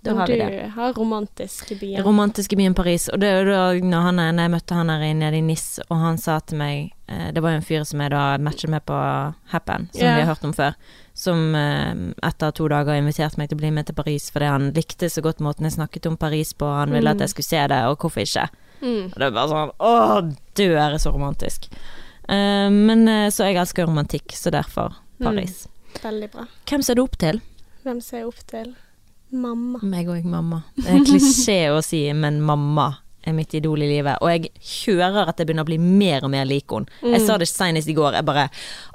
Da 0.00 0.14
har 0.14 0.26
vi 0.26 0.32
du 0.32 0.38
det. 0.38 0.68
har 0.74 0.92
romantiske 0.92 1.74
byen. 1.74 2.04
Romantiske 2.04 2.56
byen 2.56 2.74
Paris. 2.74 3.08
Og 3.08 3.18
det 3.20 3.28
er 3.28 3.48
da 3.48 3.62
når, 3.74 4.04
han 4.06 4.20
når 4.36 4.44
jeg 4.44 4.52
møtte 4.52 4.78
han 4.78 4.92
her 4.92 5.14
nede 5.14 5.40
i 5.40 5.42
NIS, 5.42 5.80
og 5.88 5.98
han 5.98 6.20
sa 6.22 6.38
til 6.40 6.60
meg 6.60 6.92
eh, 7.10 7.32
Det 7.34 7.42
var 7.42 7.52
jo 7.52 7.60
en 7.60 7.66
fyr 7.66 7.84
som 7.88 8.04
jeg 8.04 8.12
da 8.14 8.22
matchet 8.38 8.70
med 8.70 8.86
på 8.86 8.94
Happen, 9.52 9.88
som 9.92 10.04
yeah. 10.04 10.16
vi 10.16 10.22
har 10.22 10.30
hørt 10.30 10.46
om 10.46 10.54
før. 10.54 10.78
Som 11.18 11.54
eh, 11.58 11.90
etter 12.30 12.54
to 12.54 12.68
dager 12.70 12.94
inviterte 12.94 13.42
meg 13.42 13.50
til 13.50 13.58
å 13.58 13.62
bli 13.64 13.74
med 13.74 13.90
til 13.90 13.98
Paris 13.98 14.30
fordi 14.30 14.52
han 14.54 14.70
likte 14.76 15.10
så 15.10 15.24
godt 15.24 15.42
måten 15.42 15.66
jeg 15.66 15.74
snakket 15.80 16.06
om 16.06 16.16
Paris 16.20 16.54
på. 16.54 16.70
Han 16.78 16.94
ville 16.94 17.10
at 17.10 17.26
jeg 17.26 17.34
skulle 17.34 17.50
se 17.50 17.66
det, 17.74 17.82
og 17.90 17.98
hvorfor 17.98 18.22
ikke? 18.22 18.48
Mm. 18.78 19.04
Og 19.10 19.16
det 19.18 19.26
er 19.26 19.34
bare 19.34 19.48
sånn 19.50 19.72
Å, 19.82 19.94
du 20.54 20.66
er 20.70 20.98
så 21.02 21.10
romantisk. 21.10 21.66
Uh, 22.28 22.68
men 22.70 23.08
så 23.34 23.48
jeg 23.48 23.56
elsker 23.58 23.88
romantikk, 23.88 24.30
så 24.36 24.52
derfor 24.54 25.00
Paris. 25.18 25.64
Veldig 25.98 26.28
bra. 26.30 26.44
Hvem 26.68 26.84
ser 26.86 27.00
du 27.00 27.02
opp 27.02 27.18
til? 27.18 27.40
Hvem 27.82 28.04
ser 28.04 28.22
jeg 28.22 28.28
opp 28.28 28.44
til? 28.46 28.76
Mamma. 29.30 29.80
Meg 29.84 30.08
òg, 30.08 30.24
mamma. 30.24 30.62
Det 30.76 30.88
er 30.88 31.04
klisjé 31.04 31.58
å 31.74 31.82
si, 31.84 32.06
men 32.16 32.40
mamma 32.44 32.88
er 33.28 33.34
mitt 33.36 33.52
idol 33.58 33.82
i 33.84 33.88
livet. 33.90 34.22
Og 34.24 34.30
jeg 34.32 34.52
hører 34.86 35.28
at 35.28 35.40
jeg 35.40 35.48
begynner 35.48 35.66
å 35.66 35.68
bli 35.68 35.78
mer 35.82 36.24
og 36.24 36.32
mer 36.32 36.48
lik 36.48 36.72
henne. 36.72 36.88
Jeg 37.02 37.24
sa 37.26 37.36
det 37.40 37.50
senest 37.50 37.90
i 37.90 37.96
går. 37.96 38.16
Jeg 38.16 38.28
bare 38.28 38.48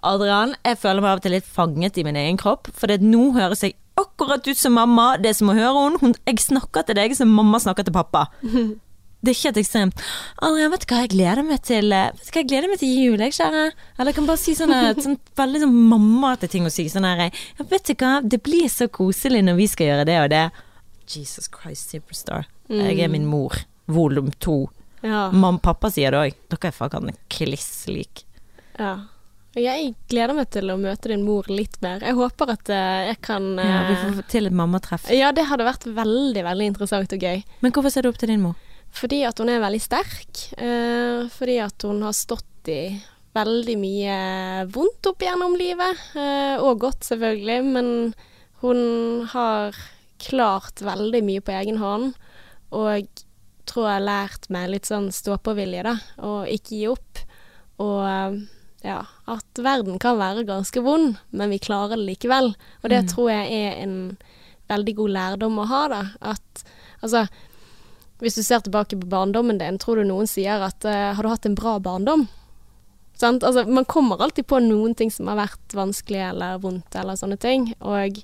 Adrian, 0.09 0.55
jeg 0.65 0.79
føler 0.81 1.03
meg 1.03 1.11
av 1.11 1.21
og 1.21 1.25
til 1.25 1.35
litt 1.37 1.49
fanget 1.59 1.99
i 2.01 2.05
min 2.07 2.17
egen 2.19 2.39
kropp. 2.41 2.71
For 2.73 2.89
det, 2.89 3.01
nå 3.05 3.29
høres 3.37 3.65
jeg 3.65 3.77
akkurat 3.99 4.47
ut 4.47 4.57
som 4.57 4.73
mamma. 4.73 5.13
Det 5.21 5.29
er 5.31 5.37
som 5.37 5.51
å 5.53 5.57
høre 5.57 5.85
henne. 5.85 6.01
Hun, 6.01 6.15
jeg 6.25 6.41
snakker 6.47 6.87
til 6.87 6.97
deg 6.97 7.13
som 7.17 7.29
mamma 7.29 7.61
snakker 7.61 7.85
til 7.87 7.95
pappa. 7.95 8.27
Det 9.23 9.31
er 9.31 9.37
ikke 9.37 9.47
helt 9.47 9.59
ekstremt. 9.61 10.01
Adrian, 10.43 10.71
vet 10.73 10.83
du 10.83 10.89
hva 10.91 10.97
jeg 11.05 11.11
gleder 11.13 11.45
meg 11.47 11.61
til 11.63 11.95
eh, 11.95 12.09
Vet 12.11 12.25
du 12.27 12.33
hva 12.33 12.41
jeg 12.41 12.49
gleder 12.49 12.71
meg 12.73 12.81
til 12.81 12.89
jul, 12.91 13.21
jeg, 13.23 13.35
kjære? 13.37 13.61
Eller 13.95 14.11
jeg 14.11 14.17
kan 14.17 14.27
bare 14.27 14.41
si 14.41 14.55
sånne, 14.59 14.79
sånn 15.05 15.15
veldig 15.39 15.61
sånn 15.63 15.77
mammaete 15.93 16.49
ting 16.51 16.67
å 16.67 16.73
si. 16.73 16.89
Sånn 16.91 17.07
her 17.07 17.29
ja, 17.29 17.29
Vet 17.71 17.87
du 17.87 17.95
hva, 17.95 18.17
det 18.19 18.41
blir 18.43 18.67
så 18.71 18.89
koselig 18.91 19.39
når 19.47 19.55
vi 19.61 19.69
skal 19.71 19.91
gjøre 19.93 20.09
det 20.11 20.19
og 20.25 20.29
det. 20.35 20.43
Jesus 21.13 21.47
Christ, 21.51 21.95
superstar. 21.95 22.49
Jeg 22.67 22.99
er 22.99 23.11
min 23.11 23.25
mor. 23.29 23.55
Volum 23.91 24.31
to. 24.43 24.65
Ja. 25.03 25.29
Mamma 25.31 25.59
pappa 25.63 25.91
sier 25.91 26.15
det 26.15 26.19
òg. 26.19 26.37
Dere 26.51 26.71
er 26.71 26.75
faen 26.75 27.15
kliss 27.31 27.71
lik. 27.91 28.27
ja. 28.79 28.95
Jeg 29.53 29.91
gleder 30.09 30.33
meg 30.33 30.47
til 30.49 30.71
å 30.73 30.79
møte 30.81 31.11
din 31.11 31.21
mor 31.27 31.45
litt 31.45 31.75
mer. 31.83 32.01
Jeg 32.01 32.17
håper 32.17 32.55
at 32.55 32.69
eh, 32.73 33.09
jeg 33.11 33.19
kan 33.21 33.51
Ja, 33.61 33.83
vi 33.85 33.93
eh, 33.93 34.05
får 34.17 34.25
til 34.31 34.49
et 34.49 34.55
mammatreff. 34.57 35.05
Ja, 35.13 35.29
det 35.29 35.45
hadde 35.45 35.67
vært 35.67 35.85
veldig, 35.85 36.41
veldig 36.47 36.69
interessant 36.71 37.13
og 37.13 37.21
gøy. 37.21 37.43
Men 37.61 37.75
hvorfor 37.75 37.93
ser 37.93 38.01
du 38.01 38.09
opp 38.09 38.17
til 38.17 38.33
din 38.33 38.41
mor? 38.41 38.57
Fordi 38.93 39.23
at 39.27 39.39
hun 39.41 39.49
er 39.49 39.61
veldig 39.63 39.81
sterk. 39.81 40.43
Eh, 40.61 41.23
fordi 41.33 41.57
at 41.63 41.85
hun 41.87 42.01
har 42.05 42.13
stått 42.15 42.69
i 42.71 42.81
veldig 43.33 43.75
mye 43.81 44.17
vondt 44.71 45.07
opp 45.09 45.23
gjennom 45.25 45.55
livet. 45.57 45.97
Eh, 46.15 46.55
og 46.61 46.79
godt, 46.85 47.01
selvfølgelig. 47.09 47.59
Men 47.73 47.89
hun 48.61 49.25
har 49.33 49.73
klart 50.23 50.83
veldig 50.85 51.23
mye 51.25 51.41
på 51.43 51.55
egen 51.57 51.79
hånd. 51.81 52.13
Og 52.73 53.07
tror 53.69 53.87
jeg 53.89 53.97
har 53.97 54.05
lært 54.05 54.49
meg 54.53 54.69
litt 54.73 54.87
sånn 54.89 55.09
stå-på-vilje, 55.15 55.83
da. 55.87 55.95
Og 56.27 56.47
ikke 56.51 56.77
gi 56.77 56.83
opp. 56.91 57.23
Og 57.83 58.03
eh, 58.05 58.37
ja, 58.85 58.99
at 59.31 59.63
verden 59.63 59.97
kan 60.03 60.19
være 60.19 60.45
ganske 60.47 60.81
vond, 60.85 61.17
men 61.31 61.49
vi 61.53 61.59
klarer 61.63 61.95
det 61.97 62.05
likevel. 62.13 62.53
Og 62.83 62.89
det 62.91 63.01
Mm. 63.03 63.09
tror 63.13 63.29
jeg 63.31 63.51
er 63.65 63.81
en 63.83 63.97
veldig 64.69 64.95
god 65.01 65.09
lærdom 65.17 65.59
å 65.59 65.67
ha, 65.67 65.81
da. 65.91 66.01
At 66.21 66.63
altså 67.01 67.25
hvis 68.21 68.35
du 68.37 68.43
ser 68.43 68.61
tilbake 68.63 68.97
på 68.99 69.09
barndommen 69.09 69.57
din, 69.59 69.77
tror 69.81 69.97
du 69.99 70.03
noen 70.07 70.27
sier 70.29 70.61
at 70.63 70.85
uh, 70.85 71.13
har 71.17 71.23
du 71.23 71.29
hatt 71.31 71.45
en 71.49 71.55
bra 71.57 71.79
barndom? 71.83 72.27
Sant? 73.19 73.43
Altså, 73.45 73.65
man 73.69 73.85
kommer 73.85 74.21
alltid 74.21 74.47
på 74.49 74.59
noen 74.63 74.95
ting 74.97 75.11
som 75.13 75.27
har 75.31 75.37
vært 75.37 75.75
vanskelig 75.77 76.21
eller 76.31 76.57
vondt 76.63 76.95
eller 76.97 77.15
sånne 77.19 77.37
ting. 77.37 77.69
Og 77.85 78.19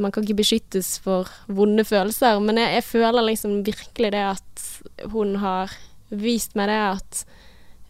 man 0.00 0.10
kan 0.14 0.24
ikke 0.24 0.38
beskyttes 0.40 0.96
for 1.04 1.28
vonde 1.46 1.84
følelser, 1.86 2.40
men 2.42 2.58
jeg, 2.58 2.72
jeg 2.80 2.86
føler 2.88 3.26
liksom 3.28 3.60
virkelig 3.66 4.10
det 4.14 4.22
at 4.32 4.64
hun 5.12 5.36
har 5.42 5.70
vist 6.10 6.54
meg 6.58 6.70
det 6.72 6.78
at 6.78 7.20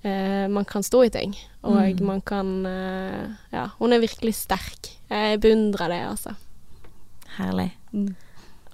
uh, 0.05 0.47
man 0.53 0.64
kan 0.68 0.85
stå 0.85 1.05
i 1.07 1.12
ting. 1.14 1.37
Og 1.64 1.78
Mm. 2.01 2.05
man 2.07 2.20
kan 2.20 2.51
uh, 2.66 3.30
Ja, 3.53 3.68
hun 3.78 3.93
er 3.93 4.03
virkelig 4.03 4.35
sterk. 4.43 4.91
Jeg 5.09 5.41
beundrer 5.41 5.89
det, 5.89 6.03
altså. 6.11 6.35
Herlig. 7.39 7.70
Mm. 7.93 8.14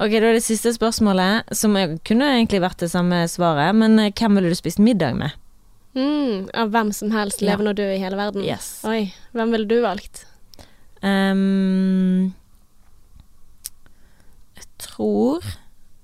Ok, 0.01 0.15
da 0.17 0.31
er 0.31 0.39
det 0.39 0.45
siste 0.47 0.73
spørsmålet, 0.73 1.51
som 1.53 1.75
kunne 2.09 2.31
egentlig 2.33 2.63
vært 2.65 2.81
det 2.81 2.89
samme 2.93 3.19
svaret, 3.29 3.75
men 3.77 3.99
eh, 4.01 4.13
hvem 4.17 4.39
ville 4.39 4.49
du 4.53 4.57
spist 4.57 4.81
middag 4.81 5.19
med? 5.19 5.35
Mm, 5.93 6.47
av 6.57 6.71
hvem 6.73 6.93
som 6.97 7.11
helst, 7.13 7.43
Ja. 7.43 7.51
levende 7.53 7.75
og 7.75 7.77
død 7.77 7.93
i 7.97 8.01
hele 8.01 8.17
verden. 8.17 8.45
Yes. 8.47 8.81
Oi, 8.89 9.13
hvem 9.37 9.53
ville 9.53 9.69
du 9.69 9.81
valgt? 9.85 10.25
Um, 11.03 12.33
jeg 14.57 14.67
tror 14.79 15.45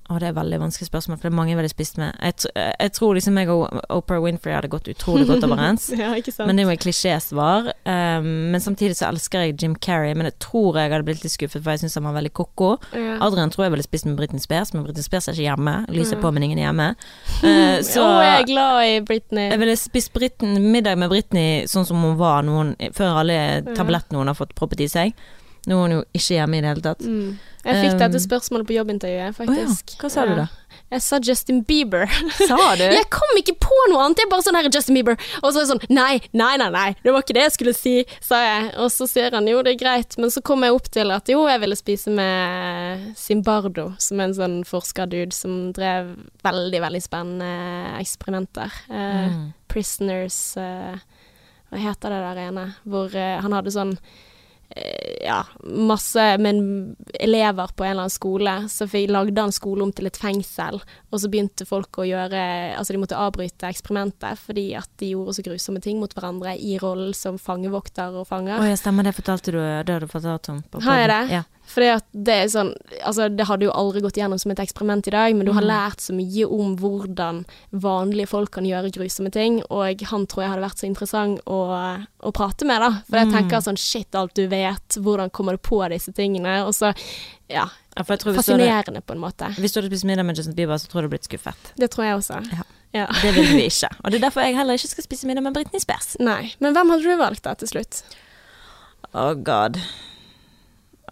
Å, 0.06 0.20
det 0.22 0.28
er 0.28 0.34
veldig 0.36 0.58
vanskelig 0.62 0.86
spørsmål, 0.86 1.18
for 1.18 1.26
det 1.26 1.32
er 1.32 1.34
mange 1.34 1.50
jeg 1.50 1.58
ville 1.58 1.70
spist 1.72 1.96
med. 1.98 2.14
Jeg, 2.22 2.50
jeg 2.54 2.92
tror 2.94 3.16
liksom 3.16 3.38
jeg 3.40 3.48
og 3.50 3.80
Oprah 3.90 4.20
Winfrey 4.22 4.54
hadde 4.54 4.70
gått 4.70 4.86
utrolig 4.92 5.26
godt 5.26 5.46
overens. 5.48 5.88
ja, 5.98 6.12
ikke 6.14 6.30
sant? 6.30 6.46
Men 6.46 6.58
det 6.58 6.62
er 6.62 6.68
jo 6.68 6.74
et 6.76 6.82
klisjésvar. 6.84 7.70
Um, 7.82 8.28
men 8.52 8.62
samtidig 8.62 8.94
så 9.00 9.08
elsker 9.08 9.48
jeg 9.48 9.56
Jim 9.64 9.74
Carrey, 9.82 10.14
men 10.14 10.28
jeg 10.30 10.36
tror 10.44 10.78
jeg 10.78 10.92
hadde 10.94 11.08
blitt 11.08 11.24
litt 11.26 11.34
skuffet, 11.34 11.58
for 11.58 11.74
jeg 11.74 11.82
syns 11.82 11.98
han 11.98 12.06
var 12.06 12.14
veldig 12.20 12.32
ko-ko. 12.38 12.76
ja. 12.94 13.16
Adrian 13.26 13.50
tror 13.50 13.66
jeg 13.66 13.74
ville 13.74 13.86
spist 13.86 14.06
med 14.06 14.14
Britney 14.20 14.42
Spears, 14.42 14.70
men 14.74 14.84
Britney 14.86 15.02
Spears 15.02 15.26
er 15.26 15.34
ikke 15.34 15.48
hjemme. 15.48 15.74
Lyset 15.90 16.18
ja. 16.18 16.22
på, 16.22 16.30
men 16.36 16.46
ingen 16.46 16.62
er 16.62 16.68
hjemme. 16.68 16.88
Uh, 17.42 17.78
så 17.90 18.04
oh, 18.04 18.20
jeg 18.22 18.44
er 18.44 18.50
glad 18.52 18.82
i 18.86 19.00
Britney. 19.10 19.48
jeg 19.50 19.62
ville 19.64 19.78
spist 19.80 20.14
Britney, 20.14 20.62
middag 20.62 21.00
med 21.02 21.10
Britney 21.10 21.66
sånn 21.70 21.88
som 21.88 21.98
hun 22.06 22.14
var 22.20 22.46
noen, 22.46 22.76
før 22.94 23.24
alle 23.24 23.40
tablettene 23.74 24.22
hun 24.22 24.30
har 24.30 24.38
fått 24.38 24.54
proppet 24.54 24.86
i 24.86 24.88
seg. 24.92 25.18
Nå 25.66 25.76
er 25.76 25.82
hun 25.82 25.94
jo 25.96 26.02
ikke 26.14 26.36
hjemme 26.36 26.58
i 26.58 26.62
det 26.62 26.72
hele 26.72 26.84
tatt. 26.84 27.06
Mm. 27.06 27.36
Jeg 27.66 27.80
fikk 27.82 27.96
Um, 27.96 27.98
dette 27.98 28.20
spørsmålet 28.22 28.66
på 28.68 28.74
jobbintervjuet, 28.76 29.34
faktisk. 29.34 29.90
Oh 29.90 29.96
ja, 29.96 30.00
hva 30.04 30.10
sa 30.12 30.24
du 30.28 30.34
da? 30.38 30.44
Jeg 30.92 31.02
sa 31.02 31.18
Justin 31.18 31.64
Bieber. 31.66 32.06
Sa 32.48 32.76
du? 32.78 32.84
Jeg 32.84 33.08
kom 33.10 33.38
ikke 33.40 33.56
på 33.58 33.78
noe 33.90 34.04
annet, 34.04 34.20
jeg 34.22 34.30
bare 34.30 34.44
sånn 34.46 34.54
her 34.54 34.68
Justin 34.70 34.94
Bieber. 34.94 35.16
Og 35.40 35.48
så 35.48 35.58
er 35.58 35.64
jeg 35.64 35.70
sånn 35.72 35.96
nei, 35.96 36.20
nei, 36.30 36.52
nei, 36.60 36.68
nei, 36.70 36.84
det 37.02 37.14
var 37.14 37.24
ikke 37.24 37.34
det 37.34 37.42
jeg 37.48 37.54
skulle 37.56 37.74
si, 37.74 37.94
sa 38.22 38.38
jeg. 38.44 38.68
Og 38.84 38.92
så 38.94 39.08
sier 39.10 39.34
han 39.34 39.48
jo, 39.50 39.64
det 39.66 39.74
er 39.74 39.80
greit, 39.80 40.14
men 40.20 40.30
så 40.30 40.44
kom 40.46 40.62
jeg 40.62 40.76
opp 40.76 40.86
til 40.94 41.10
at 41.14 41.32
jo, 41.32 41.40
jeg 41.50 41.62
ville 41.64 41.78
spise 41.80 42.14
med 42.14 43.08
Zimbardo, 43.18 43.88
som 43.98 44.22
er 44.22 44.30
en 44.30 44.38
sånn 44.38 44.56
forskerdude 44.68 45.34
som 45.34 45.58
drev 45.74 46.14
veldig, 46.46 46.84
veldig 46.86 47.02
spennende 47.02 47.50
eksperimenter. 47.98 48.78
Mm. 48.86 49.42
Prisoners 49.72 50.38
uh, 50.60 50.94
Hva 51.72 51.82
heter 51.82 52.14
det 52.14 52.22
der 52.28 52.42
ene? 52.46 52.68
Hvor 52.86 53.10
uh, 53.10 53.36
han 53.42 53.58
hadde 53.58 53.74
sånn 53.74 53.96
ja, 55.24 55.46
masse 55.62 56.24
men 56.38 56.96
elever 57.14 57.70
på 57.76 57.84
en 57.84 57.90
eller 57.90 58.06
annen 58.06 58.10
skole, 58.10 58.54
så 58.68 58.86
lagde 59.08 59.40
han 59.40 59.52
skole 59.54 59.86
om 59.86 59.92
til 59.92 60.08
et 60.10 60.18
fengsel. 60.20 60.80
Og 61.10 61.22
så 61.22 61.30
begynte 61.32 61.66
folk 61.68 62.00
å 62.02 62.06
gjøre 62.06 62.42
Altså, 62.76 62.92
de 62.92 63.00
måtte 63.00 63.18
avbryte 63.18 63.68
eksperimentet 63.70 64.38
fordi 64.40 64.66
at 64.78 64.90
de 65.00 65.12
gjorde 65.14 65.36
så 65.36 65.44
grusomme 65.46 65.80
ting 65.82 66.00
mot 66.00 66.12
hverandre 66.12 66.56
i 66.58 66.76
rollen 66.82 67.14
som 67.16 67.38
fangevokter 67.40 68.16
og 68.20 68.28
fanger. 68.28 68.60
Å 68.60 68.68
ja, 68.68 68.78
stemmer 68.78 69.06
det 69.06 69.14
fortalte 69.16 69.54
du, 69.54 69.60
det 69.60 69.96
har 69.96 70.04
du 70.04 70.10
fortalt 70.10 70.50
om. 70.52 70.62
på 70.70 70.82
Har 70.84 71.00
jeg 71.02 71.12
det? 71.12 71.22
Ja. 71.38 71.44
At 71.76 72.04
det 72.14 72.34
er 72.34 72.46
sånn 72.48 72.74
Altså, 73.04 73.28
det 73.36 73.46
hadde 73.46 73.66
jo 73.66 73.72
aldri 73.72 74.00
gått 74.00 74.16
gjennom 74.16 74.38
som 74.40 74.50
et 74.52 74.58
eksperiment 74.58 75.06
i 75.06 75.10
dag, 75.10 75.34
men 75.36 75.44
du 75.46 75.52
har 75.52 75.62
Mhm. 75.62 75.68
lært 75.68 76.00
så 76.00 76.14
mye 76.14 76.46
om 76.50 76.76
hvordan 76.76 77.44
vanlige 77.72 78.28
folk 78.28 78.50
kan 78.52 78.64
gjøre 78.64 78.90
grusomme 78.92 79.30
ting, 79.32 79.62
og 79.70 80.00
han 80.00 80.26
tror 80.26 80.42
jeg 80.42 80.50
hadde 80.50 80.62
vært 80.64 80.78
så 80.80 80.86
interessant 80.86 81.40
å, 81.46 82.06
å 82.22 82.32
prate 82.32 82.64
med, 82.64 82.80
da. 82.80 82.90
For 83.10 83.16
jeg 83.18 83.26
Mm. 83.28 83.32
tenker 83.32 83.58
sånn 83.60 83.78
shit, 83.78 84.14
alt 84.14 84.34
du 84.34 84.46
vet, 84.48 84.88
hvordan 84.96 85.30
kommer 85.30 85.52
du 85.52 85.58
på 85.58 85.86
disse 85.90 86.12
tingene? 86.12 86.64
Og 86.66 86.72
så, 86.74 86.94
ja, 87.50 87.68
Ja, 87.96 88.02
for 88.02 88.16
fascinerende 88.16 89.00
på 89.02 89.12
en 89.12 89.18
måte. 89.20 89.54
hvis 89.56 89.72
du 89.72 89.80
hadde 89.80 89.90
spist 89.90 90.04
middag 90.04 90.24
med 90.26 90.36
Justin 90.36 90.54
Bieber, 90.54 90.74
så 90.74 90.86
tror 90.88 91.02
jeg 91.02 91.10
du 91.10 91.16
hadde 91.16 91.18
blitt 91.18 91.28
skuffet. 91.28 91.72
Det 91.76 91.90
tror 91.90 92.04
jeg 92.04 92.16
også. 92.16 92.52
Ja. 92.52 92.62
Ja. 92.94 93.06
Det 93.22 93.34
vil 93.34 93.44
du 93.44 93.58
ikke. 93.58 93.88
Og 94.04 94.10
det 94.10 94.22
er 94.22 94.30
derfor 94.30 94.42
jeg 94.42 94.54
heller 94.56 94.74
ikke 94.74 94.88
skal 94.88 95.04
spise 95.04 95.24
middag 95.26 95.42
med 95.42 95.52
Britney 95.54 95.80
Spears. 95.80 96.16
Nei. 96.20 96.52
Men 96.60 96.72
hvem 96.74 96.88
hadde 96.90 97.02
du 97.02 97.16
valgt 97.16 97.42
da, 97.42 97.54
til 97.54 97.68
slutt? 97.68 98.02
Oh 99.14 99.34
god. 99.34 99.78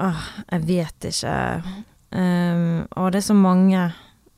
Åh, 0.01 0.23
jeg 0.51 0.61
vet 0.67 1.07
ikke. 1.11 1.35
Um, 2.15 2.87
og 2.97 3.13
det 3.13 3.21
er 3.21 3.27
så 3.29 3.35
mange. 3.39 3.93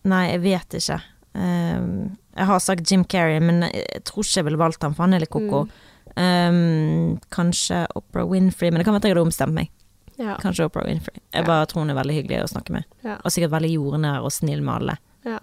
Nei, 0.04 0.22
jeg 0.30 0.42
vet 0.44 0.76
ikke. 0.80 0.98
Um, 1.34 2.16
jeg 2.36 2.46
har 2.50 2.58
sagt 2.60 2.90
Jim 2.90 3.04
Carrey, 3.04 3.40
men 3.40 3.62
jeg 3.72 4.04
tror 4.04 4.22
ikke 4.24 4.36
jeg 4.42 4.44
ville 4.44 4.58
valgt 4.60 4.82
ham, 4.84 4.94
for 4.94 5.04
han 5.06 5.14
er 5.16 5.24
litt 5.24 5.32
koko. 5.32 5.66
Um, 6.16 7.18
kanskje 7.32 7.82
Oprah 7.96 8.28
Winfrey, 8.28 8.70
men 8.70 8.80
det 8.80 8.86
kan 8.86 8.94
være 8.94 9.02
at 9.04 9.08
jeg 9.08 9.14
hadde 9.16 9.24
ombestemt 9.26 9.56
meg. 9.56 9.70
Ja. 10.16 10.36
Kanskje 10.40 10.64
Oprah 10.68 10.86
Winfrey. 10.88 11.18
Jeg 11.32 11.42
Ja. 11.42 11.46
bare 11.46 11.66
tror 11.66 11.80
hun 11.84 11.90
er 11.90 11.94
veldig 11.98 12.14
hyggelig 12.22 12.42
å 12.44 12.52
snakke 12.52 12.72
med. 12.72 12.84
Ja. 13.04 13.16
Og 13.24 13.32
sikkert 13.32 13.50
veldig 13.52 13.72
jordnær 13.74 14.24
og 14.24 14.32
snill 14.32 14.62
med 14.62 14.74
alle. 14.74 14.98
ja. 15.24 15.38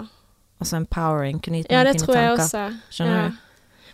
Empowering. 0.64 1.42
Kunne 1.44 1.58
gitt 1.60 1.68
Ja, 1.72 1.84
det 1.84 1.98
tror 2.00 2.16
jeg 2.16 2.38
tanker. 2.38 2.44
også. 2.44 2.80
Skjønner 2.90 3.30
du? 3.30 3.38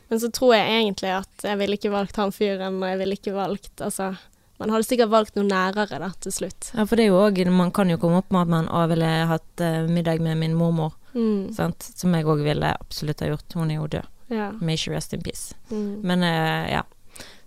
Men 0.10 0.20
så 0.20 0.30
tror 0.32 0.54
jeg 0.54 0.68
egentlig 0.70 1.10
at 1.18 1.44
jeg 1.44 1.58
ville 1.58 1.76
ikke 1.78 1.90
valgt 1.92 2.16
han 2.16 2.32
fyren, 2.32 2.76
og 2.84 2.90
jeg 2.90 2.98
ville 3.00 3.16
ikke 3.18 3.34
valgt 3.34 3.82
Altså, 3.82 4.18
man 4.60 4.70
hadde 4.74 4.84
sikkert 4.88 5.10
valgt 5.14 5.36
noe 5.40 5.48
nærere 5.48 6.00
da, 6.04 6.10
til 6.20 6.32
slutt. 6.36 6.72
Ja, 6.76 6.84
for 6.86 6.96
det 7.00 7.06
er 7.06 7.14
jo 7.14 7.20
òg 7.24 7.40
Man 7.52 7.72
kan 7.72 7.90
jo 7.90 7.98
komme 7.98 8.18
opp 8.20 8.32
med 8.32 8.42
at 8.42 8.48
man 8.54 8.68
òg 8.68 8.90
ville 8.94 9.10
hatt 9.30 9.62
uh, 9.64 9.88
middag 9.88 10.20
med 10.22 10.38
min 10.38 10.56
mormor, 10.56 10.94
Mm. 11.16 11.52
sant. 11.56 11.82
Som 11.98 12.14
jeg 12.14 12.26
òg 12.30 12.44
ville 12.46 12.70
absolutt 12.80 13.20
ha 13.22 13.28
gjort. 13.32 13.54
Hun 13.58 13.72
er 13.72 13.80
jo 13.80 13.88
død. 13.88 14.06
Ja. 14.30 14.52
May 14.62 14.76
she 14.78 14.92
rest 14.94 15.14
in 15.14 15.22
peace. 15.26 15.56
Mm. 15.72 16.02
Men 16.06 16.22
uh, 16.22 16.70
ja. 16.70 16.84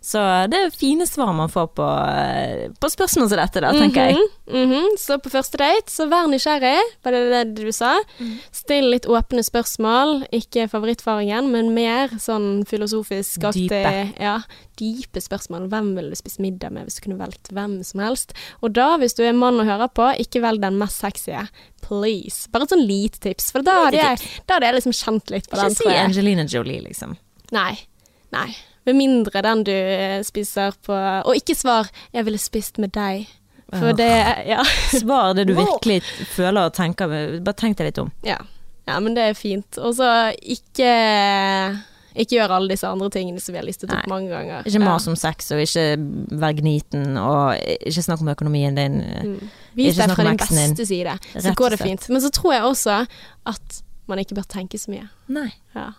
Så 0.02 0.18
det 0.50 0.58
er 0.58 0.72
fine 0.74 1.06
svar 1.06 1.30
man 1.36 1.50
får 1.50 1.68
på, 1.78 1.88
eh, 2.10 2.70
på 2.74 2.88
spørsmål 2.90 3.28
som 3.30 3.38
dette, 3.38 3.60
da, 3.62 3.70
tenker 3.70 4.08
jeg. 4.10 4.24
Mm 4.50 4.72
-hmm. 4.72 4.88
Så 4.98 5.18
på 5.18 5.30
første 5.30 5.58
date, 5.58 5.90
så 5.90 6.08
vær 6.10 6.26
nysgjerrig, 6.26 6.80
var 7.04 7.12
det 7.12 7.30
det 7.30 7.64
du 7.64 7.72
sa? 7.72 8.02
Mm. 8.18 8.38
Still 8.50 8.90
litt 8.90 9.06
åpne 9.06 9.42
spørsmål, 9.42 10.26
ikke 10.32 10.68
favorittfaringen, 10.68 11.50
men 11.52 11.74
mer 11.74 12.08
sånn 12.18 12.66
filosofisk-aktig. 12.66 13.68
Dype. 13.70 14.12
Ja, 14.20 14.42
dype 14.76 15.20
spørsmål. 15.20 15.68
Hvem 15.68 15.94
ville 15.94 16.10
du 16.10 16.16
spist 16.16 16.40
middag 16.40 16.72
med 16.72 16.84
hvis 16.84 16.98
du 16.98 17.02
kunne 17.02 17.18
valgt 17.18 17.52
hvem 17.52 17.84
som 17.84 18.00
helst? 18.00 18.32
Og 18.60 18.72
da, 18.72 18.96
hvis 18.96 19.14
du 19.14 19.22
er 19.22 19.32
mann 19.32 19.60
og 19.60 19.66
hører 19.66 19.88
på, 19.88 20.18
ikke 20.18 20.42
velg 20.42 20.60
den 20.60 20.78
mest 20.78 20.98
sexy. 20.98 21.32
Please. 21.80 22.48
Bare 22.50 22.64
et 22.64 22.70
sånn 22.70 22.86
lite 22.86 23.20
tips, 23.20 23.52
for 23.52 23.62
da 23.62 23.84
hadde 23.84 24.02
jeg, 24.02 24.18
da 24.46 24.54
hadde 24.54 24.66
jeg 24.66 24.74
liksom 24.74 24.92
kjent 24.92 25.30
litt 25.30 25.48
på 25.48 25.56
Ikke 25.56 25.68
den, 25.68 25.74
si 25.74 25.84
tror 25.84 25.92
jeg. 25.92 26.04
Angelina 26.04 26.44
Jolie, 26.44 26.80
liksom. 26.80 27.16
Nei. 27.52 27.78
Nei. 28.32 28.50
Med 28.86 28.98
mindre 28.98 29.42
den 29.42 29.62
du 29.64 29.72
eh, 29.72 30.22
spiser 30.26 30.74
på 30.82 30.96
Og 31.26 31.36
ikke 31.38 31.54
svar 31.54 31.90
'jeg 32.12 32.24
ville 32.24 32.38
spist 32.38 32.78
med 32.78 32.92
deg'. 32.92 33.26
For 33.72 33.92
det 33.92 34.46
Ja. 34.46 34.62
Svar 35.00 35.32
det 35.34 35.46
du 35.48 35.54
virkelig 35.54 36.02
føler 36.34 36.68
og 36.68 36.74
tenker. 36.74 37.40
Bare 37.40 37.56
tenk 37.56 37.78
deg 37.78 37.86
litt 37.86 37.98
om. 37.98 38.10
Ja. 38.24 38.36
ja, 38.88 38.98
men 39.00 39.14
det 39.14 39.22
er 39.22 39.34
fint. 39.34 39.78
Og 39.78 39.94
så 39.94 40.34
ikke 40.42 41.80
ikke 42.12 42.36
gjør 42.36 42.52
alle 42.58 42.74
disse 42.74 42.88
andre 42.88 43.08
tingene 43.12 43.40
som 43.40 43.54
vi 43.54 43.60
har 43.60 43.64
listet 43.64 43.88
opp 43.88 44.02
Nei. 44.02 44.10
mange 44.12 44.28
ganger. 44.28 44.66
Ikke 44.68 44.82
mas 44.82 45.06
om 45.08 45.16
sex, 45.16 45.48
og 45.54 45.62
ikke 45.64 45.84
vær 46.42 46.52
gniten, 46.58 47.16
og 47.16 47.56
ikke 47.56 48.04
snakk 48.04 48.20
om 48.20 48.28
økonomien 48.34 48.76
din. 48.76 48.98
Mm. 49.00 49.38
Vis 49.78 49.96
deg 49.96 50.12
fra 50.12 50.26
din 50.28 50.40
beste 50.42 50.58
din. 50.60 50.76
side, 50.92 51.16
så 51.32 51.46
Rett 51.46 51.56
går 51.56 51.76
det 51.76 51.80
fint. 51.80 52.08
Men 52.12 52.24
så 52.24 52.28
tror 52.34 52.52
jeg 52.52 52.68
også 52.68 52.98
at 53.54 53.82
man 54.10 54.20
ikke 54.20 54.36
bør 54.36 54.48
tenke 54.58 54.80
så 54.80 54.92
mye. 54.92 55.08
Nei. 55.32 55.48
Ja. 55.76 55.92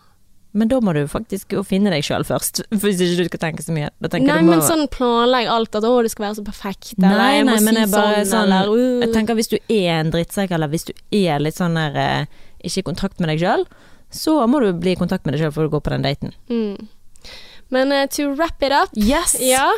Men 0.53 0.69
da 0.69 0.77
må 0.85 0.93
du 0.93 1.01
faktisk 1.09 1.55
finne 1.65 1.89
deg 1.89 2.05
sjøl 2.05 2.25
først, 2.27 2.61
hvis 2.83 3.01
ikke 3.01 3.23
du 3.23 3.29
skal 3.31 3.41
tenke 3.47 3.65
så 3.65 3.73
mye. 3.73 3.89
Nei, 4.05 4.41
må... 4.45 4.53
men 4.53 4.61
sånn 4.65 4.85
planlegg 4.93 5.49
alt 5.49 5.77
at 5.79 5.87
'å, 5.87 5.93
det 6.05 6.11
skal 6.13 6.27
være 6.27 6.37
så 6.39 6.45
perfekt', 6.45 6.93
eller 6.99 7.17
Nei, 7.17 7.31
'jeg 7.37 7.47
må 7.47 7.55
nei, 7.55 7.63
men 7.65 7.79
si 7.79 7.95
sånn', 7.95 8.27
sånn- 8.29 8.43
eller 8.45 8.69
uh. 8.69 9.01
Jeg 9.01 9.13
tenker 9.15 9.39
hvis 9.39 9.49
du 9.49 9.57
er 9.65 9.89
en 9.97 10.13
drittsekk, 10.13 10.53
eller 10.53 10.69
hvis 10.69 10.85
du 10.89 10.93
er 11.09 11.41
litt 11.41 11.57
sånn 11.57 11.79
der 11.79 11.97
eh, 11.97 12.25
ikke 12.63 12.83
i 12.83 12.87
kontakt 12.91 13.19
med 13.19 13.33
deg 13.33 13.41
sjøl, 13.41 13.65
så 14.13 14.37
må 14.47 14.61
du 14.61 14.69
bli 14.77 14.93
i 14.93 14.99
kontakt 14.99 15.25
med 15.25 15.33
deg 15.33 15.41
sjøl 15.41 15.55
før 15.55 15.67
du 15.67 15.73
går 15.73 15.85
på 15.87 15.93
den 15.95 16.05
daten. 16.05 16.35
Mm. 16.53 16.87
Men 17.73 17.91
uh, 17.91 18.05
to 18.05 18.29
wrap 18.37 18.61
it 18.61 18.71
up 18.75 18.93
Yes! 18.93 19.33
Ja. 19.41 19.71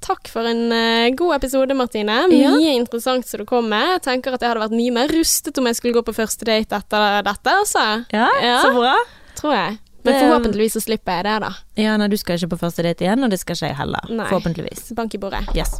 Takk 0.00 0.30
for 0.32 0.48
en 0.48 0.72
uh, 0.72 1.10
god 1.14 1.36
episode, 1.36 1.76
Martine. 1.76 2.16
Ja. 2.32 2.50
Mye 2.56 2.72
interessant 2.80 3.28
som 3.28 3.42
du 3.42 3.46
kom 3.46 3.68
med. 3.70 3.86
Jeg 3.98 4.02
tenker 4.08 4.34
at 4.34 4.42
jeg 4.42 4.50
hadde 4.50 4.64
vært 4.64 4.74
mye 4.74 4.94
mer 4.96 5.12
rustet 5.12 5.60
om 5.60 5.68
jeg 5.68 5.76
skulle 5.78 5.94
gå 5.98 6.02
på 6.06 6.16
første 6.16 6.48
date 6.48 6.80
etter 6.80 7.22
dette, 7.26 7.54
altså. 7.62 7.84
Ja, 8.10 8.26
Ja. 8.42 8.58
så 8.64 8.72
bra. 8.74 8.96
Tror 9.38 9.54
jeg. 9.54 9.78
Men 10.04 10.20
forhåpentligvis 10.20 10.72
så 10.72 10.80
slipper 10.80 11.12
jeg 11.18 11.24
det, 11.24 11.36
da. 11.44 11.52
Ja, 11.80 11.96
nei, 12.00 12.10
du 12.12 12.18
skal 12.20 12.38
ikke 12.38 12.54
på 12.54 12.62
første 12.66 12.84
date 12.86 13.06
igjen, 13.06 13.24
og 13.24 13.32
det 13.32 13.40
skal 13.40 13.56
ikke 13.56 13.72
jeg 13.72 13.80
heller. 13.80 14.12
Nei. 14.12 14.28
Forhåpentligvis. 14.28 14.90
Bank 14.98 15.16
i 15.16 15.22
bordet. 15.22 15.46
Yes. 15.56 15.78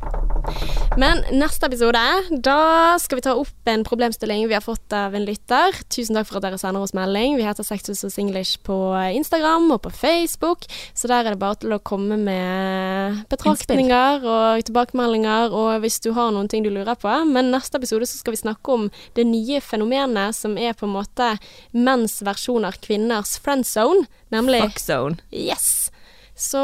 Men 0.98 1.20
neste 1.36 1.68
episode, 1.68 2.00
da 2.42 2.96
skal 3.00 3.20
vi 3.20 3.24
ta 3.24 3.34
opp 3.38 3.70
en 3.70 3.84
problemstilling 3.86 4.48
vi 4.50 4.56
har 4.56 4.64
fått 4.64 4.92
av 4.96 5.14
en 5.14 5.24
lytter. 5.26 5.76
Tusen 5.92 6.16
takk 6.16 6.26
for 6.28 6.40
at 6.40 6.46
dere 6.48 6.58
sender 6.60 6.82
oss 6.82 6.94
melding. 6.96 7.36
Vi 7.38 7.44
heter 7.46 7.66
Sexus 7.66 8.02
og 8.06 8.12
Singlish 8.14 8.58
på 8.66 8.76
Instagram 9.14 9.68
og 9.76 9.82
på 9.84 9.92
Facebook, 9.94 10.66
så 10.96 11.10
der 11.10 11.28
er 11.28 11.36
det 11.36 11.42
bare 11.42 11.60
til 11.62 11.76
å 11.76 11.80
komme 11.82 12.18
med 12.20 13.20
betraktninger 13.30 14.24
og 14.24 14.64
tilbakemeldinger, 14.66 15.54
og 15.54 15.84
hvis 15.84 16.00
du 16.02 16.10
har 16.16 16.32
noen 16.34 16.50
ting 16.50 16.66
du 16.66 16.72
lurer 16.72 16.98
på. 16.98 17.12
Men 17.30 17.52
neste 17.54 17.78
episode 17.78 18.08
så 18.10 18.18
skal 18.20 18.34
vi 18.34 18.42
snakke 18.42 18.74
om 18.74 18.88
det 19.18 19.28
nye 19.28 19.62
fenomenet 19.64 20.36
som 20.36 20.58
er 20.58 20.74
på 20.74 20.88
en 20.88 20.96
måte 20.96 21.34
menns 21.76 22.20
versjon 22.26 22.66
av 22.66 22.80
kvinners 22.82 23.36
friend 23.40 23.68
zone, 23.68 24.08
nemlig 24.34 24.64
Fuck 24.66 24.82
zone. 24.82 25.22
Yes. 25.30 25.89
Så 26.40 26.60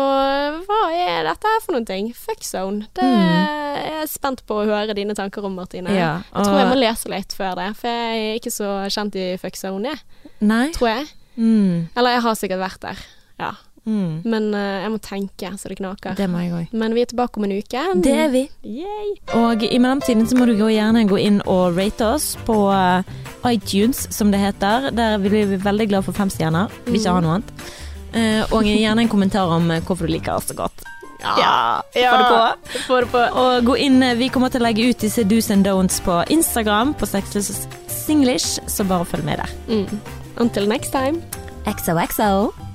hva 0.64 0.81
er 0.97 1.27
dette 1.29 1.51
her 1.53 1.61
for 1.64 1.77
noen 1.77 1.87
ting? 1.89 2.09
Fuck 2.16 2.47
zone. 2.49 2.87
Det 2.97 3.05
er 3.05 4.01
jeg 4.01 4.09
spent 4.14 4.41
på 4.49 4.62
å 4.62 4.64
høre 4.68 4.97
dine 4.97 5.16
tanker 5.18 5.45
om, 5.45 5.59
Martine. 5.59 5.93
Ja, 5.93 6.22
Jeg 6.33 6.49
tror 6.49 6.59
jeg 6.62 6.70
må 6.72 6.81
lese 6.81 7.12
litt 7.12 7.37
før 7.37 7.59
det, 7.61 7.70
for 7.77 7.93
jeg 7.93 8.24
er 8.31 8.41
ikke 8.41 8.55
så 8.55 8.72
kjent 8.93 9.20
i 9.20 9.29
fuck 9.43 9.61
zone, 9.61 9.93
jeg. 9.93 10.33
Nei? 10.41 10.64
Tror 10.77 10.93
jeg. 10.95 11.07
Mm. 11.37 11.89
Eller 11.93 12.16
jeg 12.16 12.24
har 12.24 12.39
sikkert 12.41 12.64
vært 12.64 12.85
der, 12.89 13.07
ja. 13.43 13.53
Mm. 13.87 14.22
Men 14.27 14.49
uh, 14.51 14.83
jeg 14.83 14.91
må 14.91 14.99
tenke 14.99 15.51
så 15.61 15.70
det 15.70 15.77
knaker. 15.79 16.16
Det 16.18 16.27
må 16.27 16.41
jeg 16.43 16.55
også. 16.57 16.79
Men 16.81 16.97
vi 16.97 17.05
er 17.05 17.11
tilbake 17.12 17.39
om 17.39 17.47
en 17.47 17.55
uke. 17.55 17.85
Det 18.03 18.14
er 18.24 18.33
vi. 18.33 18.43
Yay. 18.66 19.12
Og 19.39 19.62
i 19.62 19.79
mellomtiden 19.79 20.27
så 20.27 20.41
må 20.41 20.49
du 20.49 20.57
gå 20.59 20.72
gjerne 20.74 21.05
gå 21.07 21.20
inn 21.22 21.39
og 21.45 21.77
rate 21.79 22.09
oss 22.16 22.33
på 22.49 22.57
eh, 22.74 23.07
iTunes, 23.53 24.09
som 24.16 24.33
det 24.35 24.43
heter. 24.43 24.91
Der 24.97 25.20
blir 25.22 25.53
vi 25.53 25.61
veldig 25.62 25.87
glad 25.93 26.09
for 26.09 26.18
fem 26.18 26.33
stjerner. 26.33 26.72
Hvis 26.89 27.05
ikke 27.05 27.14
har 27.20 27.29
noe 27.29 27.39
annet. 27.39 27.68
Eh, 28.12 28.42
og 28.52 28.64
gjerne 28.64 29.04
en 29.04 29.09
kommentar 29.12 29.50
om 29.57 29.70
eh, 29.70 29.82
hvorfor 29.82 30.07
du 30.07 30.14
liker 30.14 30.36
oss 30.36 30.50
så 30.50 30.57
godt. 30.59 30.84
Ja, 31.20 31.82
få 31.92 32.00
det 32.00 32.28
på. 32.28 32.80
får 32.86 33.00
det 33.00 33.11
på. 33.12 33.22
Og 33.42 33.64
gå 33.64 33.76
inn, 33.86 34.02
eh, 34.02 34.14
Vi 34.14 34.28
kommer 34.28 34.52
til 34.52 34.61
å 34.61 34.68
legge 34.68 34.90
ut 34.90 34.98
disse 34.98 35.24
do's 35.24 35.50
and 35.50 35.66
don'ts 35.66 36.00
på 36.04 36.22
Instagram, 36.30 36.94
på 36.94 37.07
Sexless 37.07 37.66
Singlish, 37.88 38.61
så 38.66 38.84
bare 38.84 39.04
følg 39.04 39.24
med 39.24 39.38
der. 39.38 39.50
Mm. 39.68 40.00
Until 40.36 40.68
next 40.68 40.92
time. 40.92 41.22
XOXO. 41.66 42.65